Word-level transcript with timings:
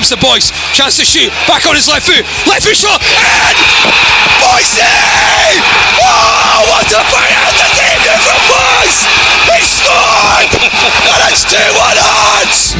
comes 0.00 0.08
to 0.08 0.16
Boyce. 0.16 0.48
Chance 0.72 0.96
to 0.96 1.04
shoot. 1.04 1.28
Back 1.46 1.66
on 1.68 1.74
his 1.74 1.86
left 1.86 2.06
foot. 2.06 2.24
Left 2.48 2.64
foot 2.64 2.76
shot. 2.76 3.02
And 3.04 3.58
Boyce! 4.40 4.80
Oh, 6.00 6.64
what 6.72 6.88
a 6.88 7.04
the 7.52 7.68
debut 7.76 8.16
from 8.24 8.40
Boyce! 8.48 9.04
He 9.44 9.60
scored! 9.60 10.56
and 11.04 11.28
it's 11.28 11.44
2 11.44 11.52
1 11.52 12.00
Hearts! 12.00 12.72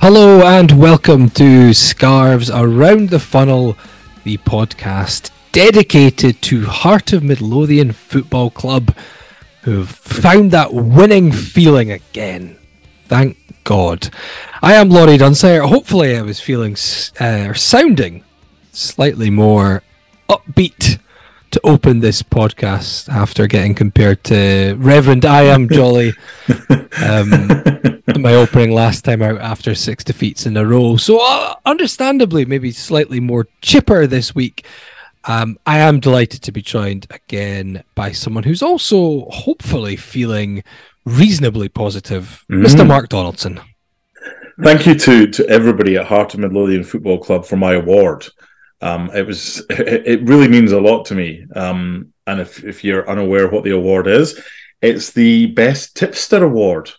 Hello 0.00 0.44
and 0.44 0.72
welcome 0.72 1.30
to 1.30 1.72
Scarves 1.72 2.50
Around 2.50 3.10
the 3.10 3.20
Funnel 3.20 3.76
the 4.26 4.38
podcast 4.38 5.30
dedicated 5.52 6.42
to 6.42 6.66
Heart 6.66 7.12
of 7.12 7.22
Midlothian 7.22 7.92
Football 7.92 8.50
Club, 8.50 8.92
who've 9.62 9.88
found 9.88 10.50
that 10.50 10.74
winning 10.74 11.30
feeling 11.30 11.92
again. 11.92 12.56
Thank 13.04 13.36
God. 13.62 14.10
I 14.62 14.74
am 14.74 14.88
Laurie 14.88 15.16
Dunsire. 15.16 15.68
Hopefully, 15.68 16.16
I 16.16 16.22
was 16.22 16.40
feeling 16.40 16.72
uh, 17.20 17.54
sounding 17.54 18.24
slightly 18.72 19.30
more 19.30 19.84
upbeat 20.28 20.98
to 21.56 21.66
open 21.66 22.00
this 22.00 22.22
podcast 22.22 23.08
after 23.08 23.46
getting 23.46 23.74
compared 23.74 24.22
to 24.24 24.74
Reverend 24.78 25.24
I.M. 25.24 25.68
Jolly, 25.70 26.12
um, 27.02 27.30
my 28.20 28.34
opening 28.34 28.72
last 28.72 29.06
time 29.06 29.22
out 29.22 29.40
after 29.40 29.74
six 29.74 30.04
defeats 30.04 30.44
in 30.44 30.54
a 30.58 30.66
row. 30.66 30.98
So, 30.98 31.18
uh, 31.18 31.54
understandably, 31.64 32.44
maybe 32.44 32.72
slightly 32.72 33.20
more 33.20 33.46
chipper 33.62 34.06
this 34.06 34.34
week. 34.34 34.66
Um, 35.24 35.58
I 35.64 35.78
am 35.78 35.98
delighted 35.98 36.42
to 36.42 36.52
be 36.52 36.60
joined 36.60 37.06
again 37.08 37.82
by 37.94 38.12
someone 38.12 38.44
who's 38.44 38.62
also 38.62 39.24
hopefully 39.30 39.96
feeling 39.96 40.62
reasonably 41.06 41.70
positive, 41.70 42.44
mm. 42.52 42.66
Mr. 42.66 42.86
Mark 42.86 43.08
Donaldson. 43.08 43.60
Thank 44.62 44.86
you 44.86 44.94
to 44.94 45.26
to 45.28 45.48
everybody 45.48 45.96
at 45.96 46.04
Heart 46.04 46.34
of 46.34 46.40
Midlothian 46.40 46.84
Football 46.84 47.18
Club 47.18 47.46
for 47.46 47.56
my 47.56 47.72
award. 47.72 48.26
Um, 48.80 49.10
it 49.14 49.26
was 49.26 49.64
it 49.70 50.22
really 50.22 50.48
means 50.48 50.72
a 50.72 50.80
lot 50.80 51.06
to 51.06 51.14
me. 51.14 51.46
Um, 51.54 52.12
and 52.26 52.40
if 52.40 52.64
if 52.64 52.84
you're 52.84 53.08
unaware 53.08 53.48
what 53.48 53.64
the 53.64 53.70
award 53.70 54.06
is, 54.06 54.40
it's 54.82 55.12
the 55.12 55.46
best 55.46 55.96
tipster 55.96 56.44
award 56.44 56.90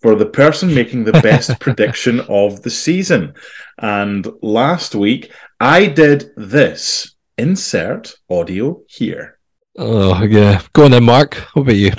for 0.00 0.14
the 0.14 0.26
person 0.26 0.74
making 0.74 1.04
the 1.04 1.12
best 1.12 1.58
prediction 1.60 2.20
of 2.28 2.62
the 2.62 2.70
season. 2.70 3.34
And 3.78 4.26
last 4.42 4.94
week 4.94 5.32
I 5.60 5.86
did 5.86 6.30
this. 6.36 7.14
Insert 7.38 8.14
audio 8.28 8.82
here. 8.88 9.38
Oh 9.78 10.22
yeah, 10.22 10.60
go 10.74 10.84
on 10.84 10.90
then, 10.90 11.04
Mark. 11.04 11.34
What 11.54 11.62
about 11.62 11.76
you? 11.76 11.92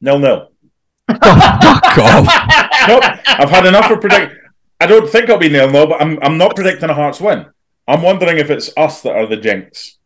Nil 0.00 0.18
nil. 0.18 0.52
oh, 1.08 1.16
fuck 1.18 1.98
off. 1.98 2.62
Nope, 2.86 3.02
I've 3.02 3.50
had 3.50 3.66
enough 3.66 3.90
of 3.90 4.00
predict. 4.00 4.32
I 4.78 4.86
don't 4.86 5.10
think 5.10 5.28
I'll 5.28 5.38
be 5.38 5.48
nil 5.48 5.68
nil, 5.68 5.88
but 5.88 6.00
I'm 6.00 6.20
I'm 6.22 6.38
not 6.38 6.54
predicting 6.54 6.88
a 6.88 6.94
Hearts 6.94 7.20
win. 7.20 7.46
I'm 7.88 8.02
wondering 8.02 8.38
if 8.38 8.50
it's 8.50 8.70
us 8.76 9.02
that 9.02 9.14
are 9.14 9.26
the 9.26 9.36
jinx. 9.36 9.98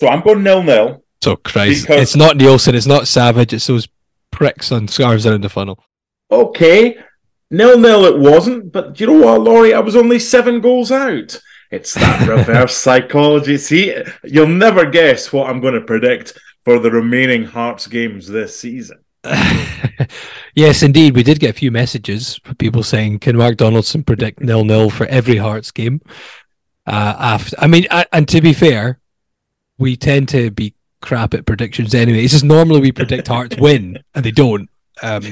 So 0.00 0.08
I'm 0.08 0.22
going 0.22 0.42
nil 0.42 0.62
nil. 0.62 1.04
So 1.22 1.36
Christ, 1.36 1.86
because... 1.86 2.02
it's 2.02 2.16
not 2.16 2.36
Neilson, 2.36 2.74
it's 2.74 2.86
not 2.86 3.08
Savage, 3.08 3.52
it's 3.52 3.66
those 3.66 3.88
pricks 4.30 4.70
on 4.70 4.86
scarves 4.88 5.26
around 5.26 5.42
the 5.42 5.48
funnel. 5.48 5.82
Okay, 6.30 6.96
nil 7.50 7.78
nil 7.78 8.04
it 8.04 8.18
wasn't, 8.18 8.72
but 8.72 8.94
do 8.94 9.04
you 9.04 9.10
know 9.10 9.26
what, 9.26 9.40
Laurie? 9.40 9.74
I 9.74 9.80
was 9.80 9.96
only 9.96 10.18
seven 10.18 10.60
goals 10.60 10.92
out. 10.92 11.40
It's 11.70 11.94
that 11.94 12.28
reverse 12.28 12.76
psychology. 12.76 13.58
See, 13.58 13.94
you'll 14.24 14.46
never 14.46 14.86
guess 14.86 15.32
what 15.32 15.50
I'm 15.50 15.60
going 15.60 15.74
to 15.74 15.80
predict 15.80 16.38
for 16.64 16.78
the 16.78 16.90
remaining 16.90 17.44
Hearts 17.44 17.86
games 17.86 18.28
this 18.28 18.58
season. 18.58 18.98
yes, 20.54 20.82
indeed. 20.82 21.14
We 21.14 21.22
did 21.22 21.40
get 21.40 21.50
a 21.50 21.58
few 21.58 21.70
messages 21.70 22.36
from 22.44 22.54
people 22.56 22.82
saying, 22.82 23.18
Can 23.18 23.36
Mark 23.36 23.56
Donaldson 23.56 24.04
predict 24.04 24.40
nil 24.40 24.64
nil 24.64 24.88
for 24.88 25.06
every 25.06 25.36
Hearts 25.36 25.70
game? 25.70 26.00
Uh, 26.88 27.16
after, 27.18 27.56
I 27.58 27.66
mean, 27.66 27.86
and 28.12 28.26
to 28.28 28.40
be 28.40 28.54
fair, 28.54 28.98
we 29.76 29.94
tend 29.94 30.30
to 30.30 30.50
be 30.50 30.74
crap 31.02 31.34
at 31.34 31.46
predictions 31.46 31.94
anyway. 31.94 32.24
It's 32.24 32.32
just 32.32 32.44
normally 32.44 32.80
we 32.80 32.92
predict 32.92 33.28
Hearts 33.34 33.56
win 33.58 34.02
and 34.14 34.24
they 34.24 34.30
don't. 34.30 34.70
Um, 35.02 35.22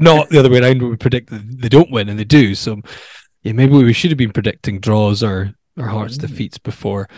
not 0.00 0.28
the 0.28 0.38
other 0.40 0.50
way 0.50 0.58
around. 0.58 0.82
We 0.82 0.96
predict 0.96 1.30
that 1.30 1.60
they 1.60 1.68
don't 1.68 1.90
win 1.90 2.08
and 2.08 2.18
they 2.18 2.24
do. 2.24 2.54
So, 2.54 2.80
yeah, 3.42 3.52
maybe 3.52 3.72
we 3.72 3.92
should 3.92 4.10
have 4.10 4.18
been 4.18 4.32
predicting 4.32 4.80
draws 4.80 5.22
or 5.22 5.54
or 5.78 5.86
Hearts 5.86 6.18
mm. 6.18 6.22
defeats 6.22 6.58
before. 6.58 7.08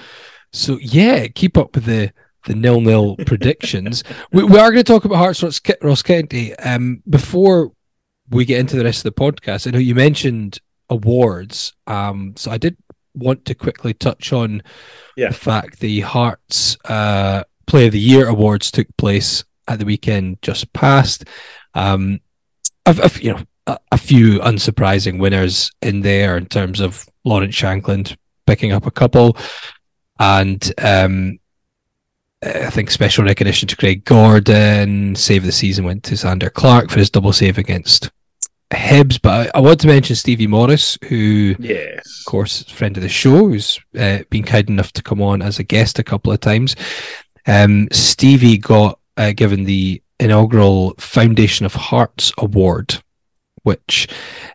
So 0.53 0.79
yeah, 0.81 1.27
keep 1.29 1.57
up 1.57 1.75
with 1.75 1.87
the 1.87 2.13
the 2.47 2.55
nil 2.55 2.81
nil 2.81 3.17
predictions. 3.27 4.05
We, 4.33 4.45
we, 4.45 4.59
are 4.59 4.71
going 4.71 4.85
to 4.85 4.93
talk 4.93 5.07
about 5.07 5.17
Hearts 5.17 5.43
Ross, 5.43 5.61
Ross 5.83 6.03
County. 6.03 6.55
Um, 6.57 7.03
before 7.09 7.73
we 8.31 8.45
get 8.45 8.61
into 8.61 8.77
the 8.77 8.85
rest 8.85 9.05
of 9.05 9.15
the 9.15 9.21
podcast, 9.21 9.67
I 9.67 9.71
know 9.71 9.79
you 9.79 9.95
mentioned 9.95 10.61
awards. 10.89 11.75
Um, 11.87 12.35
so 12.37 12.51
I 12.51 12.59
did 12.59 12.77
want 13.19 13.45
to 13.47 13.55
quickly 13.55 13.95
touch 13.95 14.33
on 14.33 14.63
yeah. 15.17 15.29
the 15.29 15.35
fact 15.35 15.81
the 15.81 16.01
Hearts 16.01 16.77
uh, 16.85 17.45
Play 17.67 17.87
of 17.87 17.93
the 17.93 18.01
Year 18.01 18.29
awards 18.29 18.71
took 18.71 18.87
place 18.97 19.45
at 19.67 19.79
the 19.79 19.85
weekend 19.85 20.41
just 20.43 20.73
past. 20.73 21.25
Um, 21.75 22.21
I've, 22.87 23.01
I've, 23.01 23.21
you 23.21 23.35
know, 23.35 23.43
a, 23.67 23.79
a, 23.93 23.99
few 23.99 24.39
unsurprising 24.41 25.19
winners 25.19 25.71
in 25.83 26.01
there 26.01 26.37
in 26.37 26.47
terms 26.47 26.81
of 26.81 27.07
Lawrence 27.25 27.55
Shankland 27.55 28.17
picking 28.47 28.73
up 28.73 28.87
a 28.87 28.91
couple, 28.91 29.37
and 30.19 30.73
um, 30.79 31.39
I 32.43 32.71
think 32.71 32.91
special 32.91 33.25
recognition 33.25 33.69
to 33.69 33.77
Craig 33.77 34.05
Gordon. 34.05 35.15
Save 35.15 35.45
the 35.45 35.53
season 35.53 35.85
went 35.85 36.05
to 36.05 36.15
Zander 36.15 36.53
Clark 36.53 36.91
for 36.91 36.99
his 36.99 37.11
double 37.11 37.33
save 37.33 37.59
against 37.59 38.11
Hibs, 38.71 39.19
but 39.21 39.49
I, 39.55 39.59
I, 39.59 39.61
want 39.61 39.81
to 39.81 39.87
mention 39.87 40.15
Stevie 40.15 40.47
Morris, 40.47 40.99
who, 41.09 41.57
yes, 41.59 42.21
of 42.21 42.31
course, 42.31 42.65
friend 42.65 42.97
of 42.97 43.03
the 43.03 43.09
show, 43.09 43.49
who's 43.49 43.81
uh, 43.99 44.19
been 44.29 44.43
kind 44.43 44.69
enough 44.69 44.93
to 44.93 45.03
come 45.03 45.23
on 45.23 45.41
as 45.41 45.59
a 45.59 45.63
guest 45.63 45.99
a 45.99 46.05
couple 46.05 46.33
of 46.33 46.41
times. 46.41 46.77
Um, 47.47 47.89
Stevie 47.91 48.59
got 48.59 48.99
uh, 49.17 49.33
given 49.33 49.65
the 49.65 50.03
inaugural 50.21 50.95
Foundation 50.99 51.65
of 51.65 51.75
Hearts 51.75 52.31
Award, 52.37 53.03
which 53.63 54.07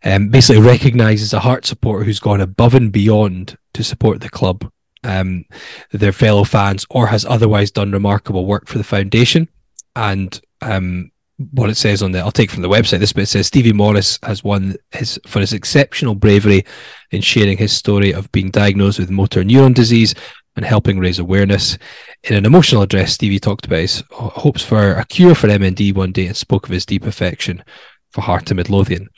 um, 0.04 0.30
basically 0.30 0.62
recognises 0.62 1.34
a 1.34 1.40
heart 1.40 1.66
supporter 1.66 2.06
who's 2.06 2.20
gone 2.20 2.42
above 2.42 2.76
and 2.76 2.92
beyond 2.92 3.58
to 3.74 3.84
support 3.84 4.22
the 4.22 4.30
club, 4.30 4.70
um, 5.04 5.46
their 5.92 6.12
fellow 6.12 6.44
fans, 6.44 6.86
or 6.92 7.08
has 7.08 7.26
otherwise 7.26 7.72
done 7.72 7.92
remarkable 7.92 8.46
work 8.46 8.68
for 8.68 8.78
the 8.78 8.84
foundation. 8.84 9.50
And 9.96 10.40
um, 10.62 11.12
what 11.52 11.70
it 11.70 11.78
says 11.78 12.02
on 12.02 12.12
the 12.12 12.20
I'll 12.20 12.32
take 12.32 12.52
from 12.52 12.62
the 12.62 12.70
website 12.70 13.00
this 13.00 13.14
bit 13.14 13.28
says 13.28 13.48
Stevie 13.48 13.74
Morris 13.74 14.20
has 14.24 14.44
won 14.44 14.76
his 14.92 15.20
for 15.28 15.40
his 15.40 15.54
exceptional 15.54 16.16
bravery 16.16 16.66
in 17.12 17.22
sharing 17.22 17.58
his 17.58 17.72
story 17.72 18.14
of 18.14 18.32
being 18.32 18.50
diagnosed 18.50 19.00
with 19.00 19.10
motor 19.10 19.44
neuron 19.44 19.74
disease 19.74 20.16
and 20.56 20.66
helping 20.66 21.00
raise 21.00 21.20
awareness. 21.20 21.78
In 22.24 22.36
an 22.36 22.46
emotional 22.46 22.84
address, 22.84 23.14
Stevie 23.14 23.40
talked 23.40 23.66
about 23.66 23.80
his 23.80 24.04
hopes 24.12 24.64
for 24.64 24.94
a 24.94 25.06
cure 25.06 25.36
for 25.36 25.48
MND 25.48 25.96
one 25.96 26.12
day 26.12 26.28
and 26.28 26.38
spoke 26.38 26.66
of 26.66 26.72
his 26.72 26.86
deep 26.86 27.06
affection 27.06 27.64
for 28.12 28.22
Heart 28.22 28.52
of 28.52 28.58
Midlothian. 28.58 29.10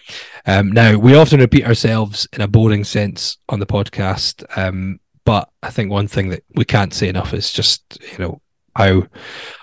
Um, 0.46 0.72
now, 0.72 0.98
we 0.98 1.16
often 1.16 1.42
repeat 1.42 1.68
ourselves 1.68 2.28
in 2.32 2.42
a 2.42 2.48
boring 2.48 2.86
sense 2.86 3.38
on 3.50 3.60
the 3.60 3.66
podcast, 3.66 4.46
um, 4.58 5.00
but 5.26 5.50
I 5.62 5.70
think 5.70 5.92
one 5.92 6.08
thing 6.08 6.30
that 6.30 6.44
we 6.56 6.64
can't 6.64 6.94
say 6.94 7.10
enough 7.10 7.34
is 7.34 7.52
just, 7.52 8.00
you 8.14 8.20
know, 8.20 8.42
how 8.76 9.04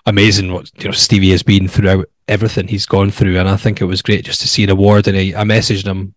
amazing 0.06 0.52
what 0.52 0.70
you 0.78 0.86
know 0.86 0.92
Stevie 0.92 1.30
has 1.30 1.42
been 1.42 1.68
throughout 1.68 2.08
everything 2.28 2.68
he's 2.68 2.86
gone 2.86 3.10
through, 3.10 3.38
and 3.38 3.48
I 3.48 3.56
think 3.56 3.80
it 3.80 3.86
was 3.86 4.02
great 4.02 4.24
just 4.24 4.40
to 4.42 4.48
see 4.48 4.64
an 4.64 4.70
award. 4.70 5.08
And 5.08 5.16
I, 5.16 5.40
I 5.40 5.44
messaged 5.44 5.86
him 5.86 6.14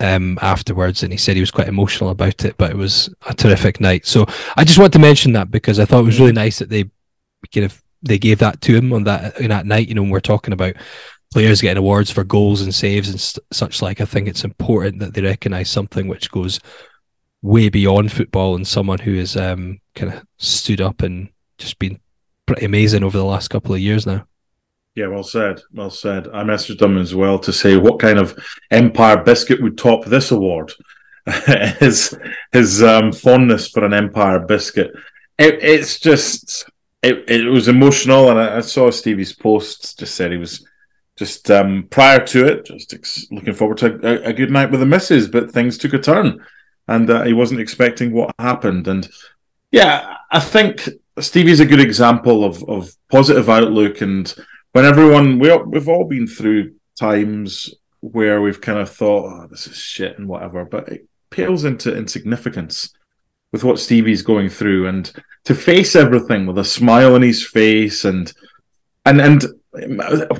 um, 0.00 0.38
afterwards, 0.40 1.02
and 1.02 1.12
he 1.12 1.18
said 1.18 1.36
he 1.36 1.42
was 1.42 1.50
quite 1.50 1.68
emotional 1.68 2.10
about 2.10 2.44
it, 2.44 2.56
but 2.56 2.70
it 2.70 2.76
was 2.76 3.12
a 3.26 3.34
terrific 3.34 3.80
night. 3.80 4.06
So 4.06 4.26
I 4.56 4.64
just 4.64 4.78
want 4.78 4.92
to 4.94 4.98
mention 4.98 5.32
that 5.32 5.50
because 5.50 5.78
I 5.78 5.84
thought 5.84 6.00
it 6.00 6.06
was 6.06 6.20
really 6.20 6.32
nice 6.32 6.58
that 6.58 6.70
they 6.70 6.84
kind 7.52 7.66
of 7.66 7.82
they 8.02 8.18
gave 8.18 8.38
that 8.38 8.60
to 8.62 8.76
him 8.76 8.92
on 8.92 9.04
that 9.04 9.38
in 9.40 9.48
that 9.48 9.66
night. 9.66 9.88
You 9.88 9.94
know, 9.94 10.02
when 10.02 10.10
we're 10.10 10.20
talking 10.20 10.52
about 10.52 10.76
players 11.32 11.60
getting 11.60 11.78
awards 11.78 12.10
for 12.10 12.24
goals 12.24 12.62
and 12.62 12.74
saves 12.74 13.08
and 13.08 13.20
st- 13.20 13.44
such 13.52 13.82
like. 13.82 14.00
I 14.00 14.04
think 14.04 14.28
it's 14.28 14.44
important 14.44 15.00
that 15.00 15.14
they 15.14 15.22
recognise 15.22 15.70
something 15.70 16.08
which 16.08 16.30
goes 16.30 16.60
way 17.42 17.68
beyond 17.68 18.12
football 18.12 18.56
and 18.56 18.66
someone 18.66 18.98
who 18.98 19.16
has 19.16 19.36
um, 19.36 19.78
kind 19.94 20.12
of 20.12 20.24
stood 20.38 20.80
up 20.80 21.02
and 21.02 21.28
just 21.58 21.78
been 21.78 22.00
pretty 22.48 22.66
amazing 22.66 23.04
over 23.04 23.16
the 23.16 23.24
last 23.24 23.48
couple 23.48 23.74
of 23.74 23.80
years 23.80 24.06
now. 24.06 24.26
Yeah, 24.94 25.06
well 25.06 25.22
said. 25.22 25.60
Well 25.72 25.90
said. 25.90 26.26
I 26.28 26.42
messaged 26.42 26.78
them 26.78 26.98
as 26.98 27.14
well 27.14 27.38
to 27.40 27.52
say 27.52 27.76
what 27.76 28.00
kind 28.00 28.18
of 28.18 28.36
Empire 28.72 29.22
biscuit 29.22 29.62
would 29.62 29.78
top 29.78 30.04
this 30.04 30.32
award. 30.32 30.72
his 31.78 32.18
his 32.52 32.82
um, 32.82 33.12
fondness 33.12 33.68
for 33.68 33.84
an 33.84 33.92
Empire 33.92 34.40
biscuit. 34.40 34.90
It, 35.38 35.62
it's 35.62 36.00
just 36.00 36.68
it, 37.02 37.30
it 37.30 37.48
was 37.48 37.68
emotional, 37.68 38.30
and 38.30 38.40
I, 38.40 38.56
I 38.56 38.60
saw 38.60 38.90
Stevie's 38.90 39.34
post. 39.34 39.98
Just 39.98 40.16
said 40.16 40.32
he 40.32 40.38
was 40.38 40.66
just 41.16 41.50
um, 41.50 41.86
prior 41.90 42.24
to 42.26 42.46
it, 42.46 42.64
just 42.64 42.94
ex- 42.94 43.26
looking 43.30 43.54
forward 43.54 43.78
to 43.78 44.00
a, 44.02 44.30
a, 44.30 44.32
good 44.32 44.50
night 44.50 44.70
with 44.70 44.80
the 44.80 44.86
missus, 44.86 45.28
but 45.28 45.50
things 45.50 45.76
took 45.76 45.92
a 45.92 45.98
turn, 45.98 46.44
and 46.86 47.10
uh, 47.10 47.24
he 47.24 47.32
wasn't 47.32 47.60
expecting 47.60 48.12
what 48.12 48.34
happened. 48.38 48.88
And 48.88 49.08
yeah, 49.70 50.16
I 50.30 50.40
think 50.40 50.88
Stevie's 51.20 51.60
a 51.60 51.66
good 51.66 51.80
example 51.80 52.44
of 52.44 52.62
of 52.64 52.94
positive 53.10 53.48
outlook 53.48 54.00
and 54.00 54.34
when 54.72 54.84
everyone 54.84 55.38
we 55.38 55.56
we've 55.64 55.88
all 55.88 56.04
been 56.04 56.26
through 56.26 56.74
times 56.98 57.74
where 58.00 58.40
we've 58.40 58.60
kind 58.60 58.78
of 58.78 58.90
thought, 58.90 59.24
oh, 59.26 59.46
this 59.48 59.66
is 59.66 59.76
shit 59.76 60.18
and 60.18 60.28
whatever, 60.28 60.64
but 60.64 60.88
it 60.88 61.08
pales 61.30 61.64
into 61.64 61.96
insignificance 61.96 62.92
with 63.52 63.64
what 63.64 63.78
Stevie's 63.78 64.22
going 64.22 64.48
through, 64.48 64.86
and 64.86 65.10
to 65.44 65.54
face 65.54 65.96
everything 65.96 66.46
with 66.46 66.58
a 66.58 66.64
smile 66.64 67.14
on 67.14 67.22
his 67.22 67.44
face, 67.46 68.04
and 68.04 68.32
and 69.04 69.20
and 69.20 69.44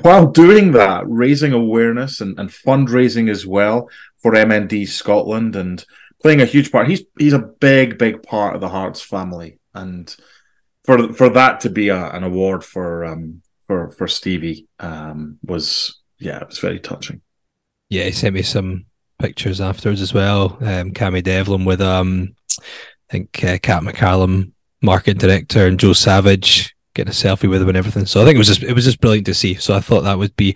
while 0.01 0.27
doing 0.27 0.71
that, 0.73 1.03
raising 1.07 1.53
awareness 1.53 2.21
and, 2.21 2.39
and 2.39 2.49
fundraising 2.49 3.29
as 3.29 3.45
well 3.47 3.89
for 4.19 4.33
MND 4.33 4.87
Scotland, 4.87 5.55
and 5.55 5.83
playing 6.21 6.41
a 6.41 6.45
huge 6.45 6.71
part. 6.71 6.87
He's 6.87 7.01
he's 7.17 7.33
a 7.33 7.39
big 7.39 7.97
big 7.97 8.21
part 8.23 8.55
of 8.55 8.61
the 8.61 8.69
Hearts 8.69 9.01
family, 9.01 9.57
and 9.73 10.15
for 10.89 11.13
for 11.13 11.29
that 11.29 11.59
to 11.59 11.69
be 11.69 11.89
a, 11.89 12.09
an 12.09 12.23
award 12.23 12.63
for 12.63 13.05
um, 13.05 13.43
for 13.67 13.91
for 13.91 14.07
Stevie 14.07 14.67
um, 14.79 15.37
was 15.43 15.99
yeah, 16.17 16.39
it 16.39 16.47
was 16.47 16.57
very 16.57 16.79
touching. 16.79 17.21
Yeah, 17.89 18.05
he 18.05 18.11
sent 18.11 18.33
me 18.33 18.41
some 18.41 18.87
pictures 19.19 19.61
afterwards 19.61 20.01
as 20.01 20.15
well. 20.15 20.57
Um, 20.61 20.91
Cammy 20.91 21.23
Devlin 21.23 21.63
with 21.63 21.79
um, 21.79 22.33
I 22.59 23.11
think 23.11 23.43
uh, 23.43 23.59
Cat 23.59 23.83
McCallum, 23.83 24.51
market 24.81 25.19
director, 25.19 25.67
and 25.67 25.79
Joe 25.79 25.93
Savage 25.93 26.75
getting 26.95 27.11
a 27.11 27.13
selfie 27.13 27.47
with 27.47 27.61
him 27.61 27.69
and 27.69 27.77
everything. 27.77 28.07
So 28.07 28.21
I 28.21 28.25
think 28.25 28.35
it 28.35 28.39
was 28.39 28.47
just 28.47 28.63
it 28.63 28.73
was 28.73 28.85
just 28.85 28.99
brilliant 28.99 29.27
to 29.27 29.35
see. 29.35 29.53
So 29.55 29.75
I 29.75 29.81
thought 29.81 30.01
that 30.01 30.17
would 30.17 30.35
be 30.37 30.55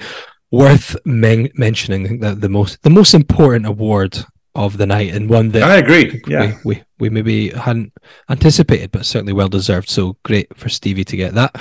worth 0.50 0.95
men- 1.06 1.51
mentioning. 1.53 2.06
I 2.06 2.07
think 2.07 2.21
that 2.21 2.41
the 2.41 2.50
most 2.50 2.81
the 2.81 2.89
most 2.89 3.13
important 3.13 3.68
award 3.68 4.18
of 4.55 4.77
the 4.77 4.85
night 4.85 5.13
and 5.13 5.29
one 5.29 5.50
that 5.50 5.63
I 5.63 5.77
agree. 5.77 6.21
Yeah, 6.27 6.57
we, 6.63 6.75
we, 6.75 6.83
we 7.00 7.09
maybe 7.09 7.50
hadn't 7.50 7.94
anticipated, 8.29 8.91
but 8.91 9.05
certainly 9.05 9.33
well 9.33 9.50
deserved. 9.50 9.89
So 9.89 10.17
great 10.23 10.55
for 10.57 10.69
Stevie 10.69 11.05
to 11.05 11.17
get 11.17 11.33
that. 11.33 11.55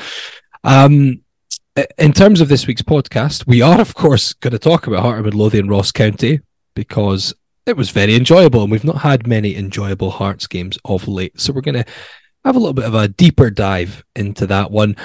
Um, 0.64 1.22
in 1.98 2.12
terms 2.12 2.40
of 2.40 2.48
this 2.48 2.66
week's 2.66 2.82
podcast, 2.82 3.46
we 3.46 3.62
are, 3.62 3.80
of 3.80 3.94
course, 3.94 4.34
going 4.34 4.52
to 4.52 4.58
talk 4.58 4.86
about 4.86 5.00
Heart 5.00 5.20
of 5.20 5.24
Midlothian 5.24 5.68
Ross 5.68 5.90
County 5.90 6.40
because 6.74 7.34
it 7.64 7.76
was 7.76 7.90
very 7.90 8.14
enjoyable 8.14 8.62
and 8.62 8.70
we've 8.70 8.84
not 8.84 8.98
had 8.98 9.26
many 9.26 9.56
enjoyable 9.56 10.10
Hearts 10.10 10.46
games 10.46 10.78
of 10.84 11.08
late. 11.08 11.40
So 11.40 11.52
we're 11.52 11.62
going 11.62 11.82
to 11.82 11.92
have 12.44 12.56
a 12.56 12.58
little 12.58 12.74
bit 12.74 12.84
of 12.84 12.94
a 12.94 13.08
deeper 13.08 13.50
dive 13.50 14.04
into 14.14 14.46
that 14.48 14.70
one. 14.70 14.96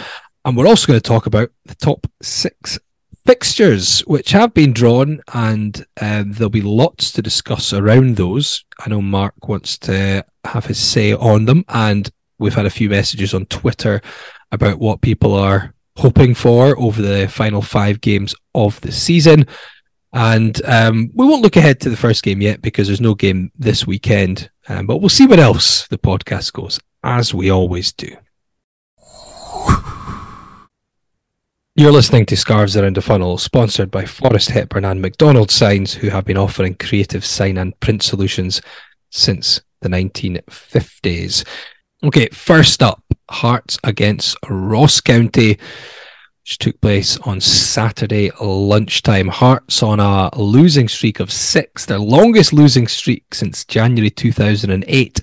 And 0.43 0.57
we're 0.57 0.67
also 0.67 0.87
going 0.87 0.99
to 0.99 1.07
talk 1.07 1.25
about 1.25 1.49
the 1.65 1.75
top 1.75 2.07
six 2.21 2.79
fixtures, 3.27 3.99
which 4.07 4.31
have 4.31 4.53
been 4.53 4.71
drawn, 4.71 5.19
and 5.33 5.85
um, 6.01 6.31
there'll 6.31 6.49
be 6.49 6.61
lots 6.61 7.11
to 7.11 7.21
discuss 7.21 7.73
around 7.73 8.15
those. 8.15 8.63
I 8.79 8.89
know 8.89 9.01
Mark 9.01 9.49
wants 9.49 9.77
to 9.79 10.25
have 10.45 10.65
his 10.65 10.79
say 10.79 11.11
on 11.11 11.43
them, 11.43 11.65
and 11.67 12.09
we've 12.39 12.55
had 12.55 12.65
a 12.65 12.71
few 12.71 12.89
messages 12.89 13.33
on 13.33 13.45
Twitter 13.47 14.01
about 14.53 14.79
what 14.79 15.01
people 15.01 15.35
are 15.35 15.73
hoping 15.97 16.33
for 16.33 16.79
over 16.79 17.01
the 17.01 17.27
final 17.27 17.61
five 17.61 17.99
games 17.99 18.33
of 18.55 18.79
the 18.79 18.93
season. 18.93 19.45
And 20.13 20.63
um, 20.63 21.11
we 21.13 21.25
won't 21.25 21.41
look 21.41 21.57
ahead 21.57 21.81
to 21.81 21.89
the 21.89 21.97
first 21.97 22.23
game 22.23 22.41
yet 22.41 22.61
because 22.61 22.87
there's 22.87 23.01
no 23.01 23.13
game 23.13 23.51
this 23.57 23.85
weekend. 23.85 24.49
Um, 24.69 24.87
but 24.87 24.99
we'll 24.99 25.09
see 25.09 25.27
what 25.27 25.39
else 25.39 25.85
the 25.89 25.97
podcast 25.97 26.53
goes, 26.53 26.79
as 27.03 27.33
we 27.33 27.49
always 27.49 27.91
do. 27.91 28.15
You're 31.79 31.91
listening 31.91 32.25
to 32.25 32.35
Scarves 32.35 32.75
Around 32.75 32.95
the 32.95 33.03
Funnel, 33.03 33.37
sponsored 33.37 33.91
by 33.91 34.05
Forrest 34.05 34.49
Hepburn 34.49 34.83
and 34.83 34.99
McDonald 34.99 35.51
Signs, 35.51 35.93
who 35.93 36.09
have 36.09 36.25
been 36.25 36.35
offering 36.35 36.73
creative 36.73 37.23
sign 37.23 37.55
and 37.59 37.79
print 37.81 38.01
solutions 38.01 38.63
since 39.11 39.61
the 39.81 39.89
1950s. 39.89 41.45
Okay, 42.03 42.29
first 42.29 42.81
up, 42.81 43.03
Hearts 43.29 43.77
against 43.83 44.37
Ross 44.49 44.99
County, 44.99 45.59
which 46.41 46.57
took 46.57 46.81
place 46.81 47.19
on 47.19 47.39
Saturday 47.39 48.31
lunchtime. 48.41 49.27
Hearts 49.27 49.83
on 49.83 49.99
a 49.99 50.35
losing 50.35 50.87
streak 50.87 51.19
of 51.19 51.31
six, 51.31 51.85
their 51.85 51.99
longest 51.99 52.53
losing 52.53 52.87
streak 52.87 53.35
since 53.35 53.63
January 53.63 54.09
2008. 54.09 55.21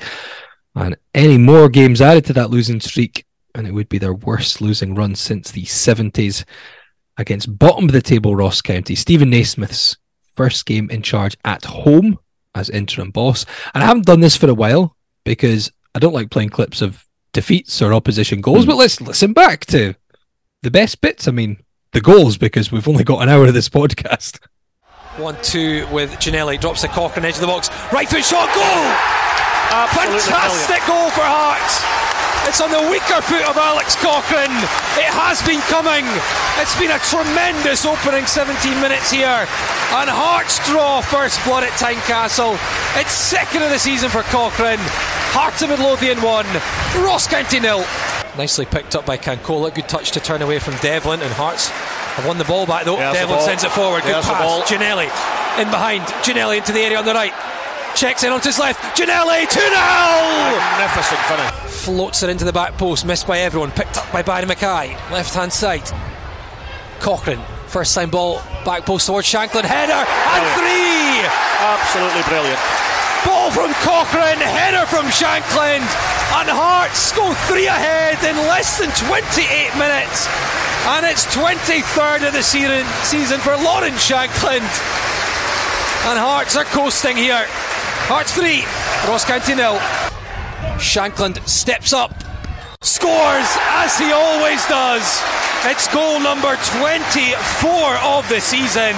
And 0.76 0.96
any 1.16 1.36
more 1.36 1.68
games 1.68 2.00
added 2.00 2.26
to 2.26 2.32
that 2.34 2.50
losing 2.50 2.78
streak, 2.78 3.26
and 3.54 3.66
it 3.66 3.72
would 3.72 3.88
be 3.88 3.98
their 3.98 4.14
worst 4.14 4.60
losing 4.60 4.94
run 4.94 5.14
since 5.14 5.50
the 5.50 5.64
70s 5.64 6.44
against 7.16 7.58
bottom 7.58 7.84
of 7.84 7.92
the 7.92 8.02
table 8.02 8.34
Ross 8.34 8.60
County. 8.60 8.94
Stephen 8.94 9.30
Naismith's 9.30 9.96
first 10.34 10.66
game 10.66 10.90
in 10.90 11.02
charge 11.02 11.36
at 11.44 11.64
home 11.64 12.18
as 12.54 12.70
interim 12.70 13.10
boss. 13.10 13.46
And 13.74 13.82
I 13.82 13.86
haven't 13.86 14.06
done 14.06 14.20
this 14.20 14.36
for 14.36 14.48
a 14.48 14.54
while 14.54 14.96
because 15.24 15.70
I 15.94 15.98
don't 15.98 16.14
like 16.14 16.30
playing 16.30 16.50
clips 16.50 16.82
of 16.82 17.06
defeats 17.32 17.80
or 17.80 17.92
opposition 17.92 18.40
goals, 18.40 18.64
mm. 18.64 18.68
but 18.68 18.76
let's 18.76 19.00
listen 19.00 19.32
back 19.32 19.66
to 19.66 19.94
the 20.62 20.70
best 20.70 21.00
bits. 21.00 21.28
I 21.28 21.30
mean, 21.30 21.58
the 21.92 22.00
goals, 22.00 22.36
because 22.36 22.72
we've 22.72 22.88
only 22.88 23.04
got 23.04 23.22
an 23.22 23.28
hour 23.28 23.46
of 23.46 23.54
this 23.54 23.68
podcast. 23.68 24.40
1 25.16 25.36
2 25.42 25.86
with 25.92 26.10
Ginnelly, 26.14 26.60
drops 26.60 26.82
the 26.82 26.88
Cochrane 26.88 27.24
edge 27.24 27.36
of 27.36 27.40
the 27.40 27.46
box. 27.46 27.70
Right 27.92 28.08
foot 28.08 28.24
shot, 28.24 28.52
goal! 28.52 28.64
Absolutely 29.70 30.20
Fantastic 30.20 30.84
brilliant. 30.84 30.86
goal 30.88 31.10
for 31.10 31.22
Hearts. 31.22 32.03
It's 32.46 32.60
on 32.60 32.70
the 32.70 32.90
weaker 32.90 33.20
foot 33.22 33.42
of 33.48 33.56
Alex 33.56 33.96
Cochrane. 33.96 34.52
It 35.00 35.10
has 35.10 35.42
been 35.42 35.60
coming. 35.72 36.04
It's 36.60 36.76
been 36.78 36.92
a 36.92 37.00
tremendous 37.00 37.84
opening 37.84 38.26
17 38.26 38.80
minutes 38.80 39.10
here. 39.10 39.48
And 39.96 40.08
Hearts 40.10 40.60
draw 40.68 41.00
first 41.00 41.42
blood 41.44 41.64
at 41.64 41.72
Tynecastle. 41.80 42.54
It's 43.00 43.12
second 43.12 43.62
of 43.62 43.70
the 43.70 43.78
season 43.78 44.10
for 44.10 44.22
Cochrane. 44.28 44.78
Hearts 45.32 45.62
of 45.62 45.70
Midlothian 45.70 46.22
1, 46.22 46.46
Ross 47.02 47.26
County 47.26 47.60
nil. 47.60 47.84
Nicely 48.36 48.66
picked 48.66 48.94
up 48.94 49.06
by 49.06 49.16
Cancola. 49.16 49.74
Good 49.74 49.88
touch 49.88 50.12
to 50.12 50.20
turn 50.20 50.42
away 50.42 50.58
from 50.58 50.76
Devlin 50.76 51.22
and 51.22 51.32
Hearts. 51.32 51.70
Have 51.70 52.26
won 52.26 52.38
the 52.38 52.44
ball 52.44 52.66
back 52.66 52.84
though. 52.84 52.96
There's 52.96 53.14
Devlin 53.14 53.40
sends 53.40 53.64
it 53.64 53.70
forward. 53.72 54.02
Good 54.02 54.14
There's 54.14 54.26
pass. 54.26 54.70
Ginnelly 54.70 55.10
in 55.58 55.70
behind. 55.70 56.02
Ginnelly 56.22 56.58
into 56.58 56.72
the 56.72 56.80
area 56.80 56.98
on 56.98 57.04
the 57.04 57.14
right. 57.14 57.32
Checks 57.94 58.24
in 58.24 58.32
onto 58.32 58.48
his 58.48 58.58
left. 58.58 58.80
Ginnelly 58.98 59.48
2 59.48 59.60
0! 59.60 59.70
Magnificent 59.70 61.20
finish. 61.30 61.50
Floats 61.84 62.22
it 62.24 62.30
into 62.30 62.44
the 62.44 62.52
back 62.52 62.76
post. 62.76 63.06
Missed 63.06 63.26
by 63.26 63.38
everyone. 63.38 63.70
Picked 63.70 63.96
up 63.98 64.10
by 64.12 64.22
Barrie 64.22 64.46
McKay. 64.46 64.94
Left 65.12 65.32
hand 65.32 65.52
side. 65.52 65.88
Cochrane. 66.98 67.40
First 67.68 67.94
time 67.94 68.10
ball. 68.10 68.42
Back 68.64 68.84
post 68.84 69.06
towards 69.06 69.28
Shankland. 69.28 69.62
Header. 69.62 69.94
And 69.94 70.42
oh, 70.42 70.54
three! 70.58 71.22
Absolutely 71.62 72.22
brilliant. 72.26 72.58
Ball 73.24 73.50
from 73.52 73.72
Cochrane. 73.86 74.42
Header 74.42 74.86
from 74.86 75.06
Shankland. 75.06 75.86
And 76.34 76.50
Hearts 76.50 77.12
go 77.12 77.32
three 77.46 77.66
ahead 77.66 78.18
in 78.26 78.36
less 78.50 78.78
than 78.78 78.90
28 79.06 79.70
minutes. 79.78 80.26
And 80.98 81.06
it's 81.06 81.26
23rd 81.30 82.26
of 82.26 82.32
the 82.34 82.42
season 82.42 83.38
for 83.38 83.56
Lawrence 83.56 84.02
Shankland. 84.02 84.66
And 86.10 86.18
Hearts 86.18 86.56
are 86.56 86.64
coasting 86.64 87.16
here. 87.16 87.46
Hearts 88.06 88.34
3, 88.36 88.60
Ross 89.08 89.24
County 89.24 89.54
nil. 89.54 89.80
Shankland 90.76 91.40
steps 91.48 91.94
up, 91.94 92.12
scores 92.82 93.48
as 93.80 93.96
he 93.96 94.12
always 94.12 94.60
does. 94.66 95.00
It's 95.64 95.88
goal 95.88 96.20
number 96.20 96.52
24 96.76 97.32
of 98.04 98.28
the 98.28 98.44
season. 98.44 98.92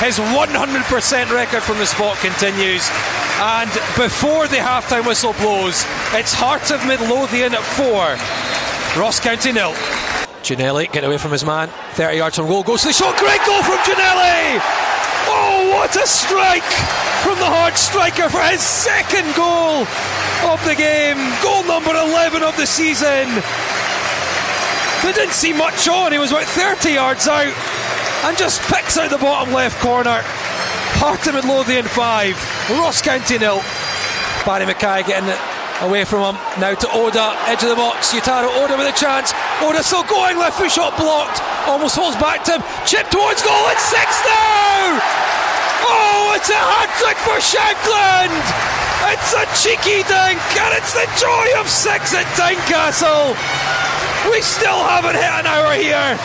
His 0.00 0.16
100% 0.16 1.30
record 1.30 1.62
from 1.62 1.76
the 1.76 1.84
spot 1.84 2.16
continues. 2.24 2.88
And 3.36 3.68
before 4.00 4.48
the 4.48 4.56
halftime 4.56 5.06
whistle 5.06 5.34
blows, 5.34 5.84
it's 6.16 6.32
Heart 6.32 6.70
of 6.70 6.80
Midlothian 6.86 7.52
at 7.52 7.60
4, 7.60 8.98
Ross 8.98 9.20
County 9.20 9.52
nil. 9.52 9.72
Ginnelly 10.40 10.90
get 10.90 11.04
away 11.04 11.18
from 11.18 11.32
his 11.32 11.44
man, 11.44 11.68
30 12.00 12.16
yards 12.16 12.36
from 12.36 12.46
goal, 12.46 12.62
goes 12.62 12.80
to 12.80 12.88
the 12.88 12.94
shot, 12.94 13.14
great 13.18 13.44
goal 13.44 13.62
from 13.62 13.76
Ginnelly! 13.84 14.87
What 15.78 15.94
a 15.94 16.06
strike 16.08 16.66
from 17.22 17.38
the 17.38 17.46
Hearts 17.46 17.80
striker 17.80 18.28
for 18.28 18.42
his 18.50 18.58
second 18.60 19.30
goal 19.38 19.86
of 20.50 20.58
the 20.66 20.74
game. 20.74 21.14
Goal 21.38 21.62
number 21.70 21.94
11 21.94 22.42
of 22.42 22.56
the 22.58 22.66
season. 22.66 23.30
They 25.06 25.14
didn't 25.14 25.38
see 25.38 25.54
much 25.54 25.86
on. 25.86 26.10
He 26.10 26.18
was 26.18 26.34
about 26.34 26.50
30 26.50 26.98
yards 26.98 27.30
out 27.30 27.54
and 28.26 28.36
just 28.36 28.58
picks 28.66 28.98
out 28.98 29.14
the 29.14 29.22
bottom 29.22 29.54
left 29.54 29.78
corner. 29.78 30.18
Heart 30.98 31.28
of 31.30 31.34
Midlothian 31.38 31.86
5, 31.86 32.74
Ross 32.74 33.00
County 33.00 33.38
nil. 33.38 33.62
Barrie 34.42 34.66
McKay 34.66 35.06
getting 35.06 35.30
it 35.30 35.38
away 35.86 36.02
from 36.02 36.34
him. 36.34 36.42
Now 36.58 36.74
to 36.74 36.88
Oda, 36.90 37.38
edge 37.46 37.62
of 37.62 37.70
the 37.70 37.78
box. 37.78 38.12
Yutaro 38.12 38.50
Oda 38.50 38.74
with 38.74 38.90
a 38.90 38.98
chance. 38.98 39.30
Oda 39.62 39.86
still 39.86 40.02
going, 40.10 40.42
left 40.42 40.58
foot 40.58 40.74
shot 40.74 40.98
blocked. 40.98 41.38
Almost 41.70 41.94
holds 41.94 42.18
back 42.18 42.42
to 42.50 42.58
him. 42.58 42.62
Chip 42.82 43.06
towards 43.14 43.46
goal. 43.46 43.62
It's 43.70 43.86
six 43.86 44.10
now! 44.26 45.27
Oh, 45.84 46.32
it's 46.36 46.50
a 46.50 46.58
hat 46.58 46.90
trick 46.98 47.18
for 47.22 47.38
Shankland! 47.38 48.78
It's 49.10 49.32
a 49.32 49.44
cheeky 49.56 50.02
dink, 50.04 50.40
and 50.58 50.74
it's 50.76 50.92
the 50.92 51.06
joy 51.16 51.60
of 51.60 51.68
six 51.68 52.14
at 52.14 52.26
Tynecastle. 52.36 53.34
We 54.30 54.42
still 54.42 54.82
haven't 54.84 55.14
hit 55.14 55.24
an 55.24 55.46
hour 55.46 55.74
here. 55.74 56.18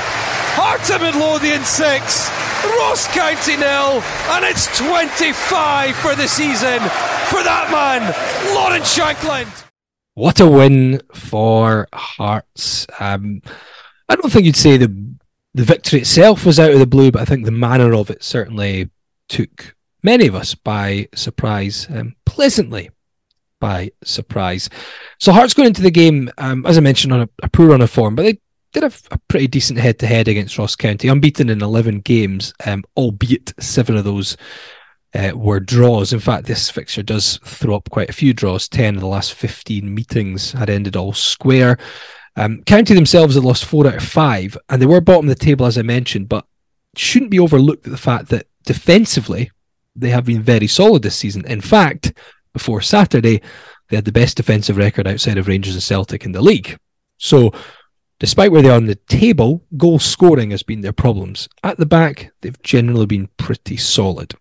Heart 0.56 0.90
of 0.92 1.02
Midlothian 1.02 1.64
6, 1.64 2.30
Ross 2.78 3.08
County 3.08 3.58
nil, 3.58 4.04
and 4.34 4.46
it's 4.46 4.68
25 4.78 5.96
for 5.96 6.16
the 6.16 6.28
season 6.28 6.80
for 7.30 7.42
that 7.42 7.70
man, 7.72 8.14
Lawrence 8.54 8.96
Shankland. 8.96 9.66
What 10.16 10.40
a 10.40 10.48
win 10.48 11.02
for 11.14 11.88
Hearts. 11.94 12.86
Um, 13.00 13.42
I 14.10 14.16
don't 14.16 14.32
think 14.32 14.46
you'd 14.46 14.56
say 14.56 14.78
the 14.78 15.16
the 15.56 15.64
victory 15.64 16.00
itself 16.00 16.46
was 16.46 16.60
out 16.60 16.72
of 16.72 16.80
the 16.80 16.88
blue, 16.88 17.12
but 17.12 17.22
I 17.22 17.26
think 17.26 17.46
the 17.46 17.52
manner 17.52 17.94
of 17.94 18.10
it 18.10 18.24
certainly 18.24 18.90
took 19.34 19.76
many 20.04 20.28
of 20.28 20.36
us 20.36 20.54
by 20.54 21.08
surprise, 21.16 21.88
um, 21.90 22.16
pleasantly 22.26 22.92
by 23.60 23.92
surprise. 24.04 24.70
So 25.20 25.34
Hearts 25.34 25.56
going 25.56 25.68
into 25.68 25.82
the 25.82 25.90
game, 25.90 26.30
um, 26.38 26.66
as 26.68 26.78
I 26.78 26.82
mentioned, 26.82 27.14
on 27.14 27.22
a, 27.22 27.30
a 27.42 27.50
poor 27.50 27.70
run 27.70 27.82
of 27.82 27.90
form, 27.90 28.16
but 28.16 28.24
they 28.24 28.40
did 28.74 28.84
have 28.84 29.02
a 29.10 29.18
pretty 29.28 29.48
decent 29.48 29.80
head 29.80 29.98
to 30.00 30.08
head 30.08 30.28
against 30.28 30.58
Ross 30.60 30.76
County, 30.76 31.08
unbeaten 31.08 31.50
in 31.50 31.64
11 31.64 32.02
games, 32.02 32.54
um, 32.66 32.84
albeit 32.96 33.54
seven 33.60 33.98
of 33.98 34.04
those 34.04 34.38
uh, 35.16 35.32
were 35.34 35.60
draws. 35.60 36.14
In 36.14 36.20
fact, 36.20 36.46
this 36.46 36.70
fixture 36.70 37.04
does 37.04 37.40
throw 37.44 37.76
up 37.76 37.90
quite 37.90 38.12
a 38.12 38.14
few 38.14 38.34
draws. 38.36 38.70
10 38.70 38.96
of 38.96 39.02
the 39.02 39.08
last 39.08 39.34
15 39.34 39.94
meetings 39.94 40.52
had 40.52 40.70
ended 40.70 40.96
all 40.96 41.14
square. 41.14 41.80
Um, 42.36 42.62
County 42.64 42.94
themselves 42.94 43.34
had 43.34 43.44
lost 43.44 43.66
four 43.66 43.88
out 43.88 43.96
of 43.96 44.04
five, 44.04 44.56
and 44.70 44.80
they 44.80 44.86
were 44.86 45.02
bottom 45.02 45.28
of 45.28 45.36
the 45.36 45.44
table, 45.44 45.66
as 45.66 45.78
I 45.78 45.82
mentioned, 45.82 46.30
but 46.30 46.46
shouldn't 46.96 47.32
be 47.32 47.40
overlooked 47.40 47.88
at 47.88 47.92
the 47.92 47.98
fact 47.98 48.30
that 48.30 48.48
defensively, 48.64 49.52
they 49.96 50.10
have 50.10 50.26
been 50.26 50.42
very 50.42 50.68
solid 50.68 51.04
this 51.04 51.16
season. 51.16 51.46
In 51.46 51.62
fact, 51.62 52.14
before 52.54 52.82
Saturday, 52.82 53.42
they 53.90 53.98
had 53.98 54.06
the 54.06 54.12
best 54.12 54.38
defensive 54.38 54.78
record 54.78 55.08
outside 55.08 55.38
of 55.38 55.48
Rangers 55.48 55.76
and 55.76 55.84
Celtic 55.84 56.26
in 56.26 56.32
the 56.32 56.42
league. 56.42 56.78
So, 57.18 57.54
despite 58.20 58.52
where 58.52 58.62
they 58.62 58.70
are 58.70 58.76
on 58.76 58.86
the 58.86 58.96
table, 58.96 59.64
goal 59.78 60.00
scoring 60.00 60.52
has 60.52 60.64
been 60.64 60.82
their 60.82 60.94
problems. 60.94 61.48
At 61.64 61.78
the 61.78 61.86
back, 61.86 62.32
they've 62.42 62.62
generally 62.64 63.06
been 63.06 63.30
pretty 63.38 63.78
solid. 63.78 64.34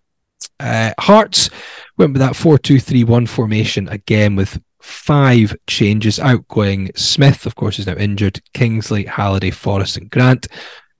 Uh, 0.59 0.93
Hearts 0.99 1.49
went 1.97 2.13
with 2.13 2.21
that 2.21 2.35
4 2.35 2.57
2 2.57 2.79
3 2.79 3.03
1 3.03 3.25
formation 3.27 3.87
again 3.89 4.35
with 4.35 4.61
five 4.81 5.55
changes 5.67 6.19
outgoing. 6.19 6.91
Smith, 6.95 7.45
of 7.45 7.55
course, 7.55 7.79
is 7.79 7.87
now 7.87 7.95
injured. 7.95 8.41
Kingsley, 8.53 9.05
Halliday, 9.05 9.51
Forrest, 9.51 9.97
and 9.97 10.09
Grant. 10.09 10.47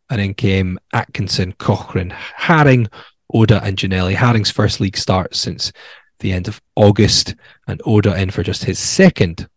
And 0.09 0.21
in 0.21 0.33
came 0.33 0.79
Atkinson, 0.93 1.53
Cochrane, 1.53 2.15
Haring, 2.39 2.87
Oda, 3.33 3.61
and 3.63 3.77
Ginnelly. 3.77 4.15
Haring's 4.15 4.51
first 4.51 4.79
league 4.79 4.97
start 4.97 5.35
since 5.35 5.71
the 6.19 6.31
end 6.31 6.47
of 6.47 6.61
August, 6.75 7.35
and 7.67 7.81
Oda 7.85 8.19
in 8.19 8.31
for 8.31 8.43
just 8.43 8.63
his 8.63 8.79
second 8.79 9.47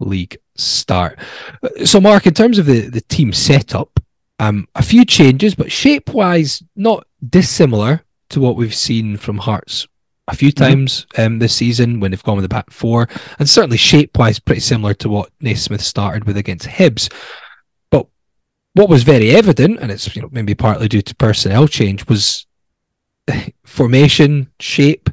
league 0.00 0.36
start. 0.56 1.18
So, 1.84 2.00
Mark, 2.00 2.26
in 2.26 2.34
terms 2.34 2.58
of 2.58 2.66
the, 2.66 2.88
the 2.88 3.00
team 3.02 3.32
setup, 3.32 4.00
um, 4.38 4.68
a 4.74 4.82
few 4.82 5.04
changes, 5.04 5.54
but 5.54 5.72
shape 5.72 6.12
wise, 6.12 6.62
not 6.74 7.06
dissimilar 7.28 8.02
to 8.30 8.40
what 8.40 8.56
we've 8.56 8.74
seen 8.74 9.16
from 9.16 9.38
Hearts 9.38 9.86
a 10.28 10.34
few 10.34 10.50
times 10.50 11.06
mm-hmm. 11.12 11.22
um, 11.22 11.38
this 11.38 11.54
season 11.54 12.00
when 12.00 12.10
they've 12.10 12.22
gone 12.22 12.36
with 12.36 12.44
the 12.44 12.48
back 12.48 12.70
four, 12.70 13.08
and 13.38 13.48
certainly 13.48 13.76
shape 13.76 14.18
wise, 14.18 14.38
pretty 14.38 14.60
similar 14.60 14.94
to 14.94 15.08
what 15.08 15.30
Naismith 15.40 15.82
started 15.82 16.24
with 16.24 16.36
against 16.36 16.66
Hibs. 16.66 17.12
But 17.90 18.06
what 18.74 18.88
was 18.88 19.04
very 19.04 19.30
evident, 19.30 19.78
and 19.80 19.90
it's 19.90 20.14
you 20.16 20.22
know 20.22 20.28
maybe 20.32 20.54
partly 20.54 20.88
due 20.88 21.02
to 21.02 21.14
personnel 21.16 21.68
change, 21.68 22.08
was 22.08 22.45
formation, 23.64 24.50
shape 24.60 25.10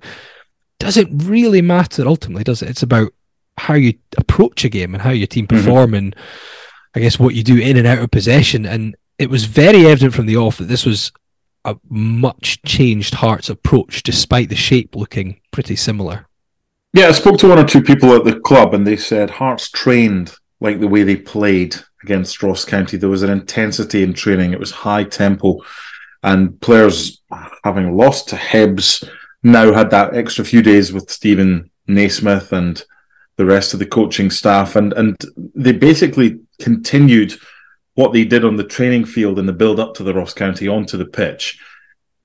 doesn't 0.80 1.18
really 1.20 1.62
matter 1.62 2.06
ultimately, 2.06 2.44
does 2.44 2.62
it? 2.62 2.70
It's 2.70 2.84
about 2.84 3.14
how 3.58 3.76
you 3.76 3.94
approach 4.18 4.66
a 4.66 4.70
game 4.70 4.94
and 4.94 5.02
how 5.02 5.12
your 5.12 5.28
team 5.28 5.48
mm-hmm. 5.48 5.58
perform 5.58 5.88
mm-hmm. 5.88 5.96
and 5.96 6.16
I 6.96 7.00
guess 7.00 7.18
what 7.18 7.36
you 7.36 7.44
do 7.44 7.58
in 7.58 7.78
and 7.78 7.88
out 7.88 8.00
of 8.00 8.12
possession. 8.12 8.66
And 8.66 8.96
it 9.18 9.30
was 9.30 9.46
very 9.46 9.88
evident 9.88 10.14
from 10.14 10.26
the 10.26 10.38
off 10.38 10.58
that 10.58 10.66
this 10.66 10.86
was 10.86 11.12
a 11.66 11.76
much 11.90 12.62
changed 12.64 13.16
Hearts 13.16 13.50
approach, 13.50 14.04
despite 14.04 14.50
the 14.50 14.56
shape 14.56 14.96
looking 14.96 15.40
pretty 15.52 15.76
similar. 15.76 16.28
Yeah, 16.94 17.08
I 17.08 17.12
spoke 17.14 17.40
to 17.40 17.48
one 17.48 17.60
or 17.60 17.66
two 17.66 17.82
people 17.82 18.14
at 18.14 18.26
the 18.26 18.40
club, 18.40 18.74
and 18.74 18.86
they 18.86 18.98
said 18.98 19.30
Hearts 19.30 19.72
trained 19.72 20.36
like 20.60 20.80
the 20.80 20.88
way 20.88 21.04
they 21.04 21.16
played 21.16 21.76
against 22.04 22.44
Ross 22.44 22.66
County. 22.66 22.98
There 22.98 23.10
was 23.10 23.24
an 23.24 23.32
intensity 23.32 24.04
in 24.04 24.14
training; 24.14 24.52
it 24.52 24.60
was 24.60 24.72
high 24.72 25.04
tempo, 25.06 25.62
and 26.24 26.60
players 26.62 27.22
having 27.64 27.96
lost 27.96 28.30
to 28.30 28.36
Hibs 28.36 29.08
now 29.44 29.74
had 29.74 29.90
that 29.92 30.16
extra 30.16 30.46
few 30.46 30.62
days 30.62 30.94
with 30.94 31.12
Stephen 31.12 31.70
Naismith 31.88 32.54
and 32.54 32.84
the 33.36 33.46
rest 33.46 33.74
of 33.74 33.80
the 33.80 33.86
coaching 33.86 34.32
staff, 34.32 34.76
and 34.76 34.94
and 34.94 35.18
they 35.56 35.72
basically 35.72 36.40
continued 36.60 37.34
what 37.96 38.14
they 38.14 38.26
did 38.26 38.46
on 38.46 38.56
the 38.56 38.64
training 38.64 39.06
field 39.06 39.38
in 39.38 39.46
the 39.46 39.54
build 39.54 39.80
up 39.80 39.94
to 39.96 40.04
the 40.04 40.14
Ross 40.14 40.34
County 40.34 40.68
onto 40.68 40.98
the 40.98 41.06
pitch. 41.06 41.60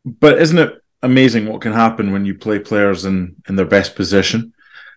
But 0.05 0.41
isn't 0.41 0.59
it 0.59 0.83
amazing 1.03 1.47
what 1.47 1.61
can 1.61 1.73
happen 1.73 2.13
when 2.13 2.25
you 2.25 2.35
play 2.35 2.59
players 2.59 3.05
in, 3.05 3.37
in 3.49 3.57
their 3.57 3.67
best 3.67 3.95
position? 3.95 4.55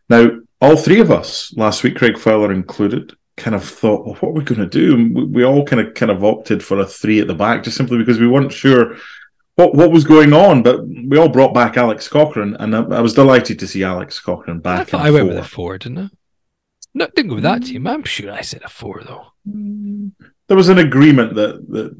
Now, 0.09 0.29
all 0.61 0.77
three 0.77 0.99
of 0.99 1.11
us 1.11 1.53
last 1.57 1.83
week, 1.83 1.97
Craig 1.97 2.17
Fowler 2.17 2.53
included, 2.53 3.13
kind 3.37 3.55
of 3.55 3.63
thought, 3.63 4.05
well, 4.05 4.15
what 4.15 4.29
are 4.29 4.33
we 4.33 4.43
going 4.43 4.61
to 4.61 4.67
do? 4.67 4.95
We, 4.95 5.23
we 5.25 5.45
all 5.45 5.65
kind 5.65 5.81
of 5.81 5.93
kind 5.93 6.11
of 6.11 6.23
opted 6.23 6.63
for 6.63 6.79
a 6.79 6.85
three 6.85 7.19
at 7.19 7.27
the 7.27 7.35
back 7.35 7.63
just 7.63 7.77
simply 7.77 7.97
because 7.97 8.19
we 8.19 8.27
weren't 8.27 8.53
sure 8.53 8.97
what 9.55 9.75
what 9.75 9.91
was 9.91 10.03
going 10.03 10.33
on. 10.33 10.63
But 10.63 10.87
we 10.87 11.17
all 11.17 11.29
brought 11.29 11.53
back 11.53 11.77
Alex 11.77 12.07
Cochrane, 12.07 12.55
and 12.59 12.75
I, 12.75 12.81
I 12.81 13.01
was 13.01 13.13
delighted 13.13 13.59
to 13.59 13.67
see 13.67 13.83
Alex 13.83 14.19
Cochrane 14.19 14.59
back. 14.59 14.93
I, 14.93 15.07
I 15.07 15.11
went 15.11 15.27
with 15.27 15.37
a 15.37 15.43
four, 15.43 15.77
didn't 15.77 15.97
I? 15.97 16.09
No, 16.93 17.07
didn't 17.07 17.29
go 17.29 17.35
with 17.35 17.43
that 17.43 17.63
team. 17.63 17.87
I'm 17.87 18.03
sure 18.03 18.31
I 18.31 18.41
said 18.41 18.63
a 18.63 18.69
four 18.69 19.01
though. 19.03 19.27
There 20.47 20.57
was 20.57 20.67
an 20.67 20.79
agreement 20.79 21.35
that 21.35 21.65
that 21.69 21.95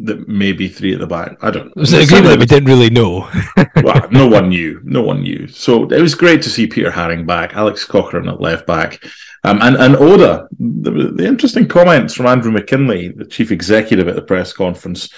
that 0.00 0.28
maybe 0.28 0.68
three 0.68 0.92
at 0.92 0.98
the 0.98 1.06
back. 1.06 1.36
I 1.42 1.50
don't. 1.52 1.72
There 1.74 1.82
was 1.82 1.92
an 1.92 2.00
agreement 2.00 2.30
that 2.30 2.38
we 2.40 2.46
didn't 2.46 2.68
really 2.68 2.90
know. 2.90 3.30
well, 3.82 4.08
no 4.10 4.26
one 4.38 4.48
knew. 4.48 4.80
No 4.82 5.02
one 5.02 5.22
knew. 5.22 5.46
So 5.46 5.84
it 5.84 6.02
was 6.02 6.16
great 6.16 6.42
to 6.42 6.50
see 6.50 6.66
Peter 6.66 6.90
Haring 6.90 7.26
back, 7.26 7.54
Alex 7.54 7.84
Cochrane 7.84 8.28
at 8.28 8.40
left 8.40 8.66
back, 8.66 9.04
um, 9.44 9.60
and 9.62 9.76
and 9.76 9.96
Oda. 9.96 10.48
The, 10.58 11.12
the 11.14 11.26
interesting 11.26 11.66
comments 11.66 12.14
from 12.14 12.26
Andrew 12.26 12.52
McKinlay, 12.52 13.16
the 13.16 13.24
chief 13.24 13.50
executive 13.50 14.08
at 14.08 14.14
the 14.14 14.22
press 14.22 14.52
conference, 14.52 15.08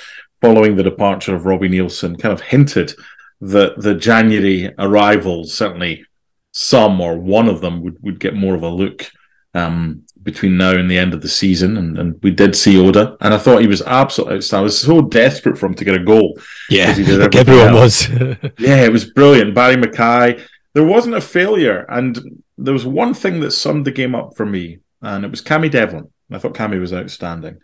following 0.40 0.76
the 0.76 0.82
departure 0.82 1.34
of 1.34 1.46
Robbie 1.46 1.68
Neilson, 1.68 2.18
kind 2.20 2.32
of 2.32 2.40
hinted 2.40 2.94
that 3.40 3.80
the 3.80 3.94
January 3.94 4.72
arrivals, 4.78 5.54
certainly 5.54 6.06
some 6.52 7.00
or 7.00 7.18
one 7.18 7.48
of 7.48 7.60
them, 7.60 7.82
would 7.82 8.02
would 8.02 8.20
get 8.20 8.34
more 8.34 8.54
of 8.54 8.62
a 8.62 8.68
look. 8.68 9.10
Um, 9.52 10.04
between 10.24 10.56
now 10.56 10.70
and 10.70 10.90
the 10.90 10.98
end 10.98 11.14
of 11.14 11.20
the 11.20 11.28
season, 11.28 11.76
and, 11.76 11.98
and 11.98 12.18
we 12.22 12.30
did 12.30 12.56
see 12.56 12.80
Oda, 12.80 13.16
and 13.20 13.34
I 13.34 13.38
thought 13.38 13.60
he 13.60 13.68
was 13.68 13.82
absolutely. 13.82 14.36
outstanding. 14.36 14.62
I 14.62 14.64
was 14.64 14.80
so 14.80 15.02
desperate 15.02 15.58
for 15.58 15.66
him 15.66 15.74
to 15.74 15.84
get 15.84 15.94
a 15.94 16.02
goal. 16.02 16.38
Yeah, 16.70 16.94
everyone 16.98 17.76
else. 17.76 18.08
was. 18.08 18.08
yeah, 18.58 18.84
it 18.84 18.90
was 18.90 19.04
brilliant. 19.04 19.54
Barrie 19.54 19.76
McKay. 19.76 20.42
There 20.74 20.84
wasn't 20.84 21.14
a 21.14 21.20
failure, 21.20 21.86
and 21.88 22.42
there 22.58 22.74
was 22.74 22.84
one 22.84 23.14
thing 23.14 23.40
that 23.40 23.52
summed 23.52 23.84
the 23.84 23.92
game 23.92 24.14
up 24.14 24.36
for 24.36 24.44
me, 24.44 24.78
and 25.00 25.24
it 25.24 25.30
was 25.30 25.40
Cammy 25.40 25.70
Devlin. 25.70 26.10
I 26.30 26.38
thought 26.38 26.54
Cammy 26.54 26.80
was 26.80 26.92
outstanding. 26.92 27.58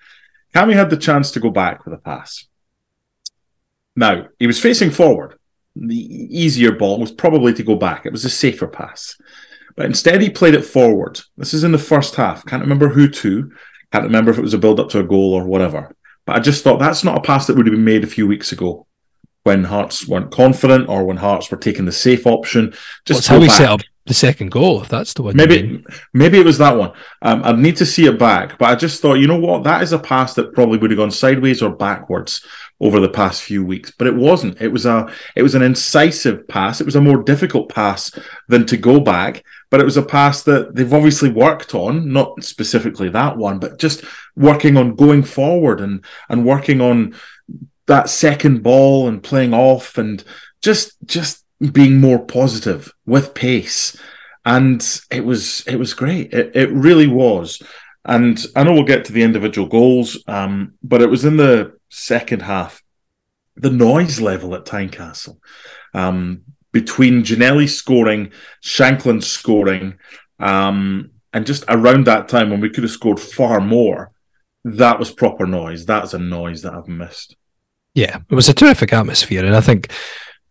Cammy 0.55 0.75
had 0.75 0.91
the 0.91 0.97
chance 0.97 1.33
to 1.33 1.41
go 1.41 1.51
back 1.51 1.85
with 1.85 1.95
a 1.95 1.99
pass. 1.99 2.47
Now 3.97 4.29
he 4.39 4.47
was 4.47 4.61
facing 4.61 4.91
forward. 4.91 5.39
The 5.75 5.97
easier 5.97 6.73
ball 6.73 7.01
was 7.01 7.11
probably 7.11 7.53
to 7.55 7.63
go 7.63 7.75
back. 7.75 8.07
It 8.07 8.13
was 8.13 8.25
a 8.25 8.31
safer 8.31 8.69
pass. 8.69 9.17
But 9.77 9.87
instead, 9.87 10.21
he 10.21 10.31
played 10.31 10.55
it 10.55 10.65
forward. 10.65 11.21
This 11.37 11.55
is 11.55 11.65
in 11.65 11.73
the 11.73 11.79
first 11.79 12.15
half. 12.17 12.45
Can't 12.45 12.63
remember 12.63 12.89
who 12.89 13.09
to. 13.09 13.51
Can't 13.93 14.05
remember 14.05 14.31
if 14.31 14.39
it 14.39 14.43
was 14.43 14.55
a 14.55 14.59
build 14.59 14.79
up 14.79 14.89
to 14.91 15.01
a 15.01 15.05
goal 15.05 15.33
or 15.33 15.47
whatever. 15.47 15.95
But 16.27 16.37
I 16.37 16.41
just 16.41 16.63
thought 16.63 16.79
that's 16.79 17.05
not 17.05 17.19
a 17.19 17.23
pass 17.23 17.47
that 17.47 17.57
would 17.57 17.67
have 17.67 17.75
been 17.75 17.85
made 17.85 18.05
a 18.05 18.09
few 18.09 18.27
weeks 18.27 18.53
ago 18.53 18.87
when 19.43 19.65
Hearts 19.65 20.07
weren't 20.07 20.31
confident 20.31 20.89
or 20.89 21.05
when 21.05 21.17
Hearts 21.17 21.51
were 21.51 21.57
taking 21.57 21.85
the 21.85 21.93
safe 21.93 22.27
option. 22.27 22.75
Just 23.05 23.29
well, 23.31 23.39
how 23.39 23.43
we 23.43 23.49
set 23.49 23.69
up 23.69 23.81
the 24.07 24.15
second 24.15 24.51
goal, 24.51 24.83
if 24.83 24.89
that's 24.89 25.15
the 25.15 25.23
one. 25.23 25.37
Maybe 25.37 25.85
maybe 26.13 26.39
it 26.39 26.45
was 26.45 26.59
that 26.59 26.77
one. 26.77 26.93
Um, 27.23 27.43
I'd 27.45 27.59
need 27.59 27.77
to 27.77 27.87
see 27.87 28.07
it 28.07 28.19
back, 28.19 28.59
but 28.59 28.69
I 28.69 28.75
just 28.75 29.01
thought, 29.01 29.15
you 29.15 29.27
know 29.27 29.39
what, 29.39 29.63
that 29.65 29.83
is 29.83 29.93
a 29.93 29.99
pass 29.99 30.35
that 30.35 30.53
probably 30.53 30.79
would 30.79 30.91
have 30.91 30.99
gone 30.99 31.11
sideways 31.11 31.63
or 31.63 31.71
backwards 31.71 32.45
over 32.81 32.99
the 32.99 33.09
past 33.09 33.43
few 33.43 33.65
weeks, 33.65 33.93
but 33.97 34.07
it 34.07 34.15
wasn't. 34.15 34.61
It 34.61 34.69
was 34.69 34.87
a 34.87 35.13
it 35.37 35.43
was 35.43 35.55
an 35.55 35.63
incisive 35.63 36.49
pass. 36.49 36.81
It 36.81 36.87
was 36.87 36.97
a 36.97 37.01
more 37.01 37.23
difficult 37.23 37.69
pass 37.69 38.11
than 38.49 38.67
to 38.67 38.77
go 38.77 39.01
back, 39.01 39.45
but 39.71 39.81
it 39.81 39.85
was 39.85 39.97
a 39.99 40.03
pass 40.03 40.43
that 40.45 40.75
they've 40.75 40.93
obviously 40.93 41.31
worked 41.31 41.75
on, 41.75 42.11
not 42.13 42.43
specifically 42.43 43.11
that 43.11 43.37
one, 43.37 43.59
but 43.59 43.79
just 43.79 44.05
working 44.35 44.77
on 44.77 44.97
going 44.97 45.23
forward 45.23 45.81
and 45.81 46.05
and 46.29 46.47
working 46.47 46.81
on 46.81 47.15
that 47.91 48.09
second 48.09 48.63
ball 48.63 49.09
and 49.09 49.23
playing 49.23 49.53
off 49.53 49.99
and 49.99 50.23
just 50.63 50.97
just 51.05 51.45
being 51.73 52.01
more 52.01 52.25
positive 52.25 52.93
with 53.05 53.35
pace. 53.35 53.97
And 54.45 54.81
it 55.11 55.25
was 55.25 55.67
it 55.67 55.77
was 55.77 55.93
great. 55.93 56.33
It, 56.33 56.55
it 56.55 56.71
really 56.71 57.09
was. 57.09 57.61
And 58.05 58.43
I 58.57 58.63
know 58.63 58.73
we'll 58.73 58.85
get 58.85 59.05
to 59.07 59.13
the 59.13 59.23
individual 59.23 59.69
goals, 59.69 60.23
um, 60.27 60.75
but 60.83 61.03
it 61.03 61.11
was 61.11 61.25
in 61.25 61.37
the 61.37 61.77
second 61.91 62.43
half. 62.43 62.83
The 63.57 63.71
noise 63.71 64.21
level 64.21 64.55
at 64.55 64.65
Tynecastle, 64.65 65.37
um, 65.93 66.43
between 66.73 67.25
Ginnelly 67.25 67.69
scoring, 67.69 68.31
Shankland 68.63 69.23
scoring, 69.25 69.99
um, 70.39 71.11
and 71.33 71.45
just 71.45 71.65
around 71.69 72.07
that 72.07 72.29
time 72.29 72.49
when 72.51 72.61
we 72.61 72.71
could 72.71 72.85
have 72.85 72.93
scored 72.93 73.21
far 73.21 73.61
more, 73.61 74.13
that 74.65 74.99
was 74.99 75.11
proper 75.13 75.47
noise. 75.47 75.85
That's 75.85 76.15
a 76.15 76.19
noise 76.19 76.63
that 76.63 76.73
I've 76.73 76.89
missed. 76.89 77.37
Yeah, 78.01 78.21
it 78.31 78.35
was 78.35 78.49
a 78.49 78.55
terrific 78.55 78.95
atmosphere, 78.95 79.45
and 79.45 79.55
I 79.55 79.61
think 79.61 79.93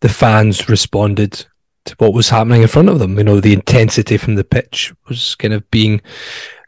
the 0.01 0.07
fans 0.07 0.69
responded 0.69 1.47
to 1.85 1.95
what 1.97 2.13
was 2.13 2.29
happening 2.29 2.61
in 2.61 2.67
front 2.67 2.89
of 2.89 2.99
them. 2.99 3.17
You 3.17 3.23
know, 3.23 3.39
the 3.39 3.53
intensity 3.53 4.17
from 4.17 4.35
the 4.35 4.43
pitch 4.43 4.93
was 5.07 5.33
kind 5.33 5.55
of 5.55 5.67
being 5.71 5.99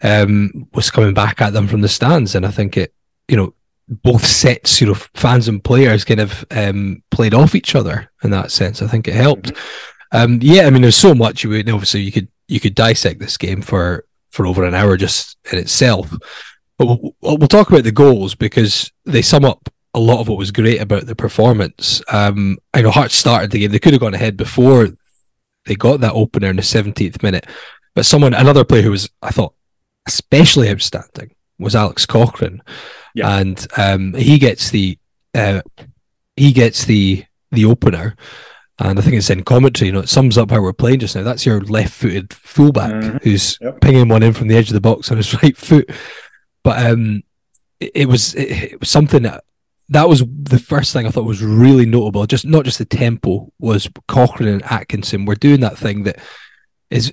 um, 0.02 0.68
was 0.74 0.90
coming 0.90 1.14
back 1.14 1.40
at 1.40 1.54
them 1.54 1.68
from 1.68 1.82
the 1.82 1.88
stands, 1.88 2.34
and 2.34 2.48
I 2.48 2.50
think 2.50 2.78
it, 2.78 2.96
you 3.28 3.38
know, 3.38 3.54
both 3.90 4.26
sets, 4.26 4.82
you 4.82 4.88
know, 4.88 4.96
fans 4.96 5.48
and 5.48 5.64
players 5.64 6.04
kind 6.04 6.20
of 6.20 6.44
um, 6.50 7.04
played 7.12 7.36
off 7.36 7.54
each 7.54 7.76
other 7.76 8.10
in 8.24 8.32
that 8.32 8.50
sense. 8.50 8.82
I 8.82 8.88
think 8.88 9.08
it 9.08 9.14
helped. 9.14 9.54
Mm-hmm. 9.54 10.18
Um, 10.18 10.40
yeah, 10.42 10.64
I 10.64 10.72
mean, 10.72 10.82
there's 10.82 10.96
so 10.96 11.14
much. 11.14 11.44
You 11.44 11.56
obviously 11.60 12.02
you 12.02 12.12
could 12.12 12.28
you 12.48 12.60
could 12.60 12.74
dissect 12.74 13.20
this 13.20 13.38
game 13.38 13.62
for 13.62 14.06
for 14.32 14.48
over 14.48 14.64
an 14.64 14.74
hour 14.74 14.98
just 14.98 15.38
in 15.52 15.60
itself. 15.60 16.12
But 16.80 16.88
we'll, 16.88 17.14
we'll 17.22 17.48
talk 17.48 17.70
about 17.70 17.84
the 17.84 17.92
goals 17.92 18.34
because 18.34 18.92
they 19.06 19.22
sum 19.22 19.46
up 19.46 19.71
a 19.94 20.00
lot 20.00 20.20
of 20.22 20.28
what 20.28 20.38
was 20.38 20.52
great 20.52 20.82
about 20.82 21.06
the 21.06 21.16
performance. 21.16 22.02
Um, 22.12 22.58
I 22.74 22.82
know 22.82 22.92
Hearts 22.92 23.16
started 23.16 23.52
the 23.52 23.60
game; 23.60 23.72
they 23.72 23.80
could 23.80 23.94
have 23.94 24.02
gone 24.02 24.14
ahead 24.14 24.38
before 24.38 24.90
they 25.66 25.76
got 25.76 26.00
that 26.02 26.14
opener 26.14 26.50
in 26.50 26.56
the 26.56 26.62
17th 26.62 27.22
minute. 27.22 27.46
But 27.94 28.06
someone, 28.06 28.34
another 28.34 28.64
player 28.64 28.82
who 28.82 28.92
was, 28.92 29.10
I 29.22 29.32
thought, 29.32 29.54
especially 30.08 30.70
outstanding 30.70 31.36
was 31.60 31.76
Alex 31.76 32.06
Cochrane, 32.06 32.62
yeah. 33.14 33.38
and 33.38 33.68
um, 33.78 34.14
he 34.14 34.40
gets 34.40 34.72
the 34.72 34.98
uh, 35.36 35.62
he 36.36 36.52
gets 36.52 36.86
the 36.86 37.26
the 37.52 37.66
opener. 37.66 38.16
And 38.80 38.98
I 38.98 39.02
think 39.04 39.16
it's 39.16 39.30
in 39.30 39.44
commentary, 39.44 39.88
you 39.88 39.92
know, 39.92 40.00
it 40.00 40.10
sums 40.10 40.40
up 40.40 40.50
how 40.50 40.60
we're 40.60 40.74
playing 40.74 41.02
just 41.02 41.16
now. 41.16 41.22
That's 41.22 41.46
your 41.46 41.62
left 41.62 41.94
footed 41.94 42.34
fullback 42.34 42.92
mm-hmm. 42.92 43.18
who's 43.18 43.60
yep. 43.62 43.80
pinging 43.80 44.08
one 44.08 44.24
in 44.24 44.34
from 44.34 44.48
the 44.48 44.56
edge 44.56 44.70
of 44.70 44.74
the 44.74 44.82
box 44.82 45.12
on 45.12 45.18
his 45.18 45.32
right 45.44 45.56
foot. 45.56 45.92
But 46.64 46.84
um, 46.84 47.22
it, 47.80 47.92
it 47.94 48.06
was 48.08 48.34
it, 48.34 48.74
it 48.74 48.80
was 48.80 48.90
something 48.90 49.22
that 49.24 49.44
that 49.92 50.08
was 50.08 50.24
the 50.44 50.58
first 50.58 50.94
thing 50.94 51.06
I 51.06 51.10
thought 51.10 51.26
was 51.26 51.44
really 51.44 51.86
notable. 51.86 52.26
Just 52.26 52.46
not 52.46 52.64
just 52.64 52.78
the 52.78 52.86
tempo 52.86 53.52
was 53.60 53.90
Cochrane 54.08 54.48
and 54.48 54.64
Atkinson 54.64 55.26
were 55.26 55.36
doing 55.36 55.60
that 55.60 55.78
thing 55.78 56.04
that 56.04 56.18
is, 56.90 57.12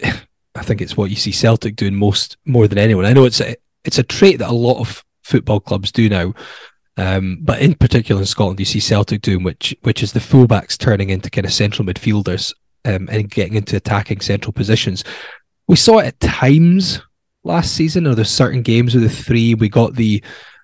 I 0.55 0.63
think 0.63 0.81
it's 0.81 0.97
what 0.97 1.11
you 1.11 1.17
see 1.17 1.33
Celtic 1.33 1.75
doing 1.75 1.97
most 1.97 2.37
more 2.47 2.69
than 2.69 2.79
anyone. 2.79 3.05
I 3.05 3.13
know 3.13 3.25
it's 3.25 3.41
a 3.41 3.57
it's 3.85 3.99
a 3.99 4.05
trait 4.05 4.39
that 4.39 4.51
a 4.51 4.55
lot 4.55 4.79
of 4.79 5.05
football 5.25 5.59
clubs 5.59 5.91
do 5.91 6.09
now, 6.09 6.35
um, 6.97 7.39
but 7.41 7.61
in 7.61 7.75
particular 7.75 8.21
in 8.21 8.27
Scotland, 8.27 8.61
you 8.61 8.65
see 8.65 8.79
Celtic 8.79 9.23
doing 9.23 9.43
which 9.43 9.75
which 9.83 10.05
is 10.05 10.13
the 10.13 10.21
fullbacks 10.21 10.79
turning 10.79 11.11
into 11.11 11.31
kind 11.31 11.47
of 11.47 11.53
central 11.53 11.85
midfielders 11.85 12.55
um, 12.85 13.09
and 13.11 13.29
getting 13.29 13.55
into 13.55 13.75
attacking 13.75 14.21
central 14.21 14.53
positions. 14.53 15.03
We 15.67 15.75
saw 15.75 15.99
it 15.99 16.07
at 16.07 16.21
times 16.21 17.03
last 17.43 17.75
season, 17.75 18.07
or 18.07 18.15
there's 18.15 18.31
certain 18.31 18.63
games 18.63 18.95
with 18.95 19.03
the 19.03 19.11
three. 19.11 19.55
We 19.55 19.69
got 19.69 19.97
the 19.97 20.23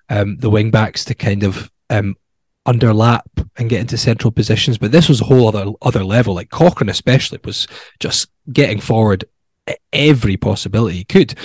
um, 0.09 0.37
the 0.37 0.49
wing 0.49 0.71
backs 0.71 1.03
to 1.05 1.13
kind 1.13 1.43
of 1.43 1.69
um, 1.89 2.15
underlap 2.67 3.23
and 3.57 3.69
get 3.69 3.81
into 3.81 3.97
central 3.97 4.31
positions. 4.31 4.77
But 4.77 4.91
this 4.91 5.09
was 5.09 5.21
a 5.21 5.25
whole 5.25 5.47
other 5.47 5.71
other 5.81 6.03
level. 6.03 6.35
Like 6.35 6.49
Cochrane, 6.49 6.89
especially, 6.89 7.39
was 7.43 7.67
just 7.99 8.29
getting 8.51 8.79
forward 8.79 9.25
every 9.93 10.37
possibility 10.37 10.97
he 10.97 11.03
could. 11.03 11.35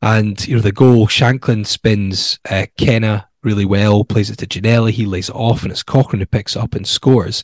And 0.00 0.46
you 0.46 0.56
know 0.56 0.62
the 0.62 0.72
goal, 0.72 1.06
Shankland 1.06 1.66
spins 1.66 2.38
uh, 2.48 2.66
Kenna 2.76 3.28
really 3.42 3.64
well, 3.64 4.04
plays 4.04 4.30
it 4.30 4.36
to 4.36 4.46
Ginnelly, 4.46 4.90
he 4.90 5.06
lays 5.06 5.28
it 5.28 5.34
off, 5.34 5.62
and 5.62 5.70
it's 5.70 5.82
Cochrane 5.82 6.20
who 6.20 6.26
picks 6.26 6.56
it 6.56 6.62
up 6.62 6.74
and 6.74 6.86
scores. 6.86 7.42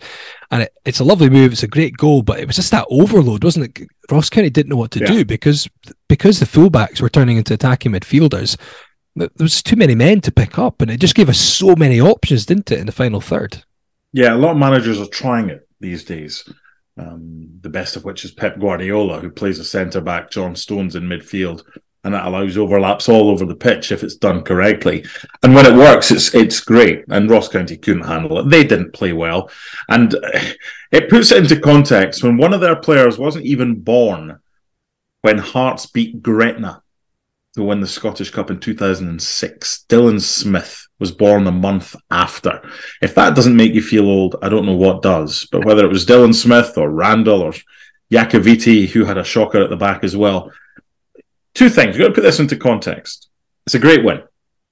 And 0.50 0.62
it, 0.62 0.72
it's 0.84 1.00
a 1.00 1.04
lovely 1.04 1.30
move. 1.30 1.52
It's 1.52 1.62
a 1.62 1.68
great 1.68 1.96
goal, 1.96 2.22
but 2.22 2.38
it 2.38 2.46
was 2.46 2.56
just 2.56 2.70
that 2.72 2.86
overload, 2.90 3.44
wasn't 3.44 3.78
it? 3.78 3.88
Ross 4.10 4.28
County 4.28 4.50
didn't 4.50 4.70
know 4.70 4.76
what 4.76 4.90
to 4.92 5.00
yeah. 5.00 5.06
do 5.06 5.24
because 5.24 5.68
because 6.08 6.40
the 6.40 6.46
fullbacks 6.46 7.00
were 7.00 7.08
turning 7.08 7.38
into 7.38 7.54
attacking 7.54 7.92
midfielders 7.92 8.56
there 9.16 9.30
was 9.38 9.62
too 9.62 9.76
many 9.76 9.94
men 9.94 10.20
to 10.22 10.32
pick 10.32 10.58
up, 10.58 10.82
and 10.82 10.90
it 10.90 11.00
just 11.00 11.14
gave 11.14 11.28
us 11.28 11.38
so 11.38 11.74
many 11.76 12.00
options, 12.00 12.46
didn't 12.46 12.72
it, 12.72 12.80
in 12.80 12.86
the 12.86 12.92
final 12.92 13.20
third? 13.20 13.64
Yeah, 14.12 14.34
a 14.34 14.36
lot 14.36 14.52
of 14.52 14.58
managers 14.58 15.00
are 15.00 15.06
trying 15.06 15.50
it 15.50 15.68
these 15.80 16.04
days. 16.04 16.48
Um, 16.96 17.58
the 17.60 17.68
best 17.68 17.96
of 17.96 18.04
which 18.04 18.24
is 18.24 18.30
Pep 18.30 18.58
Guardiola, 18.58 19.20
who 19.20 19.30
plays 19.30 19.58
a 19.58 19.64
centre 19.64 20.00
back, 20.00 20.30
John 20.30 20.54
Stones 20.54 20.94
in 20.94 21.04
midfield, 21.04 21.62
and 22.04 22.14
that 22.14 22.26
allows 22.26 22.56
overlaps 22.56 23.08
all 23.08 23.30
over 23.30 23.44
the 23.44 23.56
pitch 23.56 23.90
if 23.90 24.04
it's 24.04 24.14
done 24.14 24.42
correctly. 24.42 25.04
And 25.42 25.54
when 25.54 25.66
it 25.66 25.76
works, 25.76 26.10
it's 26.10 26.32
it's 26.34 26.60
great. 26.60 27.04
And 27.08 27.28
Ross 27.28 27.48
County 27.48 27.76
couldn't 27.76 28.04
handle 28.04 28.38
it; 28.38 28.50
they 28.50 28.62
didn't 28.62 28.92
play 28.92 29.12
well, 29.12 29.50
and 29.88 30.14
it 30.92 31.10
puts 31.10 31.32
it 31.32 31.38
into 31.38 31.58
context 31.58 32.22
when 32.22 32.36
one 32.36 32.54
of 32.54 32.60
their 32.60 32.76
players 32.76 33.18
wasn't 33.18 33.46
even 33.46 33.80
born 33.80 34.38
when 35.22 35.38
Hearts 35.38 35.86
beat 35.86 36.22
Gretna 36.22 36.83
to 37.54 37.62
win 37.62 37.80
the 37.80 37.86
Scottish 37.86 38.30
Cup 38.30 38.50
in 38.50 38.58
2006. 38.58 39.84
Dylan 39.88 40.20
Smith 40.20 40.86
was 40.98 41.12
born 41.12 41.46
a 41.46 41.52
month 41.52 41.94
after. 42.10 42.62
If 43.00 43.14
that 43.14 43.34
doesn't 43.34 43.56
make 43.56 43.74
you 43.74 43.82
feel 43.82 44.06
old, 44.06 44.36
I 44.42 44.48
don't 44.48 44.66
know 44.66 44.76
what 44.76 45.02
does. 45.02 45.46
But 45.50 45.64
whether 45.64 45.84
it 45.84 45.92
was 45.92 46.06
Dylan 46.06 46.34
Smith 46.34 46.76
or 46.76 46.90
Randall 46.90 47.42
or 47.42 47.52
Iacovitti, 48.12 48.88
who 48.88 49.04
had 49.04 49.18
a 49.18 49.24
shocker 49.24 49.62
at 49.62 49.70
the 49.70 49.76
back 49.76 50.04
as 50.04 50.16
well. 50.16 50.50
Two 51.54 51.68
things. 51.68 51.96
You've 51.96 52.04
got 52.04 52.08
to 52.08 52.14
put 52.14 52.22
this 52.22 52.40
into 52.40 52.56
context. 52.56 53.28
It's 53.66 53.74
a 53.74 53.80
great 53.80 54.04
win. 54.04 54.22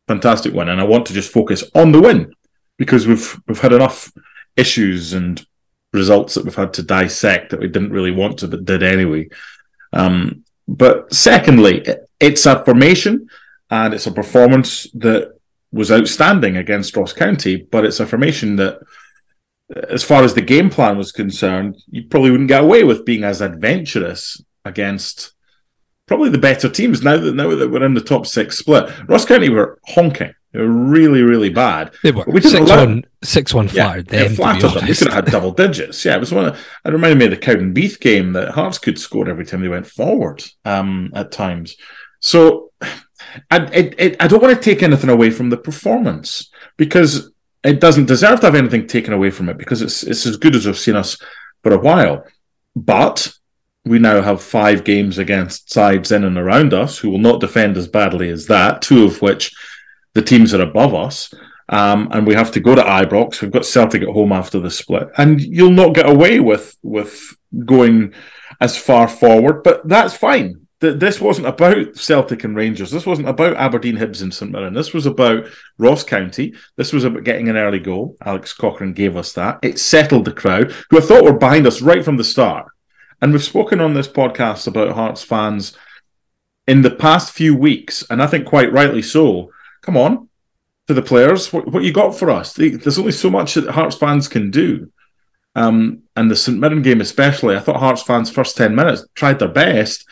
Fantastic 0.08 0.52
win. 0.52 0.68
And 0.68 0.80
I 0.80 0.84
want 0.84 1.06
to 1.06 1.14
just 1.14 1.32
focus 1.32 1.64
on 1.74 1.92
the 1.92 2.00
win 2.00 2.34
because 2.78 3.06
we've 3.06 3.40
we've 3.46 3.60
had 3.60 3.72
enough 3.72 4.12
issues 4.56 5.12
and 5.12 5.44
results 5.92 6.34
that 6.34 6.44
we've 6.44 6.54
had 6.54 6.74
to 6.74 6.82
dissect 6.82 7.50
that 7.50 7.60
we 7.60 7.68
didn't 7.68 7.92
really 7.92 8.10
want 8.10 8.38
to, 8.38 8.48
but 8.48 8.64
did 8.64 8.82
anyway. 8.82 9.28
Um, 9.92 10.44
but 10.66 11.12
secondly, 11.12 11.84
it's 12.22 12.46
a 12.46 12.64
formation 12.64 13.28
and 13.70 13.92
it's 13.92 14.06
a 14.06 14.12
performance 14.12 14.86
that 14.94 15.34
was 15.72 15.90
outstanding 15.90 16.56
against 16.56 16.96
Ross 16.96 17.12
County, 17.12 17.56
but 17.56 17.84
it's 17.84 18.00
a 18.00 18.06
formation 18.06 18.56
that, 18.56 18.80
as 19.88 20.02
far 20.02 20.22
as 20.22 20.34
the 20.34 20.42
game 20.42 20.70
plan 20.70 20.98
was 20.98 21.12
concerned, 21.12 21.82
you 21.90 22.04
probably 22.04 22.30
wouldn't 22.30 22.48
get 22.48 22.62
away 22.62 22.84
with 22.84 23.06
being 23.06 23.24
as 23.24 23.40
adventurous 23.40 24.42
against 24.64 25.32
probably 26.06 26.28
the 26.28 26.38
better 26.38 26.68
teams 26.68 27.02
now 27.02 27.16
that 27.16 27.34
now 27.34 27.54
that 27.54 27.70
we're 27.70 27.84
in 27.84 27.94
the 27.94 28.00
top 28.00 28.26
six 28.26 28.58
split. 28.58 28.92
Ross 29.08 29.24
County 29.24 29.48
were 29.48 29.80
honking. 29.86 30.34
They 30.52 30.60
were 30.60 30.68
really, 30.68 31.22
really 31.22 31.48
bad. 31.48 31.94
They 32.02 32.12
were. 32.12 32.24
We 32.26 32.40
didn't 32.40 32.50
six 32.50 32.70
allow... 32.70 32.84
one, 32.84 33.04
six 33.24 33.54
one 33.54 33.68
flattered 33.68 34.12
yeah, 34.12 34.24
them. 34.24 34.34
Flattered 34.34 34.72
them. 34.72 34.86
We 34.86 34.94
could 34.94 35.06
have 35.06 35.24
had 35.24 35.24
double 35.32 35.52
digits. 35.52 36.04
Yeah, 36.04 36.16
it 36.16 36.20
was 36.20 36.32
one. 36.32 36.48
Of, 36.48 36.66
it 36.84 36.92
reminded 36.92 37.18
me 37.18 37.24
of 37.24 37.30
the 37.30 37.38
Cowdenbeath 37.38 37.98
game 38.00 38.34
that 38.34 38.50
Hearts 38.50 38.76
could 38.76 38.98
score 38.98 39.30
every 39.30 39.46
time 39.46 39.62
they 39.62 39.68
went 39.68 39.86
forward. 39.86 40.44
Um, 40.66 41.10
at 41.14 41.32
times. 41.32 41.76
So 42.22 42.70
I, 43.50 43.58
I, 43.98 44.16
I 44.20 44.28
don't 44.28 44.42
want 44.42 44.54
to 44.54 44.62
take 44.62 44.82
anything 44.82 45.10
away 45.10 45.30
from 45.30 45.50
the 45.50 45.56
performance 45.56 46.50
because 46.76 47.30
it 47.64 47.80
doesn't 47.80 48.06
deserve 48.06 48.40
to 48.40 48.46
have 48.46 48.54
anything 48.54 48.86
taken 48.86 49.12
away 49.12 49.30
from 49.30 49.48
it 49.48 49.58
because 49.58 49.82
it's 49.82 50.02
it's 50.02 50.24
as 50.24 50.36
good 50.36 50.56
as 50.56 50.66
we've 50.66 50.78
seen 50.78 50.96
us 50.96 51.18
for 51.62 51.74
a 51.74 51.78
while. 51.78 52.24
But 52.74 53.32
we 53.84 53.98
now 53.98 54.22
have 54.22 54.40
five 54.40 54.84
games 54.84 55.18
against 55.18 55.72
sides 55.72 56.12
in 56.12 56.24
and 56.24 56.38
around 56.38 56.72
us 56.72 56.98
who 56.98 57.10
will 57.10 57.18
not 57.18 57.40
defend 57.40 57.76
as 57.76 57.88
badly 57.88 58.30
as 58.30 58.46
that, 58.46 58.82
two 58.82 59.04
of 59.04 59.20
which 59.20 59.52
the 60.14 60.22
teams 60.22 60.54
are 60.54 60.62
above 60.62 60.94
us. 60.94 61.34
Um, 61.68 62.08
and 62.12 62.26
we 62.26 62.34
have 62.34 62.52
to 62.52 62.60
go 62.60 62.74
to 62.74 62.82
Ibrox. 62.82 63.40
We've 63.40 63.50
got 63.50 63.66
Celtic 63.66 64.02
at 64.02 64.08
home 64.08 64.32
after 64.32 64.60
the 64.60 64.70
split, 64.70 65.08
and 65.16 65.40
you'll 65.40 65.70
not 65.70 65.94
get 65.94 66.08
away 66.08 66.38
with 66.38 66.76
with 66.82 67.36
going 67.64 68.14
as 68.60 68.76
far 68.76 69.08
forward. 69.08 69.64
But 69.64 69.88
that's 69.88 70.14
fine 70.14 70.61
this 70.82 71.20
wasn't 71.20 71.46
about 71.46 71.96
Celtic 71.96 72.44
and 72.44 72.56
Rangers. 72.56 72.90
This 72.90 73.06
wasn't 73.06 73.28
about 73.28 73.56
Aberdeen, 73.56 73.96
Hibs, 73.96 74.20
and 74.20 74.34
St 74.34 74.50
Mirren. 74.50 74.74
This 74.74 74.92
was 74.92 75.06
about 75.06 75.46
Ross 75.78 76.02
County. 76.02 76.54
This 76.76 76.92
was 76.92 77.04
about 77.04 77.24
getting 77.24 77.48
an 77.48 77.56
early 77.56 77.78
goal. 77.78 78.16
Alex 78.24 78.52
Cochrane 78.52 78.92
gave 78.92 79.16
us 79.16 79.32
that. 79.34 79.60
It 79.62 79.78
settled 79.78 80.24
the 80.24 80.32
crowd, 80.32 80.72
who 80.90 80.98
I 80.98 81.00
thought 81.00 81.24
were 81.24 81.32
behind 81.32 81.66
us 81.66 81.80
right 81.80 82.04
from 82.04 82.16
the 82.16 82.24
start. 82.24 82.66
And 83.20 83.32
we've 83.32 83.42
spoken 83.42 83.80
on 83.80 83.94
this 83.94 84.08
podcast 84.08 84.66
about 84.66 84.96
Hearts 84.96 85.22
fans 85.22 85.76
in 86.66 86.82
the 86.82 86.90
past 86.90 87.32
few 87.32 87.56
weeks, 87.56 88.04
and 88.10 88.22
I 88.22 88.26
think 88.26 88.46
quite 88.46 88.72
rightly 88.72 89.02
so. 89.02 89.50
Come 89.82 89.96
on, 89.96 90.28
to 90.88 90.94
the 90.94 91.02
players, 91.02 91.52
what, 91.52 91.68
what 91.68 91.84
you 91.84 91.92
got 91.92 92.18
for 92.18 92.30
us? 92.30 92.52
There's 92.52 92.98
only 92.98 93.12
so 93.12 93.30
much 93.30 93.54
that 93.54 93.70
Hearts 93.70 93.96
fans 93.96 94.28
can 94.28 94.50
do. 94.50 94.90
Um, 95.54 96.02
and 96.16 96.30
the 96.30 96.36
St 96.36 96.58
Mirren 96.58 96.82
game, 96.82 97.00
especially, 97.00 97.56
I 97.56 97.60
thought 97.60 97.76
Hearts 97.80 98.02
fans' 98.02 98.30
first 98.30 98.56
10 98.56 98.74
minutes 98.74 99.06
tried 99.14 99.38
their 99.38 99.48
best, 99.48 100.06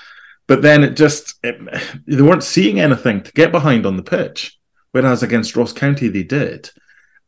but 0.47 0.63
then 0.63 0.83
it 0.83 0.97
just, 0.97 1.35
it, 1.43 1.59
they 2.07 2.23
weren't 2.23 2.43
seeing 2.43 2.81
anything 2.81 3.23
to 3.23 3.33
get 3.33 3.53
behind 3.53 3.87
on 3.87 3.97
the 3.97 4.03
pitch. 4.03 4.59
Whereas 4.93 5.23
against 5.23 5.57
Ross 5.57 5.73
County, 5.73 6.09
they 6.09 6.25
did. 6.25 6.71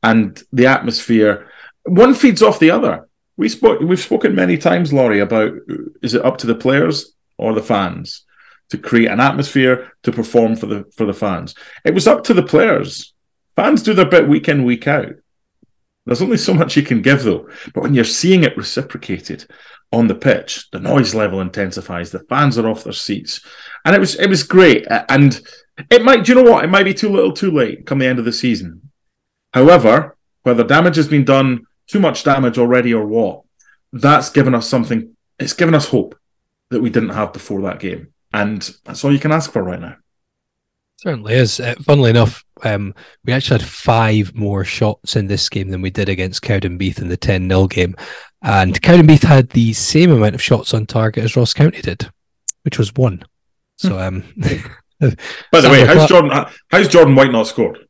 And 0.02 0.42
the 0.52 0.66
atmosphere, 0.66 1.48
one 1.84 2.14
feeds 2.14 2.42
off 2.42 2.58
the 2.58 2.72
other. 2.72 3.08
We 3.36 3.48
spoke, 3.48 3.80
we've 3.80 4.00
spoken 4.00 4.34
many 4.34 4.58
times, 4.58 4.92
Laurie, 4.92 5.20
about 5.20 5.52
is 6.02 6.14
it 6.14 6.24
up 6.24 6.38
to 6.38 6.46
the 6.46 6.54
players 6.54 7.14
or 7.38 7.54
the 7.54 7.62
fans 7.62 8.24
to 8.70 8.78
create 8.78 9.10
an 9.10 9.20
atmosphere 9.20 9.92
to 10.02 10.12
perform 10.12 10.56
for 10.56 10.66
the 10.66 10.84
for 10.96 11.06
the 11.06 11.14
fans? 11.14 11.54
It 11.84 11.94
was 11.94 12.06
up 12.06 12.24
to 12.24 12.34
the 12.34 12.42
players. 12.42 13.14
Fans 13.56 13.82
do 13.82 13.94
their 13.94 14.06
bit 14.06 14.28
week 14.28 14.48
in, 14.48 14.64
week 14.64 14.86
out. 14.86 15.14
There's 16.04 16.22
only 16.22 16.36
so 16.36 16.52
much 16.52 16.76
you 16.76 16.82
can 16.82 17.00
give, 17.00 17.22
though. 17.22 17.48
But 17.74 17.82
when 17.82 17.94
you're 17.94 18.04
seeing 18.04 18.42
it 18.42 18.56
reciprocated 18.56 19.46
on 19.92 20.06
the 20.06 20.14
pitch, 20.14 20.70
the 20.70 20.80
noise 20.80 21.14
level 21.14 21.40
intensifies. 21.40 22.10
The 22.10 22.20
fans 22.20 22.58
are 22.58 22.68
off 22.68 22.84
their 22.84 22.92
seats, 22.92 23.44
and 23.84 23.94
it 23.94 23.98
was 23.98 24.14
it 24.16 24.28
was 24.28 24.42
great. 24.42 24.86
And 25.08 25.40
it 25.90 26.02
might, 26.02 26.24
do 26.24 26.32
you 26.32 26.42
know 26.42 26.50
what? 26.50 26.64
It 26.64 26.68
might 26.68 26.84
be 26.84 26.94
too 26.94 27.10
little, 27.10 27.32
too 27.32 27.50
late 27.50 27.86
come 27.86 27.98
the 27.98 28.06
end 28.06 28.18
of 28.18 28.24
the 28.24 28.32
season. 28.32 28.90
However, 29.52 30.16
whether 30.42 30.64
damage 30.64 30.96
has 30.96 31.08
been 31.08 31.24
done, 31.24 31.66
too 31.86 32.00
much 32.00 32.24
damage 32.24 32.58
already, 32.58 32.94
or 32.94 33.06
what, 33.06 33.42
that's 33.92 34.30
given 34.30 34.54
us 34.54 34.68
something. 34.68 35.14
It's 35.38 35.52
given 35.52 35.74
us 35.74 35.88
hope 35.88 36.18
that 36.70 36.80
we 36.80 36.90
didn't 36.90 37.10
have 37.10 37.32
before 37.32 37.60
that 37.62 37.80
game, 37.80 38.12
and 38.32 38.68
that's 38.84 39.04
all 39.04 39.12
you 39.12 39.18
can 39.18 39.32
ask 39.32 39.52
for 39.52 39.62
right 39.62 39.80
now. 39.80 39.96
Certainly 40.96 41.34
is. 41.34 41.58
Uh, 41.58 41.74
funnily 41.82 42.10
enough, 42.10 42.44
um, 42.62 42.94
we 43.24 43.32
actually 43.32 43.58
had 43.58 43.68
five 43.68 44.34
more 44.34 44.64
shots 44.64 45.16
in 45.16 45.26
this 45.26 45.48
game 45.48 45.68
than 45.68 45.82
we 45.82 45.90
did 45.90 46.08
against 46.08 46.42
Cowdenbeath 46.42 47.00
in 47.00 47.08
the 47.08 47.16
10 47.16 47.48
0 47.48 47.66
game. 47.66 47.96
And 48.42 48.80
Cowdenbeath 48.82 49.22
had 49.22 49.50
the 49.50 49.72
same 49.72 50.10
amount 50.10 50.34
of 50.34 50.42
shots 50.42 50.74
on 50.74 50.86
target 50.86 51.24
as 51.24 51.36
Ross 51.36 51.54
County 51.54 51.80
did, 51.80 52.10
which 52.62 52.78
was 52.78 52.94
one. 52.94 53.24
So, 53.76 53.98
um, 53.98 54.24
by 55.52 55.60
the 55.60 55.68
way, 55.70 55.84
how's 55.86 56.08
Jordan? 56.08 56.46
How's 56.68 56.88
Jordan 56.88 57.14
White 57.14 57.32
not 57.32 57.46
scored? 57.46 57.86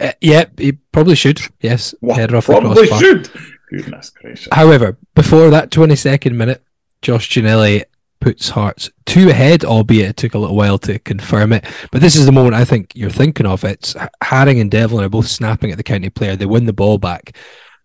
Uh, 0.00 0.12
yeah, 0.20 0.44
he 0.56 0.72
probably 0.72 1.16
should. 1.16 1.40
Yes, 1.60 1.94
header 2.08 2.36
off 2.36 2.46
probably 2.46 2.86
should. 2.86 3.28
Goodness 3.70 4.10
gracious. 4.10 4.48
However, 4.52 4.96
before 5.14 5.50
that 5.50 5.70
22nd 5.70 6.32
minute, 6.32 6.62
Josh 7.02 7.28
Ginnelly 7.28 7.84
puts 8.20 8.48
Hearts 8.50 8.90
two 9.06 9.28
ahead, 9.28 9.64
albeit 9.64 10.10
it 10.10 10.16
took 10.16 10.34
a 10.34 10.38
little 10.38 10.56
while 10.56 10.78
to 10.78 10.98
confirm 11.00 11.52
it. 11.52 11.64
But 11.90 12.00
this 12.00 12.16
is 12.16 12.26
the 12.26 12.32
moment 12.32 12.54
I 12.54 12.64
think 12.64 12.92
you're 12.94 13.10
thinking 13.10 13.46
of. 13.46 13.64
It's 13.64 13.94
Haring 14.22 14.60
and 14.60 14.70
Devlin 14.70 15.04
are 15.04 15.08
both 15.08 15.28
snapping 15.28 15.70
at 15.70 15.76
the 15.76 15.82
county 15.82 16.10
player. 16.10 16.36
They 16.36 16.46
win 16.46 16.66
the 16.66 16.72
ball 16.72 16.98
back. 16.98 17.36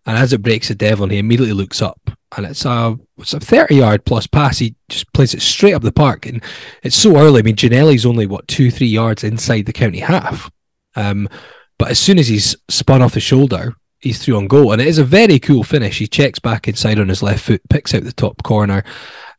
And 0.06 0.18
as 0.18 0.34
it 0.34 0.42
breaks 0.42 0.68
to 0.68 0.76
Devlin, 0.76 1.10
he 1.10 1.18
immediately 1.18 1.54
looks 1.54 1.82
up. 1.82 2.00
And 2.36 2.46
it's 2.46 2.66
a 2.66 2.98
it's 3.18 3.34
a 3.34 3.40
30 3.40 3.76
yard 3.76 4.06
plus 4.06 4.28
pass. 4.28 4.58
He 4.60 4.76
just 4.90 5.12
plays 5.14 5.34
it 5.34 5.42
straight 5.42 5.74
up 5.74 5.82
the 5.82 5.92
park. 5.92 6.26
And 6.26 6.44
it's 6.82 6.96
so 6.96 7.18
early. 7.18 7.40
I 7.40 7.44
mean, 7.44 7.56
Ginnelly's 7.56 8.06
only, 8.06 8.26
what, 8.26 8.48
two, 8.48 8.72
three 8.72 8.88
yards 8.88 9.24
inside 9.24 9.66
the 9.66 9.74
county 9.74 10.00
half. 10.00 10.52
Um, 10.96 11.30
but 11.78 11.90
as 11.90 12.00
soon 12.00 12.20
as 12.20 12.28
he's 12.28 12.56
spun 12.70 13.02
off 13.02 13.14
the 13.14 13.20
shoulder, 13.20 13.76
he's 14.00 14.24
through 14.24 14.38
on 14.38 14.48
goal. 14.48 14.72
And 14.72 14.82
it 14.82 14.88
is 14.88 14.98
a 14.98 15.04
very 15.04 15.40
cool 15.40 15.64
finish. 15.64 16.00
He 16.00 16.08
checks 16.08 16.40
back 16.40 16.68
inside 16.68 17.00
on 17.00 17.10
his 17.10 17.24
left 17.24 17.44
foot, 17.46 17.62
picks 17.70 17.94
out 17.94 18.04
the 18.04 18.12
top 18.12 18.42
corner. 18.44 18.84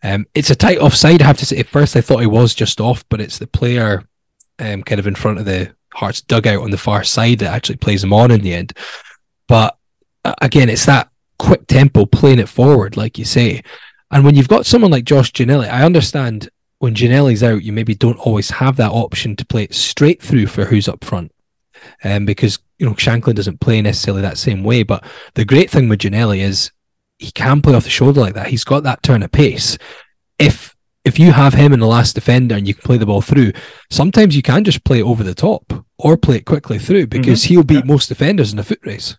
Um, 0.02 0.26
it's 0.34 0.50
a 0.50 0.56
tight 0.56 0.78
offside, 0.78 1.20
I 1.20 1.26
have 1.26 1.38
to 1.38 1.46
say. 1.46 1.58
At 1.58 1.68
first, 1.68 1.96
I 1.96 2.00
thought 2.00 2.20
he 2.20 2.26
was 2.26 2.54
just 2.54 2.80
off, 2.80 3.04
but 3.08 3.20
it's 3.20 3.38
the 3.38 3.46
player 3.46 4.04
um, 4.58 4.82
kind 4.82 4.98
of 4.98 5.06
in 5.06 5.14
front 5.14 5.38
of 5.38 5.44
the 5.44 5.74
Hearts 5.94 6.22
dugout 6.22 6.62
on 6.62 6.70
the 6.72 6.78
far 6.78 7.04
side 7.04 7.38
that 7.38 7.52
actually 7.52 7.76
plays 7.76 8.02
him 8.02 8.12
on 8.12 8.32
in 8.32 8.40
the 8.40 8.52
end. 8.52 8.72
But 9.46 9.76
again, 10.40 10.68
it's 10.68 10.86
that 10.86 11.10
quick 11.38 11.66
tempo 11.66 12.06
playing 12.06 12.38
it 12.38 12.48
forward, 12.48 12.96
like 12.96 13.18
you 13.18 13.24
say. 13.24 13.62
And 14.10 14.24
when 14.24 14.34
you've 14.34 14.48
got 14.48 14.66
someone 14.66 14.90
like 14.90 15.04
Josh 15.04 15.32
Ginnelly, 15.32 15.68
I 15.68 15.84
understand 15.84 16.48
when 16.78 16.94
Ginnelly's 16.94 17.42
out, 17.42 17.62
you 17.62 17.72
maybe 17.72 17.94
don't 17.94 18.18
always 18.18 18.50
have 18.50 18.76
that 18.76 18.92
option 18.92 19.36
to 19.36 19.46
play 19.46 19.64
it 19.64 19.74
straight 19.74 20.22
through 20.22 20.46
for 20.46 20.64
who's 20.64 20.88
up 20.88 21.04
front. 21.04 21.32
Um, 22.02 22.24
because 22.24 22.58
you 22.78 22.86
know 22.86 22.94
Shankland 22.94 23.34
doesn't 23.34 23.60
play 23.60 23.82
necessarily 23.82 24.22
that 24.22 24.38
same 24.38 24.64
way. 24.64 24.82
But 24.82 25.04
the 25.34 25.44
great 25.44 25.70
thing 25.70 25.88
with 25.88 26.00
Ginnelly 26.00 26.38
is 26.38 26.70
he 27.18 27.30
can 27.30 27.60
play 27.60 27.74
off 27.74 27.84
the 27.84 27.90
shoulder 27.90 28.20
like 28.20 28.34
that. 28.34 28.48
He's 28.48 28.64
got 28.64 28.84
that 28.84 29.02
turn 29.02 29.22
of 29.22 29.32
pace. 29.32 29.76
If 30.38 30.74
if 31.04 31.18
you 31.18 31.32
have 31.32 31.52
him 31.52 31.72
in 31.72 31.80
the 31.80 31.86
last 31.86 32.14
defender 32.14 32.54
and 32.54 32.66
you 32.66 32.74
can 32.74 32.82
play 32.82 32.96
the 32.96 33.06
ball 33.06 33.20
through, 33.20 33.52
sometimes 33.90 34.34
you 34.34 34.42
can 34.42 34.64
just 34.64 34.84
play 34.84 35.00
it 35.00 35.04
over 35.04 35.22
the 35.22 35.34
top 35.34 35.84
or 35.98 36.16
play 36.16 36.36
it 36.36 36.46
quickly 36.46 36.78
through 36.78 37.06
because 37.08 37.42
mm-hmm. 37.42 37.54
he'll 37.54 37.62
beat 37.62 37.84
yeah. 37.84 37.92
most 37.92 38.08
defenders 38.08 38.52
in 38.52 38.58
a 38.58 38.64
foot 38.64 38.80
race. 38.84 39.16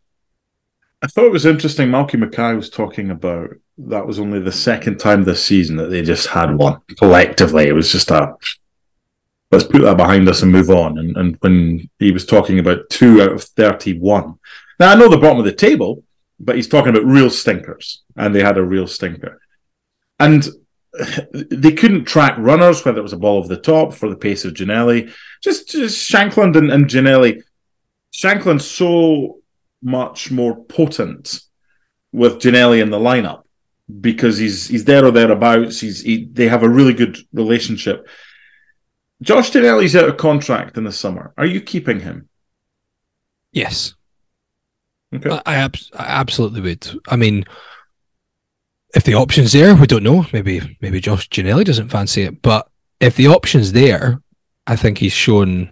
I 1.06 1.08
thought 1.08 1.28
it 1.28 1.32
was 1.32 1.46
interesting. 1.46 1.90
Malky 1.90 2.18
Mackay 2.18 2.56
was 2.56 2.72
talking 2.72 3.12
about 3.12 3.52
that 3.78 4.08
was 4.08 4.18
only 4.18 4.40
the 4.40 4.52
second 4.52 4.98
time 4.98 5.24
this 5.24 5.46
season 5.46 5.76
that 5.76 5.92
they 5.92 6.02
just 6.02 6.26
had 6.26 6.56
one 6.56 6.82
collectively. 6.98 7.68
It 7.68 7.74
was 7.74 7.92
just 7.92 8.10
a 8.10 8.36
let's 9.52 9.66
put 9.66 9.84
that 9.84 9.98
behind 9.98 10.28
us 10.28 10.42
and 10.42 10.52
move 10.52 10.72
on. 10.72 10.98
And, 10.98 11.16
and 11.16 11.38
when 11.42 11.88
he 12.00 12.10
was 12.10 12.26
talking 12.26 12.58
about 12.58 12.90
two 12.90 13.22
out 13.22 13.34
of 13.34 13.44
31, 13.44 14.40
now 14.80 14.92
I 14.92 14.96
know 14.96 15.08
the 15.08 15.18
bottom 15.18 15.38
of 15.38 15.46
the 15.46 15.52
table, 15.52 16.04
but 16.40 16.56
he's 16.56 16.68
talking 16.68 16.90
about 16.90 17.06
real 17.06 17.30
stinkers, 17.30 18.02
and 18.16 18.34
they 18.34 18.42
had 18.42 18.58
a 18.58 18.64
real 18.64 18.88
stinker. 18.88 19.40
And 20.20 20.44
they 21.34 21.74
couldn't 21.74 22.06
track 22.06 22.36
runners, 22.40 22.84
whether 22.84 22.98
it 22.98 23.04
was 23.04 23.14
a 23.14 23.18
ball 23.18 23.38
over 23.38 23.48
the 23.48 23.62
top 23.62 23.94
for 23.94 24.10
the 24.10 24.16
pace 24.16 24.44
of 24.44 24.56
Ginnelly. 24.56 25.14
Just, 25.44 25.70
just 25.70 26.12
Shankland 26.12 26.56
and, 26.56 26.72
and 26.72 26.86
Ginnelly. 26.86 27.44
Shankland's 28.12 28.66
so 28.66 29.42
much 29.86 30.32
more 30.32 30.66
potent 30.66 31.40
with 32.12 32.42
Ginnelly 32.42 32.82
in 32.82 32.90
the 32.90 33.00
lineup 33.00 33.44
because 34.02 34.38
he's 34.38 34.68
he's 34.68 34.86
there 34.86 35.06
or 35.06 35.12
thereabouts. 35.12 35.80
He's 35.80 36.02
he, 36.02 36.26
they 36.26 36.48
have 36.48 36.64
a 36.64 36.70
really 36.70 36.94
good 36.94 37.18
relationship. 37.32 38.08
Josh 39.22 39.52
Ginnelly's 39.52 39.96
out 39.96 40.10
of 40.10 40.18
contract 40.18 40.78
in 40.78 40.84
the 40.84 40.92
summer. 40.92 41.34
Are 41.38 41.46
you 41.46 41.62
keeping 41.62 42.00
him? 42.00 42.28
Yes. 43.52 43.96
Okay. 45.14 45.30
I, 45.30 45.42
I, 45.46 45.56
ab- 45.56 45.78
I 45.94 46.06
absolutely 46.06 46.62
would. 46.62 47.00
I 47.08 47.16
mean, 47.16 47.46
if 48.94 49.04
the 49.04 49.14
option's 49.14 49.54
there, 49.54 49.76
we 49.76 49.88
don't 49.88 50.04
know. 50.04 50.26
Maybe 50.34 50.78
maybe 50.82 51.00
Josh 51.00 51.30
Ginnelly 51.30 51.64
doesn't 51.64 51.90
fancy 51.90 52.24
it, 52.24 52.42
but 52.42 52.68
if 53.00 53.16
the 53.16 53.28
option's 53.28 53.72
there, 53.72 54.22
I 54.66 54.76
think 54.76 54.98
he's 54.98 55.14
shown 55.14 55.72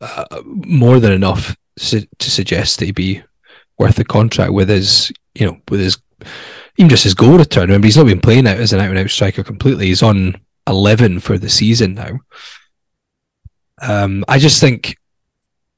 uh, 0.00 0.40
more 0.44 0.98
than 0.98 1.12
enough 1.12 1.56
su- 1.78 2.06
to 2.18 2.30
suggest 2.30 2.78
that 2.78 2.86
he'd 2.86 2.94
be 2.94 3.22
worth 3.78 3.96
the 3.96 4.04
contract 4.04 4.52
with 4.52 4.68
his, 4.68 5.12
you 5.34 5.46
know, 5.46 5.58
with 5.68 5.80
his 5.80 5.98
even 6.78 6.88
just 6.88 7.04
his 7.04 7.14
goal 7.14 7.38
return. 7.38 7.68
Remember, 7.68 7.86
he's 7.86 7.96
not 7.96 8.06
been 8.06 8.20
playing 8.20 8.46
out 8.46 8.58
as 8.58 8.72
an 8.72 8.80
out 8.80 8.90
and 8.90 8.98
out 8.98 9.10
striker 9.10 9.42
completely. 9.42 9.86
He's 9.86 10.02
on 10.02 10.40
eleven 10.66 11.20
for 11.20 11.38
the 11.38 11.48
season 11.48 11.94
now. 11.94 12.20
Um, 13.80 14.24
I 14.28 14.38
just 14.38 14.60
think 14.60 14.98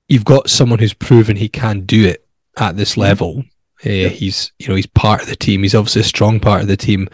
you've 0.09 0.25
got 0.25 0.51
someone 0.51 0.79
who's 0.79 0.95
proven 0.95 1.37
he 1.37 1.49
can 1.49 1.85
do 1.85 2.07
it 2.07 2.27
at 2.57 2.77
this 2.77 2.93
mm-hmm. 2.93 3.01
level. 3.01 3.45
Uh, 3.85 3.91
yeah. 3.91 4.09
He's 4.09 4.53
you 4.59 4.69
know 4.69 4.75
he's 4.75 4.87
part 4.87 5.23
of 5.23 5.29
the 5.29 5.37
team. 5.37 5.63
He's 5.63 5.75
obviously 5.75 6.03
a 6.03 6.05
strong 6.05 6.41
part 6.41 6.63
of 6.63 6.69
the 6.69 6.77
team. 6.77 7.09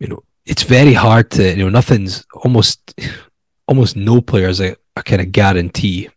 You 0.00 0.08
know 0.08 0.22
it's 0.48 0.62
very 0.62 0.94
hard 0.94 1.30
to 1.32 1.50
you 1.50 1.56
know 1.56 1.68
nothing's 1.68 2.26
almost 2.32 2.98
almost 3.68 3.96
no 3.96 4.20
player 4.20 4.48
is 4.48 4.60
a, 4.60 4.74
a 4.96 5.02
kind 5.02 5.20
of 5.20 5.30
guarantee 5.30 6.08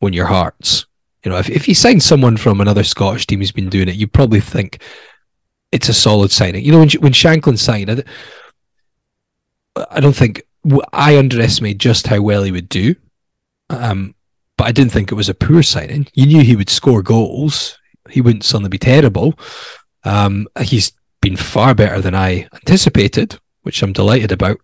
when 0.00 0.12
your 0.12 0.26
Hearts. 0.26 0.86
You 1.24 1.30
know 1.30 1.38
if 1.38 1.48
if 1.48 1.66
you 1.66 1.74
sign 1.74 2.00
someone 2.00 2.36
from 2.36 2.60
another 2.60 2.84
Scottish 2.84 3.26
team 3.26 3.40
who's 3.40 3.52
been 3.52 3.70
doing 3.70 3.88
it, 3.88 3.96
you 3.96 4.06
probably 4.06 4.40
think 4.40 4.82
it's 5.72 5.88
a 5.88 5.94
solid 5.94 6.30
signing. 6.30 6.64
You 6.64 6.72
know 6.72 6.78
when 6.78 6.90
when 7.00 7.12
Shankland 7.12 7.58
signed, 7.58 8.04
I 9.90 10.00
don't 10.00 10.14
think 10.14 10.42
I 10.92 11.18
underestimated 11.18 11.80
just 11.80 12.06
how 12.06 12.20
well 12.20 12.42
he 12.42 12.52
would 12.52 12.68
do. 12.68 12.94
Um, 13.70 14.14
but 14.56 14.66
I 14.66 14.72
didn't 14.72 14.92
think 14.92 15.10
it 15.10 15.16
was 15.16 15.28
a 15.28 15.34
poor 15.34 15.62
signing. 15.62 16.06
You 16.12 16.26
knew 16.26 16.42
he 16.42 16.56
would 16.56 16.70
score 16.70 17.02
goals. 17.02 17.78
He 18.10 18.20
wouldn't 18.20 18.44
suddenly 18.44 18.68
be 18.68 18.78
terrible. 18.78 19.34
Um, 20.04 20.46
he's 20.60 20.92
been 21.22 21.36
far 21.36 21.74
better 21.74 22.00
than 22.00 22.14
I 22.14 22.48
anticipated, 22.52 23.38
which 23.62 23.82
I'm 23.82 23.94
delighted 23.94 24.30
about. 24.30 24.58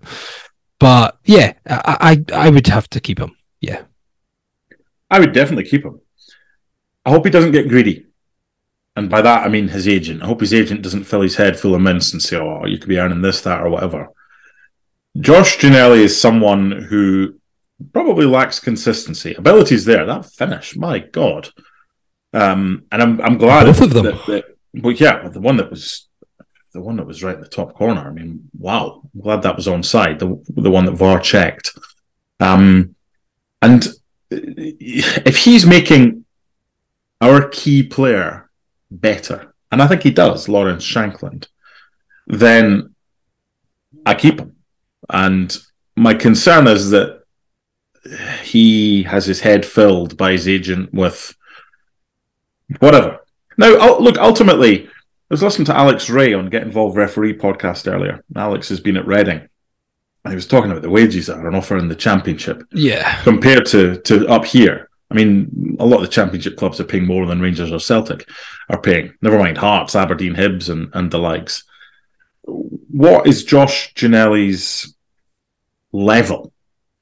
But 0.79 1.19
yeah, 1.25 1.55
I, 1.67 2.23
I, 2.33 2.47
I 2.47 2.51
would 2.51 2.67
have 2.67 2.89
to 2.91 3.01
keep 3.01 3.19
him. 3.19 3.35
Yeah, 3.61 3.83
I 5.11 5.21
would 5.21 5.33
definitely 5.33 5.65
keep 5.65 5.85
him. 5.85 6.01
I 7.05 7.11
hope 7.11 7.25
he 7.25 7.31
doesn't 7.31 7.53
get 7.53 7.69
greedy, 7.69 8.07
and 8.97 9.09
by 9.09 9.23
that 9.23 9.45
I 9.45 9.49
mean 9.49 9.69
his 9.69 9.89
agent. 9.89 10.23
I 10.23 10.27
hope 10.27 10.41
his 10.41 10.55
agent 10.55 10.83
doesn't 10.83 11.05
fill 11.05 11.23
his 11.23 11.37
head 11.37 11.59
full 11.59 11.75
of 11.75 11.81
mints 11.81 12.13
and 12.13 12.23
say, 12.23 12.37
"Oh, 12.37 12.67
you 12.67 12.79
could 12.79 12.89
be 12.89 12.99
earning 12.99 13.23
this, 13.23 13.41
that, 13.43 13.61
or 13.61 13.71
whatever." 13.71 14.09
Josh 15.19 15.59
Ginnelly 15.59 16.01
is 16.01 16.21
someone 16.21 16.71
who 16.71 17.35
probably 17.93 18.27
lacks 18.27 18.61
consistency. 18.61 19.35
Ability's 19.35 19.85
there. 19.85 20.07
That 20.07 20.27
finish, 20.27 20.77
my 20.77 20.99
god. 20.99 21.49
Um, 22.33 22.85
and 22.93 23.03
I'm 23.03 23.21
I'm 23.21 23.39
glad 23.39 23.65
both 23.65 23.81
of 23.81 23.93
them. 23.93 24.05
That, 24.05 24.27
that, 24.27 24.45
well, 24.75 24.93
yeah, 24.93 25.29
the 25.29 25.41
one 25.41 25.57
that 25.57 25.71
was 25.71 26.09
the 26.73 26.81
one 26.81 26.97
that 26.97 27.07
was 27.07 27.23
right 27.23 27.35
in 27.35 27.41
the 27.41 27.49
top 27.49 27.75
corner. 27.75 28.03
I 28.03 28.11
mean, 28.13 28.49
wow, 28.57 29.03
I'm 29.15 29.21
glad 29.21 29.43
that 29.43 29.57
was 29.57 29.67
onside. 29.67 30.19
The 30.19 30.41
the 30.61 30.71
one 30.71 30.85
that 30.85 30.93
VAR 30.93 31.19
checked. 31.19 31.77
Um, 32.39 32.95
and 33.61 33.87
if 34.31 35.37
he's 35.37 35.67
making 35.67 36.20
our 37.21 37.49
key 37.49 37.83
player 37.83 38.51
better, 38.91 39.55
and 39.71 39.83
I 39.83 39.87
think 39.87 40.03
he 40.03 40.11
does, 40.11 40.49
Lawrence 40.49 40.85
Shankland, 40.85 41.49
then 42.27 42.95
I 44.05 44.15
keep 44.15 44.41
him. 44.41 44.57
And 45.09 45.57
my 45.97 46.15
concern 46.15 46.67
is 46.67 46.91
that 46.91 47.23
he 48.43 49.03
has 49.05 49.27
his 49.27 49.41
head 49.41 49.67
filled 49.67 50.17
by 50.17 50.33
his 50.33 50.49
agent 50.49 50.93
with 50.93 51.35
whatever. 52.79 53.21
Now, 53.59 53.99
look, 53.99 54.19
ultimately, 54.19 54.87
I 54.87 54.89
was 55.29 55.43
listening 55.43 55.67
to 55.67 55.77
Alex 55.77 56.09
Rae 56.11 56.33
on 56.33 56.51
Get 56.51 56.63
Involved 56.63 56.97
Referee 56.97 57.39
podcast 57.39 57.93
earlier. 57.93 58.25
Alex 58.35 58.69
has 58.71 58.81
been 58.81 58.97
at 58.97 59.07
Reading. 59.07 59.47
And 60.25 60.33
he 60.33 60.35
was 60.35 60.47
talking 60.47 60.71
about 60.71 60.83
the 60.83 60.91
wages 60.91 61.27
that 61.27 61.39
are 61.39 61.47
on 61.47 61.55
offer 61.55 61.79
in 61.79 61.89
the 61.89 61.95
championship. 61.95 62.63
Yeah. 62.73 63.23
Compared 63.23 63.65
to, 63.67 64.01
to 64.03 64.29
up 64.29 64.45
here. 64.45 64.90
I 65.11 65.15
mean, 65.15 65.77
a 65.81 65.87
lot 65.87 65.97
of 65.97 66.03
the 66.03 66.09
championship 66.09 66.57
clubs 66.57 66.81
are 66.81 66.85
paying 66.85 67.07
more 67.07 67.27
than 67.27 67.41
Rangers 67.41 67.73
or 67.73 67.81
Celtic 67.81 68.29
are 68.69 68.81
paying. 68.81 69.15
Never 69.21 69.39
mind 69.39 69.59
Hearts, 69.59 69.97
Aberdeen, 69.97 70.35
Hibs, 70.35 70.69
and, 70.69 70.91
and 70.95 71.11
the 71.11 71.19
likes. 71.19 71.65
What 72.45 73.27
is 73.27 73.45
Josh 73.45 73.93
Ginnelly's 73.95 74.95
level 75.93 76.53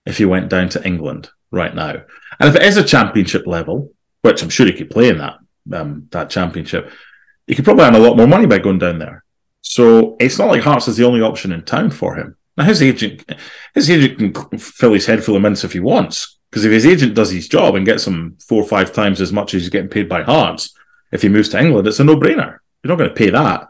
if 0.06 0.18
he 0.18 0.24
went 0.24 0.48
down 0.48 0.70
to 0.70 0.86
England 0.86 1.28
right 1.50 1.74
now? 1.74 2.02
And 2.40 2.48
if 2.48 2.56
it 2.56 2.62
is 2.62 2.76
a 2.76 2.84
championship 2.84 3.46
level, 3.46 3.92
which 4.22 4.42
I'm 4.42 4.48
sure 4.48 4.66
he 4.66 4.72
could 4.72 4.90
play 4.90 5.08
in 5.08 5.18
that 5.18 5.38
um, 5.72 6.08
that 6.12 6.30
championship, 6.30 6.90
he 7.46 7.54
could 7.54 7.64
probably 7.64 7.84
earn 7.84 7.94
a 7.94 7.98
lot 7.98 8.16
more 8.16 8.26
money 8.26 8.46
by 8.46 8.58
going 8.58 8.78
down 8.78 8.98
there. 8.98 9.24
So 9.60 10.16
it's 10.18 10.38
not 10.38 10.48
like 10.48 10.62
Hearts 10.62 10.88
is 10.88 10.96
the 10.96 11.04
only 11.04 11.20
option 11.20 11.52
in 11.52 11.62
town 11.62 11.90
for 11.90 12.16
him. 12.16 12.36
Now 12.56 12.64
his 12.64 12.82
agent, 12.82 13.24
his 13.74 13.90
agent 13.90 14.34
can 14.34 14.58
fill 14.58 14.94
his 14.94 15.06
head 15.06 15.22
full 15.22 15.36
of 15.36 15.42
mints 15.42 15.62
if 15.62 15.72
he 15.72 15.80
wants, 15.80 16.37
because 16.50 16.64
if 16.64 16.72
his 16.72 16.86
agent 16.86 17.14
does 17.14 17.30
his 17.30 17.48
job 17.48 17.74
and 17.74 17.86
gets 17.86 18.06
him 18.06 18.36
four 18.40 18.62
or 18.62 18.66
five 18.66 18.92
times 18.92 19.20
as 19.20 19.32
much 19.32 19.54
as 19.54 19.62
he's 19.62 19.70
getting 19.70 19.90
paid 19.90 20.08
by 20.08 20.22
Hearts, 20.22 20.74
if 21.12 21.22
he 21.22 21.28
moves 21.28 21.48
to 21.50 21.60
England, 21.60 21.86
it's 21.86 22.00
a 22.00 22.04
no-brainer. 22.04 22.58
You're 22.82 22.88
not 22.88 22.96
going 22.96 23.10
to 23.10 23.14
pay 23.14 23.30
that. 23.30 23.68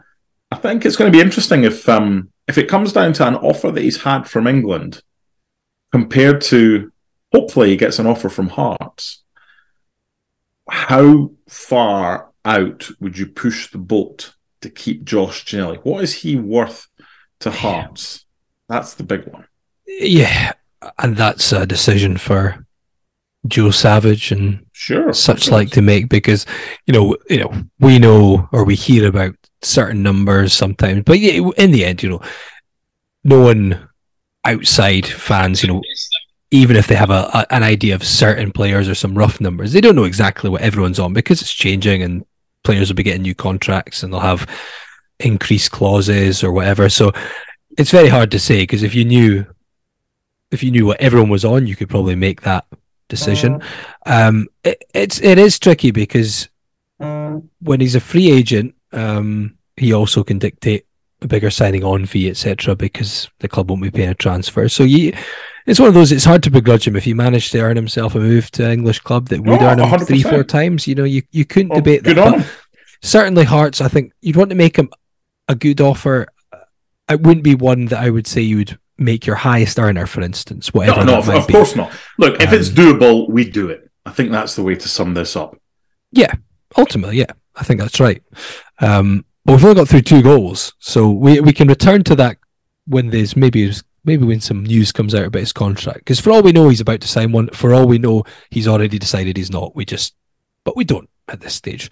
I 0.51 0.55
think 0.55 0.85
it's 0.85 0.95
going 0.95 1.11
to 1.11 1.15
be 1.15 1.21
interesting 1.21 1.63
if 1.63 1.87
um, 1.87 2.31
if 2.47 2.57
it 2.57 2.69
comes 2.69 2.93
down 2.93 3.13
to 3.13 3.27
an 3.27 3.35
offer 3.35 3.71
that 3.71 3.81
he's 3.81 4.01
had 4.01 4.27
from 4.27 4.47
England 4.47 5.01
compared 5.91 6.41
to 6.41 6.91
hopefully 7.31 7.69
he 7.69 7.77
gets 7.77 7.99
an 7.99 8.07
offer 8.07 8.29
from 8.29 8.49
Hearts. 8.49 9.23
How 10.69 11.31
far 11.47 12.31
out 12.45 12.89
would 12.99 13.17
you 13.17 13.27
push 13.27 13.71
the 13.71 13.77
boat 13.77 14.33
to 14.61 14.69
keep 14.69 15.03
Josh 15.03 15.45
Ginnelly? 15.45 15.79
What 15.83 16.03
is 16.03 16.13
he 16.13 16.35
worth 16.35 16.87
to 17.41 17.51
Hearts? 17.51 18.25
That's 18.67 18.93
the 18.95 19.03
big 19.03 19.27
one. 19.27 19.47
Yeah, 19.87 20.53
and 20.97 21.17
that's 21.17 21.51
a 21.51 21.65
decision 21.65 22.17
for 22.17 22.65
Joe 23.47 23.71
Savage 23.71 24.31
and 24.31 24.65
sure 24.73 25.13
such 25.13 25.49
like 25.49 25.69
to 25.71 25.81
make 25.81 26.09
because 26.09 26.45
you 26.85 26.93
know 26.93 27.17
you 27.29 27.39
know 27.39 27.53
we 27.79 27.99
know 27.99 28.49
or 28.51 28.63
we 28.63 28.75
hear 28.75 29.07
about 29.07 29.35
certain 29.61 30.03
numbers 30.03 30.53
sometimes, 30.53 31.03
but 31.03 31.19
yeah, 31.19 31.49
in 31.57 31.71
the 31.71 31.85
end, 31.85 32.03
you 32.03 32.09
know, 32.09 32.21
no 33.23 33.41
one 33.41 33.89
outside 34.45 35.05
fans, 35.05 35.63
you 35.63 35.71
know, 35.71 35.81
even 36.51 36.75
if 36.75 36.87
they 36.87 36.95
have 36.95 37.09
a, 37.09 37.29
a, 37.33 37.45
an 37.51 37.63
idea 37.63 37.95
of 37.95 38.03
certain 38.03 38.51
players 38.51 38.87
or 38.87 38.95
some 38.95 39.17
rough 39.17 39.41
numbers, 39.41 39.73
they 39.73 39.81
don't 39.81 39.95
know 39.95 40.05
exactly 40.05 40.49
what 40.49 40.61
everyone's 40.61 40.99
on 40.99 41.13
because 41.13 41.41
it's 41.41 41.53
changing 41.53 42.01
and 42.03 42.25
players 42.63 42.89
will 42.89 42.95
be 42.95 43.03
getting 43.03 43.21
new 43.21 43.35
contracts 43.35 44.03
and 44.03 44.11
they'll 44.11 44.19
have 44.19 44.47
increased 45.19 45.71
clauses 45.71 46.43
or 46.43 46.51
whatever. 46.51 46.89
So 46.89 47.11
it's 47.77 47.91
very 47.91 48.09
hard 48.09 48.31
to 48.31 48.39
say 48.39 48.61
because 48.61 48.83
if 48.83 48.95
you 48.95 49.05
knew 49.05 49.45
if 50.51 50.63
you 50.63 50.71
knew 50.71 50.87
what 50.87 50.99
everyone 50.99 51.29
was 51.29 51.45
on, 51.45 51.67
you 51.67 51.75
could 51.75 51.89
probably 51.89 52.15
make 52.15 52.41
that 52.41 52.65
decision. 53.09 53.61
Uh, 54.05 54.29
um, 54.29 54.47
it, 54.63 54.83
it's 54.93 55.21
it 55.21 55.37
is 55.37 55.59
tricky 55.59 55.91
because 55.91 56.47
uh, 56.99 57.39
when 57.61 57.81
he's 57.81 57.95
a 57.95 57.99
free 57.99 58.31
agent, 58.31 58.75
um, 58.93 59.57
he 59.75 59.93
also 59.93 60.23
can 60.23 60.39
dictate 60.39 60.85
a 61.21 61.27
bigger 61.27 61.49
signing 61.49 61.83
on 61.83 62.05
fee, 62.05 62.29
etc., 62.29 62.75
because 62.75 63.29
the 63.39 63.47
club 63.47 63.69
won't 63.69 63.81
be 63.81 63.91
paying 63.91 64.09
a 64.09 64.15
transfer. 64.15 64.69
So 64.69 64.83
you, 64.83 65.13
it's 65.65 65.79
one 65.79 65.89
of 65.89 65.93
those. 65.93 66.11
It's 66.11 66.25
hard 66.25 66.43
to 66.43 66.51
begrudge 66.51 66.87
him 66.87 66.95
if 66.95 67.03
he 67.03 67.13
managed 67.13 67.51
to 67.51 67.59
earn 67.59 67.75
himself 67.75 68.15
a 68.15 68.19
move 68.19 68.49
to 68.51 68.65
an 68.65 68.71
English 68.71 68.99
club 68.99 69.27
that 69.29 69.41
would 69.41 69.61
oh, 69.61 69.65
earn 69.65 69.79
him 69.79 69.89
100%. 69.89 70.07
three, 70.07 70.23
four 70.23 70.43
times. 70.43 70.87
You 70.87 70.95
know, 70.95 71.03
you 71.03 71.23
you 71.31 71.45
couldn't 71.45 71.69
well, 71.69 71.81
debate 71.81 72.03
that. 72.03 72.47
certainly, 73.01 73.43
Hearts. 73.43 73.81
I 73.81 73.87
think 73.87 74.13
you'd 74.21 74.37
want 74.37 74.51
to 74.51 74.55
make 74.55 74.77
him 74.77 74.89
a 75.47 75.55
good 75.55 75.81
offer. 75.81 76.27
It 77.09 77.21
wouldn't 77.21 77.43
be 77.43 77.55
one 77.55 77.85
that 77.85 77.99
I 77.99 78.09
would 78.09 78.27
say 78.27 78.41
you 78.41 78.57
would 78.57 78.79
make 78.99 79.25
your 79.25 79.35
highest 79.35 79.79
earner, 79.79 80.05
for 80.05 80.21
instance. 80.21 80.73
Whatever. 80.73 81.05
No, 81.05 81.21
no, 81.21 81.37
of, 81.37 81.47
be. 81.47 81.53
course 81.53 81.75
not. 81.75 81.91
Look, 82.17 82.35
um, 82.35 82.41
if 82.41 82.53
it's 82.53 82.69
um, 82.69 82.75
doable, 82.75 83.29
we 83.29 83.49
do 83.49 83.69
it. 83.69 83.89
I 84.05 84.11
think 84.11 84.31
that's 84.31 84.55
the 84.55 84.63
way 84.63 84.75
to 84.75 84.87
sum 84.87 85.13
this 85.13 85.35
up. 85.35 85.57
Yeah, 86.11 86.33
ultimately, 86.77 87.17
yeah, 87.17 87.31
I 87.55 87.63
think 87.63 87.79
that's 87.79 87.99
right. 87.99 88.23
Um, 88.79 89.25
but 89.45 89.53
we've 89.53 89.65
only 89.65 89.75
got 89.75 89.87
through 89.87 90.01
two 90.01 90.21
goals, 90.21 90.73
so 90.79 91.09
we 91.09 91.39
we 91.39 91.53
can 91.53 91.67
return 91.67 92.03
to 92.05 92.15
that 92.15 92.37
when 92.85 93.09
there's 93.09 93.35
maybe 93.35 93.71
maybe 94.03 94.25
when 94.25 94.41
some 94.41 94.63
news 94.63 94.91
comes 94.91 95.13
out 95.13 95.25
about 95.25 95.39
his 95.39 95.53
contract. 95.53 95.99
Because 95.99 96.19
for 96.19 96.31
all 96.31 96.41
we 96.41 96.51
know, 96.51 96.69
he's 96.69 96.81
about 96.81 97.01
to 97.01 97.07
sign 97.07 97.31
one. 97.31 97.49
For 97.49 97.73
all 97.73 97.87
we 97.87 97.97
know, 97.97 98.23
he's 98.49 98.67
already 98.67 98.97
decided 98.97 99.37
he's 99.37 99.51
not. 99.51 99.75
We 99.75 99.85
just, 99.85 100.15
but 100.63 100.75
we 100.75 100.83
don't 100.83 101.09
at 101.27 101.41
this 101.41 101.55
stage. 101.55 101.89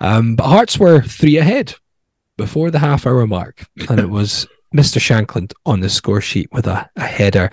Um, 0.00 0.36
but 0.36 0.46
Hearts 0.46 0.78
were 0.78 1.02
three 1.02 1.38
ahead 1.38 1.74
before 2.36 2.70
the 2.70 2.78
half 2.78 3.06
hour 3.06 3.26
mark, 3.26 3.66
and 3.88 3.98
it 3.98 4.10
was 4.10 4.46
Mr. 4.76 4.98
Shankland 4.98 5.52
on 5.64 5.80
the 5.80 5.88
score 5.88 6.20
sheet 6.20 6.50
with 6.52 6.66
a, 6.66 6.88
a, 6.96 7.02
header. 7.02 7.50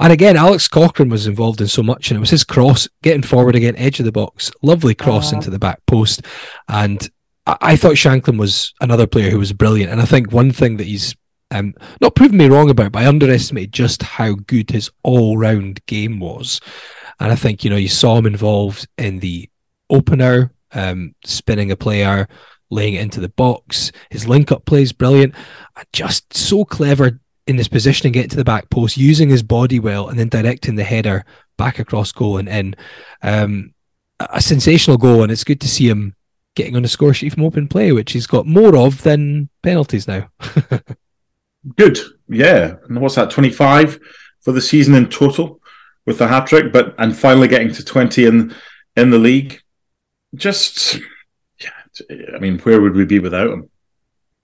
And 0.00 0.12
again, 0.12 0.36
Alex 0.36 0.68
Cochrane 0.68 1.08
was 1.08 1.26
involved 1.26 1.60
in 1.60 1.68
so 1.68 1.82
much, 1.82 2.10
and 2.10 2.16
it 2.16 2.20
was 2.20 2.30
his 2.30 2.44
cross 2.44 2.88
getting 3.02 3.22
forward 3.22 3.54
again, 3.54 3.76
edge 3.76 4.00
of 4.00 4.06
the 4.06 4.12
box, 4.12 4.50
lovely 4.62 4.94
cross 4.94 5.28
uh-huh. 5.28 5.36
into 5.36 5.50
the 5.50 5.58
back 5.58 5.80
post. 5.86 6.22
And 6.68 7.08
I, 7.46 7.56
I, 7.60 7.76
thought 7.76 7.94
Shankland 7.94 8.38
was 8.38 8.74
another 8.80 9.06
player 9.06 9.30
who 9.30 9.38
was 9.38 9.52
brilliant. 9.52 9.92
And 9.92 10.00
I 10.00 10.04
think 10.04 10.32
one 10.32 10.50
thing 10.50 10.76
that 10.78 10.86
he's 10.86 11.14
um, 11.50 11.74
not 12.00 12.14
proven 12.14 12.36
me 12.36 12.48
wrong 12.48 12.70
about, 12.70 12.92
but 12.92 13.02
I 13.02 13.08
underestimated 13.08 13.72
just 13.72 14.02
how 14.02 14.34
good 14.34 14.70
his 14.70 14.90
all 15.02 15.38
round 15.38 15.84
game 15.86 16.18
was. 16.18 16.60
And 17.20 17.30
I 17.30 17.36
think, 17.36 17.62
you 17.62 17.70
know, 17.70 17.76
you 17.76 17.88
saw 17.88 18.16
him 18.16 18.26
involved 18.26 18.88
in 18.98 19.20
the 19.20 19.48
opener, 19.88 20.52
um, 20.72 21.14
spinning 21.24 21.70
a 21.70 21.76
player 21.76 22.28
laying 22.70 22.94
it 22.94 23.02
into 23.02 23.20
the 23.20 23.28
box. 23.30 23.92
His 24.10 24.28
link 24.28 24.52
up 24.52 24.64
play 24.64 24.82
is 24.82 24.92
brilliant. 24.92 25.34
Just 25.92 26.36
so 26.36 26.64
clever 26.64 27.20
in 27.46 27.58
his 27.58 27.68
positioning, 27.68 28.12
getting 28.12 28.30
to 28.30 28.36
the 28.36 28.44
back 28.44 28.70
post, 28.70 28.96
using 28.96 29.28
his 29.28 29.42
body 29.42 29.78
well, 29.78 30.08
and 30.08 30.18
then 30.18 30.28
directing 30.28 30.76
the 30.76 30.84
header 30.84 31.24
back 31.56 31.78
across 31.78 32.12
goal 32.12 32.38
and 32.38 32.48
in. 32.48 32.76
Um, 33.22 33.74
a 34.20 34.40
sensational 34.40 34.96
goal, 34.96 35.22
and 35.22 35.32
it's 35.32 35.44
good 35.44 35.60
to 35.60 35.68
see 35.68 35.88
him 35.88 36.14
getting 36.54 36.76
on 36.76 36.82
the 36.82 36.88
score 36.88 37.12
sheet 37.12 37.32
from 37.32 37.42
open 37.42 37.68
play, 37.68 37.92
which 37.92 38.12
he's 38.12 38.26
got 38.26 38.46
more 38.46 38.76
of 38.76 39.02
than 39.02 39.48
penalties 39.62 40.06
now. 40.06 40.28
good, 41.76 41.98
yeah. 42.28 42.76
And 42.88 43.00
what's 43.00 43.16
that? 43.16 43.30
Twenty 43.30 43.50
five 43.50 43.98
for 44.40 44.52
the 44.52 44.62
season 44.62 44.94
in 44.94 45.08
total 45.08 45.60
with 46.06 46.18
the 46.18 46.28
hat 46.28 46.46
trick, 46.46 46.72
but 46.72 46.94
and 46.98 47.16
finally 47.16 47.48
getting 47.48 47.72
to 47.72 47.84
twenty 47.84 48.24
in 48.24 48.54
in 48.96 49.10
the 49.10 49.18
league. 49.18 49.60
Just 50.34 50.98
I 52.10 52.38
mean, 52.38 52.58
where 52.60 52.80
would 52.80 52.94
we 52.94 53.04
be 53.04 53.18
without 53.18 53.50
him? 53.50 53.70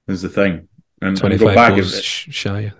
Is 0.08 0.22
the 0.22 0.28
thing. 0.28 0.68
And, 1.02 1.22
and 1.22 1.38
go 1.38 1.54
back 1.54 1.76
goals 1.76 1.98
shy. 2.02 2.72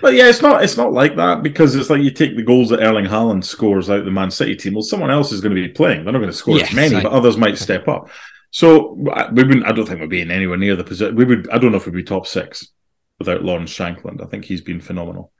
but 0.00 0.14
yeah, 0.14 0.28
it's 0.28 0.42
not 0.42 0.64
it's 0.64 0.76
not 0.76 0.92
like 0.92 1.14
that 1.14 1.44
because 1.44 1.76
it's 1.76 1.88
like 1.88 2.02
you 2.02 2.10
take 2.10 2.36
the 2.36 2.42
goals 2.42 2.70
that 2.70 2.82
Erling 2.82 3.04
Haaland 3.04 3.44
scores 3.44 3.88
out 3.88 4.04
the 4.04 4.10
Man 4.10 4.32
City 4.32 4.56
team. 4.56 4.74
Well, 4.74 4.82
someone 4.82 5.12
else 5.12 5.30
is 5.30 5.40
going 5.40 5.54
to 5.54 5.62
be 5.62 5.68
playing. 5.68 6.02
They're 6.02 6.12
not 6.12 6.18
going 6.18 6.30
to 6.30 6.36
score 6.36 6.58
yes, 6.58 6.70
as 6.70 6.74
many, 6.74 6.96
I... 6.96 7.02
but 7.02 7.12
others 7.12 7.36
might 7.36 7.56
step 7.58 7.86
up. 7.86 8.10
So 8.50 8.94
we 8.94 9.44
wouldn't. 9.44 9.66
I 9.66 9.72
don't 9.72 9.86
think 9.86 10.00
we'd 10.00 10.10
be 10.10 10.22
in 10.22 10.30
anywhere 10.32 10.56
near 10.56 10.74
the 10.74 10.82
position. 10.82 11.14
We 11.14 11.24
would. 11.24 11.48
I 11.50 11.58
don't 11.58 11.70
know 11.70 11.76
if 11.76 11.86
we'd 11.86 11.94
be 11.94 12.02
top 12.02 12.26
six 12.26 12.66
without 13.20 13.44
Lawrence 13.44 13.72
Shankland. 13.72 14.24
I 14.24 14.26
think 14.26 14.44
he's 14.44 14.60
been 14.60 14.80
phenomenal. 14.80 15.32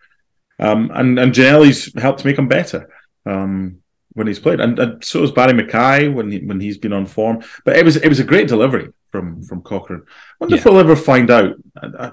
Um, 0.61 0.93
and 0.95 1.19
and 1.19 1.33
Ginnelly's 1.33 1.93
helped 2.01 2.25
make 2.25 2.39
him 2.39 2.47
better. 2.47 2.89
Um, 3.25 3.79
when 4.17 4.27
he's 4.27 4.39
played, 4.39 4.61
and, 4.61 4.79
and 4.79 5.05
so 5.05 5.21
has 5.21 5.31
Barrie 5.31 5.53
McKay 5.53 6.13
when 6.13 6.31
he, 6.31 6.39
when 6.39 6.59
he's 6.59 6.79
been 6.79 6.95
on 6.95 7.05
form. 7.05 7.45
But 7.65 7.77
it 7.77 7.85
was 7.85 7.97
it 7.97 8.09
was 8.09 8.19
a 8.19 8.25
great 8.25 8.49
delivery 8.49 8.89
from 9.09 9.43
from 9.43 9.61
Cochrane. 9.61 10.03
I 10.07 10.35
wonder 10.41 10.57
yeah. 10.57 10.61
if 10.61 10.65
we'll 10.65 10.81
ever 10.81 10.97
find 10.97 11.31
out 11.31 11.55
uh, 11.81 11.89
uh, 11.99 12.11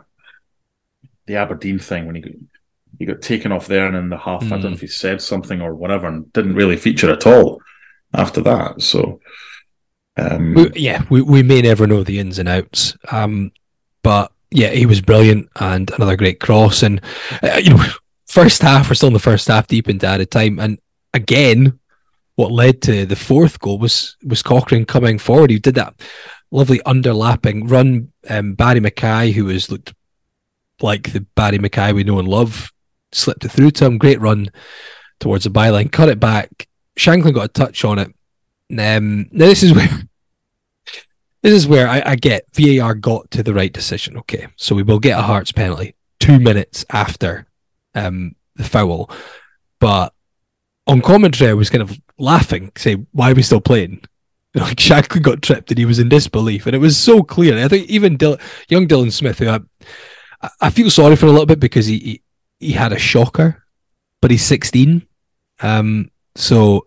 the 1.26 1.38
Aberdeen 1.38 1.80
thing 1.80 2.06
when 2.06 2.16
he 2.16 2.22
got, 2.22 2.34
he 3.00 3.06
got 3.06 3.22
taken 3.22 3.54
off 3.54 3.68
there 3.68 3.88
and 3.88 3.96
in 3.96 4.10
the 4.10 4.18
half. 4.18 4.44
Mm. 4.44 4.48
I 4.48 4.50
don't 4.50 4.62
know 4.62 4.68
hmm. 4.70 4.74
if 4.74 4.82
he 4.82 4.88
said 4.88 5.22
something 5.22 5.62
or 5.62 5.74
whatever, 5.74 6.08
and 6.08 6.32
didn't 6.34 6.56
really 6.56 6.76
feature 6.76 7.12
at 7.12 7.26
all 7.26 7.62
after 8.14 8.42
that. 8.42 8.82
So. 8.82 9.22
Um, 10.16 10.54
we, 10.54 10.72
yeah, 10.76 11.04
we, 11.10 11.24
we 11.24 11.42
may 11.42 11.64
never 11.64 11.88
know 11.88 12.04
the 12.04 12.20
ins 12.20 12.38
and 12.38 12.48
outs. 12.48 12.96
Um, 13.12 13.52
but 14.04 14.32
yeah, 14.52 14.70
he 14.70 14.86
was 14.86 15.02
brilliant 15.02 15.50
and 15.56 15.90
another 15.96 16.16
great 16.16 16.40
cross. 16.40 16.84
And 16.84 17.02
uh, 17.42 17.60
you 17.64 17.72
know, 17.72 17.84
first 18.28 18.62
half, 18.62 18.90
we're 18.90 18.94
still 18.94 19.08
in 19.08 19.14
the 19.14 19.20
first 19.20 19.48
half, 19.48 19.66
deep 19.66 19.90
into 19.90 20.06
added 20.06 20.30
time, 20.30 20.60
and 20.60 20.78
again, 21.14 21.80
what 22.36 22.52
led 22.52 22.82
to 22.84 23.06
the 23.06 23.16
fourth 23.16 23.60
goal 23.60 23.78
was 23.78 24.18
was 24.24 24.42
Cochrane 24.42 24.86
coming 24.86 25.20
forward. 25.20 25.50
He 25.50 25.60
did 25.60 25.76
that 25.76 25.94
lovely 26.52 26.80
underlapping 26.80 27.70
run. 27.70 28.12
Um, 28.30 28.54
Barrie 28.54 28.80
McKay, 28.80 29.34
who 29.34 29.48
has 29.48 29.70
looked 29.72 29.94
like 30.82 31.12
the 31.12 31.22
Barrie 31.36 31.60
McKay 31.60 31.94
we 31.94 32.04
know 32.04 32.20
and 32.20 32.28
love, 32.28 32.72
slipped 33.12 33.46
it 33.46 33.50
through 33.50 33.72
to 33.72 33.86
him. 33.86 33.98
Great 33.98 34.22
run 34.22 34.50
towards 35.20 35.44
the 35.44 35.50
byline, 35.50 35.92
cut 35.92 36.10
it 36.10 36.20
back. 36.20 36.68
Shankland 36.98 37.34
got 37.34 37.46
a 37.46 37.50
touch 37.50 37.86
on 37.86 38.00
it. 38.00 38.08
Um, 38.72 39.28
now 39.32 39.46
this 39.46 39.64
is 39.64 39.74
where 39.76 39.90
this 41.42 41.54
is 41.54 41.68
where 41.68 41.88
I, 41.88 42.02
I, 42.06 42.16
get 42.16 42.46
VAR 42.54 42.96
got 42.96 43.30
to 43.32 43.44
the 43.44 43.54
right 43.54 43.72
decision. 43.72 44.18
Okay, 44.18 44.48
so 44.56 44.76
we 44.76 44.84
will 44.84 45.00
get 45.00 45.20
a 45.20 45.22
Hearts 45.22 45.52
penalty 45.52 45.96
two 46.20 46.40
minutes 46.40 46.86
after 46.90 47.46
um, 47.96 48.36
the 48.56 48.64
foul, 48.64 49.12
but 49.80 50.14
on 50.88 51.02
commentary 51.02 51.50
I 51.50 51.54
was 51.54 51.70
kind 51.70 51.82
of 51.82 51.98
laughing, 52.18 52.72
saying, 52.76 53.08
"Why 53.12 53.32
are 53.32 53.36
we 53.36 53.44
still 53.44 53.62
playing?" 53.62 54.02
Like 54.56 54.78
got 55.24 55.42
tripped 55.42 55.72
and 55.72 55.80
he 55.80 55.86
was 55.86 55.98
in 55.98 56.10
disbelief, 56.10 56.68
and 56.68 56.76
it 56.76 56.80
was 56.80 56.96
so 56.96 57.24
clear. 57.24 57.58
I 57.58 57.68
think 57.68 57.90
even 57.90 58.18
Dil- 58.18 58.38
young 58.70 58.88
Dylan 58.88 59.12
Smith, 59.12 59.40
who 59.40 59.50
I, 59.50 59.60
I 60.62 60.70
feel 60.70 60.92
sorry 60.92 61.16
for 61.16 61.26
a 61.26 61.32
little 61.32 61.48
bit 61.48 61.60
because 61.60 61.88
he, 61.88 61.98
he, 61.98 62.22
he 62.60 62.72
had 62.72 62.94
a 62.94 63.00
shocker, 63.00 63.66
but 64.22 64.30
he's 64.30 64.46
16, 64.46 65.08
um, 65.62 66.12
so 66.36 66.86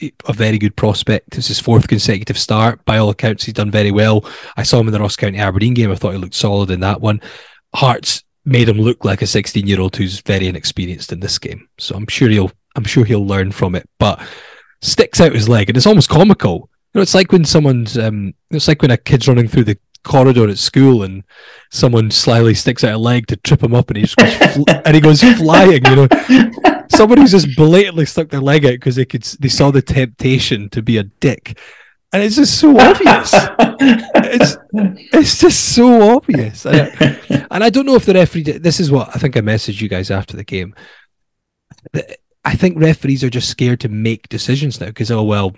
a 0.00 0.32
very 0.32 0.58
good 0.58 0.76
prospect. 0.76 1.36
It's 1.36 1.48
his 1.48 1.60
fourth 1.60 1.88
consecutive 1.88 2.38
start. 2.38 2.84
By 2.84 2.98
all 2.98 3.10
accounts, 3.10 3.44
he's 3.44 3.54
done 3.54 3.70
very 3.70 3.90
well. 3.90 4.24
I 4.56 4.62
saw 4.62 4.80
him 4.80 4.88
in 4.88 4.92
the 4.92 5.00
Ross 5.00 5.16
County 5.16 5.38
Aberdeen 5.38 5.74
game. 5.74 5.90
I 5.90 5.96
thought 5.96 6.12
he 6.12 6.18
looked 6.18 6.34
solid 6.34 6.70
in 6.70 6.80
that 6.80 7.00
one. 7.00 7.20
Hearts 7.74 8.24
made 8.44 8.68
him 8.68 8.78
look 8.78 9.04
like 9.04 9.22
a 9.22 9.26
16 9.26 9.66
year 9.66 9.80
old 9.80 9.96
who's 9.96 10.20
very 10.20 10.48
inexperienced 10.48 11.12
in 11.12 11.20
this 11.20 11.38
game. 11.38 11.68
So 11.78 11.94
I'm 11.94 12.06
sure 12.06 12.28
he'll 12.28 12.52
I'm 12.74 12.84
sure 12.84 13.04
he'll 13.04 13.26
learn 13.26 13.52
from 13.52 13.74
it. 13.74 13.88
But 13.98 14.20
sticks 14.80 15.20
out 15.20 15.32
his 15.32 15.48
leg, 15.48 15.68
and 15.68 15.76
it's 15.76 15.86
almost 15.86 16.08
comical. 16.08 16.68
You 16.92 16.98
know, 16.98 17.02
it's 17.02 17.14
like 17.14 17.32
when 17.32 17.44
someone's 17.44 17.98
um, 17.98 18.34
it's 18.50 18.68
like 18.68 18.82
when 18.82 18.90
a 18.90 18.96
kid's 18.96 19.28
running 19.28 19.48
through 19.48 19.64
the 19.64 19.78
corridor 20.04 20.48
at 20.48 20.58
school 20.58 21.02
and 21.02 21.24
someone 21.70 22.10
slyly 22.10 22.54
sticks 22.54 22.84
out 22.84 22.94
a 22.94 22.98
leg 22.98 23.26
to 23.26 23.36
trip 23.36 23.62
him 23.62 23.74
up 23.74 23.88
and 23.88 23.96
he 23.96 24.02
just 24.02 24.16
goes 24.16 24.36
fl- 24.54 24.62
and 24.84 24.94
he 24.94 25.00
goes 25.00 25.22
flying 25.38 25.82
you 25.86 25.96
know 25.96 26.08
who's 27.16 27.30
just 27.30 27.56
blatantly 27.56 28.04
stuck 28.04 28.28
their 28.28 28.40
leg 28.40 28.66
out 28.66 28.72
because 28.72 28.96
they 28.96 29.04
could 29.06 29.22
they 29.40 29.48
saw 29.48 29.70
the 29.70 29.80
temptation 29.80 30.68
to 30.68 30.82
be 30.82 30.98
a 30.98 31.02
dick 31.02 31.58
and 32.12 32.22
it's 32.22 32.36
just 32.36 32.60
so 32.60 32.78
obvious 32.78 33.32
it's 34.16 34.56
it's 35.14 35.38
just 35.40 35.74
so 35.74 36.16
obvious 36.16 36.66
and 36.66 36.76
I, 36.76 37.46
and 37.50 37.64
I 37.64 37.70
don't 37.70 37.86
know 37.86 37.96
if 37.96 38.04
the 38.04 38.14
referee 38.14 38.42
did, 38.42 38.62
this 38.62 38.80
is 38.80 38.90
what 38.90 39.08
I 39.14 39.18
think 39.18 39.36
I 39.36 39.40
messaged 39.40 39.80
you 39.80 39.88
guys 39.88 40.10
after 40.10 40.36
the 40.36 40.44
game 40.44 40.74
I 42.44 42.54
think 42.54 42.78
referees 42.78 43.24
are 43.24 43.30
just 43.30 43.48
scared 43.48 43.80
to 43.80 43.88
make 43.88 44.28
decisions 44.28 44.80
now 44.80 44.86
because 44.86 45.10
oh 45.10 45.22
well 45.22 45.54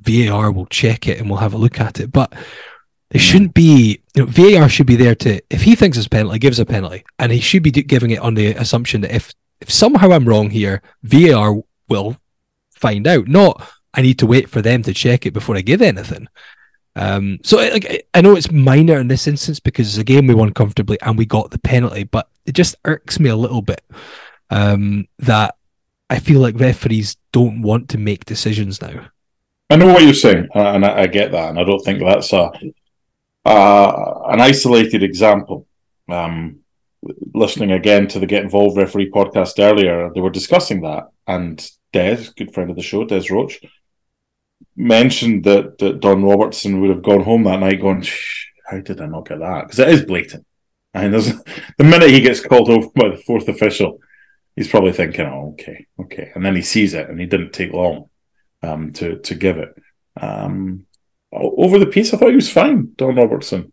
VAR 0.00 0.50
will 0.50 0.66
check 0.66 1.06
it 1.06 1.18
and 1.18 1.28
we'll 1.28 1.38
have 1.38 1.54
a 1.54 1.58
look 1.58 1.80
at 1.80 2.00
it 2.00 2.10
but 2.10 2.32
they 3.12 3.18
shouldn't 3.18 3.52
be, 3.52 4.02
you 4.14 4.24
know, 4.24 4.26
VAR 4.26 4.70
should 4.70 4.86
be 4.86 4.96
there 4.96 5.14
to, 5.16 5.38
if 5.50 5.60
he 5.60 5.74
thinks 5.74 5.98
it's 5.98 6.06
a 6.06 6.10
penalty, 6.10 6.38
gives 6.38 6.58
a 6.58 6.64
penalty. 6.64 7.04
And 7.18 7.30
he 7.30 7.40
should 7.40 7.62
be 7.62 7.70
giving 7.70 8.10
it 8.10 8.20
on 8.20 8.32
the 8.32 8.54
assumption 8.54 9.02
that 9.02 9.14
if, 9.14 9.34
if 9.60 9.70
somehow 9.70 10.12
I'm 10.12 10.24
wrong 10.24 10.48
here, 10.48 10.80
VAR 11.02 11.62
will 11.90 12.16
find 12.74 13.06
out. 13.06 13.28
Not, 13.28 13.68
I 13.92 14.00
need 14.00 14.18
to 14.20 14.26
wait 14.26 14.48
for 14.48 14.62
them 14.62 14.82
to 14.84 14.94
check 14.94 15.26
it 15.26 15.34
before 15.34 15.58
I 15.58 15.60
give 15.60 15.82
anything. 15.82 16.26
Um, 16.96 17.38
so 17.42 17.58
like, 17.58 18.08
I 18.14 18.22
know 18.22 18.34
it's 18.34 18.50
minor 18.50 18.98
in 18.98 19.08
this 19.08 19.26
instance 19.26 19.60
because 19.60 19.88
it's 19.88 20.00
a 20.00 20.04
game 20.04 20.26
we 20.26 20.34
won 20.34 20.54
comfortably 20.54 20.98
and 21.02 21.18
we 21.18 21.26
got 21.26 21.50
the 21.50 21.58
penalty, 21.58 22.04
but 22.04 22.30
it 22.46 22.52
just 22.52 22.76
irks 22.86 23.20
me 23.20 23.28
a 23.28 23.36
little 23.36 23.60
bit 23.60 23.84
um, 24.48 25.06
that 25.18 25.56
I 26.12 26.18
feel 26.18 26.40
like 26.40 26.60
referees 26.60 27.16
don't 27.32 27.62
want 27.62 27.88
to 27.88 27.98
make 27.98 28.26
decisions 28.26 28.82
now. 28.82 29.06
I 29.70 29.76
know 29.76 29.86
what 29.86 30.02
you're 30.02 30.12
saying, 30.12 30.48
and 30.54 30.84
I, 30.84 31.04
I 31.04 31.06
get 31.06 31.32
that, 31.32 31.48
and 31.48 31.58
I 31.58 31.64
don't 31.64 31.82
think 31.82 32.00
that's 32.00 32.34
a 32.34 32.52
uh, 33.46 34.20
an 34.28 34.38
isolated 34.38 35.02
example. 35.02 35.66
Um, 36.10 36.58
listening 37.32 37.72
again 37.72 38.08
to 38.08 38.18
the 38.18 38.26
Get 38.26 38.42
Involved 38.42 38.76
referee 38.76 39.10
podcast 39.10 39.58
earlier, 39.58 40.10
they 40.14 40.20
were 40.20 40.28
discussing 40.28 40.82
that, 40.82 41.04
and 41.26 41.66
Des, 41.94 42.28
good 42.36 42.52
friend 42.52 42.68
of 42.68 42.76
the 42.76 42.82
show, 42.82 43.06
Des 43.06 43.32
Roache, 43.32 43.64
mentioned 44.76 45.44
that, 45.44 45.78
that 45.78 46.00
Don 46.00 46.22
Robertson 46.22 46.82
would 46.82 46.90
have 46.90 47.02
gone 47.02 47.22
home 47.22 47.44
that 47.44 47.60
night 47.60 47.80
going, 47.80 48.04
"How 48.66 48.80
did 48.80 49.00
I 49.00 49.06
not 49.06 49.26
get 49.26 49.38
that?" 49.38 49.62
Because 49.62 49.78
it 49.78 49.88
is 49.88 50.04
blatant. 50.04 50.44
I 50.92 51.08
mean, 51.08 51.12
the 51.78 51.84
minute 51.84 52.10
he 52.10 52.20
gets 52.20 52.46
called 52.46 52.68
over 52.68 52.88
by 52.94 53.08
the 53.08 53.22
fourth 53.26 53.48
official, 53.48 53.98
he's 54.56 54.68
probably 54.68 54.92
thinking, 54.92 55.26
"Oh, 55.26 55.50
okay, 55.52 55.86
okay," 56.00 56.32
and 56.34 56.44
then 56.44 56.56
he 56.56 56.62
sees 56.62 56.94
it, 56.94 57.08
and 57.08 57.18
he 57.20 57.26
didn't 57.26 57.52
take 57.52 57.72
long 57.72 58.10
um, 58.62 58.92
to 58.94 59.18
to 59.18 59.34
give 59.34 59.58
it. 59.58 59.74
Um, 60.20 60.86
over 61.32 61.78
the 61.78 61.86
piece, 61.86 62.12
I 62.12 62.18
thought 62.18 62.30
he 62.30 62.36
was 62.36 62.50
fine, 62.50 62.92
Don 62.96 63.16
Robertson. 63.16 63.72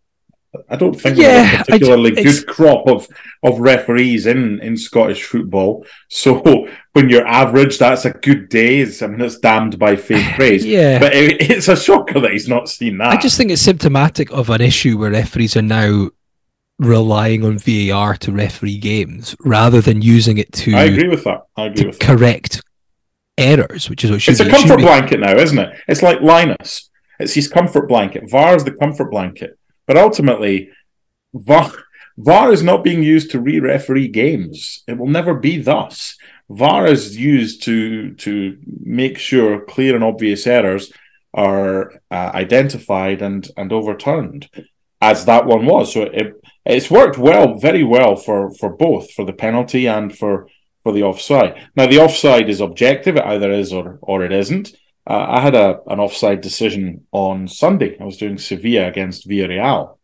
I 0.68 0.74
don't 0.74 1.00
think 1.00 1.16
yeah, 1.16 1.60
a 1.60 1.64
particularly 1.64 2.10
good 2.10 2.44
crop 2.46 2.88
of, 2.88 3.06
of 3.44 3.60
referees 3.60 4.26
in, 4.26 4.60
in 4.60 4.76
Scottish 4.76 5.22
football. 5.24 5.86
So 6.12 6.68
when 6.92 7.08
you're 7.08 7.26
average, 7.26 7.78
that's 7.78 8.04
a 8.04 8.10
good 8.10 8.48
day. 8.48 8.80
It's, 8.80 9.00
I 9.00 9.06
mean, 9.06 9.20
it's 9.20 9.38
damned 9.38 9.78
by 9.78 9.94
fake 9.94 10.26
praise. 10.34 10.66
yeah. 10.66 10.98
But 10.98 11.14
it, 11.14 11.48
it's 11.50 11.68
a 11.68 11.76
shocker 11.76 12.18
that 12.18 12.32
he's 12.32 12.48
not 12.48 12.68
seen 12.68 12.98
that. 12.98 13.12
I 13.12 13.16
just 13.16 13.36
think 13.36 13.52
it's 13.52 13.62
symptomatic 13.62 14.32
of 14.32 14.50
an 14.50 14.60
issue 14.60 14.98
where 14.98 15.12
referees 15.12 15.56
are 15.56 15.62
now 15.62 16.10
relying 16.80 17.44
on 17.44 17.58
VAR 17.58 18.16
to 18.16 18.32
referee 18.32 18.78
games 18.78 19.36
rather 19.44 19.80
than 19.80 20.02
using 20.02 20.38
it 20.38 20.52
to. 20.52 20.74
I 20.74 20.84
agree 20.84 21.08
with 21.08 21.24
that. 21.24 21.42
I 21.56 21.66
agree 21.66 21.86
with 21.86 22.00
correct 22.00 22.56
that. 22.56 22.62
errors, 23.38 23.88
which 23.88 24.04
is 24.04 24.10
what 24.10 24.20
should 24.20 24.32
It's 24.32 24.42
be. 24.42 24.48
a 24.48 24.50
comfort 24.50 24.80
blanket 24.80 25.20
now, 25.20 25.36
isn't 25.36 25.58
it? 25.58 25.76
It's 25.86 26.02
like 26.02 26.20
Linus 26.20 26.90
it's 27.20 27.34
his 27.34 27.48
comfort 27.48 27.86
blanket. 27.86 28.28
VAR 28.30 28.56
is 28.56 28.64
the 28.64 28.72
comfort 28.72 29.10
blanket. 29.10 29.58
But 29.86 29.96
ultimately, 29.98 30.70
VAR, 31.34 31.70
VAR 32.16 32.50
is 32.50 32.62
not 32.62 32.82
being 32.82 33.02
used 33.02 33.30
to 33.30 33.40
re-referee 33.40 34.08
games. 34.08 34.82
It 34.88 34.96
will 34.98 35.08
never 35.08 35.34
be 35.34 35.60
thus. 35.60 36.16
VAR 36.48 36.86
is 36.86 37.16
used 37.16 37.62
to 37.64 38.14
to 38.14 38.58
make 38.80 39.18
sure 39.18 39.60
clear 39.60 39.94
and 39.94 40.02
obvious 40.02 40.46
errors 40.46 40.92
are 41.32 41.92
uh, 42.10 42.30
identified 42.34 43.22
and 43.22 43.48
and 43.56 43.72
overturned, 43.72 44.48
as 45.00 45.26
that 45.26 45.46
one 45.46 45.66
was. 45.66 45.92
So 45.92 46.02
it 46.02 46.42
it's 46.64 46.90
worked 46.90 47.18
well, 47.18 47.58
very 47.58 47.84
well 47.84 48.16
for 48.16 48.52
for 48.54 48.70
both 48.70 49.12
for 49.12 49.24
the 49.24 49.32
penalty 49.32 49.86
and 49.86 50.16
for 50.16 50.48
for 50.82 50.92
the 50.92 51.02
offside. 51.02 51.68
Now 51.76 51.86
the 51.86 52.00
offside 52.00 52.48
is 52.48 52.60
objective; 52.60 53.16
it 53.16 53.24
either 53.24 53.50
is 53.52 53.72
or 53.72 53.98
or 54.02 54.24
it 54.24 54.32
isn't. 54.32 54.74
Uh, 55.06 55.26
I 55.28 55.40
had 55.40 55.54
a 55.54 55.80
an 55.86 56.00
offside 56.00 56.40
decision 56.40 57.06
on 57.12 57.48
Sunday. 57.48 57.96
I 57.98 58.04
was 58.04 58.18
doing 58.18 58.38
Sevilla 58.38 58.88
against 58.88 59.28
Villarreal, 59.28 59.96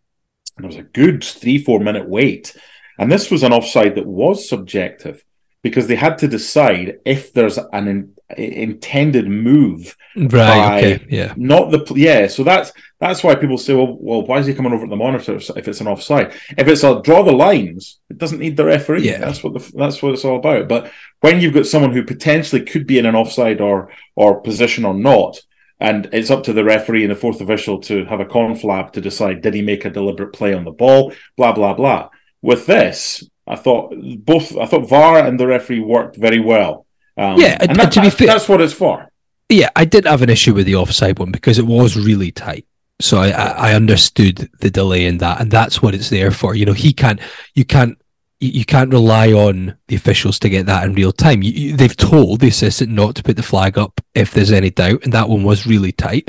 and 0.57 0.65
there 0.65 0.69
was 0.69 0.77
a 0.77 0.83
good 0.83 1.23
three 1.23 1.59
four 1.59 1.81
minute 1.81 2.09
wait, 2.09 2.57
and 2.99 3.13
this 3.13 3.31
was 3.31 3.43
an 3.43 3.53
offside 3.53 3.95
that 3.97 4.07
was 4.07 4.49
subjective 4.49 5.25
because 5.63 5.87
they 5.89 5.97
had 5.97 6.19
to 6.19 6.29
decide 6.29 6.99
if 7.05 7.33
there's 7.33 7.59
an 7.59 8.16
intended 8.37 9.29
move 9.29 9.97
right 10.17 10.85
okay 10.85 11.07
yeah. 11.09 11.33
not 11.37 11.71
the 11.71 11.93
yeah 11.95 12.27
so 12.27 12.43
that's 12.43 12.73
that's 12.99 13.23
why 13.23 13.35
people 13.35 13.59
say 13.59 13.75
well 13.75 13.97
well 14.01 14.23
why 14.23 14.39
is 14.39 14.47
he 14.47 14.55
coming 14.55 14.73
over 14.73 14.85
at 14.85 14.91
the 14.91 14.97
monitor 14.97 15.37
if 15.37 15.69
it's 15.69 15.81
an 15.81 15.87
offside? 15.87 16.33
If 16.57 16.67
it's 16.67 16.83
a 16.83 17.01
draw 17.03 17.23
the 17.23 17.33
lines 17.33 17.99
it 18.09 18.19
doesn't 18.19 18.39
need 18.39 18.57
the 18.57 18.65
referee. 18.65 19.03
Yeah. 19.03 19.19
That's 19.19 19.45
what 19.45 19.55
the 19.55 19.73
that's 19.77 20.03
what 20.03 20.15
it's 20.15 20.25
all 20.25 20.37
about. 20.37 20.69
But 20.69 20.91
when 21.21 21.41
you've 21.41 21.55
got 21.55 21.67
someone 21.67 21.93
who 21.93 22.05
potentially 22.05 22.63
could 22.63 22.87
be 22.87 22.99
in 22.99 23.07
an 23.07 23.15
offside 23.15 23.61
or 23.61 23.91
or 24.15 24.41
position 24.41 24.85
or 24.85 24.95
not 24.95 25.41
and 25.79 26.09
it's 26.13 26.31
up 26.31 26.43
to 26.45 26.55
the 26.55 26.65
referee 26.65 27.05
and 27.05 27.13
the 27.13 27.17
fourth 27.17 27.41
official 27.41 27.81
to 27.83 28.07
have 28.07 28.21
a 28.21 28.25
conflab 28.25 28.93
to 28.93 29.01
decide 29.01 29.43
did 29.43 29.55
he 29.55 29.63
make 29.63 29.85
a 29.85 29.91
deliberate 29.91 30.33
play 30.33 30.55
on 30.55 30.65
the 30.65 30.71
ball? 30.71 31.13
Blah 31.37 31.53
blah 31.53 31.75
blah. 31.75 32.09
With 32.41 32.67
this 32.67 33.23
I 33.47 33.57
thought 33.57 33.95
both. 34.19 34.57
I 34.57 34.67
thought 34.67 34.89
VAR 34.89 35.19
and 35.19 35.39
the 35.39 35.47
referee 35.47 35.81
worked 35.81 36.17
very 36.17 36.41
well. 36.41 36.86
Um, 37.17 37.39
yeah, 37.41 37.57
and, 37.61 37.77
that, 37.77 37.93
to 37.93 38.03
be 38.03 38.11
fair, 38.11 38.27
that's 38.27 38.49
what 38.49 38.61
it's 38.61 38.75
for. 38.75 39.09
Yeah, 39.49 39.71
I 39.77 39.85
did 39.85 40.07
have 40.07 40.23
an 40.23 40.31
issue 40.31 40.55
with 40.55 40.67
the 40.67 40.77
offside 40.77 41.19
one 41.19 41.31
because 41.31 41.59
it 41.59 41.67
was 41.67 41.97
really 41.97 42.31
tight. 42.31 42.67
So 43.01 43.19
I, 43.19 43.31
I 43.31 43.75
understood 43.75 44.51
the 44.61 44.71
delay 44.71 45.07
in 45.07 45.19
that, 45.19 45.41
and 45.41 45.51
that's 45.51 45.83
what 45.83 45.95
it's 45.95 46.11
there 46.11 46.31
for. 46.31 46.55
You 46.55 46.67
know, 46.67 46.73
he 46.73 46.93
can't, 46.93 47.21
you 47.55 47.65
can't, 47.65 47.99
you 48.41 48.65
can't 48.65 48.93
rely 48.93 49.33
on 49.33 49.77
the 49.89 49.97
officials 49.97 50.39
to 50.41 50.49
get 50.49 50.67
that 50.67 50.85
in 50.85 50.95
real 50.95 51.13
time. 51.13 51.43
You, 51.43 51.53
you, 51.53 51.77
they've 51.77 51.97
told 51.97 52.41
the 52.41 52.49
assistant 52.49 52.91
not 52.91 53.15
to 53.17 53.23
put 53.23 53.37
the 53.37 53.43
flag 53.43 53.79
up 53.79 54.01
if 54.15 54.33
there's 54.33 54.53
any 54.53 54.71
doubt, 54.71 55.05
and 55.05 55.13
that 55.13 55.29
one 55.29 55.43
was 55.43 55.67
really 55.67 55.93
tight. 55.93 56.29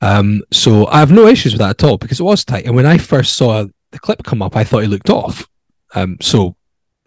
Um, 0.00 0.42
so 0.52 0.86
I 0.86 0.98
have 1.00 1.12
no 1.12 1.26
issues 1.26 1.52
with 1.52 1.60
that 1.60 1.82
at 1.82 1.84
all 1.84 1.98
because 1.98 2.20
it 2.20 2.24
was 2.24 2.44
tight. 2.44 2.66
And 2.66 2.74
when 2.74 2.86
I 2.86 2.98
first 2.98 3.36
saw 3.36 3.64
the 3.90 3.98
clip 3.98 4.22
come 4.24 4.42
up, 4.42 4.56
I 4.56 4.64
thought 4.64 4.82
he 4.82 4.88
looked 4.88 5.10
off. 5.10 5.48
Um, 5.94 6.18
so 6.20 6.56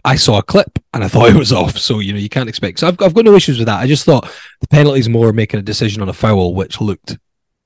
I 0.05 0.15
saw 0.15 0.39
a 0.39 0.43
clip 0.43 0.79
and 0.93 1.03
I 1.03 1.07
thought 1.07 1.29
it 1.29 1.35
was 1.35 1.51
off. 1.53 1.77
So 1.77 1.99
you 1.99 2.13
know 2.13 2.19
you 2.19 2.29
can't 2.29 2.49
expect. 2.49 2.79
So 2.79 2.87
I've, 2.87 3.01
I've 3.01 3.13
got 3.13 3.25
no 3.25 3.35
issues 3.35 3.57
with 3.57 3.67
that. 3.67 3.79
I 3.79 3.87
just 3.87 4.05
thought 4.05 4.29
the 4.61 4.67
penalties 4.67 5.09
more 5.09 5.33
making 5.33 5.59
a 5.59 5.63
decision 5.63 6.01
on 6.01 6.09
a 6.09 6.13
foul 6.13 6.53
which 6.53 6.81
looked 6.81 7.17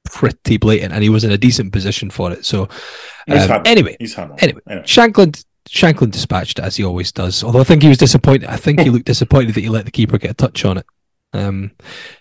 pretty 0.05 0.57
blatant, 0.57 0.93
and 0.93 1.03
he 1.03 1.09
was 1.09 1.23
in 1.23 1.31
a 1.31 1.37
decent 1.37 1.71
position 1.71 2.09
for 2.09 2.31
it. 2.31 2.45
So 2.45 2.63
um, 2.63 3.61
anyway, 3.65 3.97
anyway, 3.99 4.35
anyway, 4.39 4.61
Shankland 4.67 5.43
Shankland 5.69 6.11
dispatched 6.11 6.59
it 6.59 6.65
as 6.65 6.75
he 6.75 6.83
always 6.83 7.11
does. 7.11 7.43
Although 7.43 7.61
I 7.61 7.65
think 7.65 7.83
he 7.83 7.89
was 7.89 7.97
disappointed. 7.97 8.49
I 8.49 8.57
think 8.57 8.79
he 8.79 8.89
looked 8.91 9.05
disappointed 9.05 9.53
that 9.55 9.61
he 9.61 9.69
let 9.69 9.85
the 9.85 9.91
keeper 9.91 10.17
get 10.17 10.31
a 10.31 10.35
touch 10.35 10.65
on 10.65 10.79
it. 10.79 10.85
Um, 11.33 11.71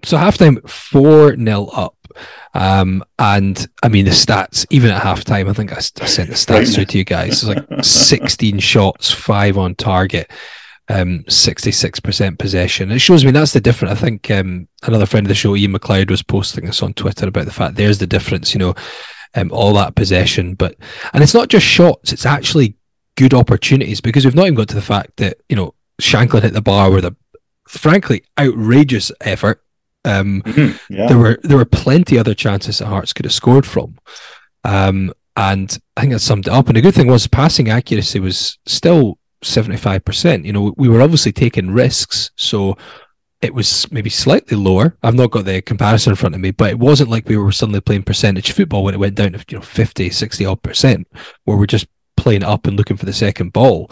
So 0.03 0.17
halftime, 0.17 0.69
4 0.69 1.37
0 1.37 1.65
up. 1.67 1.95
Um, 2.53 3.01
and 3.17 3.65
I 3.81 3.87
mean, 3.87 4.03
the 4.03 4.11
stats, 4.11 4.65
even 4.71 4.91
at 4.91 5.01
halftime, 5.01 5.49
I 5.49 5.53
think 5.53 5.71
I, 5.71 5.77
I 5.77 5.79
sent 5.79 6.27
the 6.27 6.35
stats 6.35 6.75
through 6.75 6.87
to 6.87 6.97
you 6.97 7.05
guys. 7.05 7.43
It's 7.43 7.45
like 7.45 7.65
16 7.81 8.59
shots, 8.59 9.09
five 9.09 9.57
on 9.57 9.75
target 9.75 10.29
um, 10.89 11.23
66% 11.27 12.39
possession. 12.39 12.91
It 12.91 12.99
shows 12.99 13.23
me 13.23 13.31
that's 13.31 13.53
the 13.53 13.61
difference. 13.61 13.91
I 13.91 14.01
think 14.01 14.29
um, 14.31 14.67
another 14.83 15.05
friend 15.05 15.25
of 15.25 15.29
the 15.29 15.35
show, 15.35 15.55
Ian 15.55 15.73
McLeod, 15.73 16.09
was 16.09 16.23
posting 16.23 16.65
this 16.65 16.81
on 16.81 16.93
Twitter 16.93 17.27
about 17.27 17.45
the 17.45 17.51
fact 17.51 17.75
there's 17.75 17.99
the 17.99 18.07
difference, 18.07 18.53
you 18.53 18.59
know, 18.59 18.73
um, 19.35 19.51
all 19.51 19.73
that 19.73 19.95
possession. 19.95 20.55
But, 20.55 20.75
and 21.13 21.21
it's 21.21 21.35
not 21.35 21.49
just 21.49 21.65
shots, 21.65 22.11
it's 22.11 22.25
actually 22.25 22.75
good 23.15 23.33
opportunities 23.33 24.01
because 24.01 24.25
we've 24.25 24.35
not 24.35 24.47
even 24.47 24.55
got 24.55 24.69
to 24.69 24.75
the 24.75 24.81
fact 24.81 25.17
that, 25.17 25.37
you 25.47 25.55
know, 25.55 25.75
Shankland 26.01 26.43
hit 26.43 26.53
the 26.53 26.61
bar 26.61 26.89
with 26.89 27.05
a 27.05 27.15
frankly 27.67 28.23
outrageous 28.39 29.11
effort. 29.21 29.63
Um, 30.05 30.41
mm-hmm. 30.43 30.93
yeah. 30.93 31.07
There 31.07 31.17
were 31.17 31.39
there 31.43 31.57
were 31.57 31.65
plenty 31.65 32.17
other 32.17 32.33
chances 32.33 32.79
that 32.79 32.87
Hearts 32.87 33.13
could 33.13 33.25
have 33.25 33.33
scored 33.33 33.65
from. 33.65 33.97
Um, 34.63 35.13
and 35.35 35.77
I 35.95 36.01
think 36.01 36.13
that 36.13 36.19
summed 36.19 36.47
it 36.47 36.53
up. 36.53 36.67
And 36.67 36.77
the 36.77 36.81
good 36.81 36.95
thing 36.95 37.07
was 37.07 37.27
passing 37.27 37.69
accuracy 37.69 38.19
was 38.19 38.57
still 38.65 39.18
75%. 39.43 40.45
You 40.45 40.53
know, 40.53 40.73
we 40.77 40.89
were 40.89 41.01
obviously 41.01 41.31
taking 41.31 41.71
risks. 41.71 42.31
So 42.35 42.77
it 43.41 43.53
was 43.53 43.89
maybe 43.91 44.09
slightly 44.09 44.57
lower. 44.57 44.97
I've 45.01 45.15
not 45.15 45.31
got 45.31 45.45
the 45.45 45.61
comparison 45.61 46.11
in 46.11 46.17
front 46.17 46.35
of 46.35 46.41
me, 46.41 46.51
but 46.51 46.71
it 46.71 46.79
wasn't 46.79 47.09
like 47.09 47.27
we 47.27 47.37
were 47.37 47.51
suddenly 47.51 47.81
playing 47.81 48.03
percentage 48.03 48.51
football 48.51 48.83
when 48.83 48.93
it 48.93 48.99
went 48.99 49.15
down 49.15 49.31
to, 49.31 49.45
you 49.49 49.57
know, 49.57 49.63
50, 49.63 50.09
60 50.09 50.45
odd 50.45 50.61
percent, 50.61 51.07
where 51.45 51.57
we're 51.57 51.65
just 51.65 51.87
playing 52.17 52.43
up 52.43 52.67
and 52.67 52.75
looking 52.75 52.97
for 52.97 53.05
the 53.05 53.13
second 53.13 53.53
ball. 53.53 53.89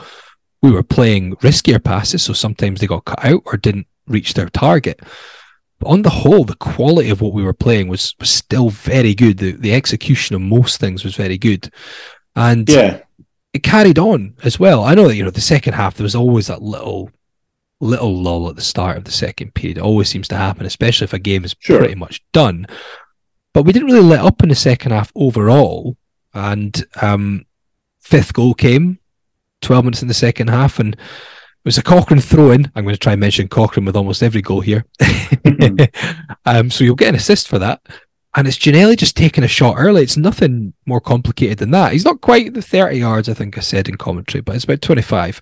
We 0.62 0.72
were 0.72 0.84
playing 0.84 1.36
riskier 1.38 1.82
passes. 1.82 2.24
So 2.24 2.34
sometimes 2.34 2.82
they 2.82 2.88
got 2.88 3.06
cut 3.06 3.24
out 3.24 3.44
or 3.46 3.58
didn't 3.58 3.88
reach 4.08 4.34
their 4.34 4.50
target. 4.50 5.00
But 5.80 5.90
on 5.90 6.02
the 6.02 6.10
whole, 6.10 6.44
the 6.44 6.56
quality 6.56 7.10
of 7.10 7.22
what 7.22 7.34
we 7.34 7.44
were 7.44 7.54
playing 7.54 7.88
was, 7.88 8.16
was 8.20 8.30
still 8.30 8.70
very 8.70 9.14
good. 9.14 9.38
The, 9.38 9.52
the 9.52 9.74
execution 9.74 10.36
of 10.36 10.42
most 10.42 10.80
things 10.80 11.04
was 11.04 11.16
very 11.16 11.38
good. 11.38 11.72
And 12.36 12.68
yeah 12.68 13.02
it 13.54 13.64
carried 13.64 14.00
on 14.00 14.36
as 14.44 14.60
well. 14.60 14.84
I 14.84 14.96
know 14.96 15.08
that 15.08 15.16
you 15.16 15.24
know 15.24 15.30
the 15.30 15.42
second 15.42 15.74
half 15.74 15.96
there 15.96 16.04
was 16.04 16.16
always 16.16 16.48
that 16.48 16.62
little 16.62 17.12
little 17.80 18.16
lull 18.16 18.50
at 18.50 18.56
the 18.56 18.62
start 18.62 18.98
of 18.98 19.04
the 19.04 19.12
second 19.12 19.54
period. 19.54 19.78
It 19.78 19.84
always 19.84 20.10
seems 20.10 20.28
to 20.30 20.36
happen, 20.36 20.66
especially 20.66 21.06
if 21.06 21.14
a 21.14 21.20
game 21.20 21.46
is 21.46 21.56
sure. 21.60 21.80
pretty 21.80 21.96
much 21.96 22.24
done. 22.32 22.68
But 23.54 23.64
we 23.64 23.74
didn't 23.74 23.90
really 23.90 24.06
let 24.06 24.26
up 24.26 24.44
in 24.44 24.50
the 24.50 24.56
second 24.56 24.92
half 24.92 25.12
overall. 25.16 25.98
And 26.34 26.86
um, 27.02 27.46
fifth 28.00 28.34
goal 28.34 28.54
came 28.54 29.00
12 29.62 29.86
minutes 29.86 30.02
in 30.02 30.08
the 30.08 30.14
second 30.14 30.50
half, 30.50 30.80
and 30.80 30.94
it 30.94 31.00
was 31.66 31.78
a 31.78 31.84
Cochrane 31.84 32.22
throw 32.22 32.52
in. 32.52 32.72
I'm 32.76 32.84
going 32.84 32.96
to 32.96 33.00
try 33.00 33.14
and 33.14 33.20
mention 33.20 33.48
Cochrane 33.48 33.86
with 33.86 33.96
almost 33.96 34.24
every 34.24 34.42
goal 34.42 34.62
here. 34.62 34.86
um, 36.46 36.70
so 36.70 36.84
you'll 36.84 36.96
get 36.96 37.10
an 37.10 37.16
assist 37.16 37.48
for 37.48 37.60
that. 37.60 37.82
And 38.38 38.48
it's 38.48 38.60
Ginnelly 38.60 38.96
just 38.96 39.18
taking 39.18 39.44
a 39.44 39.48
shot 39.48 39.78
early. 39.80 40.04
It's 40.04 40.16
nothing 40.16 40.74
more 40.86 41.02
complicated 41.02 41.58
than 41.58 41.72
that. 41.72 41.92
He's 41.92 42.06
not 42.06 42.22
quite 42.22 42.54
the 42.54 42.62
30 42.62 43.00
yards, 43.00 43.28
I 43.28 43.34
think 43.34 43.58
I 43.58 43.62
said 43.62 43.90
in 43.90 43.98
commentary, 43.98 44.42
but 44.42 44.56
it's 44.56 44.64
about 44.64 44.84
25. 44.84 45.42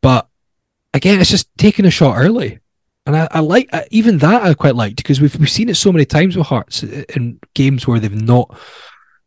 But 0.00 0.26
again, 0.94 1.20
it's 1.20 1.28
just 1.28 1.50
taking 1.58 1.84
a 1.84 1.90
shot 1.90 2.16
early. 2.16 2.58
And 3.04 3.14
I, 3.14 3.28
I 3.30 3.40
like 3.40 3.68
even 3.90 4.16
that 4.18 4.42
I 4.42 4.54
quite 4.54 4.74
liked 4.74 4.96
because 4.96 5.20
we've 5.20 5.38
we've 5.38 5.50
seen 5.50 5.68
it 5.68 5.76
so 5.76 5.92
many 5.92 6.06
times 6.06 6.34
with 6.34 6.46
Hearts 6.46 6.82
in 6.82 7.40
games 7.54 7.86
where 7.86 8.00
they've 8.00 8.10
not 8.10 8.58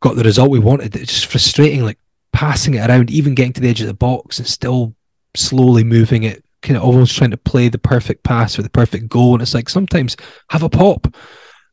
got 0.02 0.16
the 0.16 0.24
result 0.24 0.50
we 0.50 0.58
wanted. 0.60 0.96
It's 0.96 1.14
just 1.14 1.26
frustrating, 1.28 1.84
like 1.84 2.00
passing 2.32 2.74
it 2.74 2.90
around, 2.90 3.12
even 3.12 3.36
getting 3.36 3.54
to 3.54 3.62
the 3.62 3.70
edge 3.70 3.82
of 3.82 3.88
the 3.88 3.94
box 3.94 4.40
and 4.40 4.48
still 4.48 4.96
slowly 5.36 5.84
moving 5.84 6.24
it, 6.24 6.44
kind 6.64 6.78
of 6.78 6.84
almost 6.84 7.16
trying 7.16 7.32
to 7.32 7.38
play 7.38 7.70
the 7.70 7.78
perfect 7.78 8.24
pass 8.24 8.58
or 8.58 8.64
the 8.64 8.70
perfect 8.70 9.08
goal. 9.08 9.34
And 9.34 9.44
it's 9.44 9.54
like 9.54 9.70
sometimes 9.70 10.18
have 10.50 10.64
a 10.64 10.70
pop. 10.70 11.16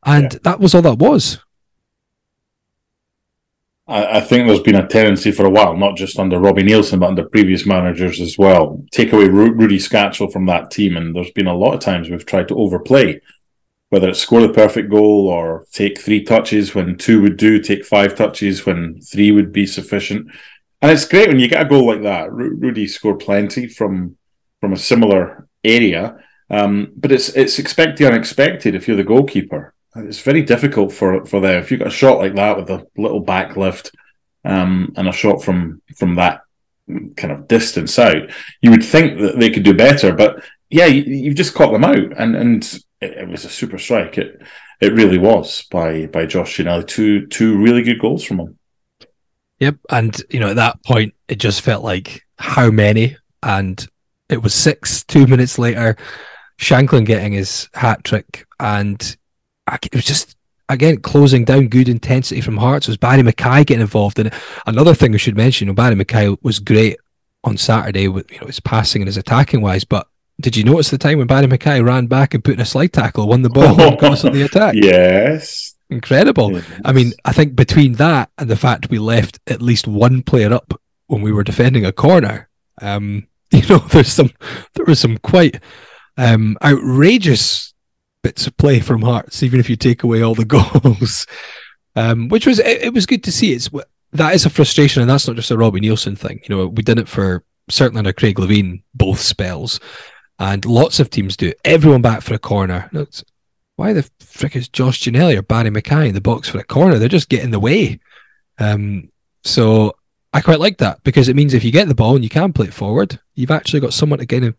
And 0.05 0.33
yeah. 0.33 0.39
that 0.45 0.61
was 0.61 0.75
all 0.75 0.83
that 0.83 0.99
was. 0.99 1.39
I, 3.91 4.19
I, 4.19 4.21
think 4.21 4.47
there's 4.47 4.61
been 4.61 4.77
a 4.77 4.87
tendency 4.87 5.33
for 5.33 5.45
a 5.45 5.51
while, 5.51 5.77
not 5.77 5.97
just 5.97 6.19
under 6.19 6.39
Robbie 6.39 6.63
Neilson, 6.63 7.01
but 7.01 7.09
under 7.09 7.29
previous 7.29 7.67
managers 7.67 8.21
as 8.21 8.39
well. 8.39 8.83
Take 8.93 9.13
away 9.13 9.29
Ru- 9.29 9.53
Rudy 9.53 9.79
Skacel 9.79 10.33
from 10.33 10.47
that 10.47 10.71
team, 10.71 10.97
and 10.97 11.15
there's 11.15 11.33
been 11.33 11.49
a 11.49 11.57
lot 11.57 11.75
of 11.75 11.81
times 11.81 12.09
we've 12.09 12.25
tried 12.25 12.49
to 12.49 12.57
overplay, 12.57 13.21
whether 13.89 14.09
it's 14.09 14.21
score 14.21 14.41
the 14.41 14.53
perfect 14.53 14.91
goal 14.91 15.27
or 15.27 15.67
take 15.73 16.01
three 16.01 16.23
touches 16.23 16.75
when 16.75 16.97
two 16.97 17.21
would 17.21 17.37
do, 17.37 17.59
take 17.59 17.85
five 17.85 18.15
touches 18.15 18.65
when 18.65 19.01
three 19.01 19.33
would 19.33 19.53
be 19.53 19.67
sufficient. 19.67 20.31
And 20.81 20.93
it's 20.93 21.05
great 21.05 21.29
when 21.29 21.41
you 21.41 21.49
get 21.49 21.67
a 21.67 21.69
goal 21.69 21.87
like 21.87 22.03
that. 22.03 22.33
Ru- 22.33 22.55
Rudy 22.55 22.87
scored 22.87 23.19
plenty 23.19 23.67
from 23.67 24.17
from 24.61 24.73
a 24.73 24.79
similar 24.79 25.49
area, 25.65 26.17
um, 26.49 26.93
but 26.97 27.11
it's 27.11 27.31
it's 27.31 27.59
expect 27.59 27.99
the 27.99 28.07
unexpected 28.07 28.75
if 28.75 28.87
you're 28.87 28.97
the 28.97 29.05
goalkeeper 29.05 29.75
it's 29.97 30.21
very 30.21 30.43
difficult 30.43 30.93
for 30.93 31.25
for 31.27 31.41
them. 31.41 31.61
If 31.61 31.71
you've 31.71 31.81
got 31.81 31.89
a 31.89 31.93
shot 31.93 32.19
like 32.19 32.35
that 32.35 32.57
with 32.57 32.71
a 32.71 32.87
little 32.97 33.21
back 33.21 33.57
lift 33.57 33.95
um, 34.45 34.93
and 34.97 35.09
a 35.09 35.13
shot 35.13 35.43
from 35.43 35.83
from 35.97 36.17
that 36.17 36.43
kind 37.17 37.33
of 37.33 37.49
distance 37.49 37.99
out, 37.99 38.31
you 38.63 38.71
would 38.71 38.85
think 38.85 39.21
that 39.21 39.39
they 39.39 39.51
could 39.51 39.65
do 39.65 39.75
better. 39.75 40.15
But 40.15 40.45
yeah, 40.69 40.87
you, 40.87 41.31
have 41.31 41.37
just 41.37 41.55
caught 41.55 41.73
them 41.73 41.85
out, 41.85 42.13
and 42.17 42.37
and 42.37 42.65
it, 43.01 43.19
it, 43.19 43.29
was 43.29 43.45
a 43.45 43.51
super 43.51 43.79
strike. 43.79 44.17
It 44.19 44.41
it 44.81 44.95
really 44.95 45.19
was 45.19 45.65
by 45.71 46.07
by 46.07 46.27
Josh 46.27 46.57
Ginnelly. 46.57 46.87
Two 46.87 47.27
two 47.27 47.59
really 47.59 47.83
good 47.83 48.01
goals 48.01 48.25
from 48.25 48.41
him. 48.41 48.59
Yep, 49.59 49.77
and 49.91 50.23
you 50.31 50.41
know 50.41 50.51
at 50.51 50.57
that 50.57 50.83
point 50.85 51.15
it 51.29 51.37
just 51.37 51.63
felt 51.63 51.83
like 51.83 52.25
how 52.39 52.71
many, 52.71 53.17
and 53.43 53.85
it 54.29 54.43
was 54.43 54.55
six. 54.55 55.05
Two 55.05 55.27
minutes 55.27 55.59
later, 55.59 55.97
Shankland 56.59 57.07
getting 57.07 57.33
his 57.33 57.69
hat 57.75 58.05
trick, 58.05 58.47
and 58.61 59.17
it 59.73 59.95
was 59.95 60.05
just 60.05 60.37
again 60.69 60.99
closing 60.99 61.45
down 61.45 61.69
good 61.69 61.89
intensity 61.89 62.41
from 62.41 62.57
Hearts 62.57 62.89
was 62.89 62.97
Barrie 62.97 63.23
McKay 63.23 63.67
getting 63.67 63.83
involved 63.83 64.19
in 64.19 64.29
it. 64.29 64.35
Another 64.67 64.95
thing 64.95 65.15
I 65.15 65.19
should 65.19 65.37
mention, 65.37 65.67
you 65.67 65.73
know, 65.73 65.77
Barrie 65.77 65.97
McKay 65.97 66.37
was 66.43 66.59
great 66.59 66.99
on 67.45 67.57
Saturday 67.57 68.09
with 68.09 68.31
you 68.31 68.41
know 68.41 68.47
his 68.47 68.61
passing 68.61 69.03
and 69.03 69.09
his 69.09 69.17
attacking 69.17 69.61
wise, 69.61 69.85
but 69.85 70.07
did 70.41 70.57
you 70.57 70.65
notice 70.65 70.91
the 70.91 70.99
time 70.99 71.19
when 71.19 71.27
Barrie 71.27 71.47
McKay 71.47 71.85
ran 71.85 72.07
back 72.07 72.33
and 72.35 72.43
put 72.43 72.55
in 72.55 72.61
a 72.61 72.65
slide 72.65 72.93
tackle, 72.93 73.29
won 73.29 73.43
the 73.43 73.51
ball, 73.51 73.79
and 73.81 73.99
got 74.01 74.13
us 74.13 74.25
on 74.25 74.33
the 74.33 74.43
attack? 74.43 74.75
Yes. 74.75 75.75
Incredible. 75.91 76.53
Yes. 76.53 76.65
I 76.85 76.93
mean, 76.93 77.13
I 77.25 77.33
think 77.33 77.57
between 77.57 77.95
that 77.95 78.31
and 78.39 78.49
the 78.49 78.57
fact 78.57 78.91
we 78.91 78.99
left 78.99 79.41
at 79.49 79.61
least 79.61 79.87
one 79.87 80.23
player 80.23 80.53
up 80.53 80.81
when 81.09 81.21
we 81.21 81.33
were 81.33 81.45
defending 81.45 81.85
a 81.85 81.93
corner, 81.93 82.49
um, 82.81 83.27
you 83.51 83.67
know, 83.69 83.79
there's 83.79 84.13
some 84.13 84.31
there 84.75 84.87
was 84.87 85.01
some 85.01 85.19
quite 85.19 85.61
um, 86.17 86.57
outrageous 86.63 87.75
bits 88.23 88.47
of 88.47 88.57
play 88.57 88.81
from 88.81 89.03
Hearts, 89.03 89.43
even 89.43 89.61
if 89.61 89.71
you 89.71 89.77
take 89.77 90.03
away 90.03 90.23
all 90.23 90.35
the 90.35 90.45
goals. 90.85 91.27
Um, 91.97 92.29
which 92.29 92.47
was 92.47 92.59
it, 92.61 92.83
it, 92.83 92.95
was 92.95 93.07
good 93.07 93.25
to 93.25 93.33
see. 93.33 93.53
It's 93.53 93.69
that 94.13 94.35
is 94.35 94.47
a 94.47 94.51
frustration, 94.51 95.03
and 95.03 95.11
that's 95.11 95.27
not 95.27 95.37
just 95.37 95.51
a 95.51 95.57
Robbie 95.57 95.81
Neilson 95.81 96.17
thing. 96.17 96.41
You 96.49 96.57
know, 96.57 96.67
we 96.67 96.83
did 96.83 96.99
it 96.99 97.09
for 97.09 97.45
certainly 97.69 97.99
under 97.99 98.13
Craig 98.13 98.37
Levein 98.37 98.83
both 98.95 99.21
spells, 99.21 99.81
and 100.39 100.65
lots 100.65 101.01
of 101.01 101.11
teams 101.11 101.37
do. 101.37 101.53
Everyone 101.65 102.03
back 102.03 102.23
for 102.23 102.35
a 102.35 102.39
corner. 102.39 102.91
why 103.77 103.93
the 103.93 104.09
frick 104.21 104.57
is 104.57 104.69
Josh 104.69 105.03
Ginnelly 105.03 105.37
or 105.37 105.43
Barrie 105.43 105.71
McKay 105.71 106.09
in 106.09 106.15
the 106.15 106.21
box 106.21 106.49
for 106.49 106.59
a 106.59 106.65
corner? 106.65 106.99
They're 106.99 107.09
just 107.09 107.29
getting 107.29 107.51
the 107.51 107.61
way. 107.61 107.99
Um, 108.59 109.11
so 109.43 109.95
I 110.33 110.41
quite 110.41 110.61
like 110.61 110.79
that 110.79 111.03
because 111.03 111.29
it 111.29 111.37
means 111.37 111.55
if 111.55 111.65
you 111.65 111.73
get 111.73 111.89
the 111.89 111.95
ball 111.95 112.15
and 112.15 112.23
you 112.23 112.31
can 112.31 112.53
play 112.53 112.69
it 112.69 112.75
forward, 112.75 113.19
you've 113.35 113.51
actually 113.51 113.81
got 113.81 113.93
someone 113.93 114.19
to 114.19 114.27
kind 114.27 114.45
of 114.45 114.55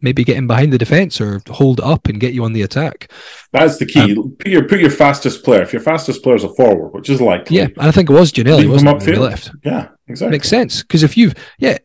maybe 0.00 0.24
get 0.24 0.36
in 0.36 0.46
behind 0.46 0.72
the 0.72 0.78
defence 0.78 1.20
or 1.20 1.40
hold 1.48 1.80
up 1.80 2.08
and 2.08 2.20
get 2.20 2.34
you 2.34 2.44
on 2.44 2.52
the 2.52 2.62
attack. 2.62 3.10
That's 3.52 3.78
the 3.78 3.86
key. 3.86 4.12
Um, 4.12 4.36
put 4.38 4.48
your 4.48 4.68
put 4.68 4.80
your 4.80 4.90
fastest 4.90 5.44
player. 5.44 5.62
If 5.62 5.72
your 5.72 5.82
fastest 5.82 6.22
player 6.22 6.36
is 6.36 6.44
a 6.44 6.48
forward, 6.54 6.90
which 6.90 7.08
is 7.08 7.20
likely, 7.20 7.56
yeah, 7.56 7.64
and 7.64 7.88
I 7.88 7.90
think 7.90 8.10
it 8.10 8.12
was 8.12 8.32
Ginnelly, 8.32 8.68
wasn't 8.68 9.08
it? 9.08 9.18
Left, 9.18 9.50
yeah, 9.64 9.88
exactly. 10.06 10.36
Makes 10.36 10.48
sense 10.48 10.82
because 10.82 11.02
if 11.02 11.16
you've 11.16 11.34
yeah, 11.58 11.78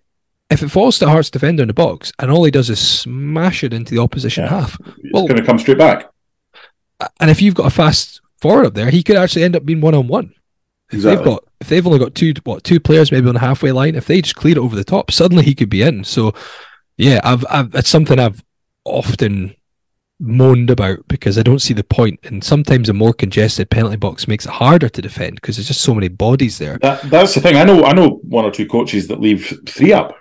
if 0.49 0.64
it 0.64 0.70
falls 0.70 0.99
to 0.99 1.10
Hearts 1.10 1.30
defender 1.30 1.64
in 1.64 1.68
the 1.68 1.74
box 1.74 2.12
and 2.20 2.32
all 2.32 2.43
he 2.43 2.51
does 2.51 2.70
is 2.70 2.80
smash 2.80 3.64
it 3.64 3.74
into 3.74 3.93
the 3.93 4.01
opposition 4.01 4.43
yeah. 4.43 4.49
half, 4.49 4.80
it's 4.80 5.14
well, 5.14 5.28
going 5.28 5.39
to 5.39 5.45
come 5.45 5.60
straight 5.60 5.78
back. 5.78 6.10
And 7.20 7.30
if 7.30 7.41
you've 7.41 7.55
got 7.55 7.68
a 7.68 7.70
fast 7.70 8.22
forward 8.41 8.66
up 8.66 8.74
there, 8.74 8.89
he 8.89 9.03
could 9.03 9.16
actually 9.16 9.43
end 9.43 9.55
up 9.55 9.66
being 9.66 9.82
one 9.82 9.95
on 9.95 10.07
one. 10.07 10.34
If 10.91 11.03
they've 11.03 11.24
got 11.24 11.43
if 11.62 11.70
they've 11.70 11.86
only 11.86 11.99
got 11.99 12.16
two 12.16 12.34
what 12.45 12.64
two 12.64 12.80
players 12.80 13.12
maybe 13.12 13.28
on 13.28 13.36
the 13.36 13.39
halfway 13.39 13.72
line, 13.72 13.95
if 13.95 14.07
they 14.07 14.22
just 14.22 14.36
clear 14.36 14.53
it 14.53 14.57
over 14.57 14.76
the 14.76 14.84
top, 14.84 15.12
suddenly 15.12 15.43
he 15.43 15.53
could 15.53 15.70
be 15.70 15.84
in. 15.84 16.03
So 16.03 16.34
yeah, 17.00 17.22
I've, 17.24 17.45
I've 17.50 17.74
it's 17.76 17.89
something 17.89 18.20
I've 18.20 18.43
often 18.84 19.56
moaned 20.20 20.70
about 20.70 21.08
because 21.08 21.38
I 21.38 21.43
don't 21.43 21.62
see 21.62 21.74
the 21.74 21.84
point. 21.84 22.20
And 22.24 22.43
sometimes 22.43 22.89
a 22.89 22.93
more 22.93 23.14
congested 23.14 23.70
penalty 23.70 23.95
box 23.95 24.28
makes 24.28 24.45
it 24.45 24.52
harder 24.52 24.89
to 24.89 25.02
defend 25.02 25.36
because 25.36 25.56
there's 25.56 25.70
just 25.70 25.82
so 25.82 25.95
many 25.95 26.10
bodies 26.10 26.58
there. 26.58 26.78
That, 26.82 27.10
that's 27.10 27.34
the 27.34 27.39
thing. 27.39 27.56
I 27.56 27.64
know 27.64 27.86
I 27.86 27.93
know 27.93 28.20
one 28.24 28.43
or 28.43 28.52
two 28.52 28.68
coaches 28.68 29.08
that 29.08 29.22
leave 29.22 29.62
three 29.66 29.93
up 29.93 30.14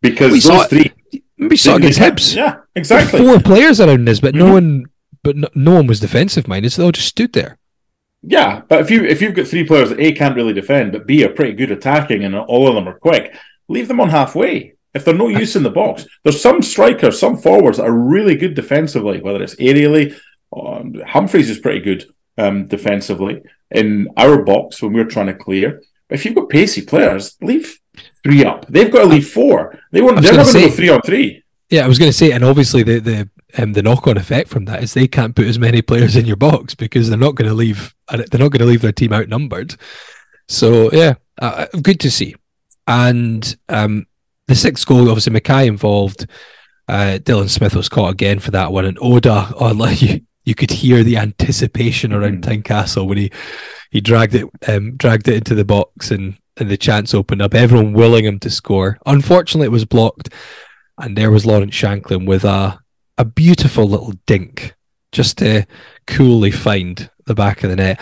because 0.00 0.32
we 0.32 0.40
those 0.40 0.66
three. 0.66 0.92
We 1.38 1.56
saw 1.56 1.76
against 1.76 2.00
Hibs. 2.00 2.34
Yeah, 2.34 2.56
exactly. 2.74 3.20
Four 3.20 3.38
players 3.38 3.80
around 3.80 4.04
this, 4.04 4.18
but 4.18 4.34
mm-hmm. 4.34 4.46
no 4.46 4.52
one, 4.52 4.86
but 5.22 5.36
no, 5.36 5.48
no, 5.54 5.74
one 5.76 5.86
was 5.86 6.00
defensive 6.00 6.48
minded, 6.48 6.72
so 6.72 6.82
they 6.82 6.86
all 6.86 6.92
just 6.92 7.08
stood 7.08 7.32
there. 7.32 7.56
Yeah, 8.22 8.62
but 8.68 8.80
if 8.80 8.90
you 8.90 9.04
if 9.04 9.22
you've 9.22 9.34
got 9.34 9.46
three 9.46 9.64
players 9.64 9.90
that 9.90 10.00
A 10.00 10.10
can't 10.10 10.34
really 10.34 10.54
defend, 10.54 10.90
but 10.90 11.06
B 11.06 11.24
are 11.24 11.30
pretty 11.30 11.52
good 11.52 11.70
attacking, 11.70 12.24
and 12.24 12.34
all 12.34 12.66
of 12.66 12.74
them 12.74 12.88
are 12.88 12.98
quick, 12.98 13.32
leave 13.68 13.86
them 13.86 14.00
on 14.00 14.10
halfway. 14.10 14.74
If 14.94 15.04
they're 15.04 15.14
no 15.14 15.28
use 15.28 15.54
in 15.54 15.62
the 15.62 15.70
box, 15.70 16.06
there's 16.24 16.40
some 16.40 16.62
strikers, 16.62 17.18
some 17.18 17.36
forwards 17.36 17.78
that 17.78 17.86
are 17.86 17.92
really 17.92 18.36
good 18.36 18.54
defensively, 18.54 19.20
whether 19.20 19.42
it's 19.42 19.54
aerially. 19.56 20.18
Um, 20.56 20.94
Humphrys 20.94 21.48
is 21.48 21.60
pretty 21.60 21.80
good 21.80 22.12
um, 22.38 22.66
defensively 22.66 23.42
in 23.70 24.08
our 24.16 24.42
box 24.42 24.82
when 24.82 24.92
we're 24.92 25.04
trying 25.04 25.28
to 25.28 25.34
clear. 25.34 25.82
But 26.08 26.18
if 26.18 26.24
you've 26.24 26.34
got 26.34 26.48
pacey 26.48 26.82
players, 26.82 27.36
leave 27.40 27.78
three 28.24 28.44
up. 28.44 28.66
They've 28.66 28.90
got 28.90 29.02
to 29.02 29.06
leave 29.06 29.28
four. 29.28 29.78
They 29.92 30.02
won't. 30.02 30.20
They're 30.20 30.32
not 30.32 30.46
going 30.52 30.64
to 30.64 30.70
go 30.70 30.74
three 30.74 30.88
on 30.88 31.02
three. 31.02 31.44
Yeah, 31.68 31.84
I 31.84 31.88
was 31.88 32.00
going 32.00 32.10
to 32.10 32.16
say, 32.16 32.32
and 32.32 32.44
obviously 32.44 32.82
the 32.82 32.98
the 32.98 33.30
um, 33.58 33.72
the 33.72 33.82
knock 33.82 34.08
on 34.08 34.16
effect 34.16 34.48
from 34.48 34.64
that 34.64 34.82
is 34.82 34.94
they 34.94 35.06
can't 35.06 35.36
put 35.36 35.46
as 35.46 35.58
many 35.58 35.82
players 35.82 36.16
in 36.16 36.26
your 36.26 36.36
box 36.36 36.74
because 36.74 37.08
they're 37.08 37.18
not 37.18 37.36
going 37.36 37.48
to 37.48 37.54
leave. 37.54 37.94
They're 38.08 38.40
not 38.40 38.50
going 38.50 38.60
to 38.60 38.66
leave 38.66 38.82
their 38.82 38.92
team 38.92 39.12
outnumbered. 39.12 39.76
So 40.48 40.90
yeah, 40.92 41.14
uh, 41.40 41.66
good 41.80 42.00
to 42.00 42.10
see. 42.10 42.34
And 42.88 43.56
um, 43.68 44.06
the 44.50 44.56
sixth 44.56 44.86
goal, 44.86 45.08
obviously 45.08 45.32
McKay 45.32 45.66
involved. 45.66 46.26
Uh, 46.88 47.18
Dylan 47.22 47.48
Smith 47.48 47.76
was 47.76 47.88
caught 47.88 48.12
again 48.12 48.40
for 48.40 48.50
that 48.50 48.72
one, 48.72 48.84
and 48.84 48.98
Oda, 49.00 49.52
oh, 49.60 49.72
like 49.72 50.02
you, 50.02 50.20
you 50.44 50.54
could 50.54 50.70
hear 50.70 51.02
the 51.02 51.16
anticipation 51.16 52.12
around 52.12 52.42
mm. 52.42 52.62
Tynecastle 52.62 53.06
when 53.06 53.16
he 53.16 53.30
he 53.90 54.00
dragged 54.00 54.34
it 54.34 54.46
um, 54.68 54.96
dragged 54.96 55.28
it 55.28 55.36
into 55.36 55.54
the 55.54 55.64
box 55.64 56.10
and 56.10 56.36
and 56.56 56.68
the 56.68 56.76
chance 56.76 57.14
opened 57.14 57.40
up. 57.40 57.54
Everyone 57.54 57.92
willing 57.92 58.24
him 58.24 58.38
to 58.40 58.50
score. 58.50 58.98
Unfortunately, 59.06 59.66
it 59.66 59.72
was 59.72 59.84
blocked, 59.84 60.30
and 60.98 61.16
there 61.16 61.30
was 61.30 61.46
Lawrence 61.46 61.74
Shankland 61.74 62.26
with 62.26 62.44
a 62.44 62.78
a 63.18 63.24
beautiful 63.24 63.84
little 63.84 64.12
dink 64.26 64.74
just 65.12 65.38
to 65.38 65.64
coolly 66.06 66.50
find 66.50 67.08
the 67.26 67.34
back 67.34 67.62
of 67.62 67.70
the 67.70 67.76
net. 67.76 68.00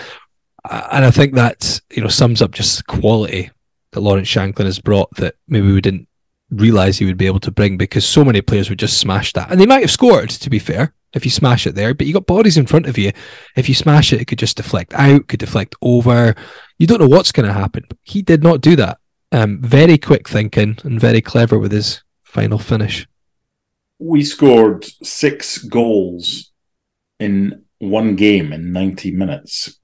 And 0.70 1.04
I 1.04 1.10
think 1.10 1.34
that 1.34 1.80
you 1.92 2.02
know 2.02 2.08
sums 2.08 2.40
up 2.40 2.52
just 2.52 2.78
the 2.78 2.84
quality 2.84 3.50
that 3.92 4.00
Lawrence 4.00 4.28
Shankland 4.28 4.64
has 4.64 4.80
brought 4.80 5.14
that 5.16 5.34
maybe 5.46 5.72
we 5.72 5.80
didn't 5.80 6.07
realize 6.50 6.98
he 6.98 7.04
would 7.04 7.16
be 7.16 7.26
able 7.26 7.40
to 7.40 7.50
bring 7.50 7.76
because 7.76 8.06
so 8.06 8.24
many 8.24 8.40
players 8.40 8.68
would 8.68 8.78
just 8.78 8.98
smash 8.98 9.32
that. 9.34 9.50
And 9.50 9.60
they 9.60 9.66
might 9.66 9.82
have 9.82 9.90
scored, 9.90 10.30
to 10.30 10.50
be 10.50 10.58
fair, 10.58 10.94
if 11.14 11.24
you 11.24 11.30
smash 11.30 11.66
it 11.66 11.74
there, 11.74 11.94
but 11.94 12.06
you 12.06 12.12
got 12.12 12.26
bodies 12.26 12.56
in 12.56 12.66
front 12.66 12.86
of 12.86 12.98
you. 12.98 13.12
If 13.56 13.68
you 13.68 13.74
smash 13.74 14.12
it, 14.12 14.20
it 14.20 14.26
could 14.26 14.38
just 14.38 14.56
deflect 14.56 14.94
out, 14.94 15.28
could 15.28 15.40
deflect 15.40 15.74
over. 15.82 16.34
You 16.78 16.86
don't 16.86 17.00
know 17.00 17.08
what's 17.08 17.32
going 17.32 17.46
to 17.46 17.52
happen. 17.52 17.84
He 18.02 18.22
did 18.22 18.42
not 18.42 18.60
do 18.60 18.76
that. 18.76 18.98
Um, 19.30 19.60
very 19.60 19.98
quick 19.98 20.28
thinking 20.28 20.78
and 20.84 21.00
very 21.00 21.20
clever 21.20 21.58
with 21.58 21.72
his 21.72 22.02
final 22.24 22.58
finish. 22.58 23.06
We 23.98 24.24
scored 24.24 24.84
six 25.02 25.58
goals 25.58 26.52
in 27.18 27.64
one 27.78 28.16
game 28.16 28.52
in 28.52 28.72
90 28.72 29.10
minutes. 29.10 29.78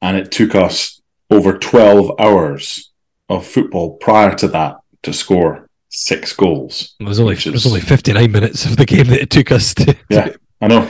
And 0.00 0.16
it 0.16 0.32
took 0.32 0.54
us 0.54 1.00
over 1.30 1.56
12 1.56 2.12
hours 2.18 2.92
of 3.28 3.46
football 3.46 3.96
prior 3.96 4.34
to 4.36 4.48
that 4.48 4.76
to 5.02 5.12
score 5.12 5.68
six 5.88 6.32
goals. 6.32 6.94
It 6.98 7.04
was 7.04 7.20
only 7.20 7.34
it 7.34 7.46
was 7.46 7.66
only 7.66 7.80
fifty 7.80 8.12
nine 8.12 8.32
minutes 8.32 8.64
of 8.64 8.76
the 8.76 8.86
game 8.86 9.06
that 9.08 9.20
it 9.20 9.30
took 9.30 9.52
us 9.52 9.74
to. 9.74 9.96
Yeah, 10.08 10.30
I 10.60 10.68
know. 10.68 10.82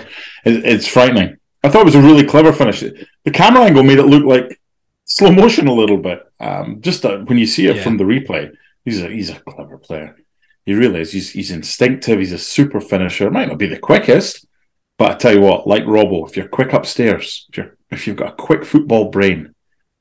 It, 0.45 0.65
it's 0.65 0.87
frightening. 0.87 1.37
I 1.65 1.69
thought 1.69 1.83
it 1.83 1.87
was 1.87 1.95
a 1.95 2.03
really 2.03 2.25
clever 2.25 2.53
finish. 2.53 2.81
The 2.81 3.31
camera 3.31 3.65
angle 3.65 3.85
made 3.85 3.99
it 3.99 4.07
look 4.07 4.25
like 4.25 4.61
slow 5.05 5.31
motion 5.31 5.69
a 5.69 5.73
little 5.73 5.99
bit. 5.99 6.21
Um, 6.41 6.81
just 6.81 7.05
uh, 7.05 7.19
when 7.19 7.39
you 7.39 7.47
see 7.47 7.67
it 7.67 7.77
yeah. 7.77 7.83
from 7.83 7.99
the 7.99 8.05
replay, 8.05 8.53
he's 8.85 9.03
a 9.03 9.09
he's 9.09 9.31
a 9.31 9.41
clever 9.41 9.79
player. 9.79 10.17
He 10.65 10.75
really 10.75 11.01
is. 11.01 11.13
He's 11.13 11.31
he's 11.31 11.51
instinctive. 11.51 12.19
He's 12.19 12.33
a 12.33 12.39
super 12.39 12.81
finisher. 12.81 13.31
Might 13.31 13.49
not 13.49 13.59
be 13.59 13.67
the 13.67 13.79
quickest, 13.79 14.47
but 14.99 15.11
I 15.11 15.15
tell 15.15 15.35
you 15.35 15.41
what, 15.41 15.67
like 15.67 15.85
Robbo, 15.85 16.29
if 16.29 16.37
you're 16.37 16.49
quick 16.49 16.73
upstairs, 16.73 17.47
if 17.51 17.57
you're 17.57 17.77
if 17.91 18.07
you've 18.07 18.17
got 18.17 18.33
a 18.33 18.43
quick 18.43 18.65
football 18.65 19.11
brain, 19.11 19.55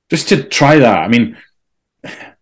just 0.09 0.30
to 0.30 0.43
try 0.43 0.78
that. 0.80 0.99
I 0.99 1.07
mean, 1.07 1.38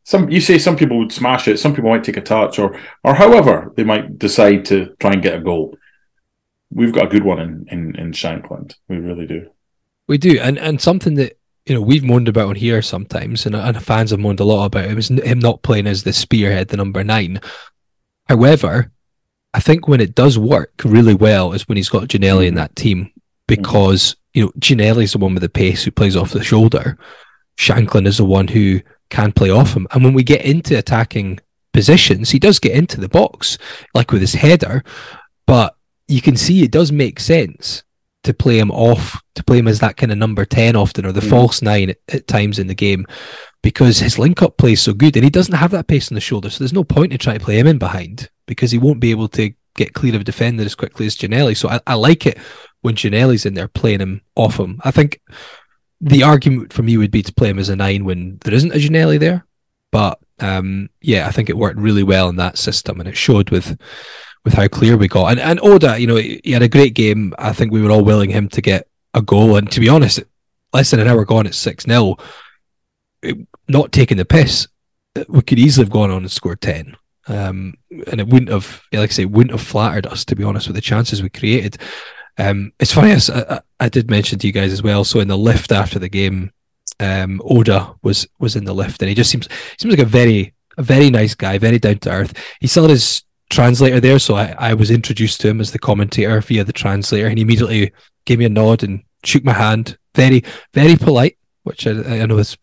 some 0.10 0.28
you 0.28 0.41
say 0.41 0.57
some 0.57 0.76
people 0.76 0.97
would 0.97 1.12
smash 1.12 1.47
it, 1.47 1.60
some 1.60 1.76
people 1.76 1.91
might 1.91 2.03
take 2.03 2.18
a 2.18 2.22
touch, 2.22 2.57
or 2.57 2.76
or 3.03 3.14
however 3.14 3.72
they 3.76 3.84
might 3.84 4.18
decide 4.18 4.66
to 4.66 4.95
try 4.99 5.12
and 5.12 5.22
get 5.22 5.36
a 5.36 5.39
goal. 5.39 5.78
We've 6.72 6.91
got 6.91 7.05
a 7.05 7.10
good 7.10 7.24
one 7.24 7.39
in 7.39 7.68
in, 7.70 7.95
in 7.95 8.12
Shankland. 8.12 8.74
We 8.88 8.97
really 8.97 9.28
do. 9.28 9.51
We 10.07 10.18
do, 10.18 10.39
and 10.39 10.57
and 10.57 10.82
something 10.82 11.14
that 11.16 11.38
you 11.68 11.76
know 11.76 11.82
we've 11.82 12.03
moaned 12.03 12.28
about 12.28 12.47
on 12.47 12.55
here 12.55 12.82
sometimes, 12.82 13.45
and, 13.45 13.55
and 13.55 13.84
fans 13.84 14.10
have 14.10 14.20
moaned 14.20 14.39
a 14.39 14.45
lot 14.45 14.66
about 14.66 14.86
it 14.86 14.95
was 14.95 15.10
him 15.10 15.38
not 15.38 15.62
playing 15.62 15.86
as 15.86 16.01
the 16.01 16.12
spearhead, 16.12 16.70
the 16.70 16.78
number 16.78 17.03
nine. 17.03 17.39
However, 18.28 18.91
I 19.53 19.60
think 19.60 19.88
when 19.88 20.01
it 20.01 20.16
does 20.16 20.39
work 20.39 20.72
really 20.84 21.14
well 21.14 21.53
is 21.53 21.68
when 21.68 21.78
he's 21.78 21.89
got 21.89 22.07
Ginnelly 22.07 22.47
in 22.47 22.55
mm. 22.55 22.57
that 22.57 22.76
team 22.76 23.05
mm. 23.05 23.22
because 23.45 24.16
you 24.34 24.45
know 24.45 24.51
Ginnelly's 24.57 25.12
the 25.12 25.20
one 25.20 25.36
with 25.36 25.43
the 25.43 25.49
pace 25.49 25.84
who 25.84 25.91
plays 25.91 26.16
off 26.16 26.32
the 26.32 26.43
shoulder. 26.43 26.97
Shankland 27.57 28.07
is 28.07 28.18
the 28.18 28.26
one 28.26 28.47
who 28.47 28.82
can 29.10 29.32
play 29.32 29.49
off 29.49 29.76
him. 29.76 29.88
And 29.91 30.03
when 30.03 30.14
we 30.14 30.24
get 30.24 30.45
into 30.45 30.78
attacking 30.78 31.39
positions, 31.74 32.30
he 32.30 32.39
does 32.39 32.60
get 32.60 32.76
into 32.76 32.99
the 32.99 33.10
box, 33.10 33.57
like 33.93 34.12
with 34.12 34.22
his 34.22 34.34
header, 34.34 34.84
but 35.45 35.76
you 36.07 36.22
can 36.22 36.36
see 36.36 36.64
it 36.64 36.72
does 36.72 36.91
make 36.91 37.20
sense 37.20 37.84
to 38.24 38.34
play 38.34 38.60
him 38.60 38.72
off, 38.72 39.22
to 39.36 39.43
play 39.43 39.60
him 39.60 39.68
as 39.68 39.80
that 39.80 39.95
kind 39.97 40.12
of 40.12 40.18
number 40.18 40.43
10 40.45 40.76
often, 40.76 41.05
or 41.05 41.12
the 41.12 41.22
mm. 41.22 41.30
false 41.30 41.62
nine 41.62 41.91
at, 41.91 41.97
at, 42.10 42.28
times 42.28 42.60
in 42.60 42.68
the 42.68 42.76
game, 42.76 43.05
because 43.62 43.99
his 43.99 44.20
link 44.20 44.41
up 44.41 44.57
play 44.57 44.74
is 44.74 44.82
so 44.82 44.93
good 44.93 45.16
and 45.16 45.24
he 45.24 45.30
doesn't 45.30 45.55
have 45.55 45.72
that 45.72 45.88
pace 45.88 46.12
on 46.12 46.16
the 46.16 46.22
shoulder. 46.22 46.49
So 46.49 46.60
there's 46.60 46.74
no 46.74 46.84
point 46.84 47.12
to 47.12 47.18
try 47.18 47.38
to 47.38 47.43
play 47.43 47.57
him 47.57 47.68
in 47.68 47.78
behind 47.78 48.30
because 48.45 48.72
he 48.72 48.78
won't 48.78 48.99
be 48.99 49.12
able 49.12 49.30
to 49.30 49.53
get 49.76 49.93
clear 49.93 50.16
of 50.16 50.22
a 50.22 50.26
defender 50.26 50.64
as 50.64 50.76
quickly 50.76 51.05
as 51.05 51.16
Ginnelly. 51.16 51.55
So 51.55 51.70
I, 51.70 51.80
I 51.88 51.93
like 51.93 52.26
it 52.26 52.38
when 52.82 52.95
Ginnelly's 52.95 53.45
in 53.45 53.53
there 53.53 53.68
playing 53.68 54.01
him 54.01 54.22
off 54.36 54.60
him. 54.60 54.82
I 54.84 54.91
think 54.91 55.22
the 56.01 56.23
argument 56.23 56.73
for 56.73 56.83
me 56.83 56.97
would 56.97 57.11
be 57.11 57.21
to 57.21 57.33
play 57.33 57.49
him 57.49 57.59
as 57.59 57.69
a 57.69 57.75
nine 57.75 58.05
when 58.05 58.37
there 58.41 58.53
isn't 58.53 58.73
a 58.73 58.77
Ginnelly 58.77 59.19
there. 59.19 59.45
But 59.91 60.19
um, 60.39 60.89
yeah, 61.01 61.27
I 61.27 61.31
think 61.31 61.49
it 61.49 61.57
worked 61.57 61.79
really 61.79 62.03
well 62.03 62.29
in 62.29 62.37
that 62.37 62.57
system, 62.57 62.99
and 62.99 63.09
it 63.09 63.17
showed 63.17 63.49
with 63.49 63.77
with 64.45 64.53
how 64.53 64.67
clear 64.67 64.97
we 64.97 65.07
got. 65.07 65.31
And 65.31 65.39
and 65.39 65.59
Oda, 65.61 65.99
you 65.99 66.07
know, 66.07 66.15
he 66.15 66.51
had 66.51 66.61
a 66.61 66.69
great 66.69 66.93
game. 66.93 67.33
I 67.37 67.53
think 67.53 67.71
we 67.71 67.81
were 67.81 67.91
all 67.91 68.03
willing 68.03 68.29
him 68.29 68.49
to 68.49 68.61
get 68.61 68.87
a 69.13 69.21
goal. 69.21 69.55
And 69.55 69.71
to 69.71 69.79
be 69.79 69.89
honest, 69.89 70.21
less 70.73 70.91
than 70.91 70.99
an 70.99 71.07
hour 71.07 71.25
gone 71.25 71.47
at 71.47 71.55
six 71.55 71.85
0 71.85 72.17
not 73.67 73.91
taking 73.91 74.17
the 74.17 74.25
piss, 74.25 74.67
we 75.27 75.41
could 75.41 75.59
easily 75.59 75.85
have 75.85 75.91
gone 75.91 76.11
on 76.11 76.21
and 76.21 76.31
scored 76.31 76.61
ten. 76.61 76.95
Um, 77.27 77.75
and 78.07 78.19
it 78.19 78.27
wouldn't 78.27 78.51
have, 78.51 78.81
like 78.91 79.11
I 79.11 79.13
say, 79.13 79.25
wouldn't 79.25 79.51
have 79.51 79.65
flattered 79.65 80.07
us 80.07 80.25
to 80.25 80.35
be 80.35 80.43
honest 80.43 80.67
with 80.67 80.75
the 80.75 80.81
chances 80.81 81.21
we 81.21 81.29
created. 81.29 81.77
Um, 82.39 82.71
it's 82.79 82.93
funny, 82.93 83.11
I, 83.11 83.59
I, 83.81 83.89
did 83.89 84.09
mention 84.09 84.39
to 84.39 84.47
you 84.47 84.53
guys 84.53 84.71
as 84.71 84.81
well. 84.81 85.03
So 85.03 85.19
in 85.19 85.27
the 85.27 85.37
lift 85.37 85.73
after 85.73 85.99
the 85.99 86.07
game, 86.07 86.51
um, 87.01 87.41
Oda 87.43 87.93
was 88.01 88.27
was 88.39 88.55
in 88.55 88.63
the 88.63 88.73
lift, 88.73 89.01
and 89.01 89.09
he 89.09 89.15
just 89.15 89.29
seems 89.29 89.47
seems 89.77 89.91
like 89.91 90.05
a 90.05 90.09
very 90.09 90.53
a 90.77 90.83
very 90.83 91.09
nice 91.09 91.35
guy, 91.35 91.57
very 91.57 91.79
down 91.79 91.99
to 91.99 92.11
earth. 92.11 92.33
He 92.61 92.67
still 92.67 92.87
his 92.87 93.23
translator 93.49 93.99
there, 93.99 94.19
so 94.19 94.35
I, 94.35 94.55
I 94.57 94.73
was 94.73 94.89
introduced 94.89 95.41
to 95.41 95.49
him 95.49 95.59
as 95.59 95.71
the 95.71 95.79
commentator 95.79 96.39
via 96.39 96.63
the 96.63 96.73
translator, 96.73 97.27
and 97.27 97.37
he 97.37 97.43
immediately 97.43 97.91
gave 98.25 98.39
me 98.39 98.45
a 98.45 98.49
nod 98.49 98.83
and 98.83 99.03
shook 99.23 99.43
my 99.43 99.53
hand. 99.53 99.97
Very 100.15 100.43
very 100.73 100.95
polite, 100.95 101.37
which 101.63 101.85
I, 101.87 102.21
I 102.21 102.25
know 102.25 102.37
is 102.37 102.57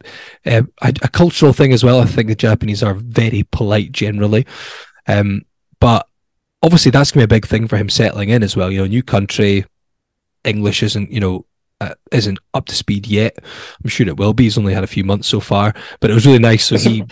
uh, 0.46 0.62
a, 0.82 0.94
a, 1.02 1.08
cultural 1.08 1.52
thing 1.52 1.72
as 1.72 1.84
well. 1.84 2.00
I 2.00 2.06
think 2.06 2.28
the 2.28 2.34
Japanese 2.34 2.82
are 2.82 2.94
very 2.94 3.44
polite 3.52 3.92
generally, 3.92 4.46
um, 5.06 5.42
but 5.80 6.06
obviously 6.62 6.90
that's 6.90 7.10
going 7.10 7.22
to 7.22 7.28
be 7.28 7.34
a 7.34 7.36
big 7.36 7.46
thing 7.46 7.68
for 7.68 7.76
him 7.76 7.88
settling 7.88 8.30
in 8.30 8.42
as 8.42 8.56
well. 8.56 8.70
You 8.70 8.78
know, 8.78 8.86
new 8.86 9.02
country, 9.02 9.64
English 10.44 10.82
isn't, 10.82 11.10
you 11.10 11.20
know, 11.20 11.46
uh, 11.80 11.94
isn't 12.10 12.38
up 12.54 12.66
to 12.66 12.74
speed 12.74 13.06
yet. 13.06 13.36
I'm 13.82 13.90
sure 13.90 14.06
it 14.08 14.16
will 14.16 14.32
be. 14.32 14.44
He's 14.44 14.58
only 14.58 14.74
had 14.74 14.84
a 14.84 14.88
few 14.88 15.04
months 15.04 15.28
so 15.28 15.40
far, 15.40 15.74
but 16.00 16.10
it 16.10 16.14
was 16.14 16.26
really 16.26 16.38
nice. 16.38 16.64
So 16.64 16.78
he. 16.78 17.04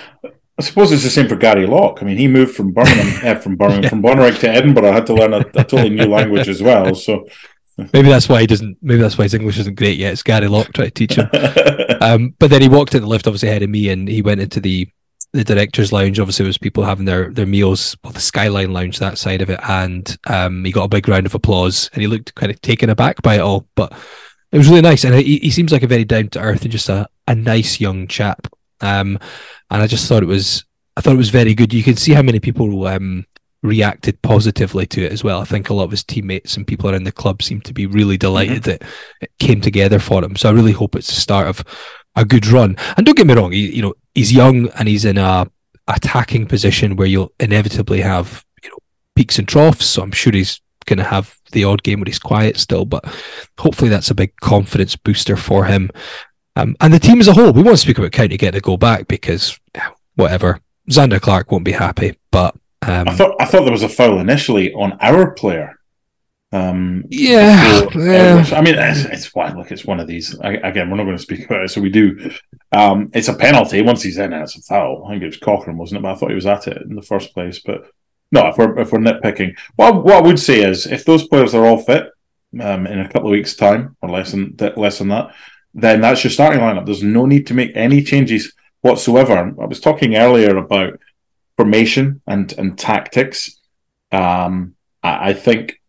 I 0.57 0.63
suppose 0.63 0.93
it's 0.93 1.03
the 1.03 1.11
same 1.11 1.29
for 1.29 1.35
Gary 1.35 1.67
Locke. 1.67 1.99
I 2.01 2.05
mean, 2.05 2.17
he 2.17 2.29
moved 2.29 2.55
from 2.55 2.73
Birmingham, 2.73 3.27
uh, 3.27 3.41
from 3.41 3.57
Birmingham, 3.57 3.83
yeah. 3.83 3.89
from 3.89 4.03
Bonnyrigg 4.03 4.39
to 4.41 4.49
Edinburgh. 4.49 4.89
I 4.89 4.95
had 4.95 5.07
to 5.07 5.15
learn 5.15 5.35
a, 5.35 5.39
a 5.39 5.65
totally 5.65 5.91
new 5.91 6.05
language 6.07 6.49
as 6.49 6.63
well. 6.63 6.95
So 6.95 7.27
maybe 7.77 8.09
that's 8.09 8.29
why 8.29 8.41
he 8.41 8.47
doesn't. 8.47 8.79
Maybe 8.81 9.01
that's 9.01 9.19
why 9.19 9.25
his 9.25 9.35
English 9.35 9.59
isn't 9.59 9.75
great 9.75 9.99
yet. 9.99 10.13
It's 10.13 10.23
Gary 10.23 10.47
Locke 10.47 10.73
trying 10.73 10.91
to 10.91 10.95
teach 10.95 11.17
him. 11.17 11.29
um, 12.01 12.35
but 12.39 12.51
then 12.51 12.63
he 12.63 12.69
walked 12.69 12.95
in 12.95 13.03
the 13.03 13.09
lift, 13.09 13.27
obviously 13.27 13.49
ahead 13.49 13.65
of 13.65 13.71
me, 13.71 13.89
and 13.89 14.09
he 14.09 14.23
went 14.23 14.41
into 14.41 14.61
the 14.61 14.89
the 15.35 15.45
director's 15.45 15.93
lounge. 15.93 16.19
Obviously, 16.19 16.47
was 16.47 16.57
people 16.57 16.85
having 16.85 17.05
their 17.05 17.31
their 17.31 17.47
meals, 17.47 17.97
well, 18.03 18.13
the 18.13 18.21
Skyline 18.21 18.73
Lounge, 18.73 18.99
that 19.01 19.19
side 19.19 19.43
of 19.43 19.51
it, 19.51 19.61
and 19.69 20.17
um, 20.29 20.65
he 20.65 20.73
got 20.73 20.85
a 20.85 20.89
big 20.89 21.09
round 21.09 21.27
of 21.27 21.35
applause, 21.35 21.91
and 21.93 22.01
he 22.01 22.07
looked 22.07 22.35
kind 22.37 22.51
of 22.51 22.61
taken 22.63 22.89
aback 22.89 23.21
by 23.21 23.35
it 23.35 23.41
all, 23.41 23.67
but 23.75 23.93
it 24.53 24.59
was 24.59 24.69
really 24.69 24.81
nice, 24.81 25.05
and 25.05 25.15
he, 25.15 25.39
he 25.39 25.51
seems 25.51 25.73
like 25.73 25.83
a 25.83 25.89
very 25.89 26.05
down 26.05 26.29
to 26.29 26.41
earth 26.41 26.63
and 26.63 26.73
just 26.73 26.89
a, 26.89 27.09
a 27.27 27.35
nice 27.35 27.81
young 27.81 28.07
chap. 28.07 28.47
Um, 28.81 29.19
and 29.71 29.83
I 29.83 29.87
just 29.87 30.09
thought 30.09 30.23
it 30.23 30.27
was 30.27 30.65
I 30.97 31.01
thought 31.01 31.15
it 31.15 31.19
was 31.19 31.31
very 31.31 31.55
good. 31.55 31.75
You 31.75 31.83
can 31.83 31.97
see 31.97 32.13
how 32.13 32.23
many 32.23 32.39
people 32.39 32.87
um, 32.87 33.27
reacted 33.63 34.21
positively 34.23 34.87
to 34.87 35.05
it 35.05 35.13
as 35.13 35.25
well. 35.25 35.41
I 35.41 35.45
think 35.45 35.69
a 35.69 35.75
lot 35.75 35.85
of 35.85 35.91
his 35.91 36.05
teammates 36.05 36.57
and 36.57 36.67
people 36.67 36.91
around 36.91 37.05
the 37.05 37.13
club 37.13 37.43
seem 37.43 37.61
to 37.63 37.73
be 37.73 37.87
really 37.87 38.17
delighted 38.17 38.63
mm-hmm. 38.63 38.71
that 38.71 38.83
it 39.21 39.31
came 39.41 39.61
together 39.61 39.99
for 39.99 40.23
him. 40.23 40.37
So 40.37 40.49
I 40.49 40.53
really 40.53 40.73
hope 40.73 40.95
it's 40.95 41.09
the 41.09 41.21
start 41.21 41.49
of 41.49 41.65
a 42.17 42.25
good 42.25 42.47
run. 42.47 42.77
And 42.97 43.05
don't 43.05 43.17
get 43.17 43.27
me 43.27 43.35
wrong, 43.35 43.53
he, 43.53 43.75
you 43.75 43.83
know, 43.83 43.95
he's 44.15 44.33
young 44.33 44.69
and 44.71 44.89
he's 44.89 45.05
in 45.05 45.19
a 45.19 45.51
attacking 45.89 46.47
position 46.47 46.97
where 46.97 47.07
you'll 47.07 47.33
inevitably 47.39 48.01
have 48.01 48.43
you 48.63 48.71
know 48.71 48.79
peaks 49.15 49.39
and 49.39 49.49
troughs. 49.49 49.87
So 49.87 50.03
I'm 50.03 50.13
sure 50.13 50.33
he's 50.33 50.61
going 50.87 50.99
to 50.99 51.05
have 51.05 51.37
the 51.53 51.65
odd 51.65 51.83
game 51.83 52.01
where 52.01 52.07
he's 52.07 52.19
quiet 52.19 52.57
still, 52.57 52.85
but 52.85 53.05
hopefully 53.59 53.91
that's 53.91 54.11
a 54.11 54.15
big 54.15 54.35
confidence 54.37 54.97
booster 54.97 55.37
for 55.37 55.65
him. 55.65 55.91
Um, 56.57 56.77
and 56.81 56.93
the 56.93 56.99
team 56.99 57.21
as 57.21 57.29
a 57.29 57.33
whole, 57.33 57.53
we 57.53 57.63
won't 57.63 57.79
speak 57.79 57.99
about 57.99 58.13
County 58.13 58.37
get 58.37 58.53
to 58.53 58.61
go 58.61 58.77
back 58.77 59.09
because 59.09 59.59
whatever. 60.15 60.61
Zander 60.91 61.21
Clark 61.21 61.51
won't 61.51 61.65
be 61.65 61.73
happy, 61.73 62.15
but 62.31 62.55
um, 62.83 63.09
I 63.09 63.15
thought 63.15 63.35
I 63.41 63.47
thought 63.47 63.63
there 63.63 63.73
was 63.73 63.83
a 63.83 63.89
foul 63.89 64.19
initially 64.19 64.73
on 64.75 64.99
our 65.01 65.31
player. 65.31 65.79
Um, 66.55 67.05
yeah, 67.09 67.85
yeah. 67.97 68.49
I 68.53 68.61
mean, 68.61 68.77
it's, 68.79 69.05
it's 69.07 69.35
why 69.35 69.53
look, 69.53 69.73
it's 69.73 69.85
one 69.85 69.99
of 69.99 70.07
these. 70.07 70.39
I, 70.39 70.53
again, 70.53 70.89
we're 70.89 70.97
not 70.97 71.03
going 71.03 71.17
to 71.17 71.23
speak 71.23 71.47
about 71.47 71.65
it, 71.65 71.71
so 71.71 71.81
we 71.81 71.91
do. 71.91 72.31
Um, 72.71 73.11
it's 73.13 73.27
a 73.27 73.35
penalty. 73.35 73.83
Once 73.83 74.05
he's 74.05 74.19
in, 74.19 74.33
it's 74.33 74.57
a 74.57 74.63
foul. 74.63 75.05
I 75.05 75.11
think 75.11 75.25
it 75.25 75.27
was 75.27 75.37
Cochrane, 75.37 75.77
wasn't 75.77 75.99
it? 75.99 76.03
But 76.03 76.13
I 76.13 76.15
thought 76.15 76.29
he 76.29 76.37
was 76.37 76.47
at 76.47 76.69
it 76.69 76.83
in 76.83 76.95
the 76.95 77.03
first 77.03 77.35
place. 77.35 77.59
But 77.59 77.91
no, 78.31 78.47
if 78.47 78.57
we're 78.57 78.79
if 78.79 78.93
we're 78.93 79.01
nitpicking, 79.01 79.59
what 79.75 80.05
what 80.05 80.15
I 80.15 80.21
would 80.21 80.39
say 80.39 80.63
is 80.63 80.87
if 80.87 81.05
those 81.05 81.27
players 81.27 81.57
are 81.57 81.67
all 81.67 81.79
fit 81.79 82.07
um, 82.61 82.87
in 82.87 83.01
a 83.01 83.09
couple 83.09 83.31
of 83.31 83.33
weeks' 83.33 83.57
time 83.57 83.97
or 84.01 84.11
less 84.11 84.31
than 84.31 84.57
less 84.77 84.99
than 84.99 85.09
that, 85.09 85.35
then 85.75 86.03
that's 86.03 86.23
your 86.23 86.31
starting 86.31 86.61
lineup. 86.61 86.87
There's 86.87 87.03
no 87.03 87.27
need 87.27 87.49
to 87.49 87.55
make 87.55 87.73
any 87.75 88.01
changes 88.05 88.53
whatsoever. 88.81 89.53
I 89.61 89.67
was 89.67 89.81
talking 89.81 90.15
earlier 90.15 90.57
about 90.57 91.01
formation 91.57 92.23
and 92.29 92.53
and 92.57 92.79
tactics. 92.79 93.59
Um, 94.13 94.77
I, 95.03 95.31
I 95.31 95.33
think 95.33 95.81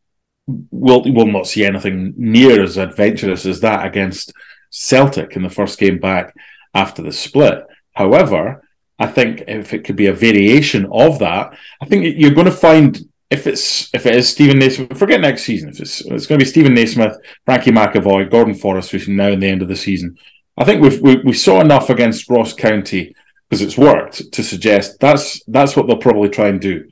we'll 0.47 1.03
we'll 1.05 1.25
not 1.25 1.47
see 1.47 1.65
anything 1.65 2.13
near 2.17 2.61
as 2.61 2.77
adventurous 2.77 3.45
as 3.45 3.61
that 3.61 3.85
against 3.85 4.33
Celtic 4.69 5.35
in 5.35 5.43
the 5.43 5.49
first 5.49 5.79
game 5.79 5.99
back 5.99 6.35
after 6.73 7.01
the 7.01 7.11
split. 7.11 7.65
However, 7.93 8.63
I 8.99 9.07
think 9.07 9.43
if 9.47 9.73
it 9.73 9.83
could 9.83 9.95
be 9.95 10.07
a 10.07 10.13
variation 10.13 10.87
of 10.91 11.19
that, 11.19 11.57
I 11.81 11.85
think 11.85 12.15
you're 12.17 12.33
going 12.33 12.45
to 12.45 12.51
find 12.51 12.99
if 13.31 13.47
it's 13.47 13.93
if 13.93 14.05
it 14.05 14.15
is 14.15 14.29
Steven 14.29 14.59
Naismith, 14.59 14.97
forget 14.97 15.21
next 15.21 15.43
season. 15.43 15.69
If 15.69 15.79
it's 15.79 16.01
it's 16.01 16.27
going 16.27 16.39
to 16.39 16.45
be 16.45 16.49
Steven 16.49 16.73
Naismith, 16.73 17.17
Frankie 17.45 17.71
McAvoy, 17.71 18.29
Gordon 18.29 18.53
Forrest 18.53 18.91
between 18.91 19.17
now 19.17 19.29
and 19.29 19.41
the 19.41 19.47
end 19.47 19.61
of 19.61 19.67
the 19.67 19.75
season. 19.75 20.17
I 20.57 20.63
think 20.63 20.81
we've, 20.81 21.01
we 21.01 21.17
we 21.17 21.33
saw 21.33 21.59
enough 21.59 21.89
against 21.89 22.29
Ross 22.29 22.53
County 22.53 23.15
because 23.49 23.61
it's 23.61 23.77
worked 23.77 24.31
to 24.31 24.43
suggest 24.43 24.99
that's 24.99 25.43
that's 25.45 25.75
what 25.75 25.87
they'll 25.87 25.97
probably 25.97 26.29
try 26.29 26.47
and 26.47 26.61
do 26.61 26.89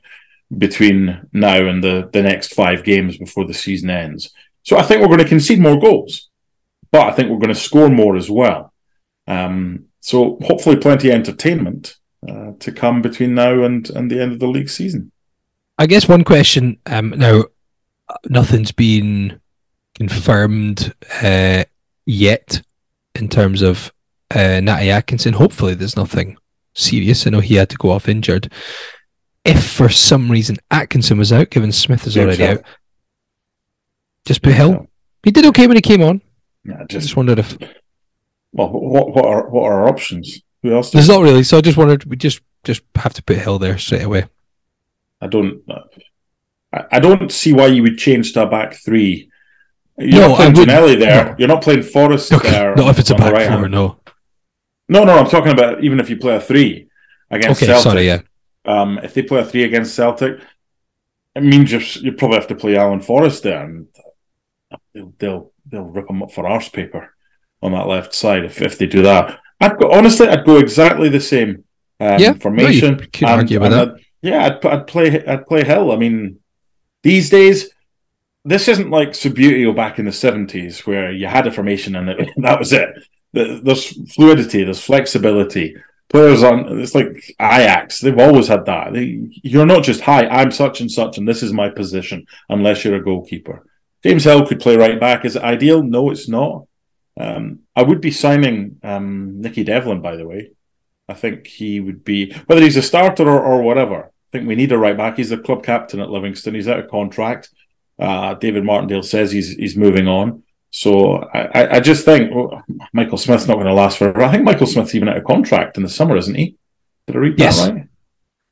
between 0.58 1.28
now 1.32 1.66
and 1.66 1.82
the 1.82 2.08
the 2.12 2.22
next 2.22 2.54
five 2.54 2.84
games 2.84 3.18
before 3.18 3.46
the 3.46 3.54
season 3.54 3.90
ends. 3.90 4.30
So 4.62 4.78
I 4.78 4.82
think 4.82 5.00
we're 5.00 5.08
going 5.08 5.18
to 5.18 5.28
concede 5.28 5.60
more 5.60 5.78
goals, 5.78 6.30
but 6.90 7.02
I 7.02 7.12
think 7.12 7.28
we're 7.28 7.38
going 7.38 7.48
to 7.48 7.54
score 7.54 7.90
more 7.90 8.16
as 8.16 8.30
well. 8.30 8.72
Um, 9.26 9.86
so 10.00 10.38
hopefully, 10.42 10.76
plenty 10.76 11.08
of 11.08 11.14
entertainment 11.14 11.96
uh, 12.28 12.52
to 12.58 12.72
come 12.72 13.02
between 13.02 13.34
now 13.34 13.62
and, 13.64 13.88
and 13.90 14.10
the 14.10 14.20
end 14.20 14.32
of 14.32 14.38
the 14.38 14.46
league 14.46 14.70
season. 14.70 15.12
I 15.78 15.86
guess 15.86 16.08
one 16.08 16.24
question 16.24 16.78
um, 16.86 17.10
now, 17.10 17.44
nothing's 18.26 18.72
been 18.72 19.40
confirmed 19.94 20.94
uh, 21.22 21.64
yet 22.06 22.62
in 23.14 23.28
terms 23.28 23.62
of 23.62 23.92
uh, 24.30 24.60
Natty 24.60 24.90
Atkinson. 24.90 25.34
Hopefully, 25.34 25.74
there's 25.74 25.96
nothing 25.96 26.36
serious. 26.74 27.26
I 27.26 27.30
know 27.30 27.40
he 27.40 27.54
had 27.56 27.70
to 27.70 27.76
go 27.76 27.90
off 27.90 28.08
injured. 28.08 28.52
If 29.44 29.70
for 29.72 29.88
some 29.88 30.30
reason 30.30 30.56
Atkinson 30.70 31.18
was 31.18 31.32
out, 31.32 31.50
given 31.50 31.70
Smith 31.70 32.06
is 32.06 32.16
already 32.16 32.44
out, 32.44 32.62
just 34.24 34.42
put 34.42 34.54
Hill. 34.54 34.88
He 35.22 35.30
did 35.30 35.46
okay 35.46 35.66
when 35.66 35.76
he 35.76 35.82
came 35.82 36.02
on. 36.02 36.22
Yeah, 36.64 36.84
just, 36.88 37.08
just 37.08 37.16
wondered 37.16 37.38
if 37.38 37.58
well, 38.52 38.70
what 38.70 39.14
what 39.14 39.24
are 39.24 39.48
what 39.50 39.64
are 39.64 39.82
our 39.82 39.88
options? 39.88 40.40
Who 40.62 40.72
else? 40.72 40.90
There's 40.90 41.08
not 41.08 41.22
really. 41.22 41.42
So 41.42 41.58
I 41.58 41.60
just 41.60 41.76
wondered. 41.76 42.04
We 42.04 42.16
just 42.16 42.40
just 42.62 42.82
have 42.94 43.12
to 43.14 43.22
put 43.22 43.36
Hill 43.36 43.58
there 43.58 43.76
straight 43.78 44.02
away. 44.02 44.26
I 45.20 45.26
don't. 45.26 45.62
I, 46.72 46.84
I 46.92 47.00
don't 47.00 47.30
see 47.30 47.52
why 47.52 47.66
you 47.66 47.82
would 47.82 47.98
change 47.98 48.32
to 48.34 48.44
a 48.44 48.46
back 48.46 48.74
three. 48.74 49.28
You're 49.98 50.20
no, 50.20 50.28
not 50.28 50.36
playing 50.36 50.52
Ginnelly 50.54 50.98
there. 50.98 51.24
No. 51.24 51.34
You're 51.38 51.48
not 51.48 51.62
playing 51.62 51.82
Forrest 51.82 52.32
okay. 52.32 52.50
there. 52.50 52.74
Not 52.76 52.90
if 52.90 52.98
it's 53.00 53.10
a 53.10 53.14
back 53.14 53.32
right 53.32 53.48
four. 53.48 53.58
Hand. 53.58 53.72
No. 53.72 54.00
No, 54.88 55.04
no. 55.04 55.18
I'm 55.18 55.28
talking 55.28 55.52
about 55.52 55.82
even 55.82 56.00
if 56.00 56.08
you 56.08 56.16
play 56.16 56.36
a 56.36 56.40
three 56.40 56.88
against 57.30 57.62
okay, 57.62 57.72
Celtic. 57.72 57.82
Sorry, 57.82 58.06
yeah. 58.06 58.20
Um, 58.64 58.98
if 59.02 59.14
they 59.14 59.22
play 59.22 59.40
a 59.40 59.44
three 59.44 59.64
against 59.64 59.94
Celtic, 59.94 60.40
it 61.34 61.42
means 61.42 61.72
you 61.72 61.80
you 62.02 62.12
probably 62.12 62.38
have 62.38 62.48
to 62.48 62.54
play 62.54 62.76
Alan 62.76 63.00
Forrest 63.00 63.42
there, 63.42 63.64
and 63.64 63.88
they'll 64.92 65.12
they'll, 65.18 65.52
they'll 65.66 65.84
rip 65.84 66.06
them 66.06 66.22
up 66.22 66.32
for 66.32 66.46
arse 66.46 66.68
paper 66.68 67.14
on 67.62 67.72
that 67.72 67.88
left 67.88 68.14
side 68.14 68.44
if, 68.44 68.60
if 68.60 68.78
they 68.78 68.86
do 68.86 69.02
that. 69.02 69.40
I'd 69.60 69.78
go, 69.78 69.90
honestly, 69.90 70.28
I'd 70.28 70.44
go 70.44 70.58
exactly 70.58 71.08
the 71.08 71.20
same 71.20 71.64
um, 72.00 72.18
yeah, 72.20 72.34
formation. 72.34 72.96
No, 72.96 73.04
can 73.12 73.28
argue 73.28 73.60
with 73.60 73.70
that. 73.70 73.88
I'd, 73.88 74.04
yeah, 74.22 74.44
I'd, 74.46 74.66
I'd 74.66 74.86
play 74.86 75.24
I'd 75.26 75.46
play 75.46 75.64
Hill. 75.64 75.92
I 75.92 75.96
mean, 75.96 76.40
these 77.02 77.30
days, 77.30 77.70
this 78.44 78.68
isn't 78.68 78.90
like 78.90 79.10
Subbuteo 79.10 79.74
back 79.74 79.98
in 79.98 80.04
the 80.04 80.12
seventies 80.12 80.86
where 80.86 81.12
you 81.12 81.26
had 81.26 81.46
a 81.46 81.52
formation 81.52 81.96
and 81.96 82.10
it, 82.10 82.28
that 82.36 82.58
was 82.58 82.72
it. 82.72 82.90
There's 83.32 84.12
fluidity, 84.12 84.62
there's 84.62 84.82
flexibility. 84.82 85.76
Players 86.08 86.42
on 86.42 86.78
it's 86.78 86.94
like 86.94 87.34
Ajax; 87.40 88.00
they've 88.00 88.18
always 88.18 88.48
had 88.48 88.66
that. 88.66 88.92
They, 88.92 89.28
you're 89.42 89.66
not 89.66 89.82
just 89.82 90.02
hi, 90.02 90.26
I'm 90.26 90.52
such 90.52 90.80
and 90.80 90.90
such, 90.90 91.18
and 91.18 91.26
this 91.26 91.42
is 91.42 91.52
my 91.52 91.68
position, 91.68 92.26
unless 92.48 92.84
you're 92.84 92.96
a 92.96 93.04
goalkeeper. 93.04 93.64
James 94.02 94.24
Hill 94.24 94.46
could 94.46 94.60
play 94.60 94.76
right 94.76 95.00
back. 95.00 95.24
Is 95.24 95.34
it 95.34 95.42
ideal? 95.42 95.82
No, 95.82 96.10
it's 96.10 96.28
not. 96.28 96.66
Um, 97.18 97.60
I 97.74 97.82
would 97.82 98.00
be 98.00 98.10
signing 98.10 98.78
um, 98.82 99.40
Nicky 99.40 99.64
Devlin, 99.64 100.02
by 100.02 100.16
the 100.16 100.26
way. 100.26 100.50
I 101.08 101.14
think 101.14 101.46
he 101.46 101.80
would 101.80 102.04
be 102.04 102.32
whether 102.46 102.60
he's 102.60 102.76
a 102.76 102.82
starter 102.82 103.28
or, 103.28 103.42
or 103.42 103.62
whatever. 103.62 104.04
I 104.04 104.30
think 104.30 104.46
we 104.46 104.54
need 104.54 104.72
a 104.72 104.78
right 104.78 104.96
back. 104.96 105.16
He's 105.16 105.30
the 105.30 105.38
club 105.38 105.64
captain 105.64 106.00
at 106.00 106.10
Livingston. 106.10 106.54
He's 106.54 106.68
out 106.68 106.78
of 106.78 106.90
contract. 106.90 107.50
Uh, 107.98 108.34
David 108.34 108.64
Martindale 108.64 109.02
says 109.02 109.32
he's 109.32 109.54
he's 109.54 109.76
moving 109.76 110.08
on. 110.08 110.43
So 110.76 111.18
I, 111.32 111.76
I 111.76 111.80
just 111.80 112.04
think 112.04 112.34
well, 112.34 112.64
Michael 112.92 113.16
Smith's 113.16 113.46
not 113.46 113.54
going 113.54 113.68
to 113.68 113.72
last 113.72 113.96
forever. 113.96 114.24
I 114.24 114.32
think 114.32 114.42
Michael 114.42 114.66
Smith's 114.66 114.92
even 114.96 115.08
out 115.08 115.16
of 115.16 115.22
contract 115.22 115.76
in 115.76 115.84
the 115.84 115.88
summer, 115.88 116.16
isn't 116.16 116.34
he? 116.34 116.56
Did 117.06 117.14
I 117.14 117.18
read 117.20 117.38
that 117.38 117.72
right? 117.72 117.86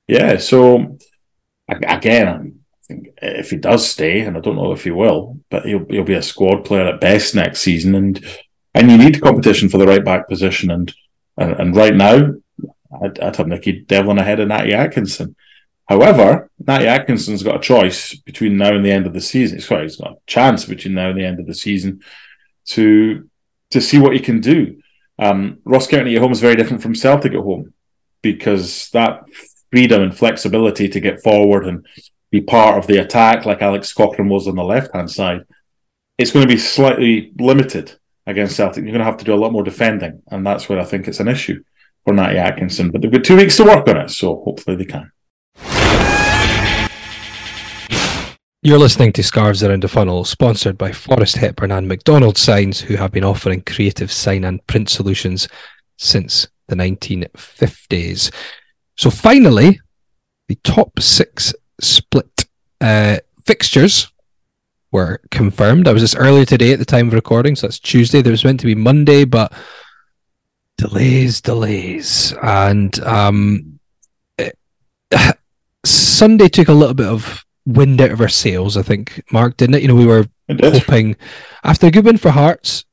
Yeah. 0.06 0.36
So 0.36 0.98
again, 1.68 2.60
eh, 2.88 2.96
if 3.20 3.50
he 3.50 3.56
does 3.56 3.90
stay, 3.90 4.20
and 4.20 4.36
I 4.36 4.40
don't 4.40 4.54
know 4.54 4.70
if 4.70 4.84
he 4.84 4.92
will, 4.92 5.40
but 5.50 5.66
he'll 5.66 5.84
he'll 5.86 6.04
be 6.04 6.14
a 6.14 6.22
squad 6.22 6.64
player 6.64 6.86
at 6.86 7.00
best 7.00 7.34
next 7.34 7.60
season, 7.60 7.96
and 7.96 8.24
and 8.72 8.88
you 8.88 8.98
need 8.98 9.20
competition 9.20 9.68
for 9.68 9.78
the 9.78 9.86
right 9.88 10.04
back 10.04 10.28
position. 10.28 10.70
And 10.70 10.94
and, 11.36 11.50
and 11.54 11.76
right 11.76 11.96
now, 11.96 12.34
I'd, 13.02 13.18
I'd, 13.18 13.34
have 13.34 13.48
Nicky 13.48 13.80
Devlin 13.80 14.20
ahead 14.20 14.38
of 14.38 14.46
Natty 14.46 14.74
Atkinson. 14.74 15.34
However, 15.92 16.48
Natty 16.58 16.86
Atkinson's 16.86 17.42
got 17.42 17.56
a 17.56 17.60
choice 17.60 18.14
between 18.14 18.56
now 18.56 18.74
and 18.74 18.82
the 18.82 18.90
end 18.90 19.06
of 19.06 19.12
the 19.12 19.20
season. 19.20 19.60
Got, 19.68 19.82
he's 19.82 19.96
got 19.96 20.12
a 20.12 20.16
chance 20.26 20.64
between 20.64 20.94
now 20.94 21.10
and 21.10 21.20
the 21.20 21.26
end 21.26 21.38
of 21.38 21.46
the 21.46 21.54
season 21.54 22.00
to 22.68 23.28
to 23.72 23.80
see 23.82 23.98
what 23.98 24.14
he 24.14 24.18
can 24.18 24.40
do. 24.40 24.80
Um, 25.18 25.58
Ross 25.64 25.86
County 25.86 26.16
at 26.16 26.22
home 26.22 26.32
is 26.32 26.40
very 26.40 26.56
different 26.56 26.82
from 26.82 26.94
Celtic 26.94 27.34
at 27.34 27.40
home 27.40 27.74
because 28.22 28.88
that 28.94 29.24
freedom 29.70 30.00
and 30.00 30.16
flexibility 30.16 30.88
to 30.88 30.98
get 30.98 31.22
forward 31.22 31.66
and 31.66 31.86
be 32.30 32.40
part 32.40 32.78
of 32.78 32.86
the 32.86 32.96
attack 32.96 33.44
like 33.44 33.60
Alex 33.60 33.92
Cochrane 33.92 34.30
was 34.30 34.48
on 34.48 34.56
the 34.56 34.64
left 34.64 34.94
hand 34.94 35.10
side, 35.10 35.42
it's 36.16 36.30
going 36.30 36.48
to 36.48 36.54
be 36.54 36.58
slightly 36.58 37.32
limited 37.38 37.92
against 38.26 38.56
Celtic. 38.56 38.82
You're 38.82 38.92
going 38.92 39.00
to 39.00 39.10
have 39.12 39.18
to 39.18 39.26
do 39.26 39.34
a 39.34 39.42
lot 39.42 39.52
more 39.52 39.62
defending, 39.62 40.22
and 40.30 40.46
that's 40.46 40.70
where 40.70 40.80
I 40.80 40.84
think 40.84 41.06
it's 41.06 41.20
an 41.20 41.28
issue 41.28 41.62
for 42.06 42.14
Natty 42.14 42.38
Atkinson. 42.38 42.90
But 42.90 43.02
they've 43.02 43.12
got 43.12 43.24
two 43.24 43.36
weeks 43.36 43.58
to 43.58 43.64
work 43.64 43.86
on 43.88 43.98
it, 43.98 44.08
so 44.08 44.42
hopefully 44.42 44.76
they 44.76 44.86
can. 44.86 45.12
You're 48.64 48.78
listening 48.78 49.12
to 49.14 49.24
Scarves 49.24 49.64
Around 49.64 49.82
the 49.82 49.88
Funnel, 49.88 50.24
sponsored 50.24 50.78
by 50.78 50.92
Forrest 50.92 51.36
Hepburn 51.36 51.72
and 51.72 51.88
McDonald 51.88 52.38
Signs, 52.38 52.80
who 52.80 52.94
have 52.94 53.10
been 53.10 53.24
offering 53.24 53.60
creative 53.62 54.12
sign 54.12 54.44
and 54.44 54.64
print 54.68 54.88
solutions 54.88 55.48
since 55.98 56.46
the 56.68 56.76
1950s. 56.76 58.32
So 58.96 59.10
finally, 59.10 59.80
the 60.46 60.54
top 60.62 61.00
six 61.00 61.52
split 61.80 62.46
uh, 62.80 63.18
fixtures 63.44 64.12
were 64.92 65.20
confirmed. 65.32 65.88
I 65.88 65.92
was 65.92 66.02
just 66.02 66.16
earlier 66.16 66.44
today 66.44 66.72
at 66.72 66.78
the 66.78 66.84
time 66.84 67.08
of 67.08 67.14
recording, 67.14 67.56
so 67.56 67.66
that's 67.66 67.80
Tuesday. 67.80 68.22
There 68.22 68.30
was 68.30 68.44
meant 68.44 68.60
to 68.60 68.66
be 68.66 68.74
Monday, 68.76 69.24
but 69.24 69.52
delays, 70.78 71.40
delays, 71.40 72.32
and 72.42 72.96
um, 73.00 73.80
it, 74.38 74.56
Sunday 76.22 76.48
took 76.48 76.68
a 76.68 76.72
little 76.72 76.94
bit 76.94 77.08
of 77.08 77.44
wind 77.66 78.00
out 78.00 78.12
of 78.12 78.20
our 78.20 78.28
sails. 78.28 78.76
I 78.76 78.82
think 78.82 79.24
Mark 79.32 79.56
didn't 79.56 79.74
it? 79.74 79.82
You 79.82 79.88
know, 79.88 79.96
we 79.96 80.06
were 80.06 80.28
hoping 80.48 81.16
after 81.64 81.88
a 81.88 81.90
good 81.90 82.04
win 82.04 82.16
for 82.16 82.30
Hearts. 82.30 82.84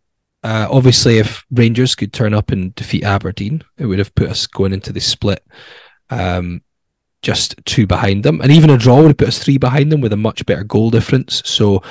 Uh, 0.42 0.68
obviously, 0.68 1.20
if 1.20 1.46
Rangers 1.52 1.94
could 1.94 2.12
turn 2.12 2.34
up 2.34 2.50
and 2.50 2.74
defeat 2.74 3.04
Aberdeen, 3.04 3.62
it 3.78 3.86
would 3.86 4.00
have 4.00 4.16
put 4.16 4.30
us 4.30 4.48
going 4.48 4.74
into 4.74 4.92
the 4.92 5.00
split 5.00 5.46
um, 6.10 6.64
just 7.22 7.54
two 7.66 7.86
behind 7.86 8.24
them, 8.24 8.42
and 8.42 8.52
even 8.52 8.72
a 8.72 8.80
draw 8.80 8.96
would 9.02 9.10
have 9.10 9.18
put 9.18 9.28
us 9.28 9.38
three 9.38 9.60
behind 9.60 9.92
them 9.92 10.02
with 10.02 10.12
a 10.12 10.18
much 10.18 10.44
better 10.48 10.64
goal 10.64 10.90
difference. 10.90 11.44
So 11.46 11.84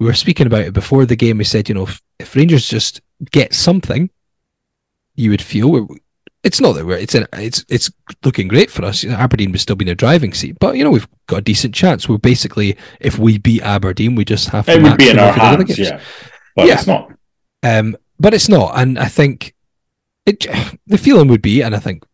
we 0.00 0.06
were 0.06 0.14
speaking 0.14 0.46
about 0.46 0.62
it 0.62 0.72
before 0.72 1.04
the 1.04 1.16
game. 1.16 1.36
We 1.36 1.44
said, 1.44 1.68
you 1.68 1.74
know, 1.74 1.82
if, 1.82 2.00
if 2.18 2.34
Rangers 2.34 2.66
just 2.66 3.02
get 3.30 3.52
something, 3.52 4.08
you 5.16 5.28
would 5.32 5.42
feel 5.42 5.86
it's 6.44 6.60
not 6.60 6.72
that 6.72 6.86
we're 6.86 6.96
it's 6.98 7.14
an, 7.14 7.26
it's 7.32 7.64
it's 7.68 7.90
looking 8.24 8.48
great 8.48 8.70
for 8.70 8.84
us. 8.84 9.02
You 9.02 9.10
know, 9.10 9.16
Aberdeen 9.16 9.52
would 9.52 9.60
still 9.60 9.76
be 9.76 9.84
in 9.84 9.90
a 9.90 9.94
driving 9.94 10.32
seat, 10.32 10.56
but 10.60 10.76
you 10.76 10.84
know 10.84 10.90
we've 10.90 11.08
got 11.26 11.38
a 11.38 11.42
decent 11.42 11.74
chance. 11.74 12.08
We're 12.08 12.18
basically 12.18 12.76
if 13.00 13.18
we 13.18 13.38
beat 13.38 13.62
Aberdeen, 13.62 14.14
we 14.14 14.24
just 14.24 14.48
have 14.50 14.66
to. 14.66 14.72
It 14.72 14.82
would 14.82 14.98
be 14.98 15.10
in 15.10 15.18
our 15.18 15.32
hands, 15.32 15.78
yeah, 15.78 16.00
but 16.54 16.66
yeah. 16.66 16.74
it's 16.74 16.86
not. 16.86 17.12
Um, 17.62 17.96
but 18.20 18.34
it's 18.34 18.48
not, 18.48 18.72
and 18.76 18.98
I 18.98 19.06
think 19.06 19.54
it 20.26 20.46
the 20.86 20.98
feeling 20.98 21.28
would 21.28 21.42
be, 21.42 21.62
and 21.62 21.74
I 21.74 21.80
think 21.80 22.04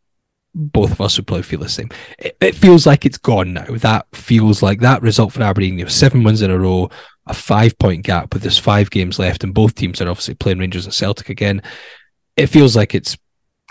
both 0.55 0.93
of 0.93 1.01
us 1.01 1.17
would 1.17 1.27
probably 1.27 1.43
feel 1.43 1.61
the 1.61 1.69
same. 1.69 1.91
It, 2.19 2.37
it, 2.41 2.55
feels 2.55 2.87
like 2.87 3.05
it's 3.05 3.19
gone 3.19 3.55
now. 3.55 3.65
That 3.65 4.07
feels 4.13 4.63
like 4.63 4.81
that 4.81 5.03
result 5.03 5.33
for 5.33 5.43
Aberdeen. 5.43 5.79
You 5.79 5.85
know, 5.85 5.91
seven 5.91 6.23
wins 6.23 6.43
in 6.43 6.51
a 6.51 6.59
row, 6.59 6.91
a 7.27 7.35
five 7.35 7.79
point 7.79 8.05
gap 8.05 8.33
with 8.33 8.45
just 8.45 8.61
five 8.61 8.91
games 8.91 9.19
left, 9.19 9.45
and 9.45 9.53
both 9.53 9.75
teams 9.75 10.01
are 10.01 10.09
obviously 10.09 10.35
playing 10.35 10.59
Rangers 10.59 10.87
and 10.87 10.95
Celtic 10.95 11.29
again. 11.29 11.63
It 12.37 12.47
feels 12.47 12.77
like 12.77 12.95
it's 12.95 13.17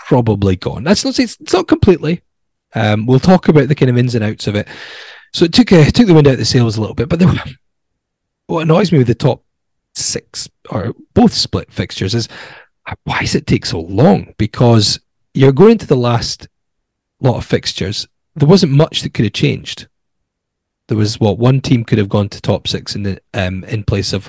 probably 0.06 0.56
gone. 0.56 0.84
That's 0.84 1.04
not 1.04 1.18
it's, 1.18 1.38
not 1.52 1.68
completely. 1.68 2.22
Um, 2.74 3.06
we'll 3.06 3.20
talk 3.20 3.48
about 3.48 3.68
the 3.68 3.74
kind 3.74 3.90
of 3.90 3.96
ins 3.96 4.14
and 4.14 4.24
outs 4.24 4.46
of 4.46 4.56
it. 4.56 4.68
So 5.32 5.44
it 5.44 5.52
took 5.52 5.72
a, 5.72 5.90
took 5.90 6.06
the 6.06 6.14
wind 6.14 6.26
out 6.26 6.34
of 6.34 6.38
the 6.38 6.44
sails 6.44 6.76
a 6.76 6.80
little 6.80 6.94
bit, 6.94 7.08
but 7.08 7.18
there, 7.18 7.32
what 8.46 8.62
annoys 8.62 8.92
me 8.92 8.98
with 8.98 9.06
the 9.06 9.14
top 9.14 9.42
six 9.94 10.48
or 10.70 10.92
both 11.14 11.32
split 11.32 11.72
fixtures 11.72 12.14
is 12.14 12.28
why 13.04 13.20
does 13.20 13.34
it 13.34 13.46
take 13.46 13.64
so 13.64 13.80
long? 13.80 14.34
Because 14.36 15.00
you're 15.32 15.52
going 15.52 15.78
to 15.78 15.86
the 15.86 15.96
last 15.96 16.48
lot 17.20 17.36
of 17.36 17.44
fixtures, 17.44 18.06
there 18.34 18.48
wasn't 18.48 18.72
much 18.72 19.02
that 19.02 19.14
could 19.14 19.24
have 19.24 19.32
changed. 19.32 19.88
There 20.88 20.98
was 20.98 21.18
what 21.18 21.38
one 21.38 21.60
team 21.60 21.84
could 21.84 21.98
have 21.98 22.10
gone 22.10 22.28
to 22.28 22.40
top 22.40 22.68
six 22.68 22.94
in 22.94 23.04
the 23.04 23.20
um, 23.32 23.64
in 23.64 23.84
place 23.84 24.12
of 24.12 24.28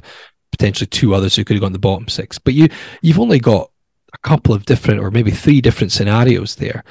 potentially 0.51 0.87
two 0.87 1.13
others 1.13 1.35
who 1.35 1.43
could 1.43 1.55
have 1.55 1.61
gone 1.61 1.71
to 1.71 1.77
the 1.77 1.79
bottom 1.79 2.07
six. 2.07 2.39
But 2.39 2.53
you 2.53 2.69
you've 3.01 3.19
only 3.19 3.39
got 3.39 3.71
a 4.15 4.27
couple 4.27 4.53
of 4.53 4.65
different 4.65 4.99
or 4.99 5.11
maybe 5.11 5.31
three 5.31 5.61
different 5.61 5.91
scenarios 5.91 6.55
there. 6.55 6.83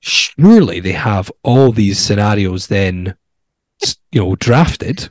Surely 0.00 0.80
they 0.80 0.92
have 0.92 1.32
all 1.42 1.72
these 1.72 1.98
scenarios 1.98 2.66
then 2.66 3.16
you 4.12 4.20
know 4.20 4.36
drafted. 4.36 5.10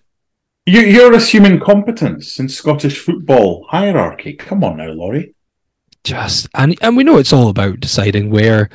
You're 0.68 1.14
assuming 1.14 1.60
competence 1.60 2.40
in 2.40 2.50
Scottish 2.50 2.98
football 2.98 3.68
hierarchy. 3.70 4.34
Come 4.34 4.64
on 4.64 4.78
now, 4.78 4.90
Laurie. 4.90 5.36
Just 6.04 6.48
and 6.56 6.76
and 6.82 6.98
we 6.98 7.04
know 7.04 7.18
it's 7.18 7.34
all 7.34 7.50
about 7.50 7.80
deciding 7.80 8.32
where 8.32 8.70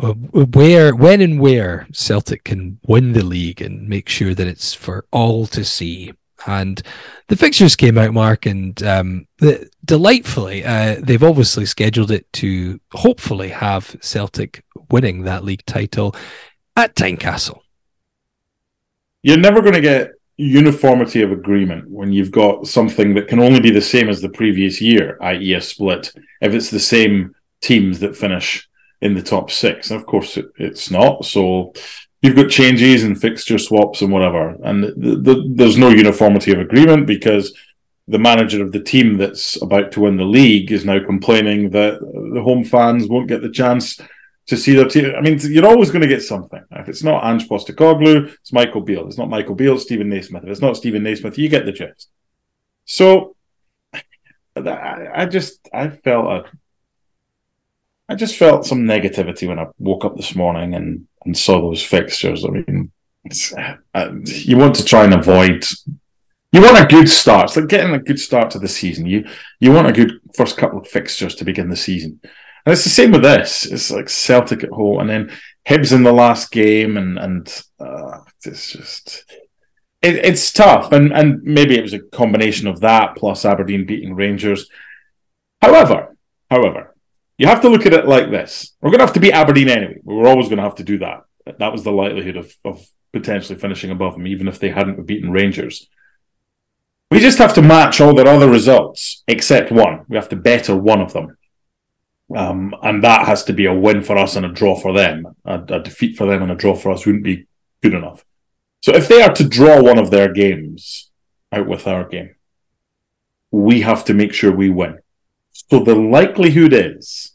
uh, 0.00 0.12
where, 0.12 0.94
when, 0.94 1.20
and 1.20 1.38
where 1.38 1.86
Celtic 1.92 2.44
can 2.44 2.78
win 2.86 3.12
the 3.12 3.24
league 3.24 3.60
and 3.60 3.88
make 3.88 4.08
sure 4.08 4.34
that 4.34 4.46
it's 4.46 4.72
for 4.72 5.04
all 5.10 5.46
to 5.48 5.64
see. 5.64 6.12
And 6.46 6.82
the 7.28 7.36
fixtures 7.36 7.76
came 7.76 7.98
out, 7.98 8.12
Mark, 8.12 8.46
and 8.46 8.82
um, 8.82 9.26
the, 9.38 9.68
delightfully, 9.84 10.64
uh, 10.64 10.96
they've 11.00 11.22
obviously 11.22 11.66
scheduled 11.66 12.10
it 12.10 12.30
to 12.34 12.80
hopefully 12.92 13.48
have 13.48 13.96
Celtic 14.00 14.64
winning 14.90 15.22
that 15.22 15.44
league 15.44 15.64
title 15.66 16.14
at 16.76 16.94
Tynecastle. 16.94 17.60
You're 19.22 19.38
never 19.38 19.60
going 19.60 19.74
to 19.74 19.80
get 19.80 20.12
uniformity 20.36 21.22
of 21.22 21.30
agreement 21.30 21.88
when 21.88 22.12
you've 22.12 22.32
got 22.32 22.66
something 22.66 23.14
that 23.14 23.28
can 23.28 23.38
only 23.38 23.60
be 23.60 23.70
the 23.70 23.80
same 23.80 24.08
as 24.08 24.20
the 24.20 24.28
previous 24.28 24.80
year, 24.80 25.16
i.e., 25.20 25.54
a 25.54 25.60
split, 25.60 26.12
if 26.40 26.54
it's 26.54 26.70
the 26.70 26.80
same 26.80 27.34
teams 27.60 28.00
that 28.00 28.16
finish 28.16 28.68
in 29.00 29.14
the 29.14 29.22
top 29.22 29.50
six. 29.50 29.90
And 29.90 30.00
of 30.00 30.06
course, 30.06 30.36
it, 30.36 30.46
it's 30.56 30.90
not. 30.90 31.24
So 31.24 31.72
you've 32.22 32.36
got 32.36 32.48
changes 32.48 33.04
and 33.04 33.20
fixture 33.20 33.58
swaps 33.58 34.00
and 34.00 34.12
whatever. 34.12 34.56
And 34.62 34.84
the, 34.84 35.16
the, 35.16 35.44
there's 35.48 35.76
no 35.76 35.90
uniformity 35.90 36.52
of 36.52 36.60
agreement 36.60 37.06
because 37.06 37.54
the 38.08 38.18
manager 38.18 38.62
of 38.62 38.72
the 38.72 38.80
team 38.80 39.16
that's 39.18 39.60
about 39.60 39.92
to 39.92 40.00
win 40.00 40.16
the 40.16 40.24
league 40.24 40.72
is 40.72 40.84
now 40.84 41.04
complaining 41.04 41.70
that 41.70 42.00
the 42.00 42.42
home 42.42 42.64
fans 42.64 43.08
won't 43.08 43.28
get 43.28 43.42
the 43.42 43.50
chance 43.50 44.00
to 44.46 44.56
see 44.56 44.74
their 44.74 44.88
team. 44.88 45.12
I 45.16 45.20
mean, 45.20 45.38
you're 45.42 45.66
always 45.66 45.90
going 45.90 46.02
to 46.02 46.08
get 46.08 46.22
something. 46.22 46.62
If 46.72 46.88
it's 46.88 47.02
not 47.02 47.24
Ange 47.24 47.48
Postecoglou, 47.48 48.32
it's 48.32 48.52
Michael 48.52 48.80
Beale. 48.80 49.06
It's 49.06 49.18
not 49.18 49.30
Michael 49.30 49.54
Beale, 49.54 49.74
it's 49.74 49.84
Steven 49.84 50.08
Naismith. 50.08 50.44
If 50.44 50.50
it's 50.50 50.60
not 50.60 50.76
Steven 50.76 51.02
Naismith, 51.02 51.38
you 51.38 51.48
get 51.48 51.64
the 51.64 51.72
gist. 51.72 52.08
So 52.84 53.36
I 54.56 55.26
just 55.26 55.68
I 55.72 55.88
felt 55.88 56.26
a 56.26 56.50
I 58.08 58.14
just 58.14 58.36
felt 58.36 58.66
some 58.66 58.80
negativity 58.80 59.48
when 59.48 59.58
I 59.58 59.68
woke 59.78 60.04
up 60.04 60.16
this 60.16 60.34
morning 60.34 60.74
and, 60.74 61.06
and 61.24 61.36
saw 61.36 61.60
those 61.60 61.82
fixtures. 61.82 62.44
I 62.44 62.48
mean, 62.48 62.92
uh, 63.94 64.12
you 64.24 64.56
want 64.56 64.74
to 64.76 64.84
try 64.84 65.04
and 65.04 65.14
avoid. 65.14 65.64
You 66.52 66.60
want 66.60 66.78
a 66.78 66.86
good 66.86 67.08
start. 67.08 67.44
It's 67.44 67.56
like 67.56 67.68
getting 67.68 67.94
a 67.94 67.98
good 67.98 68.18
start 68.18 68.50
to 68.50 68.58
the 68.58 68.68
season. 68.68 69.06
You 69.06 69.26
you 69.60 69.72
want 69.72 69.88
a 69.88 69.92
good 69.92 70.20
first 70.34 70.56
couple 70.56 70.78
of 70.78 70.88
fixtures 70.88 71.34
to 71.36 71.44
begin 71.44 71.68
the 71.68 71.76
season. 71.76 72.20
And 72.64 72.72
it's 72.72 72.84
the 72.84 72.90
same 72.90 73.10
with 73.10 73.22
this. 73.22 73.66
It's 73.66 73.90
like 73.90 74.08
Celtic 74.08 74.62
at 74.62 74.70
home, 74.70 75.00
and 75.00 75.10
then 75.10 75.32
Hibs 75.68 75.92
in 75.92 76.02
the 76.02 76.12
last 76.12 76.50
game, 76.52 76.96
and 76.96 77.18
and 77.18 77.62
uh, 77.80 78.20
it's 78.44 78.72
just 78.72 79.24
it, 80.02 80.16
it's 80.16 80.52
tough. 80.52 80.92
And 80.92 81.12
and 81.12 81.42
maybe 81.42 81.76
it 81.76 81.82
was 81.82 81.94
a 81.94 82.00
combination 82.00 82.68
of 82.68 82.80
that 82.80 83.16
plus 83.16 83.44
Aberdeen 83.44 83.86
beating 83.86 84.14
Rangers. 84.14 84.68
However, 85.60 86.16
however, 86.50 86.91
you 87.42 87.48
have 87.48 87.62
to 87.62 87.68
look 87.68 87.86
at 87.86 87.92
it 87.92 88.06
like 88.06 88.30
this. 88.30 88.72
We're 88.80 88.90
going 88.90 89.00
to 89.00 89.06
have 89.06 89.14
to 89.14 89.20
beat 89.20 89.32
Aberdeen 89.32 89.68
anyway. 89.68 89.98
We're 90.04 90.28
always 90.28 90.46
going 90.46 90.58
to 90.58 90.62
have 90.62 90.76
to 90.76 90.84
do 90.84 90.98
that. 90.98 91.24
That 91.58 91.72
was 91.72 91.82
the 91.82 91.90
likelihood 91.90 92.36
of, 92.36 92.54
of 92.64 92.86
potentially 93.12 93.58
finishing 93.58 93.90
above 93.90 94.14
them, 94.14 94.28
even 94.28 94.46
if 94.46 94.60
they 94.60 94.68
hadn't 94.68 95.04
beaten 95.08 95.32
Rangers. 95.32 95.88
We 97.10 97.18
just 97.18 97.38
have 97.38 97.52
to 97.54 97.60
match 97.60 98.00
all 98.00 98.14
their 98.14 98.28
other 98.28 98.48
results 98.48 99.24
except 99.26 99.72
one. 99.72 100.04
We 100.08 100.14
have 100.14 100.28
to 100.28 100.36
better 100.36 100.76
one 100.76 101.00
of 101.00 101.14
them. 101.14 101.36
Um, 102.32 102.76
and 102.80 103.02
that 103.02 103.26
has 103.26 103.42
to 103.46 103.52
be 103.52 103.66
a 103.66 103.74
win 103.74 104.04
for 104.04 104.16
us 104.16 104.36
and 104.36 104.46
a 104.46 104.48
draw 104.48 104.78
for 104.78 104.92
them. 104.92 105.26
A, 105.44 105.54
a 105.64 105.80
defeat 105.80 106.16
for 106.16 106.28
them 106.28 106.42
and 106.42 106.52
a 106.52 106.54
draw 106.54 106.76
for 106.76 106.92
us 106.92 107.04
wouldn't 107.04 107.24
be 107.24 107.48
good 107.82 107.94
enough. 107.94 108.24
So 108.82 108.94
if 108.94 109.08
they 109.08 109.20
are 109.20 109.34
to 109.34 109.48
draw 109.48 109.82
one 109.82 109.98
of 109.98 110.12
their 110.12 110.32
games 110.32 111.10
out 111.50 111.66
with 111.66 111.88
our 111.88 112.08
game, 112.08 112.36
we 113.50 113.80
have 113.80 114.04
to 114.04 114.14
make 114.14 114.32
sure 114.32 114.52
we 114.52 114.70
win. 114.70 115.00
So 115.50 115.80
the 115.80 115.96
likelihood 115.96 116.72
is 116.72 117.31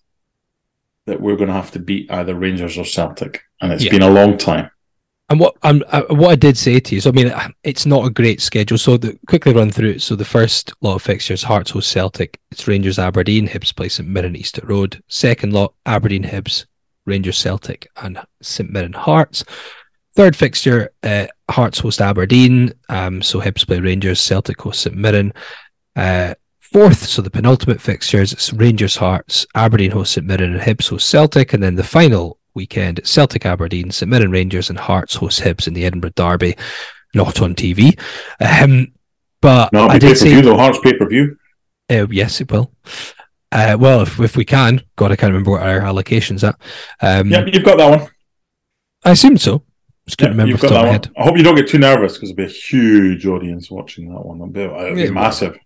that 1.08 1.20
we're 1.20 1.36
going 1.36 1.48
to 1.48 1.54
have 1.54 1.72
to 1.72 1.80
beat 1.80 2.12
either 2.12 2.36
Rangers 2.36 2.78
or 2.78 2.86
Celtic, 2.86 3.42
and 3.62 3.72
it's 3.74 3.84
yeah. 3.84 3.92
been 3.92 4.04
a 4.04 4.10
long 4.10 4.38
time. 4.38 4.70
And 5.30 5.40
what 5.40 5.56
I'm, 5.64 5.84
uh, 5.88 6.04
what 6.10 6.32
I 6.32 6.36
did 6.36 6.58
say 6.58 6.80
to 6.80 6.96
you, 6.96 7.02
so 7.02 7.10
I 7.10 7.14
mean, 7.14 7.34
it's 7.64 7.86
not 7.86 8.06
a 8.06 8.10
great 8.10 8.40
schedule. 8.40 8.78
So 8.78 8.96
the, 8.96 9.20
quickly 9.28 9.54
run 9.54 9.72
through 9.72 9.92
it. 9.92 10.02
So 10.02 10.16
the 10.16 10.24
first 10.24 10.74
lot 10.82 10.96
of 10.96 11.02
fixtures: 11.02 11.44
Hearts 11.44 11.72
host 11.72 11.92
Celtic. 11.92 12.40
It's 12.52 12.68
Rangers 12.68 13.00
Aberdeen, 13.00 13.48
Hibs 13.48 13.76
play 13.76 13.90
St 13.90 14.08
Mirren 14.08 14.36
Easter 14.38 14.62
Road. 14.66 15.02
Second 15.08 15.54
lot: 15.54 15.74
Aberdeen 15.86 16.24
Hibs, 16.24 16.66
Rangers 17.06 17.38
Celtic, 17.38 17.90
and 17.98 18.20
St 18.42 18.72
Mirren 18.72 18.94
Hearts. 18.94 19.44
Third 20.16 20.36
fixture: 20.36 20.92
uh, 21.04 21.28
Hearts 21.50 21.80
host 21.80 22.00
Aberdeen. 22.00 22.74
Um, 22.88 23.22
so 23.22 23.42
Hibs 23.42 23.68
play 23.68 23.80
Rangers, 23.80 24.22
Celtic 24.22 24.62
host 24.62 24.82
St 24.82 24.96
Mirren. 24.96 25.34
Uh, 25.96 26.36
fourth, 26.72 27.06
so 27.06 27.22
the 27.22 27.30
penultimate 27.30 27.82
fixtures, 27.82 28.34
it's 28.34 28.54
Rangers 28.54 28.96
Hearts, 28.96 29.46
Aberdeen 29.56 29.92
host 29.92 30.14
St 30.14 30.26
Mirren, 30.26 30.54
and 30.54 30.62
Hibs 30.62 30.90
host 30.90 31.10
Celtic. 31.10 31.54
And 31.54 31.62
then 31.64 31.76
the 31.76 31.84
final 31.84 32.40
weekend, 32.54 33.02
Celtic 33.04 33.46
Aberdeen, 33.46 33.92
St 33.92 34.10
Mirren 34.10 34.32
Rangers, 34.32 34.70
and 34.70 34.78
Hearts 34.80 35.16
host 35.16 35.42
Hibs 35.42 35.68
in 35.68 35.74
the 35.74 35.86
Edinburgh 35.86 36.12
Derby, 36.16 36.56
not 37.14 37.42
on 37.42 37.56
TV. 37.56 38.00
Um, 38.42 38.88
but 39.42 39.72
no, 39.74 39.88
I 39.88 40.00
did 40.00 40.18
say 40.18 40.42
though, 40.42 40.58
Hearts 40.58 40.80
pay 40.84 40.98
per 40.98 41.08
view. 41.08 41.38
Uh, 41.90 42.08
yes, 42.10 42.42
it 42.42 42.52
will. 42.52 42.72
Uh, 43.52 43.78
well, 43.80 44.02
if 44.02 44.20
if 44.20 44.36
we 44.36 44.44
can, 44.44 44.82
God, 44.98 45.12
I 45.12 45.16
can't 45.16 45.32
remember 45.32 45.52
what 45.52 45.62
our 45.64 45.80
allocations 45.80 46.48
at. 46.48 46.60
Um, 47.02 47.30
yeah, 47.32 47.46
you've 47.46 47.64
got 47.64 47.78
that 47.78 48.00
one. 48.00 48.10
I 49.06 49.12
assume 49.12 49.38
so. 49.38 49.64
Just 50.06 50.18
couldn't 50.18 50.38
Yeah, 50.38 50.44
remember 50.44 50.52
you've 50.52 50.62
got 50.62 50.72
that 50.72 50.88
one. 51.06 51.14
I 51.18 51.24
hope 51.24 51.38
you 51.38 51.44
don't 51.44 51.56
get 51.56 51.68
too 51.68 51.78
nervous 51.78 52.14
because 52.14 52.30
it'll 52.32 52.38
be 52.38 52.46
a 52.46 52.48
huge 52.48 53.26
audience 53.26 53.70
watching 53.72 54.10
that 54.14 54.26
one. 54.26 54.38
It'll 54.38 54.48
be, 54.48 54.62
it'll 54.62 54.96
be 54.96 55.02
Yeah, 55.04 55.12
massive. 55.12 55.58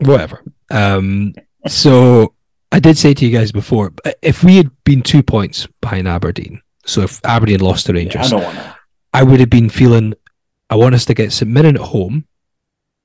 Whatever. 0.00 0.42
Um, 0.70 1.34
so 1.66 2.34
I 2.72 2.80
did 2.80 2.96
say 2.96 3.14
to 3.14 3.26
you 3.26 3.36
guys 3.36 3.52
before, 3.52 3.92
if 4.22 4.42
we 4.42 4.56
had 4.56 4.70
been 4.84 5.02
two 5.02 5.22
points 5.22 5.66
behind 5.80 6.08
Aberdeen, 6.08 6.62
so 6.86 7.02
if 7.02 7.20
Aberdeen 7.24 7.60
lost 7.60 7.86
to 7.86 7.92
Yeah, 7.92 7.98
I 7.98 8.02
Rangers, 8.02 8.32
know 8.32 8.38
what 8.38 8.54
now. 8.54 8.76
I 9.12 9.22
would 9.22 9.40
have 9.40 9.50
been 9.50 9.68
feeling 9.68 10.14
I 10.70 10.76
want 10.76 10.94
us 10.94 11.04
to 11.06 11.14
get 11.14 11.32
St 11.32 11.50
Mirren 11.50 11.76
at 11.76 11.82
home 11.82 12.26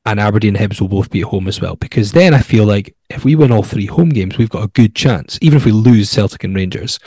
and 0.05 0.19
Aberdeen 0.19 0.55
and 0.55 0.71
Hibs 0.71 0.79
will 0.79 0.87
both 0.87 1.09
be 1.09 1.21
at 1.21 1.27
home 1.27 1.47
as 1.47 1.59
well. 1.59 1.75
Because 1.75 2.11
then 2.11 2.33
I 2.33 2.39
feel 2.39 2.65
like 2.65 2.95
if 3.09 3.25
we 3.25 3.35
win 3.35 3.51
all 3.51 3.63
three 3.63 3.87
home 3.87 4.09
games, 4.09 4.37
we've 4.37 4.49
got 4.49 4.63
a 4.63 4.67
good 4.69 4.93
chance, 4.95 5.39
even 5.41 5.57
if 5.57 5.65
we 5.65 5.71
lose 5.71 6.09
Celtic 6.09 6.43
and 6.43 6.55
Rangers. 6.55 6.99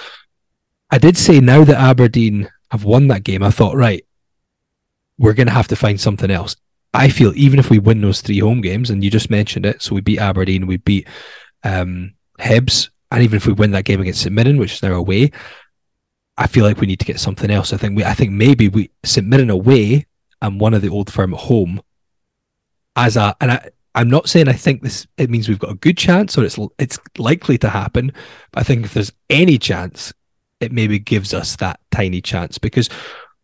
I 0.91 0.99
did 0.99 1.17
say 1.17 1.39
now 1.39 1.65
that 1.65 1.81
Aberdeen 1.81 2.51
have 2.71 2.85
won 2.85 3.09
that 3.09 3.23
game, 3.23 3.43
I 3.43 3.51
thought, 3.51 3.77
right, 3.77 4.05
we're 5.17 5.35
going 5.35 5.47
to 5.47 5.53
have 5.53 5.69
to 5.69 5.77
find 5.77 6.01
something 6.01 6.31
else. 6.31 6.57
I 6.95 7.09
feel 7.11 7.33
even 7.37 7.59
if 7.59 7.71
we 7.71 7.79
win 7.79 8.01
those 8.01 8.21
three 8.21 8.39
home 8.39 8.61
games, 8.61 8.91
and 8.91 9.05
you 9.05 9.11
just 9.11 9.31
mentioned 9.31 9.67
it, 9.67 9.83
so 9.83 9.95
we 9.95 10.01
beat 10.01 10.19
Aberdeen, 10.19 10.67
we 10.67 10.79
beat 10.79 11.07
um, 11.65 12.15
Hibs, 12.39 12.91
and 13.11 13.23
even 13.23 13.37
if 13.37 13.47
we 13.47 13.53
win 13.53 13.73
that 13.73 13.85
game 13.85 14.01
against 14.01 14.23
St 14.23 14.35
Mirren, 14.35 14.59
which 14.59 14.75
is 14.75 14.83
now 14.83 14.95
away, 14.95 15.31
I 16.37 16.47
feel 16.47 16.65
like 16.65 16.81
we 16.81 16.87
need 16.87 17.01
to 17.01 17.07
get 17.07 17.21
something 17.21 17.51
else. 17.51 17.73
I 17.73 17.77
think 17.77 17.97
we, 17.97 18.05
I 18.05 18.15
think 18.15 18.33
maybe 18.33 18.69
we 18.69 18.91
St 19.05 19.27
Mirren 19.27 19.51
away 19.51 20.07
and 20.41 20.61
one 20.61 20.75
of 20.75 20.83
the 20.83 20.89
old 20.89 21.13
firm 21.13 21.35
at 21.35 21.41
home 21.41 21.83
as 22.97 23.17
a, 23.17 23.35
and 23.41 23.53
I, 23.53 23.71
I'm 23.95 24.09
not 24.09 24.29
saying 24.29 24.49
I 24.49 24.53
think 24.53 24.83
this 24.83 25.07
it 25.17 25.31
means 25.31 25.49
we've 25.49 25.59
got 25.59 25.73
a 25.73 25.77
good 25.77 25.99
chance 25.99 26.39
or 26.39 26.45
it's 26.45 26.59
it's 26.79 26.99
likely 27.19 27.59
to 27.59 27.69
happen, 27.69 28.13
but 28.53 28.61
I 28.61 28.63
think 28.63 28.85
if 28.85 28.95
there's 28.95 29.13
any 29.29 29.59
chance, 29.59 30.13
it 30.61 30.73
maybe 30.73 30.99
gives 30.99 31.35
us 31.35 31.57
that 31.57 31.81
tiny 31.91 32.21
chance 32.21 32.59
because 32.59 32.89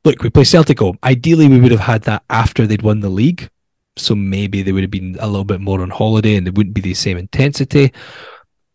look, 0.05 0.23
we 0.23 0.31
play 0.31 0.45
Celtic 0.45 0.79
home. 0.79 0.99
Ideally, 1.03 1.49
we 1.49 1.61
would 1.61 1.73
have 1.73 1.81
had 1.81 2.03
that 2.03 2.23
after 2.31 2.67
they'd 2.67 2.83
won 2.83 3.01
the 3.01 3.09
league, 3.09 3.49
so 3.97 4.15
maybe 4.15 4.63
they 4.63 4.73
would 4.73 4.83
have 4.83 4.91
been 4.91 5.17
a 5.21 5.27
little 5.27 5.45
bit 5.45 5.61
more 5.61 5.81
on 5.81 5.91
holiday 5.91 6.37
and 6.37 6.47
it 6.47 6.55
wouldn't 6.57 6.75
be 6.75 6.81
the 6.81 6.95
same 6.95 7.17
intensity. 7.17 7.93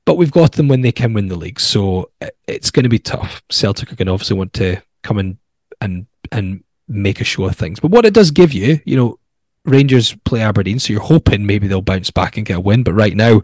But 0.06 0.16
we've 0.16 0.32
got 0.32 0.54
them 0.54 0.68
when 0.68 0.82
they 0.82 0.92
can 0.92 1.14
win 1.14 1.28
the 1.28 1.36
league, 1.36 1.60
so 1.60 2.10
it's 2.48 2.72
going 2.72 2.84
to 2.84 2.90
be 2.90 3.00
tough. 3.00 3.44
Celtic 3.52 3.92
are 3.92 3.96
going 3.96 4.08
to 4.08 4.14
obviously 4.14 4.38
want 4.38 4.54
to 4.54 4.82
come 5.04 5.20
in 5.20 5.38
and 5.82 6.08
and 6.32 6.64
make 6.88 7.22
a 7.22 7.24
show 7.24 7.46
of 7.46 7.56
things. 7.56 7.80
But 7.80 7.92
what 7.92 8.06
it 8.06 8.14
does 8.14 8.32
give 8.32 8.52
you, 8.52 8.80
you 8.86 8.96
know, 8.98 9.20
Rangers 9.66 10.16
play 10.26 10.42
Aberdeen, 10.42 10.80
so 10.80 10.94
you're 10.94 11.02
hoping 11.02 11.46
maybe 11.46 11.68
they'll 11.68 11.82
bounce 11.82 12.10
back 12.10 12.38
and 12.38 12.46
get 12.46 12.58
a 12.58 12.60
win. 12.60 12.82
But 12.82 12.94
right 12.94 13.16
now, 13.16 13.42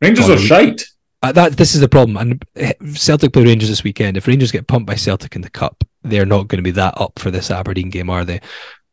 Rangers 0.00 0.28
are 0.28 0.38
shite. 0.38 0.82
uh, 1.22 1.30
that 1.32 1.56
this 1.56 1.74
is 1.76 1.80
the 1.80 1.88
problem. 1.88 2.16
And 2.16 2.44
eh, 2.56 2.72
Celtic 2.94 3.32
play 3.32 3.44
Rangers 3.44 3.68
this 3.68 3.84
weekend. 3.84 4.16
If 4.16 4.26
Rangers 4.26 4.50
get 4.50 4.66
pumped 4.66 4.88
by 4.88 4.96
Celtic 4.96 5.36
in 5.36 5.42
the 5.42 5.50
cup, 5.50 5.84
they're 6.02 6.26
not 6.26 6.48
going 6.48 6.58
to 6.58 6.62
be 6.62 6.70
that 6.72 6.94
up 7.00 7.18
for 7.18 7.30
this 7.30 7.50
Aberdeen 7.50 7.90
game, 7.90 8.10
are 8.10 8.24
they? 8.24 8.40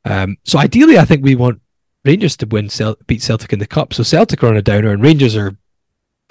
Um, 0.05 0.37
so 0.43 0.59
ideally, 0.59 0.97
I 0.97 1.05
think 1.05 1.23
we 1.23 1.35
want 1.35 1.61
Rangers 2.05 2.37
to 2.37 2.45
win, 2.45 2.69
Cel- 2.69 2.97
beat 3.07 3.21
Celtic 3.21 3.53
in 3.53 3.59
the 3.59 3.67
cup. 3.67 3.93
So 3.93 4.03
Celtic 4.03 4.43
are 4.43 4.47
on 4.47 4.57
a 4.57 4.61
downer, 4.61 4.91
and 4.91 5.01
Rangers 5.03 5.35
are 5.35 5.55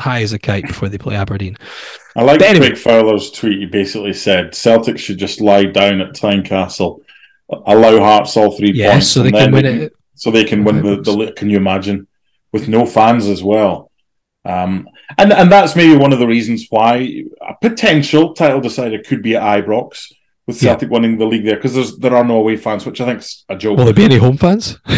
high 0.01 0.22
as 0.22 0.33
a 0.33 0.39
kite 0.39 0.66
before 0.66 0.89
they 0.89 0.99
play 0.99 1.16
Aberdeen. 1.16 1.57
I 2.16 2.22
like 2.22 2.39
But 2.41 2.49
anyway- 2.49 2.68
Craig 2.70 2.79
Fowler's 2.79 3.31
tweet. 3.31 3.59
He 3.59 3.66
basically 3.66 4.12
said 4.12 4.55
Celtic 4.55 4.99
should 4.99 5.18
just 5.18 5.41
lie 5.41 5.64
down 5.64 6.01
at 6.01 6.14
Tynecastle, 6.14 7.01
allow 7.66 7.99
Hearts 7.99 8.37
all 8.37 8.53
three 8.57 8.72
Yeah, 8.72 8.93
points, 8.93 9.09
so 9.09 9.22
they 9.22 9.33
can 9.33 9.53
win 9.53 9.64
they 9.64 9.85
it. 9.85 9.93
so 10.14 10.31
they 10.31 10.45
can 10.45 10.64
win 10.64 10.83
the, 10.83 10.97
the. 11.01 11.33
Can 11.37 11.49
you 11.51 11.57
imagine 11.57 12.07
with 12.53 12.68
no 12.68 12.87
fans 12.87 13.27
as 13.27 13.43
well? 13.43 13.91
Um, 14.45 14.89
and 15.18 15.33
and 15.33 15.51
that's 15.51 15.74
maybe 15.77 15.97
one 15.97 16.12
of 16.12 16.18
the 16.20 16.27
reasons 16.27 16.66
why 16.70 17.24
a 17.47 17.55
potential 17.61 18.33
title 18.35 18.61
decider 18.61 19.03
could 19.03 19.22
be 19.22 19.35
at 19.37 19.43
Ibrox 19.43 20.12
with 20.47 20.62
Yeah. 20.62 20.70
Celtic 20.72 20.90
winning 20.90 21.18
the 21.18 21.26
league 21.26 21.44
there 21.44 21.57
because 21.57 21.99
there 21.99 22.14
are 22.14 22.24
no 22.24 22.36
away 22.38 22.57
fans, 22.57 22.86
which 22.86 23.01
I 23.01 23.05
think 23.07 23.20
is 23.20 23.44
a 23.49 23.57
joke. 23.57 23.78
Will 23.78 23.84
there 23.86 23.94
be 23.94 24.05
any 24.05 24.18
home 24.18 24.36
fans? 24.36 24.78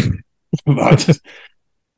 That- 0.65 1.19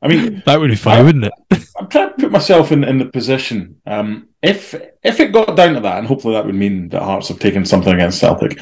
I 0.03 0.07
mean, 0.07 0.41
that 0.47 0.59
would 0.59 0.71
be 0.71 0.75
fine, 0.75 1.05
wouldn't 1.05 1.25
it? 1.25 1.33
I'm 1.77 1.87
trying 1.87 2.09
to 2.09 2.15
put 2.15 2.31
myself 2.31 2.71
in, 2.71 2.83
in 2.83 2.97
the 2.97 3.05
position. 3.05 3.79
Um, 3.85 4.29
if 4.41 4.73
if 5.03 5.19
it 5.19 5.31
got 5.31 5.55
down 5.55 5.75
to 5.75 5.79
that, 5.81 5.99
and 5.99 6.07
hopefully 6.07 6.33
that 6.33 6.45
would 6.45 6.55
mean 6.55 6.89
that 6.89 7.03
Hearts 7.03 7.27
have 7.29 7.39
taken 7.39 7.65
something 7.65 7.93
against 7.93 8.19
Celtic. 8.19 8.59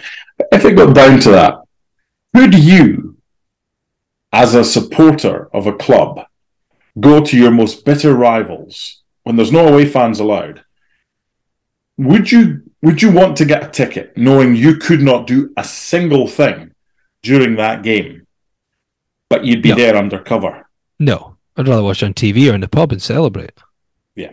If 0.51 0.65
it 0.65 0.73
got 0.75 0.93
down 0.93 1.19
to 1.21 1.29
that, 1.31 1.55
could 2.35 2.53
you, 2.55 3.17
as 4.33 4.53
a 4.53 4.63
supporter 4.65 5.49
of 5.55 5.65
a 5.65 5.73
club, 5.73 6.25
go 6.99 7.23
to 7.23 7.37
your 7.37 7.51
most 7.51 7.85
bitter 7.85 8.13
rivals 8.13 9.01
when 9.23 9.37
there's 9.37 9.51
no 9.51 9.65
away 9.67 9.85
fans 9.85 10.19
allowed? 10.19 10.63
Would 11.97 12.31
you 12.33 12.68
would 12.81 13.01
you 13.01 13.11
want 13.11 13.37
to 13.37 13.45
get 13.45 13.63
a 13.63 13.69
ticket 13.69 14.15
knowing 14.17 14.55
you 14.55 14.75
could 14.77 15.01
not 15.01 15.27
do 15.27 15.51
a 15.57 15.63
single 15.63 16.27
thing 16.27 16.71
during 17.23 17.55
that 17.57 17.83
game, 17.83 18.25
but 19.29 19.43
you'd 19.45 19.61
be 19.61 19.69
No. 19.69 19.75
there 19.75 19.95
undercover? 19.95 20.69
No, 20.99 21.37
I'd 21.57 21.67
rather 21.67 21.83
watch 21.83 22.03
on 22.03 22.13
TV 22.13 22.49
or 22.49 22.55
in 22.55 22.61
the 22.61 22.67
pub 22.69 22.91
and 22.91 23.01
celebrate. 23.01 23.51
Yeah. 24.15 24.31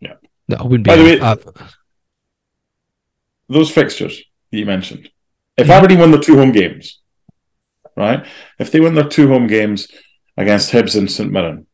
Yeah. 0.00 0.14
No, 0.48 0.56
I 0.56 0.62
wouldn't 0.64 0.84
be. 0.84 0.90
By 0.90 0.96
the 0.96 1.04
way- 1.04 1.20
uh, 1.20 1.36
those 3.48 3.70
fixtures 3.70 4.22
that 4.50 4.58
you 4.58 4.66
mentioned, 4.66 5.10
if 5.56 5.68
Yeah. 5.68 5.76
Aberdeen 5.78 5.98
win 6.00 6.10
their 6.10 6.20
two 6.20 6.36
home 6.36 6.52
games, 6.52 7.00
right? 7.96 8.24
If 8.58 8.70
they 8.72 8.80
win 8.80 8.94
their 8.94 9.08
two 9.08 9.28
home 9.28 9.46
games 9.46 9.88
against 10.36 10.72
Hibs 10.72 10.96
and 10.96 11.10
St 11.10 11.30
Mirren, 11.30 11.66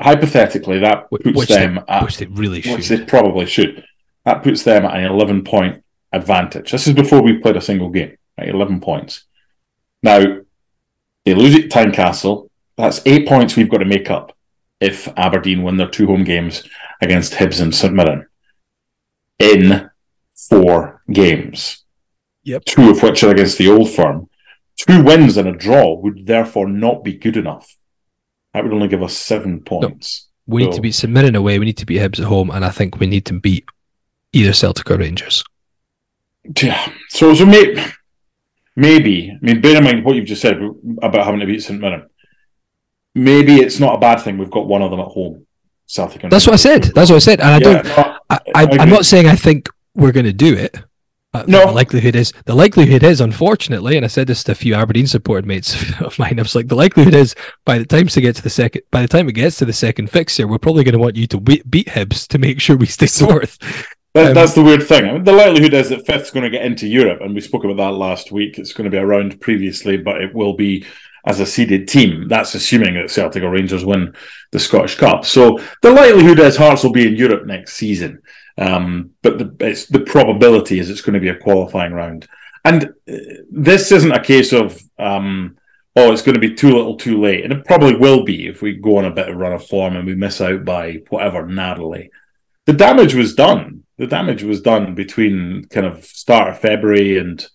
hypothetically, 0.00 0.80
that 0.80 1.08
puts 1.10 1.24
which 1.24 1.48
them 1.48 1.76
they, 1.76 1.92
at 1.92 2.04
which 2.04 2.18
they 2.18 2.26
really 2.26 2.60
should. 2.60 2.76
which 2.76 2.88
they 2.88 3.04
probably 3.04 3.46
should. 3.46 3.84
That 4.26 4.42
puts 4.42 4.62
them 4.64 4.84
at 4.84 4.94
an 4.96 5.04
eleven 5.04 5.42
point 5.44 5.82
advantage. 6.12 6.70
This 6.72 6.86
is 6.86 6.94
before 6.94 7.22
we've 7.22 7.40
played 7.40 7.56
a 7.56 7.60
single 7.62 7.88
game, 7.88 8.16
right? 8.36 8.48
Eleven 8.48 8.80
points. 8.80 9.24
Now 10.02 10.40
they 11.24 11.34
lose 11.34 11.54
at 11.54 11.70
Tynecastle. 11.70 12.50
That's 12.76 13.00
eight 13.06 13.26
points 13.26 13.56
we've 13.56 13.70
got 13.70 13.78
to 13.78 13.84
make 13.86 14.10
up 14.10 14.36
if 14.80 15.08
Aberdeen 15.16 15.62
win 15.62 15.78
their 15.78 15.88
two 15.88 16.06
home 16.06 16.24
games 16.24 16.62
against 17.00 17.32
Hibs 17.34 17.62
and 17.62 17.74
St 17.74 17.94
Mirren 17.94 18.26
in 19.38 19.88
four 20.34 21.02
games. 21.10 21.84
Yep. 22.44 22.64
Two 22.66 22.90
of 22.90 23.02
which 23.02 23.24
are 23.24 23.30
against 23.30 23.58
the 23.58 23.68
old 23.70 23.90
firm. 23.90 24.28
Two 24.76 25.02
wins 25.02 25.36
and 25.36 25.48
a 25.48 25.52
draw 25.52 25.94
would 25.98 26.26
therefore 26.26 26.68
not 26.68 27.02
be 27.02 27.14
good 27.14 27.36
enough. 27.36 27.76
That 28.52 28.64
would 28.64 28.72
only 28.72 28.88
give 28.88 29.02
us 29.02 29.16
seven 29.16 29.60
points. 29.60 30.28
we 30.46 30.62
need 30.62 30.70
to 30.72 30.76
So- 30.76 30.82
beat 30.82 30.94
St 30.94 31.12
Mirren 31.12 31.34
away. 31.36 31.58
We 31.58 31.64
need 31.66 31.78
to 31.78 31.86
beat 31.86 31.98
Hibs 32.00 32.20
at 32.20 32.26
home, 32.26 32.50
and 32.50 32.64
I 32.64 32.70
think 32.70 33.00
we 33.00 33.06
need 33.06 33.24
to 33.26 33.32
beat 33.32 33.64
either 34.36 34.52
Celtic 34.52 34.90
or 34.90 34.98
Rangers. 34.98 35.42
Yeah. 36.62 36.92
So, 37.08 37.34
so 37.34 37.44
maybe, 37.46 37.82
maybe, 38.76 39.30
I 39.32 39.38
mean, 39.44 39.60
bear 39.60 39.78
in 39.78 39.84
mind 39.84 40.04
what 40.04 40.14
you've 40.16 40.26
just 40.26 40.42
said 40.42 40.58
about 41.02 41.24
having 41.24 41.40
to 41.40 41.46
beat 41.46 41.62
St 41.62 41.80
Mirren. 41.80 42.08
Maybe 43.14 43.56
it's 43.56 43.80
not 43.80 43.94
a 43.96 43.98
bad 43.98 44.16
thing 44.20 44.36
we've 44.38 44.50
got 44.50 44.66
one 44.68 44.82
of 44.82 44.90
them 44.90 45.00
at 45.00 45.08
home. 45.08 45.46
Celtic. 45.86 46.22
And 46.24 46.32
That's 46.32 46.46
what 46.46 46.54
I 46.54 46.56
said. 46.56 46.82
That's 46.94 47.10
what 47.10 47.16
I 47.16 47.20
said, 47.20 47.40
and 47.40 47.48
I 47.48 47.58
Yeah, 47.58 47.82
don't. 47.82 47.84
no, 47.86 48.16
I, 48.28 48.40
I, 48.54 48.62
I 48.64 48.76
I'm 48.80 48.90
not 48.90 49.06
saying 49.06 49.26
I 49.26 49.36
think 49.36 49.68
we're 49.94 50.12
going 50.12 50.26
to 50.26 50.32
do 50.32 50.52
it. 50.54 50.76
Uh, 51.32 51.44
No. 51.46 51.66
the 51.66 51.72
likelihood 51.72 52.16
is 52.16 52.32
the 52.44 52.54
likelihood 52.54 53.02
is 53.04 53.20
unfortunately, 53.20 53.96
and 53.96 54.04
I 54.04 54.08
said 54.08 54.26
this 54.26 54.42
to 54.44 54.52
a 54.52 54.54
few 54.54 54.74
Aberdeen 54.74 55.06
supported 55.06 55.46
mates 55.46 55.74
of 56.00 56.18
mine. 56.18 56.38
I 56.38 56.42
was 56.42 56.54
like, 56.54 56.66
the 56.68 56.74
likelihood 56.74 57.14
is 57.14 57.34
by 57.64 57.78
the 57.78 57.86
time 57.86 58.08
to 58.08 58.20
get 58.20 58.34
to 58.36 58.42
the 58.42 58.50
second, 58.50 58.82
by 58.90 59.00
the 59.02 59.08
time 59.08 59.28
it 59.28 59.32
gets 59.32 59.56
to 59.58 59.64
the 59.64 59.72
second 59.72 60.10
fixture, 60.10 60.46
we're 60.48 60.58
probably 60.58 60.82
going 60.84 60.94
to 60.94 60.98
want 60.98 61.16
you 61.16 61.26
to 61.28 61.40
beat, 61.40 61.68
beat 61.70 61.86
Hibs 61.88 62.26
to 62.28 62.38
make 62.38 62.60
sure 62.60 62.76
we 62.76 62.86
stay 62.86 63.06
fourth. 63.24 63.58
That, 64.16 64.28
um, 64.28 64.34
that's 64.34 64.54
the 64.54 64.62
weird 64.62 64.82
thing. 64.82 65.04
I 65.04 65.12
mean, 65.12 65.24
the 65.24 65.32
likelihood 65.32 65.74
is 65.74 65.90
that 65.90 66.06
fifth's 66.06 66.30
going 66.30 66.44
to 66.44 66.50
get 66.50 66.64
into 66.64 66.86
Europe, 66.86 67.20
and 67.20 67.34
we 67.34 67.40
spoke 67.40 67.64
about 67.64 67.76
that 67.76 67.96
last 67.96 68.32
week. 68.32 68.58
It's 68.58 68.72
going 68.72 68.90
to 68.90 68.90
be 68.90 68.96
around 68.96 69.40
previously, 69.40 69.96
but 69.96 70.22
it 70.22 70.34
will 70.34 70.54
be 70.54 70.84
as 71.26 71.40
a 71.40 71.46
seeded 71.46 71.88
team. 71.88 72.28
That's 72.28 72.54
assuming 72.54 72.94
that 72.94 73.10
Celtic 73.10 73.42
or 73.42 73.50
Rangers 73.50 73.84
win 73.84 74.14
the 74.52 74.58
Scottish 74.58 74.96
Cup. 74.96 75.24
So 75.24 75.58
the 75.82 75.90
likelihood 75.90 76.38
is 76.38 76.56
Hearts 76.56 76.82
will 76.82 76.92
be 76.92 77.06
in 77.06 77.16
Europe 77.16 77.46
next 77.46 77.74
season. 77.74 78.22
Um, 78.58 79.10
but 79.22 79.38
the, 79.38 79.54
it's, 79.60 79.86
the 79.86 80.00
probability 80.00 80.78
is 80.78 80.88
it's 80.88 81.02
going 81.02 81.14
to 81.14 81.20
be 81.20 81.28
a 81.28 81.36
qualifying 81.36 81.92
round. 81.92 82.26
And 82.64 82.84
uh, 83.08 83.16
this 83.50 83.92
isn't 83.92 84.12
a 84.12 84.22
case 84.22 84.52
of, 84.52 84.80
um, 84.98 85.58
oh, 85.94 86.12
it's 86.12 86.22
going 86.22 86.34
to 86.34 86.48
be 86.48 86.54
too 86.54 86.74
little 86.74 86.96
too 86.96 87.20
late. 87.20 87.44
And 87.44 87.52
it 87.52 87.66
probably 87.66 87.96
will 87.96 88.24
be 88.24 88.46
if 88.46 88.62
we 88.62 88.74
go 88.74 88.98
on 88.98 89.04
a 89.04 89.10
bit 89.10 89.28
of 89.28 89.36
run 89.36 89.52
of 89.52 89.66
form 89.66 89.96
and 89.96 90.06
we 90.06 90.14
miss 90.14 90.40
out 90.40 90.64
by 90.64 91.02
whatever, 91.10 91.44
narrowly. 91.46 92.10
The 92.64 92.72
damage 92.72 93.14
was 93.14 93.34
done. 93.34 93.75
The 93.98 94.06
damage 94.06 94.42
was 94.42 94.60
done 94.60 94.94
between 94.94 95.64
kind 95.70 95.86
of 95.86 96.04
start 96.04 96.50
of 96.50 96.58
February 96.58 97.18
and 97.18 97.46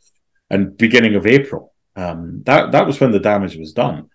and 0.50 0.78
beginning 0.78 1.16
of 1.16 1.26
April. 1.26 1.74
Um, 1.96 2.44
that 2.46 2.72
that 2.72 2.88
was 2.88 3.00
when 3.00 3.12
the 3.12 3.20
damage 3.20 3.56
was 3.58 3.74
done. 3.74 4.10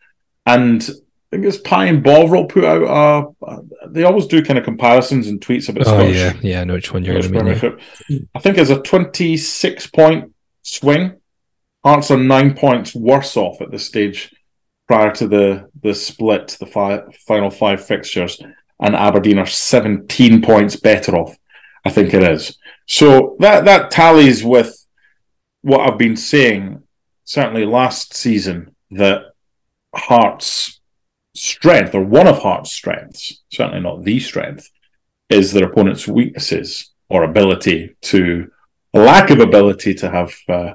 And 0.44 0.82
I 0.82 1.36
think 1.36 1.44
it's 1.44 1.56
Pie 1.58 1.86
and 1.86 2.02
Bovril 2.02 2.46
put 2.46 2.64
out. 2.64 3.34
Uh, 3.42 3.60
they 3.88 4.04
always 4.04 4.26
do 4.26 4.44
kind 4.44 4.58
of 4.58 4.64
comparisons 4.64 5.26
and 5.28 5.40
tweets 5.40 5.68
about 5.68 5.86
Oh 5.86 5.90
Scottish 5.90 6.16
yeah, 6.16 6.32
yeah, 6.42 6.60
I 6.60 6.64
know 6.64 6.74
which 6.74 6.92
one 6.92 7.04
you're 7.04 7.20
going 7.20 7.32
to 7.32 7.70
mean. 8.10 8.28
I 8.34 8.38
think 8.38 8.58
it's 8.58 8.70
a 8.70 8.80
26 8.80 9.88
point 9.88 10.32
swing. 10.62 11.16
Hearts 11.84 12.10
are 12.10 12.16
nine 12.16 12.56
points 12.56 12.94
worse 12.94 13.36
off 13.36 13.60
at 13.60 13.70
this 13.70 13.86
stage 13.86 14.34
prior 14.86 15.10
to 15.12 15.28
the 15.28 15.70
the 15.82 15.94
split, 15.94 16.56
the 16.60 16.66
fi- 16.66 17.02
final 17.26 17.50
five 17.50 17.84
fixtures, 17.84 18.40
and 18.80 18.94
Aberdeen 18.94 19.38
are 19.38 19.46
17 19.46 20.42
points 20.42 20.76
better 20.76 21.16
off. 21.16 21.36
I 21.86 21.90
think 21.90 22.12
it 22.12 22.22
is. 22.22 22.58
So 22.86 23.36
that 23.38 23.64
that 23.64 23.90
tallies 23.90 24.44
with 24.44 24.86
what 25.62 25.80
I've 25.80 25.98
been 25.98 26.16
saying, 26.16 26.82
certainly 27.24 27.64
last 27.64 28.14
season, 28.14 28.74
that 28.90 29.22
Hearts' 29.94 30.80
strength, 31.34 31.94
or 31.94 32.02
one 32.02 32.26
of 32.26 32.38
Hearts' 32.38 32.72
strengths, 32.72 33.42
certainly 33.52 33.80
not 33.80 34.04
the 34.04 34.20
strength, 34.20 34.70
is 35.28 35.52
their 35.52 35.66
opponent's 35.66 36.06
weaknesses 36.06 36.92
or 37.08 37.24
ability 37.24 37.96
to 38.02 38.50
a 38.94 38.98
lack 38.98 39.30
of 39.30 39.40
ability 39.40 39.94
to 39.94 40.10
have 40.10 40.34
uh, 40.48 40.72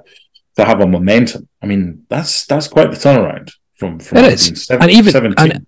to 0.55 0.65
have 0.65 0.81
a 0.81 0.87
momentum. 0.87 1.49
I 1.61 1.65
mean, 1.65 2.05
that's 2.09 2.45
that's 2.45 2.67
quite 2.67 2.91
the 2.91 2.97
turnaround 2.97 3.51
from 3.75 3.99
from 3.99 4.19
it 4.19 4.33
is, 4.33 4.65
seven, 4.65 4.83
and 4.83 4.91
even 4.91 5.11
17. 5.11 5.51
and, 5.51 5.67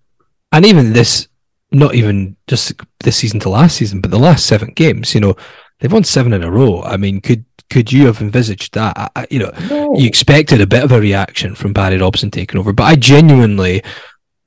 and 0.52 0.66
even 0.66 0.94
this, 0.94 1.28
not 1.74 1.96
even 1.96 2.36
just 2.48 2.74
this 3.00 3.18
season 3.18 3.40
to 3.42 3.50
last 3.50 3.78
season, 3.78 4.00
but 4.02 4.12
the 4.12 4.20
last 4.20 4.46
seven 4.46 4.72
games. 4.76 5.14
You 5.14 5.22
know, 5.22 5.36
they've 5.80 5.92
won 5.92 6.04
seven 6.04 6.34
in 6.34 6.44
a 6.44 6.52
row. 6.52 6.82
I 6.84 6.98
mean, 6.98 7.20
could 7.22 7.46
could 7.70 7.92
you 7.92 8.06
have 8.06 8.22
envisaged 8.22 8.74
that? 8.76 8.96
I, 8.98 9.10
I- 9.16 9.28
you 9.32 9.40
know, 9.40 9.52
No. 9.70 9.96
you 9.98 10.06
expected 10.08 10.62
a 10.62 10.68
bit 10.68 10.84
of 10.84 10.92
a 10.92 11.00
reaction 11.00 11.56
from 11.56 11.74
Barry 11.74 11.98
Robson 11.98 12.30
taking 12.32 12.60
over, 12.60 12.72
but 12.74 12.84
I 12.84 12.96
genuinely 12.96 13.82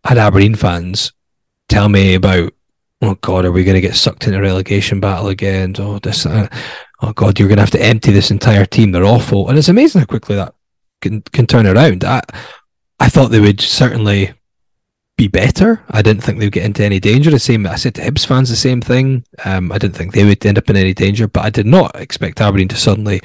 had 0.04 0.18
Aberdeen 0.18 0.54
fans 0.54 1.12
tell 1.68 1.88
me 1.88 2.14
about, 2.14 2.52
oh 3.02 3.16
God, 3.22 3.44
are 3.44 3.50
we 3.52 3.64
going 3.64 3.74
to 3.74 3.80
get 3.80 3.96
sucked 3.96 4.26
into 4.26 4.38
a 4.38 4.42
relegation 4.42 5.00
battle 5.00 5.28
again? 5.28 5.74
Oh, 5.78 5.98
this, 5.98 6.24
uh, 6.26 6.46
oh 7.02 7.12
God, 7.12 7.38
you're 7.40 7.48
going 7.48 7.56
to 7.56 7.62
have 7.62 7.70
to 7.72 7.82
empty 7.82 8.12
this 8.12 8.30
entire 8.30 8.64
team. 8.66 8.92
They're 8.92 9.04
awful, 9.04 9.48
and 9.48 9.58
it's 9.58 9.68
amazing 9.68 10.00
how 10.02 10.06
quickly 10.06 10.36
that 10.36 10.54
can 11.00 11.22
can 11.22 11.46
turn 11.48 11.66
around. 11.66 12.04
I 12.04 12.22
I 13.00 13.08
thought 13.08 13.32
they 13.32 13.40
would 13.40 13.60
certainly 13.60 14.32
be 15.16 15.28
better. 15.28 15.82
I 15.90 16.02
didn't 16.02 16.22
think 16.22 16.38
they'd 16.38 16.52
get 16.52 16.64
into 16.64 16.84
any 16.84 17.00
danger. 17.00 17.30
The 17.30 17.38
same, 17.38 17.66
I 17.66 17.76
said 17.76 17.94
to 17.94 18.02
Hibs 18.02 18.26
fans 18.26 18.50
the 18.50 18.56
same 18.56 18.80
thing. 18.80 19.24
Um, 19.44 19.72
I 19.72 19.78
didn't 19.78 19.96
think 19.96 20.12
they 20.12 20.24
would 20.24 20.44
end 20.44 20.58
up 20.58 20.68
in 20.68 20.76
any 20.76 20.92
danger, 20.92 21.26
but 21.26 21.44
I 21.44 21.50
did 21.50 21.66
not 21.66 21.98
expect 21.98 22.40
Aberdeen 22.40 22.68
to 22.68 22.76
suddenly 22.76 23.20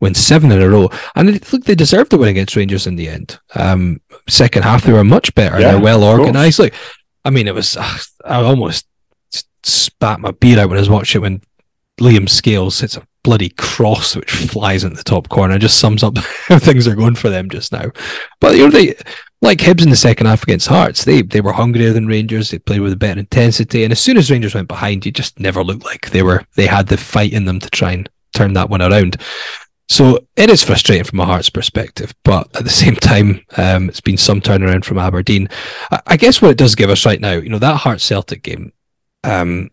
win 0.00 0.14
seven 0.14 0.50
in 0.50 0.60
a 0.60 0.68
row. 0.68 0.90
And 1.14 1.28
it, 1.30 1.52
look, 1.52 1.64
they 1.64 1.76
deserved 1.76 2.10
to 2.10 2.18
win 2.18 2.28
against 2.28 2.56
Rangers 2.56 2.86
in 2.86 2.96
the 2.96 3.08
end. 3.08 3.38
Um, 3.54 4.00
second 4.28 4.64
half, 4.64 4.82
they 4.82 4.92
were 4.92 5.04
much 5.04 5.34
better. 5.34 5.60
Yeah, 5.60 5.72
They're 5.72 5.80
well 5.80 6.02
organised. 6.02 6.58
Like, 6.58 6.74
I 7.24 7.30
mean, 7.30 7.46
it 7.46 7.54
was, 7.54 7.76
uh, 7.76 7.98
I 8.24 8.42
almost 8.42 8.86
spat 9.62 10.20
my 10.20 10.32
beer 10.32 10.58
out 10.58 10.68
when 10.68 10.78
I 10.78 10.80
was 10.80 10.90
watching 10.90 11.20
it 11.20 11.22
when 11.22 11.42
Liam 12.00 12.28
Scales 12.28 12.80
hits 12.80 12.96
a 12.96 13.06
bloody 13.24 13.50
cross 13.50 14.16
which 14.16 14.30
flies 14.30 14.84
into 14.84 14.96
the 14.96 15.04
top 15.04 15.28
corner. 15.28 15.54
It 15.54 15.60
just 15.60 15.78
sums 15.78 16.02
up 16.02 16.16
how 16.46 16.58
things 16.58 16.88
are 16.88 16.94
going 16.96 17.14
for 17.14 17.28
them 17.28 17.50
just 17.50 17.72
now. 17.72 17.90
But 18.40 18.56
you 18.56 18.64
know, 18.64 18.70
they 18.70 18.94
like 19.40 19.58
Hibs 19.58 19.82
in 19.82 19.90
the 19.90 19.96
second 19.96 20.26
half 20.26 20.42
against 20.42 20.66
Hearts, 20.66 21.04
they 21.04 21.22
they 21.22 21.40
were 21.40 21.52
hungrier 21.52 21.92
than 21.92 22.06
Rangers. 22.06 22.50
They 22.50 22.58
played 22.58 22.80
with 22.80 22.92
a 22.92 22.96
better 22.96 23.20
intensity, 23.20 23.84
and 23.84 23.92
as 23.92 24.00
soon 24.00 24.16
as 24.16 24.30
Rangers 24.30 24.54
went 24.54 24.68
behind, 24.68 25.06
you 25.06 25.12
just 25.12 25.38
never 25.38 25.62
looked 25.62 25.84
like 25.84 26.10
they 26.10 26.22
were 26.22 26.44
they 26.56 26.66
had 26.66 26.88
the 26.88 26.96
fight 26.96 27.32
in 27.32 27.44
them 27.44 27.60
to 27.60 27.70
try 27.70 27.92
and 27.92 28.08
turn 28.34 28.54
that 28.54 28.70
one 28.70 28.82
around. 28.82 29.16
So 29.88 30.18
it 30.36 30.50
is 30.50 30.62
frustrating 30.62 31.04
from 31.04 31.20
a 31.20 31.24
Hearts 31.24 31.48
perspective, 31.48 32.14
but 32.24 32.54
at 32.56 32.64
the 32.64 32.70
same 32.82 32.96
time, 32.96 33.44
um, 33.56 33.88
it's 33.88 34.00
been 34.00 34.18
some 34.18 34.40
turnaround 34.40 34.84
from 34.84 34.98
Aberdeen. 34.98 35.48
I, 35.90 36.00
I 36.08 36.16
guess 36.16 36.42
what 36.42 36.50
it 36.50 36.58
does 36.58 36.74
give 36.74 36.90
us 36.90 37.06
right 37.06 37.20
now, 37.20 37.32
you 37.32 37.48
know, 37.48 37.58
that 37.58 37.76
Hearts 37.76 38.04
Celtic 38.04 38.42
game, 38.42 38.72
um, 39.24 39.70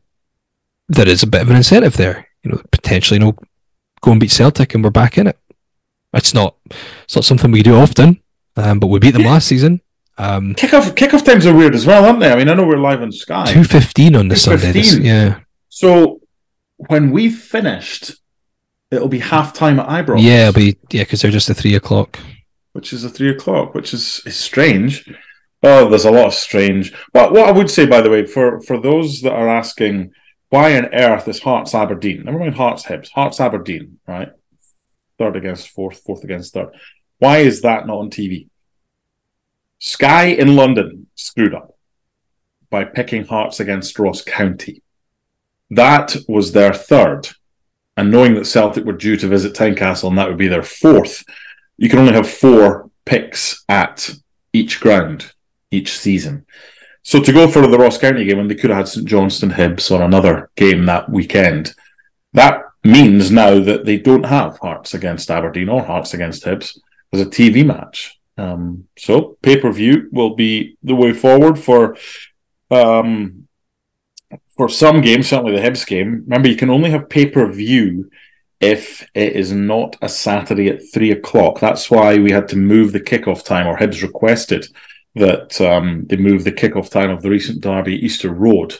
there 0.88 1.08
is 1.08 1.24
a 1.24 1.28
bit 1.28 1.42
of 1.42 1.50
an 1.50 1.58
incentive 1.58 1.98
there. 1.98 2.28
You 2.44 2.52
know, 2.52 2.62
potentially, 2.72 3.20
you 3.20 3.26
know, 3.26 3.36
go 4.02 4.12
and 4.12 4.20
beat 4.20 4.32
Celtic, 4.32 4.76
and 4.76 4.84
we're 4.84 4.92
back 4.92 5.18
in 5.18 5.28
it. 5.28 5.38
It's 6.14 6.34
not, 6.34 6.56
it's 7.04 7.16
not 7.16 7.26
something 7.26 7.52
we 7.52 7.64
do 7.64 7.76
often, 7.76 8.22
um, 8.56 8.80
but 8.80 8.88
we 8.88 9.00
beat 9.00 9.12
them 9.12 9.24
Yeah. 9.24 9.32
last 9.32 9.48
season. 9.48 9.82
Um, 10.18 10.56
Kickoff 10.56 10.96
kickoff 10.96 11.26
times 11.26 11.46
are 11.46 11.54
weird 11.54 11.76
as 11.76 11.86
well, 11.86 12.06
aren't 12.06 12.20
they? 12.22 12.32
I 12.32 12.36
mean, 12.38 12.48
I 12.50 12.54
know 12.54 12.66
we're 12.66 12.78
live 12.78 13.02
on 13.02 13.12
Sky. 13.12 13.52
two 13.52 13.64
fifteen 13.66 14.16
on 14.16 14.28
the 14.30 14.36
Sunday. 14.36 14.72
This, 14.72 14.98
yeah, 14.98 15.40
So 15.70 16.22
when 16.78 17.12
we 17.12 17.30
finished, 17.30 18.14
it'll 18.92 19.10
be 19.10 19.20
half 19.20 19.54
time 19.54 19.80
at 19.80 19.88
Ibrox. 19.88 20.22
yeah, 20.22 20.48
it'll 20.50 20.54
be 20.60 20.78
yeah, 20.92 21.04
because 21.04 21.22
they're 21.22 21.32
just 21.32 21.50
a 21.50 21.54
three 21.54 21.76
o'clock. 21.76 22.18
which 22.74 22.94
is 22.94 23.04
a 23.04 23.10
three 23.10 23.30
o'clock, 23.30 23.74
which 23.74 23.94
is, 23.94 24.22
is 24.26 24.36
strange. 24.38 25.10
Oh, 25.64 25.90
there's 25.90 26.06
a 26.06 26.12
lot 26.12 26.28
of 26.28 26.34
strange. 26.34 26.94
But 27.12 27.34
what 27.34 27.50
I 27.50 27.52
would 27.52 27.70
say, 27.70 27.86
by 27.86 28.00
the 28.02 28.10
way, 28.10 28.26
for 28.26 28.62
for 28.62 28.80
those 28.80 29.22
that 29.22 29.34
are 29.34 29.50
asking 29.50 30.12
why 30.50 30.78
on 30.78 30.94
earth 30.94 31.28
is 31.28 31.40
Hearts 31.42 31.74
Aberdeen? 31.76 32.24
Never 32.24 32.40
mind 32.40 32.56
Hearts 32.56 32.86
Hibs, 32.86 33.10
Hearts 33.10 33.42
Aberdeen, 33.42 34.00
right? 34.08 34.30
Third 35.18 35.36
against 35.36 35.70
fourth, 35.70 36.02
fourth 36.06 36.24
against 36.24 36.54
third. 36.54 36.70
Why 37.26 37.40
is 37.40 37.64
that 37.64 37.88
not 37.88 37.98
on 37.98 38.12
TV? 38.12 38.50
Sky 39.80 40.26
in 40.26 40.56
London 40.56 41.08
screwed 41.16 41.56
up 41.56 41.76
by 42.70 42.84
picking 42.84 43.26
Hearts 43.26 43.60
against 43.60 43.98
Ross 43.98 44.22
County. 44.22 44.84
That 45.72 46.16
was 46.28 46.52
their 46.52 46.72
third. 46.72 47.30
And 47.98 48.12
knowing 48.12 48.36
that 48.36 48.46
Celtic 48.46 48.86
were 48.86 48.94
due 48.94 49.18
to 49.18 49.28
visit 49.28 49.56
Tynecastle 49.56 50.08
and 50.08 50.20
that 50.20 50.28
would 50.28 50.38
be 50.38 50.48
their 50.48 50.62
fourth, 50.62 51.24
you 51.78 51.90
can 51.90 51.98
only 51.98 52.14
have 52.14 52.30
four 52.30 52.92
picks 53.06 53.66
at 53.70 54.08
each 54.54 54.80
ground 54.80 55.34
each 55.72 55.98
season. 55.98 56.46
So 57.02 57.20
to 57.24 57.34
go 57.34 57.48
for 57.48 57.66
the 57.66 57.80
Ross 57.80 57.98
County 57.98 58.24
game 58.26 58.38
when 58.38 58.50
they 58.50 58.54
could 58.54 58.70
have 58.70 58.78
had 58.78 58.88
St 58.88 59.08
Johnstone 59.08 59.50
Hibs 59.50 59.90
on 59.90 60.04
another 60.04 60.52
game 60.56 60.86
that 60.86 61.10
weekend, 61.10 61.74
that 62.34 62.62
means 62.84 63.32
now 63.32 63.60
that 63.62 63.84
they 63.84 63.98
don't 63.98 64.28
have 64.28 64.60
Hearts 64.60 64.94
against 64.94 65.32
Aberdeen 65.32 65.70
or 65.70 65.82
Hearts 65.82 66.14
against 66.14 66.46
Hibs 66.46 66.78
as 67.16 67.22
a 67.22 67.30
TV 67.30 67.66
match. 67.66 68.20
Um, 68.38 68.88
so 68.98 69.38
pay 69.42 69.58
per 69.60 69.72
view 69.72 70.10
will 70.12 70.36
be 70.36 70.78
the 70.84 70.96
way 70.96 71.14
forward 71.14 71.58
for 71.58 71.98
um, 72.72 73.48
for 74.58 74.70
some 74.70 75.02
games, 75.02 75.28
certainly 75.28 75.56
the 75.56 75.62
Hibs 75.62 75.86
game. 75.86 76.24
Remember, 76.26 76.50
you 76.50 76.56
can 76.56 76.70
only 76.70 76.90
have 76.92 77.10
pay 77.10 77.26
per 77.26 77.50
view 77.50 78.10
if 78.60 79.08
it 79.14 79.34
is 79.34 79.52
not 79.52 79.96
a 80.02 80.10
Saturday 80.10 80.68
at 80.70 80.82
three 80.94 81.12
o'clock. 81.12 81.60
That's 81.60 81.90
why 81.92 82.18
we 82.18 82.32
had 82.32 82.48
to 82.50 82.58
move 82.58 82.92
the 82.92 83.00
kickoff 83.02 83.44
time, 83.44 83.68
or 83.68 83.78
Hibs 83.78 84.02
requested 84.02 84.68
that 85.16 85.60
um, 85.62 86.06
they 86.08 86.18
move 86.18 86.44
the 86.44 86.52
kickoff 86.52 86.90
time 86.90 87.10
of 87.10 87.22
the 87.22 87.30
recent 87.30 87.62
derby 87.62 87.96
Easter 88.06 88.32
Road 88.32 88.76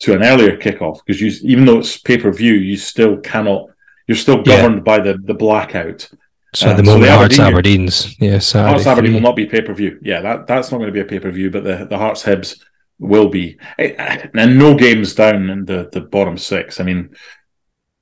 to 0.00 0.14
an 0.14 0.22
earlier 0.22 0.56
kickoff 0.56 1.00
because 1.04 1.20
you, 1.20 1.32
even 1.42 1.64
though 1.64 1.78
it's 1.78 1.96
pay 1.96 2.18
per 2.18 2.32
view, 2.32 2.54
you 2.54 2.76
still 2.76 3.16
cannot. 3.18 3.66
You're 4.06 4.16
still 4.16 4.42
Yeah. 4.46 4.56
governed 4.62 4.84
by 4.84 4.98
the 5.00 5.14
the 5.18 5.34
blackout. 5.34 6.10
So 6.54 6.68
at 6.68 6.72
Um, 6.72 6.76
the 6.78 6.84
so 6.84 6.92
moment, 6.92 7.10
the 7.10 7.16
Hearts 7.16 7.38
Aberdeen- 7.40 7.82
Aberdeen's 7.82 8.16
yeah, 8.20 8.38
Saturday. 8.38 8.70
Hearts 8.70 8.86
Aberdeen 8.86 9.14
will 9.14 9.20
not 9.20 9.36
be 9.36 9.46
pay 9.46 9.60
per 9.60 9.74
view. 9.74 9.98
Yeah, 10.02 10.20
that 10.22 10.46
that's 10.46 10.70
not 10.70 10.78
going 10.78 10.88
to 10.88 10.92
be 10.92 11.00
a 11.00 11.04
pay 11.04 11.18
per 11.18 11.30
view, 11.30 11.50
but 11.50 11.64
the 11.64 11.86
the 11.86 11.98
Hearts 11.98 12.22
Hibs 12.22 12.60
will 12.98 13.28
be. 13.28 13.58
Eh, 13.78 14.26
And 14.34 14.58
no 14.58 14.74
games 14.74 15.14
down 15.14 15.50
in 15.50 15.64
the 15.64 15.88
the 15.92 16.00
bottom 16.00 16.38
six. 16.38 16.78
I 16.80 16.84
mean, 16.84 17.10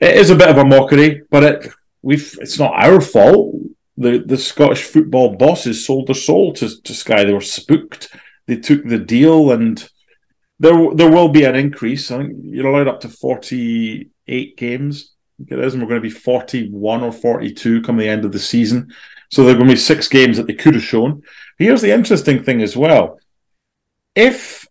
it 0.00 0.16
is 0.16 0.30
a 0.30 0.36
bit 0.36 0.48
of 0.50 0.58
a 0.58 0.64
mockery, 0.64 1.22
but 1.30 1.42
it 1.44 1.68
we've 2.02 2.36
it's 2.40 2.58
not 2.58 2.74
our 2.74 3.00
fault. 3.00 3.54
The 3.96 4.18
the 4.18 4.36
Scottish 4.36 4.82
football 4.82 5.36
bosses 5.36 5.86
sold 5.86 6.08
their 6.08 6.14
soul 6.14 6.52
to 6.54 6.68
to 6.82 6.94
Sky. 6.94 7.24
They 7.24 7.32
were 7.32 7.40
spooked. 7.40 8.08
They 8.46 8.56
took 8.56 8.84
the 8.84 8.98
deal, 8.98 9.50
and 9.52 9.82
there 10.58 10.76
there 10.94 11.10
will 11.10 11.28
be 11.28 11.44
an 11.44 11.54
increase. 11.56 12.10
I 12.10 12.18
think 12.18 12.32
you're 12.42 12.66
allowed 12.68 12.88
up 12.88 13.00
to 13.00 13.08
forty 13.08 14.10
eight 14.28 14.56
games. 14.58 15.11
It 15.48 15.58
is, 15.58 15.74
and 15.74 15.82
we're 15.82 15.88
going 15.88 16.00
to 16.02 16.08
be 16.08 16.14
forty 16.14 16.68
one 16.70 17.02
or 17.02 17.12
forty 17.12 17.52
two 17.52 17.82
come 17.82 17.96
the 17.96 18.08
end 18.08 18.24
of 18.24 18.32
the 18.32 18.38
season. 18.38 18.92
So 19.30 19.44
there 19.44 19.54
are 19.54 19.58
going 19.58 19.68
to 19.68 19.74
be 19.74 19.80
six 19.80 20.08
games 20.08 20.36
that 20.36 20.46
they 20.46 20.54
could 20.54 20.74
have 20.74 20.82
shown. 20.82 21.22
Here's 21.58 21.80
the 21.80 21.92
interesting 21.92 22.42
thing 22.42 22.60
as 22.60 22.76
well. 22.76 23.18
If 24.14 24.66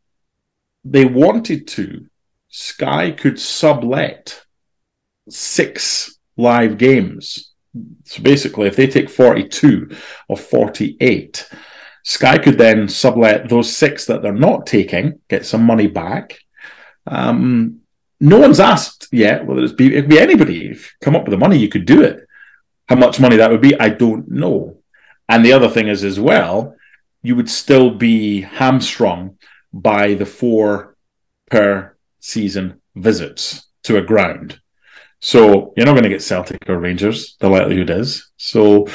they 0.84 1.06
wanted 1.06 1.68
to, 1.70 2.06
Sky 2.50 3.12
could 3.12 3.40
sublet 3.40 4.44
six 5.30 6.18
live 6.38 6.78
games. 6.78 7.54
So 8.06 8.22
basically, 8.22 8.68
if 8.68 8.76
they 8.76 8.88
take 8.88 9.10
42 9.10 9.96
of 10.30 10.40
48, 10.40 11.50
Sky 12.04 12.38
could 12.38 12.58
then 12.58 12.88
sublet 12.88 13.48
those 13.48 13.76
six 13.76 14.06
that 14.06 14.22
they're 14.22 14.34
not 14.34 14.66
taking, 14.68 15.20
get 15.30 15.46
some 15.46 15.64
money 15.64 15.88
back. 15.88 16.40
Um, 17.08 17.81
no 18.22 18.40
one's 18.40 18.60
asked 18.60 19.08
yet 19.12 19.46
whether 19.46 19.64
it's 19.64 19.74
be, 19.74 19.96
it 19.96 20.08
be 20.08 20.20
anybody. 20.20 20.68
If 20.68 20.96
come 21.02 21.16
up 21.16 21.24
with 21.24 21.32
the 21.32 21.38
money, 21.38 21.58
you 21.58 21.68
could 21.68 21.86
do 21.86 22.04
it. 22.04 22.28
How 22.88 22.96
much 22.96 23.20
money 23.20 23.38
that 23.38 23.50
would 23.50 23.62
be, 23.62 23.78
I 23.80 23.90
don't 23.90 24.30
know. 24.30 24.78
And 25.28 25.44
the 25.44 25.54
other 25.54 25.70
thing 25.70 25.88
is, 25.88 26.04
as 26.04 26.20
well, 26.20 26.76
you 27.24 27.36
would 27.36 27.50
still 27.50 27.90
be 27.90 28.42
hamstrung 28.42 29.38
by 29.74 30.14
the 30.14 30.26
four 30.26 30.96
per 31.50 31.96
season 32.20 32.82
visits 32.96 33.68
to 33.84 33.98
a 33.98 34.02
ground. 34.02 34.60
So 35.20 35.74
you're 35.76 35.86
not 35.86 35.94
going 35.94 36.04
to 36.04 36.10
get 36.10 36.22
Celtic 36.22 36.70
or 36.70 36.80
Rangers, 36.80 37.38
the 37.40 37.50
likelihood 37.50 37.90
is. 37.90 38.30
So, 38.38 38.88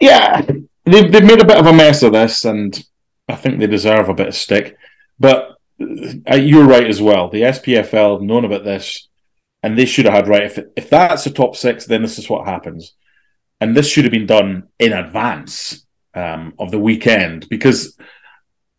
yeah, 0.00 0.42
they've, 0.84 1.10
they've 1.10 1.24
made 1.24 1.40
a 1.40 1.46
bit 1.46 1.58
of 1.58 1.66
a 1.66 1.72
mess 1.72 2.02
of 2.02 2.12
this, 2.12 2.44
and 2.44 2.82
I 3.28 3.36
think 3.36 3.58
they 3.58 3.66
deserve 3.66 4.08
a 4.08 4.14
bit 4.14 4.28
of 4.28 4.34
stick. 4.34 4.76
But 5.18 5.53
you're 5.78 6.66
right 6.66 6.86
as 6.86 7.00
well. 7.00 7.28
The 7.28 7.42
SPFL 7.42 8.14
have 8.14 8.22
known 8.22 8.44
about 8.44 8.64
this, 8.64 9.08
and 9.62 9.76
they 9.76 9.86
should 9.86 10.04
have 10.04 10.14
had 10.14 10.28
right. 10.28 10.44
If, 10.44 10.58
if 10.76 10.90
that's 10.90 11.24
the 11.24 11.30
top 11.30 11.56
six, 11.56 11.86
then 11.86 12.02
this 12.02 12.18
is 12.18 12.28
what 12.28 12.46
happens. 12.46 12.94
And 13.60 13.76
this 13.76 13.88
should 13.88 14.04
have 14.04 14.12
been 14.12 14.26
done 14.26 14.68
in 14.78 14.92
advance 14.92 15.84
um, 16.14 16.54
of 16.58 16.70
the 16.70 16.78
weekend 16.78 17.48
because 17.48 17.96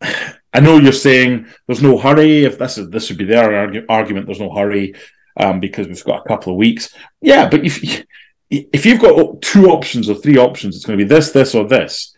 I 0.00 0.60
know 0.60 0.78
you're 0.78 0.92
saying 0.92 1.46
there's 1.66 1.82
no 1.82 1.98
hurry. 1.98 2.44
If 2.44 2.58
this 2.58 2.78
is 2.78 2.88
this 2.88 3.08
would 3.08 3.18
be 3.18 3.24
their 3.24 3.50
argu- 3.50 3.84
argument, 3.88 4.26
there's 4.26 4.40
no 4.40 4.54
hurry 4.54 4.94
um, 5.36 5.60
because 5.60 5.86
we've 5.86 6.04
got 6.04 6.24
a 6.24 6.28
couple 6.28 6.52
of 6.52 6.58
weeks. 6.58 6.94
Yeah, 7.20 7.48
but 7.48 7.64
if 7.64 8.04
if 8.48 8.86
you've 8.86 9.00
got 9.00 9.42
two 9.42 9.66
options 9.66 10.08
or 10.08 10.14
three 10.14 10.38
options, 10.38 10.76
it's 10.76 10.84
going 10.84 10.98
to 10.98 11.04
be 11.04 11.08
this, 11.08 11.32
this, 11.32 11.54
or 11.54 11.66
this. 11.66 12.14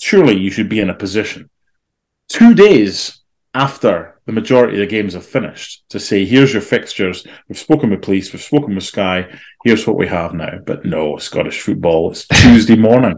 Surely 0.00 0.36
you 0.36 0.50
should 0.50 0.68
be 0.68 0.80
in 0.80 0.90
a 0.90 0.94
position 0.94 1.50
two 2.30 2.54
days 2.54 3.19
after 3.54 4.20
the 4.26 4.32
majority 4.32 4.74
of 4.74 4.80
the 4.80 4.86
games 4.86 5.14
have 5.14 5.26
finished 5.26 5.84
to 5.90 5.98
say, 5.98 6.24
here's 6.24 6.52
your 6.52 6.62
fixtures. 6.62 7.26
We've 7.48 7.58
spoken 7.58 7.90
with 7.90 8.02
police, 8.02 8.32
we've 8.32 8.42
spoken 8.42 8.74
with 8.74 8.84
Sky. 8.84 9.26
Here's 9.64 9.86
what 9.86 9.96
we 9.96 10.06
have 10.06 10.34
now. 10.34 10.58
But 10.64 10.84
no, 10.84 11.18
Scottish 11.18 11.60
football. 11.60 12.10
It's 12.10 12.26
Tuesday 12.32 12.76
morning. 12.76 13.16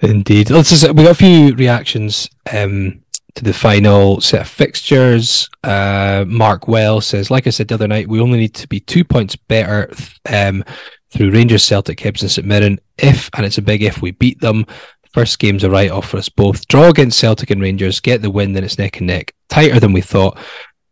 Indeed. 0.00 0.50
Let's 0.50 0.70
just, 0.70 0.88
we 0.94 1.02
got 1.02 1.10
a 1.10 1.14
few 1.14 1.54
reactions. 1.54 2.28
Um, 2.52 3.02
to 3.38 3.44
the 3.44 3.52
final 3.52 4.20
set 4.20 4.40
of 4.40 4.48
fixtures. 4.48 5.48
Uh, 5.62 6.24
Mark 6.26 6.66
Well 6.66 7.00
says, 7.00 7.30
like 7.30 7.46
I 7.46 7.50
said 7.50 7.68
the 7.68 7.74
other 7.74 7.86
night, 7.86 8.08
we 8.08 8.20
only 8.20 8.38
need 8.38 8.54
to 8.54 8.66
be 8.66 8.80
two 8.80 9.04
points 9.04 9.36
better 9.36 9.92
um, 10.28 10.64
through 11.10 11.30
Rangers, 11.30 11.64
Celtic, 11.64 11.98
Hibs, 11.98 12.22
and 12.22 12.30
St 12.30 12.46
Mirren. 12.46 12.80
If, 12.98 13.30
and 13.34 13.46
it's 13.46 13.58
a 13.58 13.62
big 13.62 13.82
if, 13.82 14.02
we 14.02 14.10
beat 14.10 14.40
them. 14.40 14.66
First 15.18 15.40
game's 15.40 15.64
a 15.64 15.68
write 15.68 15.90
off 15.90 16.10
for 16.10 16.18
us 16.18 16.28
both. 16.28 16.68
Draw 16.68 16.90
against 16.90 17.18
Celtic 17.18 17.50
and 17.50 17.60
Rangers, 17.60 17.98
get 17.98 18.22
the 18.22 18.30
win, 18.30 18.52
then 18.52 18.62
it's 18.62 18.78
neck 18.78 18.98
and 18.98 19.08
neck. 19.08 19.34
Tighter 19.48 19.80
than 19.80 19.92
we 19.92 20.00
thought. 20.00 20.38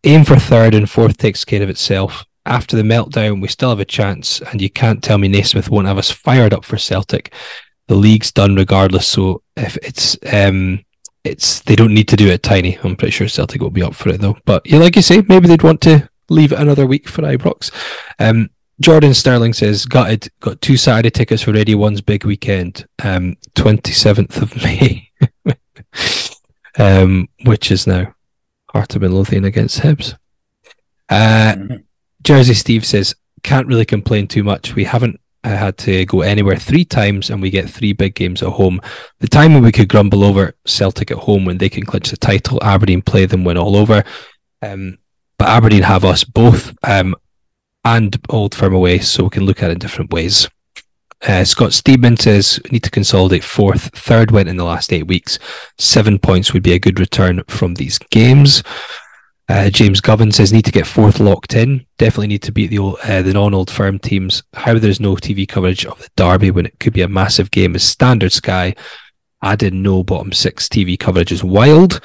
Aim 0.02 0.24
for 0.24 0.34
third, 0.34 0.74
and 0.74 0.90
fourth 0.90 1.16
takes 1.16 1.44
care 1.44 1.62
of 1.62 1.70
itself. 1.70 2.24
After 2.44 2.76
the 2.76 2.82
meltdown, 2.82 3.40
we 3.40 3.46
still 3.46 3.68
have 3.68 3.78
a 3.78 3.84
chance, 3.84 4.40
and 4.40 4.60
you 4.60 4.68
can't 4.68 5.00
tell 5.00 5.16
me 5.16 5.28
Naismith 5.28 5.70
won't 5.70 5.86
have 5.86 5.96
us 5.96 6.10
fired 6.10 6.52
up 6.52 6.64
for 6.64 6.76
Celtic. 6.76 7.32
The 7.86 7.94
league's 7.94 8.32
done 8.32 8.56
regardless, 8.56 9.06
so 9.06 9.42
if 9.56 9.76
it's 9.76 10.18
um, 10.32 10.84
it's 11.22 11.60
they 11.60 11.76
don't 11.76 11.94
need 11.94 12.08
to 12.08 12.16
do 12.16 12.26
it 12.26 12.42
tiny. 12.42 12.80
I'm 12.82 12.96
pretty 12.96 13.12
sure 13.12 13.28
Celtic 13.28 13.60
will 13.60 13.70
be 13.70 13.84
up 13.84 13.94
for 13.94 14.08
it 14.08 14.20
though. 14.20 14.38
But 14.44 14.68
yeah, 14.68 14.80
like 14.80 14.96
you 14.96 15.02
say, 15.02 15.22
maybe 15.28 15.46
they'd 15.46 15.62
want 15.62 15.82
to 15.82 16.10
leave 16.30 16.50
it 16.50 16.58
another 16.58 16.84
week 16.84 17.08
for 17.08 17.22
Ibrox. 17.22 17.70
Um, 18.18 18.50
Jordan 18.80 19.14
Sterling 19.14 19.54
says, 19.54 19.86
gutted, 19.86 20.28
got 20.40 20.60
two 20.60 20.76
Saturday 20.76 21.10
tickets 21.10 21.42
for 21.42 21.52
Radio 21.52 21.78
One's 21.78 22.00
big 22.02 22.24
weekend, 22.24 22.86
um, 23.02 23.36
27th 23.54 24.42
of 24.42 24.54
May, 24.62 25.10
um, 26.78 27.28
which 27.44 27.70
is 27.70 27.86
now 27.86 28.14
Heart 28.70 28.96
of 28.96 29.02
Midlothian 29.02 29.44
against 29.44 29.80
Hibs. 29.80 30.14
Uh, 31.08 31.54
mm-hmm. 31.56 31.76
Jersey 32.22 32.54
Steve 32.54 32.84
says, 32.84 33.14
can't 33.42 33.66
really 33.66 33.84
complain 33.84 34.26
too 34.26 34.44
much. 34.44 34.74
We 34.74 34.84
haven't 34.84 35.20
I 35.46 35.50
had 35.50 35.78
to 35.78 36.04
go 36.06 36.22
anywhere 36.22 36.56
three 36.56 36.84
times 36.84 37.30
and 37.30 37.40
we 37.40 37.50
get 37.50 37.70
three 37.70 37.92
big 37.92 38.16
games 38.16 38.42
at 38.42 38.48
home. 38.48 38.80
The 39.20 39.28
time 39.28 39.54
when 39.54 39.62
we 39.62 39.70
could 39.70 39.88
grumble 39.88 40.24
over 40.24 40.54
Celtic 40.66 41.12
at 41.12 41.18
home 41.18 41.44
when 41.44 41.58
they 41.58 41.68
can 41.68 41.86
clinch 41.86 42.10
the 42.10 42.16
title, 42.16 42.58
Aberdeen 42.64 43.00
play 43.00 43.26
them 43.26 43.44
win 43.44 43.56
all 43.56 43.76
over. 43.76 44.02
Um, 44.60 44.98
but 45.38 45.46
Aberdeen 45.46 45.84
have 45.84 46.04
us 46.04 46.24
both 46.24 46.76
um, 46.82 47.14
and 47.86 48.18
Old 48.30 48.52
Firm 48.52 48.74
away, 48.74 48.98
so 48.98 49.22
we 49.22 49.30
can 49.30 49.44
look 49.44 49.62
at 49.62 49.70
it 49.70 49.74
in 49.74 49.78
different 49.78 50.12
ways. 50.12 50.48
Uh, 51.26 51.44
Scott 51.44 51.70
Steedman 51.70 52.20
says 52.20 52.60
need 52.72 52.82
to 52.82 52.90
consolidate 52.90 53.44
fourth, 53.44 53.96
third 53.96 54.32
win 54.32 54.48
in 54.48 54.56
the 54.56 54.64
last 54.64 54.92
eight 54.92 55.06
weeks. 55.06 55.38
Seven 55.78 56.18
points 56.18 56.52
would 56.52 56.64
be 56.64 56.72
a 56.72 56.80
good 56.80 56.98
return 56.98 57.42
from 57.46 57.74
these 57.74 57.98
games. 58.10 58.64
Uh, 59.48 59.70
James 59.70 60.00
Govan 60.00 60.32
says 60.32 60.52
need 60.52 60.64
to 60.64 60.72
get 60.72 60.86
fourth 60.86 61.20
locked 61.20 61.54
in. 61.54 61.86
Definitely 61.98 62.26
need 62.26 62.42
to 62.42 62.52
beat 62.52 62.70
the 62.70 62.80
uh, 62.82 63.22
the 63.22 63.32
non 63.32 63.54
old 63.54 63.70
firm 63.70 64.00
teams. 64.00 64.42
How 64.54 64.74
there's 64.74 65.00
no 65.00 65.14
TV 65.14 65.48
coverage 65.48 65.86
of 65.86 65.98
the 66.02 66.08
derby 66.16 66.50
when 66.50 66.66
it 66.66 66.80
could 66.80 66.92
be 66.92 67.02
a 67.02 67.08
massive 67.08 67.52
game 67.52 67.76
is 67.76 67.84
standard 67.84 68.32
Sky. 68.32 68.74
Adding 69.44 69.80
no 69.82 70.02
bottom 70.02 70.32
six 70.32 70.68
TV 70.68 70.98
coverage 70.98 71.30
is 71.30 71.44
wild. 71.44 72.00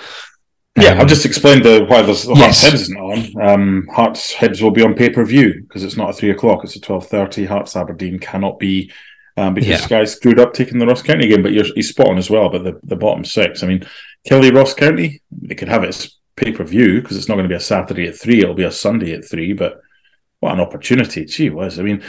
Yeah, 0.77 0.91
um, 0.91 0.99
I'll 0.99 1.05
just 1.05 1.25
explain 1.25 1.61
the 1.61 1.85
why 1.85 2.01
the 2.01 2.13
yes. 2.13 2.25
Hearts 2.25 2.63
Hibs 2.63 2.73
isn't 2.73 2.97
on. 2.97 3.41
Um, 3.41 3.87
Hearts 3.91 4.33
Hibs 4.33 4.61
will 4.61 4.71
be 4.71 4.83
on 4.83 4.93
pay 4.93 5.09
per 5.09 5.25
view 5.25 5.61
because 5.61 5.83
it's 5.83 5.97
not 5.97 6.09
a 6.09 6.13
three 6.13 6.31
o'clock; 6.31 6.63
it's 6.63 6.77
a 6.77 6.81
twelve 6.81 7.07
thirty. 7.07 7.45
Hearts 7.45 7.75
Aberdeen 7.75 8.19
cannot 8.19 8.57
be 8.57 8.91
um, 9.35 9.53
because 9.53 9.69
yeah. 9.69 9.77
Sky 9.77 10.05
screwed 10.05 10.39
up 10.39 10.53
taking 10.53 10.77
the 10.77 10.85
Ross 10.85 11.01
County 11.01 11.27
game. 11.27 11.43
But 11.43 11.51
you're, 11.51 11.65
he's 11.75 11.89
spot 11.89 12.07
on 12.07 12.17
as 12.17 12.29
well. 12.29 12.49
But 12.49 12.63
the, 12.63 12.79
the 12.83 12.95
bottom 12.95 13.25
six, 13.25 13.63
I 13.63 13.67
mean, 13.67 13.85
Killie 14.29 14.53
Ross 14.53 14.73
County, 14.73 15.21
they 15.31 15.55
could 15.55 15.67
have 15.67 15.83
it 15.83 16.07
pay 16.37 16.53
per 16.53 16.63
view 16.63 17.01
because 17.01 17.17
it's 17.17 17.27
not 17.27 17.35
going 17.35 17.45
to 17.45 17.49
be 17.49 17.55
a 17.55 17.59
Saturday 17.59 18.07
at 18.07 18.17
three; 18.17 18.39
it'll 18.39 18.55
be 18.55 18.63
a 18.63 18.71
Sunday 18.71 19.13
at 19.13 19.25
three. 19.25 19.51
But 19.53 19.81
what 20.39 20.53
an 20.53 20.61
opportunity! 20.61 21.25
Gee 21.25 21.49
whiz! 21.49 21.79
I 21.79 21.83
mean, 21.83 22.01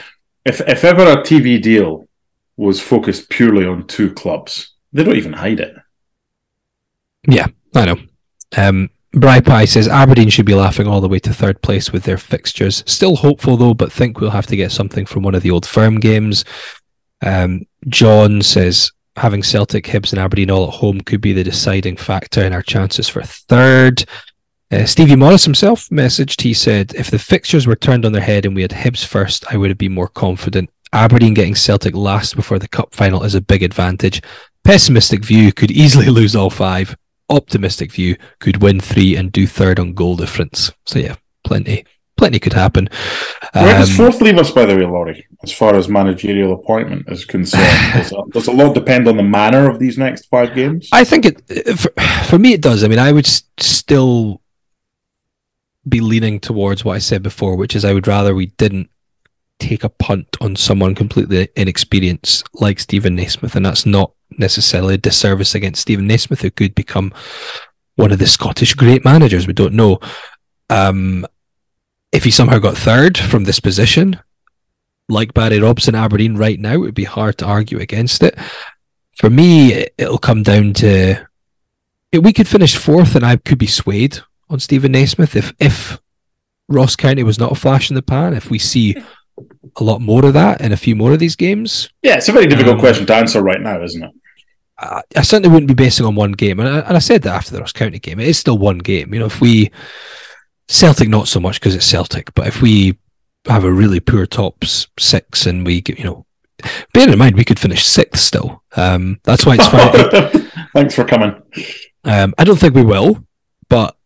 if 0.44 0.60
if 0.60 0.84
ever 0.84 1.02
a 1.02 1.22
TV 1.22 1.60
deal 1.60 2.08
was 2.56 2.80
focused 2.80 3.28
purely 3.28 3.66
on 3.66 3.88
two 3.88 4.12
clubs, 4.12 4.74
they 4.92 5.02
don't 5.02 5.16
even 5.16 5.32
hide 5.32 5.58
it. 5.58 5.74
Yeah, 7.26 7.46
I 7.74 7.86
know. 7.86 7.98
Um, 8.56 8.90
Bry 9.12 9.40
Pie 9.40 9.66
says 9.66 9.88
Aberdeen 9.88 10.30
should 10.30 10.46
be 10.46 10.54
laughing 10.54 10.86
all 10.86 11.00
the 11.00 11.08
way 11.08 11.18
to 11.18 11.34
third 11.34 11.60
place 11.60 11.92
with 11.92 12.04
their 12.04 12.16
fixtures. 12.16 12.82
Still 12.86 13.16
hopeful 13.16 13.56
though, 13.56 13.74
but 13.74 13.92
think 13.92 14.20
we'll 14.20 14.30
have 14.30 14.46
to 14.46 14.56
get 14.56 14.72
something 14.72 15.04
from 15.04 15.22
one 15.22 15.34
of 15.34 15.42
the 15.42 15.50
old 15.50 15.66
firm 15.66 16.00
games. 16.00 16.44
Um, 17.20 17.66
John 17.88 18.40
says 18.40 18.90
having 19.16 19.42
Celtic, 19.42 19.84
Hibs, 19.84 20.12
and 20.12 20.20
Aberdeen 20.20 20.50
all 20.50 20.68
at 20.68 20.74
home 20.74 21.00
could 21.02 21.20
be 21.20 21.34
the 21.34 21.44
deciding 21.44 21.96
factor 21.96 22.42
in 22.42 22.54
our 22.54 22.62
chances 22.62 23.08
for 23.08 23.22
third. 23.22 24.04
Uh, 24.70 24.86
Stevie 24.86 25.16
Morris 25.16 25.44
himself 25.44 25.90
messaged, 25.90 26.40
he 26.40 26.54
said, 26.54 26.94
if 26.94 27.10
the 27.10 27.18
fixtures 27.18 27.66
were 27.66 27.76
turned 27.76 28.06
on 28.06 28.12
their 28.12 28.22
head 28.22 28.46
and 28.46 28.54
we 28.54 28.62
had 28.62 28.70
Hibs 28.70 29.04
first, 29.04 29.44
I 29.52 29.58
would 29.58 29.68
have 29.68 29.76
been 29.76 29.92
more 29.92 30.08
confident. 30.08 30.70
Aberdeen 30.94 31.34
getting 31.34 31.54
Celtic 31.54 31.94
last 31.94 32.36
before 32.36 32.58
the 32.58 32.68
cup 32.68 32.94
final 32.94 33.22
is 33.22 33.34
a 33.34 33.40
big 33.42 33.62
advantage. 33.62 34.22
Pessimistic 34.64 35.24
view 35.24 35.52
could 35.52 35.70
easily 35.70 36.06
lose 36.08 36.34
all 36.34 36.50
five. 36.50 36.96
Optimistic 37.28 37.92
view 37.92 38.16
could 38.40 38.62
win 38.62 38.80
three 38.80 39.16
and 39.16 39.32
do 39.32 39.46
third 39.46 39.78
on 39.78 39.94
goal 39.94 40.16
difference. 40.16 40.72
So 40.84 40.98
yeah, 40.98 41.16
plenty 41.44 41.84
plenty 42.22 42.38
could 42.38 42.52
happen. 42.52 42.88
Where 43.52 43.78
does 43.78 43.90
um, 43.90 43.96
fourth 43.96 44.20
leave 44.20 44.38
us, 44.38 44.50
by 44.52 44.64
the 44.64 44.76
way, 44.76 44.84
Laurie, 44.84 45.26
as 45.42 45.52
far 45.52 45.74
as 45.74 45.88
managerial 45.88 46.52
appointment 46.52 47.08
is 47.08 47.24
concerned? 47.24 47.62
does, 47.94 48.12
a, 48.12 48.16
does 48.30 48.46
a 48.46 48.52
lot 48.52 48.74
depend 48.74 49.08
on 49.08 49.16
the 49.16 49.24
manner 49.24 49.68
of 49.68 49.80
these 49.80 49.98
next 49.98 50.26
five 50.26 50.54
games? 50.54 50.88
I 50.92 51.02
think 51.02 51.24
it, 51.24 51.78
for, 51.78 51.90
for 52.26 52.38
me, 52.38 52.52
it 52.52 52.60
does. 52.60 52.84
I 52.84 52.88
mean, 52.88 53.00
I 53.00 53.10
would 53.10 53.26
still 53.26 54.40
be 55.88 56.00
leaning 56.00 56.38
towards 56.38 56.84
what 56.84 56.94
I 56.94 56.98
said 56.98 57.24
before, 57.24 57.56
which 57.56 57.74
is 57.74 57.84
I 57.84 57.92
would 57.92 58.06
rather 58.06 58.36
we 58.36 58.46
didn't 58.46 58.88
take 59.58 59.82
a 59.82 59.88
punt 59.88 60.36
on 60.40 60.54
someone 60.54 60.94
completely 60.94 61.48
inexperienced 61.56 62.48
like 62.54 62.78
Stephen 62.78 63.16
Naismith, 63.16 63.56
and 63.56 63.66
that's 63.66 63.84
not 63.84 64.12
necessarily 64.38 64.94
a 64.94 64.98
disservice 64.98 65.54
against 65.54 65.82
Stephen 65.82 66.06
Naismith, 66.06 66.40
who 66.40 66.50
could 66.50 66.74
become 66.74 67.12
one 67.96 68.12
of 68.12 68.18
the 68.18 68.26
Scottish 68.26 68.74
great 68.74 69.04
managers. 69.04 69.46
We 69.46 69.52
don't 69.52 69.74
know. 69.74 70.00
Um, 70.70 71.26
if 72.12 72.24
he 72.24 72.30
somehow 72.30 72.58
got 72.58 72.76
third 72.76 73.16
from 73.16 73.44
this 73.44 73.60
position, 73.60 74.18
like 75.08 75.34
Barry 75.34 75.60
Robson 75.60 75.94
Aberdeen 75.94 76.36
right 76.36 76.58
now, 76.58 76.74
it 76.74 76.78
would 76.78 76.94
be 76.94 77.04
hard 77.04 77.38
to 77.38 77.46
argue 77.46 77.78
against 77.78 78.22
it. 78.22 78.36
For 79.16 79.30
me, 79.30 79.86
it'll 79.98 80.18
come 80.18 80.42
down 80.42 80.72
to 80.74 81.26
we 82.12 82.32
could 82.32 82.48
finish 82.48 82.76
fourth, 82.76 83.16
and 83.16 83.24
I 83.24 83.36
could 83.36 83.58
be 83.58 83.66
swayed 83.66 84.18
on 84.50 84.60
Stephen 84.60 84.92
Naismith 84.92 85.34
if 85.36 85.52
if 85.58 85.98
Ross 86.68 86.96
County 86.96 87.22
was 87.22 87.38
not 87.38 87.52
a 87.52 87.56
flash 87.56 87.90
in 87.90 87.94
the 87.94 88.02
pan. 88.02 88.34
If 88.34 88.50
we 88.50 88.58
see 88.58 88.96
a 89.76 89.84
lot 89.84 90.00
more 90.00 90.24
of 90.24 90.34
that 90.34 90.60
in 90.60 90.72
a 90.72 90.76
few 90.76 90.94
more 90.94 91.12
of 91.12 91.18
these 91.18 91.36
games, 91.36 91.88
yeah, 92.02 92.16
it's 92.16 92.28
a 92.28 92.32
very 92.32 92.46
difficult 92.46 92.74
um, 92.74 92.80
question 92.80 93.06
to 93.06 93.14
answer 93.14 93.42
right 93.42 93.60
now, 93.60 93.82
isn't 93.82 94.02
it? 94.02 94.10
I, 94.78 95.02
I 95.16 95.22
certainly 95.22 95.52
wouldn't 95.52 95.68
be 95.68 95.74
basing 95.74 96.06
on 96.06 96.14
one 96.14 96.32
game, 96.32 96.60
and 96.60 96.68
I, 96.68 96.78
and 96.80 96.96
I 96.96 97.00
said 97.00 97.22
that 97.22 97.34
after 97.34 97.52
the 97.52 97.60
Ross 97.60 97.72
County 97.72 97.98
game. 97.98 98.20
It 98.20 98.28
is 98.28 98.38
still 98.38 98.58
one 98.58 98.78
game. 98.78 99.12
You 99.12 99.20
know, 99.20 99.26
if 99.26 99.40
we 99.40 99.70
Celtic 100.68 101.08
not 101.08 101.28
so 101.28 101.40
much 101.40 101.60
because 101.60 101.74
it's 101.74 101.86
Celtic, 101.86 102.32
but 102.34 102.46
if 102.46 102.62
we 102.62 102.98
have 103.46 103.64
a 103.64 103.72
really 103.72 104.00
poor 104.00 104.26
top 104.26 104.64
six 104.64 105.46
and 105.46 105.66
we 105.66 105.82
you 105.86 106.04
know, 106.04 106.26
bear 106.94 107.10
in 107.10 107.18
mind 107.18 107.36
we 107.36 107.44
could 107.44 107.58
finish 107.58 107.84
sixth 107.84 108.22
still. 108.22 108.62
Um, 108.76 109.20
that's 109.24 109.44
why 109.44 109.56
it's 109.58 109.66
fine. 109.66 110.50
Thanks 110.74 110.94
for 110.94 111.04
coming. 111.04 111.40
Um, 112.04 112.34
I 112.38 112.44
don't 112.44 112.58
think 112.58 112.74
we 112.74 112.84
will, 112.84 113.24
but 113.68 113.96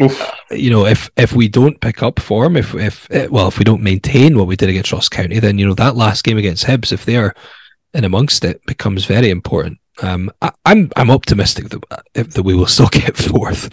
uh, 0.00 0.08
you 0.50 0.70
know, 0.70 0.86
if 0.86 1.10
if 1.16 1.32
we 1.32 1.48
don't 1.48 1.80
pick 1.80 2.02
up 2.02 2.20
form, 2.20 2.56
if 2.56 2.74
if 2.74 3.10
eh, 3.10 3.28
well, 3.30 3.48
if 3.48 3.58
we 3.58 3.64
don't 3.64 3.82
maintain 3.82 4.36
what 4.36 4.46
we 4.46 4.56
did 4.56 4.68
against 4.68 4.92
Ross 4.92 5.08
County, 5.08 5.38
then 5.38 5.58
you 5.58 5.66
know 5.66 5.74
that 5.74 5.96
last 5.96 6.24
game 6.24 6.38
against 6.38 6.66
Hibs, 6.66 6.92
if 6.92 7.04
they're 7.04 7.34
in 7.94 8.04
amongst 8.04 8.44
it, 8.44 8.64
becomes 8.66 9.04
very 9.04 9.30
important. 9.30 9.78
Um, 10.02 10.30
I, 10.40 10.52
I'm 10.64 10.90
I'm 10.96 11.10
optimistic 11.10 11.68
that 11.70 11.84
that 12.14 12.42
we 12.42 12.54
will 12.54 12.66
still 12.76 12.88
get 12.88 13.16
fourth. 13.16 13.70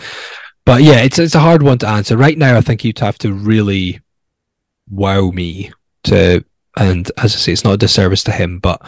But 0.65 0.84
yeah, 0.84 1.02
it's 1.02 1.19
it's 1.19 1.35
a 1.35 1.39
hard 1.39 1.64
one 1.64 1.77
to 1.80 1.88
answer. 1.88 2.18
Right 2.18 2.38
now, 2.38 2.57
I 2.57 2.61
think 2.61 2.84
you'd 2.84 2.99
have 2.99 3.18
to 3.19 3.34
really 3.34 4.02
wow 4.89 5.31
me 5.31 5.72
to, 6.03 6.44
and 6.77 7.10
as 7.18 7.35
I 7.35 7.38
say, 7.38 7.52
it's 7.53 7.64
not 7.64 7.73
a 7.73 7.77
disservice 7.77 8.23
to 8.26 8.31
him, 8.31 8.60
but 8.60 8.81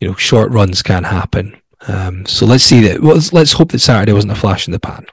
you 0.00 0.08
know, 0.08 0.14
short 0.14 0.50
runs 0.50 0.82
can 0.82 1.04
happen. 1.04 1.56
Um, 1.88 2.26
so 2.26 2.46
let's 2.46 2.64
see 2.64 2.80
that. 2.82 3.00
Well, 3.00 3.14
let's, 3.14 3.32
let's 3.32 3.52
hope 3.52 3.72
that 3.72 3.80
Saturday 3.80 4.12
wasn't 4.12 4.32
a 4.32 4.36
flash 4.36 4.68
in 4.68 4.72
the 4.72 4.78
pan. 4.78 5.06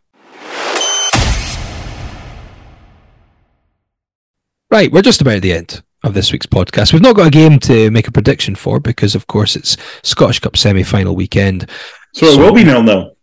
Right, 4.72 4.91
we're 4.91 5.01
just 5.01 5.22
about 5.22 5.35
at 5.35 5.41
the 5.41 5.53
end 5.53 5.81
of 6.03 6.13
this 6.13 6.31
week's 6.31 6.45
podcast. 6.45 6.93
We've 6.93 7.01
not 7.01 7.15
got 7.15 7.27
a 7.27 7.31
game 7.31 7.59
to 7.59 7.91
make 7.91 8.07
a 8.07 8.11
prediction 8.11 8.55
for 8.55 8.80
because, 8.80 9.15
of 9.15 9.27
course, 9.27 9.55
it's 9.55 9.77
Scottish 10.03 10.39
Cup 10.39 10.55
semi-final 10.57 11.15
weekend. 11.15 11.69
So, 12.13 12.27
so 12.27 12.41
it 12.41 12.45
will 12.45 12.53
be 12.53 12.63
nil 12.63 12.84
nil. 12.84 13.15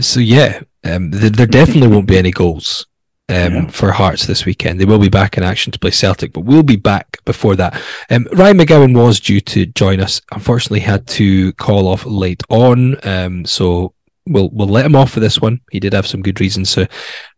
So 0.00 0.20
yeah, 0.20 0.60
um, 0.84 1.10
there, 1.10 1.30
there, 1.30 1.46
definitely 1.46 1.88
won't 1.88 2.06
be 2.06 2.16
any 2.16 2.30
goals 2.30 2.86
um, 3.28 3.36
Yeah. 3.54 3.66
for 3.68 3.92
Hearts 3.92 4.26
this 4.26 4.46
weekend. 4.46 4.80
They 4.80 4.86
will 4.86 4.98
be 4.98 5.10
back 5.10 5.36
in 5.36 5.42
action 5.42 5.72
to 5.72 5.78
play 5.78 5.90
Celtic, 5.90 6.32
but 6.32 6.40
we'll 6.40 6.62
be 6.62 6.76
back 6.76 7.18
before 7.24 7.56
that. 7.56 7.74
Um, 8.10 8.26
Ryan 8.32 8.58
McGowan 8.58 8.96
was 8.96 9.20
due 9.20 9.40
to 9.42 9.66
join 9.66 10.00
us. 10.00 10.22
Unfortunately, 10.32 10.80
had 10.80 11.06
to 11.08 11.52
call 11.54 11.86
off 11.88 12.06
late 12.06 12.42
on, 12.48 12.96
um, 13.06 13.44
so 13.44 13.92
we'll 14.26 14.48
we'll 14.50 14.68
let 14.68 14.86
him 14.86 14.96
off 14.96 15.10
for 15.10 15.20
this 15.20 15.40
one. 15.40 15.60
He 15.70 15.80
did 15.80 15.92
have 15.92 16.06
some 16.06 16.22
good 16.22 16.40
reasons 16.40 16.72
to 16.74 16.88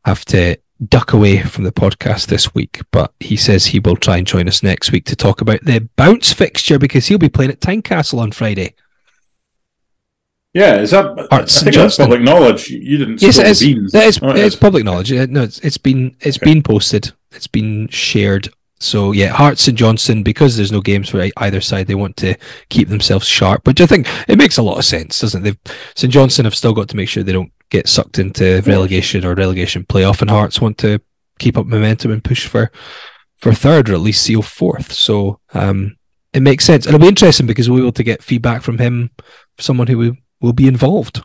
have 0.04 0.24
to 0.26 0.56
duck 0.88 1.12
away 1.12 1.40
from 1.42 1.64
the 1.64 1.72
podcast 1.72 2.26
this 2.26 2.54
week, 2.54 2.80
but 2.90 3.12
he 3.20 3.36
says 3.36 3.66
he 3.66 3.78
will 3.78 3.96
try 3.96 4.18
and 4.18 4.26
join 4.26 4.46
us 4.48 4.62
next 4.62 4.92
week 4.92 5.04
to 5.06 5.16
talk 5.16 5.40
about 5.40 5.64
the 5.64 5.88
bounce 5.96 6.32
fixture 6.32 6.78
because 6.78 7.06
he'll 7.06 7.18
be 7.18 7.28
playing 7.28 7.50
at 7.50 7.60
Tynecastle 7.60 8.18
on 8.18 8.32
Friday. 8.32 8.74
Yeah, 10.52 10.76
is 10.80 10.90
that? 10.92 11.28
Arts 11.30 11.58
I 11.58 11.64
think 11.64 11.76
that's 11.76 11.96
public 11.96 12.22
knowledge. 12.22 12.70
You 12.70 12.96
didn't 12.96 13.20
Yes, 13.20 13.38
it 13.38 13.46
is. 13.46 13.60
beans. 13.60 13.94
Is 13.94 14.18
Oh, 14.22 14.30
it 14.30 14.38
it's 14.38 14.56
public 14.56 14.84
knowledge. 14.84 15.12
No, 15.12 15.42
it's, 15.42 15.58
it's 15.60 15.76
been 15.78 16.16
it's 16.20 16.38
been 16.38 16.62
posted. 16.62 17.12
It's 17.32 17.46
been 17.46 17.88
shared. 17.88 18.48
So 18.78 19.12
yeah, 19.12 19.28
Hearts 19.28 19.68
and 19.68 19.78
Johnson 19.78 20.22
because 20.22 20.56
there's 20.56 20.72
no 20.72 20.80
games 20.80 21.08
for 21.08 21.26
either 21.38 21.60
side. 21.60 21.86
They 21.86 21.94
want 21.94 22.16
to 22.18 22.36
keep 22.68 22.88
themselves 22.88 23.26
sharp, 23.26 23.66
which 23.66 23.80
I 23.80 23.86
think 23.86 24.06
it 24.28 24.36
makes 24.38 24.58
a 24.58 24.62
lot 24.62 24.78
of 24.78 24.84
sense, 24.84 25.20
doesn't 25.20 25.46
it? 25.46 25.56
They've, 25.64 25.74
St 25.94 26.12
Johnstone 26.12 26.44
have 26.44 26.54
still 26.54 26.74
got 26.74 26.88
to 26.90 26.96
make 26.96 27.08
sure 27.08 27.22
they 27.22 27.32
don't 27.32 27.52
get 27.70 27.88
sucked 27.88 28.18
into 28.18 28.62
relegation 28.66 29.24
or 29.24 29.34
relegation 29.34 29.84
playoff, 29.84 30.20
and 30.20 30.30
Hearts 30.30 30.60
want 30.60 30.78
to 30.78 31.00
keep 31.38 31.56
up 31.56 31.66
momentum 31.66 32.10
and 32.10 32.22
push 32.22 32.46
for 32.46 32.70
for 33.38 33.52
third 33.52 33.88
or 33.88 33.94
at 33.94 34.00
least 34.00 34.22
seal 34.22 34.42
fourth. 34.42 34.92
So 34.92 35.40
um, 35.54 35.96
it 36.32 36.40
makes 36.40 36.64
sense. 36.64 36.86
It'll 36.86 37.00
be 37.00 37.08
interesting 37.08 37.46
because 37.46 37.68
we'll 37.68 37.78
be 37.78 37.84
able 37.84 37.92
to 37.92 38.02
get 38.02 38.22
feedback 38.22 38.62
from 38.62 38.78
him, 38.78 39.10
someone 39.58 39.86
who 39.86 39.98
will, 39.98 40.16
will 40.40 40.52
be 40.52 40.68
involved. 40.68 41.22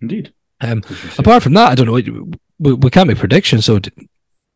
Indeed. 0.00 0.32
Um, 0.60 0.82
As 0.84 0.90
you 0.90 1.10
say. 1.10 1.16
apart 1.18 1.42
from 1.42 1.54
that, 1.54 1.70
I 1.70 1.74
don't 1.74 1.86
know. 1.86 2.32
We, 2.58 2.72
we 2.74 2.90
can't 2.90 3.08
make 3.08 3.18
predictions. 3.18 3.64
So, 3.64 3.80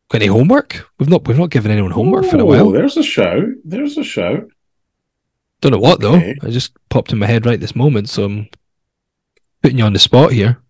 got 0.09 0.21
any 0.21 0.27
homework? 0.27 0.89
We've 0.99 1.09
not 1.09 1.27
we've 1.27 1.37
not 1.37 1.49
given 1.49 1.71
anyone 1.71 1.91
homework 1.91 2.25
for 2.25 2.37
a 2.37 2.41
Oh, 2.41 2.45
while. 2.45 2.71
There's 2.71 2.97
a 2.97 3.03
shout. 3.03 3.45
There's 3.63 3.97
a 3.97 4.03
shout. 4.03 4.47
Don't 5.61 5.71
know 5.71 5.79
what 5.79 6.01
though. 6.01 6.15
I 6.15 6.49
just 6.49 6.73
popped 6.89 7.11
in 7.11 7.19
my 7.19 7.25
head 7.27 7.45
right 7.45 7.59
this 7.59 7.75
moment, 7.75 8.09
so 8.09 8.25
I'm 8.25 8.49
putting 9.61 9.77
you 9.79 9.85
on 9.85 9.93
the 9.93 9.99
spot 9.99 10.31
here. 10.31 10.61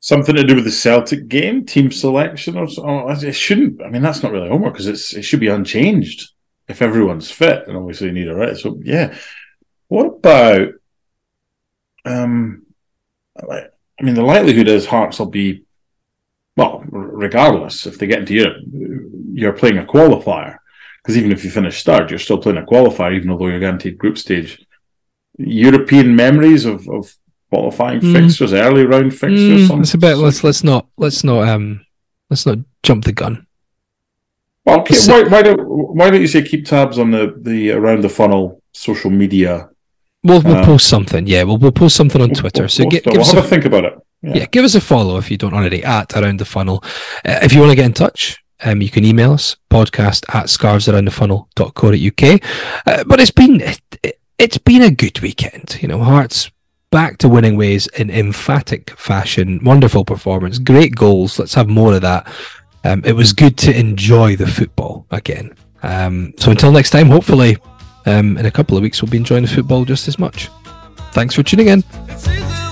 Something 0.00 0.36
to 0.36 0.44
do 0.44 0.54
with 0.54 0.64
the 0.64 0.70
Celtic 0.70 1.26
game, 1.28 1.66
team 1.66 1.90
selection, 1.90 2.56
or 2.56 2.68
so. 2.68 2.84
oh, 2.86 3.08
It 3.10 3.32
shouldn't. 3.32 3.82
I 3.82 3.90
mean, 3.90 4.00
that's 4.00 4.22
not 4.22 4.30
really 4.32 4.48
homework 4.48 4.74
because 4.74 4.86
it's 4.86 5.12
it 5.14 5.22
should 5.22 5.40
be 5.40 5.48
unchanged 5.48 6.30
if 6.68 6.80
everyone's 6.82 7.30
fit, 7.30 7.66
and 7.66 7.76
obviously 7.76 8.06
you 8.06 8.12
need 8.12 8.28
a 8.28 8.34
rest. 8.34 8.62
So 8.62 8.80
yeah. 8.84 9.16
What 9.88 10.06
about? 10.06 10.68
Um, 12.04 12.64
I 13.36 13.68
mean, 14.02 14.14
the 14.14 14.22
likelihood 14.22 14.68
is 14.68 14.86
Hearts 14.86 15.18
will 15.18 15.26
be, 15.26 15.64
well, 16.58 16.72
regardless 17.24 17.86
if 17.86 17.94
they 17.98 18.06
get 18.06 18.20
into 18.22 18.34
Europe, 18.34 18.56
you're 19.40 19.52
playing 19.60 19.78
a 19.78 19.84
qualifier 19.94 20.52
because 20.98 21.16
even 21.16 21.30
if 21.32 21.40
you 21.44 21.50
finish 21.50 21.76
third, 21.84 22.10
you're 22.10 22.18
still 22.26 22.38
playing 22.44 22.58
a 22.58 22.66
qualifier, 22.72 23.12
even 23.16 23.28
though 23.28 23.46
you're 23.48 23.60
guaranteed 23.66 23.96
group 24.02 24.18
stage. 24.18 24.50
European 25.38 26.08
memories 26.16 26.64
of, 26.72 26.78
of 26.88 27.14
qualifying 27.50 28.00
Mm. 28.00 28.12
fixtures, 28.12 28.52
early 28.52 28.84
round 28.84 29.12
fixtures. 29.12 29.70
Mm, 29.70 29.80
it's 29.80 29.94
a 29.94 29.98
bit. 29.98 30.16
Let's 30.16 30.42
let's 30.42 30.64
not 30.64 30.86
let's 30.96 31.22
not 31.22 31.48
um 31.48 31.66
let's 32.30 32.44
not 32.44 32.58
jump 32.82 33.04
the 33.04 33.12
gun. 33.12 33.46
Well, 34.64 34.80
okay, 34.80 34.96
why, 35.06 35.22
why 35.32 35.42
don't 35.42 35.60
why 35.96 36.10
don't 36.10 36.20
you 36.20 36.26
say 36.26 36.42
keep 36.42 36.66
tabs 36.66 36.98
on 36.98 37.10
the 37.12 37.34
the 37.40 37.70
around 37.70 38.02
the 38.02 38.08
funnel 38.08 38.60
social 38.72 39.10
media? 39.10 39.68
We'll 40.24 40.42
we'll 40.42 40.56
Um, 40.56 40.64
post 40.64 40.88
something. 40.88 41.26
Yeah, 41.28 41.44
we'll 41.44 41.58
we'll 41.58 41.72
post 41.82 41.94
something 41.96 42.20
on 42.20 42.28
We'll- 42.30 42.40
Twitter. 42.40 42.62
we'll 42.62 42.68
so 42.68 42.82
post 42.84 42.90
gi- 42.92 42.96
it. 42.98 43.04
give 43.04 43.12
we'll 43.12 43.20
us 43.22 43.32
have 43.32 43.44
a, 43.44 43.46
a 43.46 43.50
think 43.50 43.64
about 43.64 43.84
it. 43.84 43.94
Yeah. 44.22 44.38
yeah, 44.38 44.46
give 44.46 44.64
us 44.64 44.74
a 44.74 44.80
follow 44.80 45.18
if 45.18 45.30
you 45.30 45.36
don't 45.36 45.54
already 45.54 45.84
at 45.84 46.16
around 46.16 46.40
the 46.40 46.44
funnel. 46.44 46.82
Uh, 47.24 47.38
if 47.42 47.52
you 47.52 47.60
want 47.60 47.70
to 47.70 47.76
get 47.76 47.86
in 47.86 47.92
touch, 47.92 48.42
um, 48.64 48.82
you 48.82 48.90
can 48.90 49.04
email 49.04 49.32
us 49.32 49.56
podcast 49.70 50.24
at 50.34 50.46
scarvesaroundthefunnel 50.46 51.46
dot 51.54 51.74
co 51.74 51.90
scarvesaroundthefunnel.co.uk. 51.90 52.42
Uh, 52.86 53.04
but 53.04 53.20
it's 53.20 53.30
been 53.30 53.60
it, 53.60 54.18
it's 54.38 54.58
been 54.58 54.82
a 54.82 54.90
good 54.90 55.20
weekend. 55.20 55.78
You 55.80 55.88
know, 55.88 56.02
Hearts 56.02 56.50
back 56.90 57.18
to 57.18 57.28
winning 57.28 57.56
ways 57.56 57.86
in 57.98 58.10
emphatic 58.10 58.90
fashion. 58.98 59.60
Wonderful 59.62 60.04
performance, 60.04 60.58
great 60.58 60.94
goals. 60.94 61.38
Let's 61.38 61.54
have 61.54 61.68
more 61.68 61.94
of 61.94 62.02
that. 62.02 62.26
Um, 62.84 63.02
it 63.04 63.12
was 63.12 63.32
good 63.32 63.56
to 63.58 63.78
enjoy 63.78 64.36
the 64.36 64.46
football 64.46 65.06
again. 65.10 65.54
Um, 65.82 66.34
so 66.38 66.50
until 66.50 66.72
next 66.72 66.90
time, 66.90 67.08
hopefully, 67.08 67.58
um, 68.06 68.38
in 68.38 68.46
a 68.46 68.50
couple 68.50 68.76
of 68.76 68.82
weeks, 68.82 69.02
we'll 69.02 69.10
be 69.10 69.18
enjoying 69.18 69.42
the 69.42 69.48
football 69.50 69.84
just 69.84 70.08
as 70.08 70.18
much. 70.18 70.48
Thanks 71.12 71.34
for 71.34 71.42
tuning 71.42 71.68
in. 71.68 71.84
It's 72.08 72.26
easy. 72.28 72.67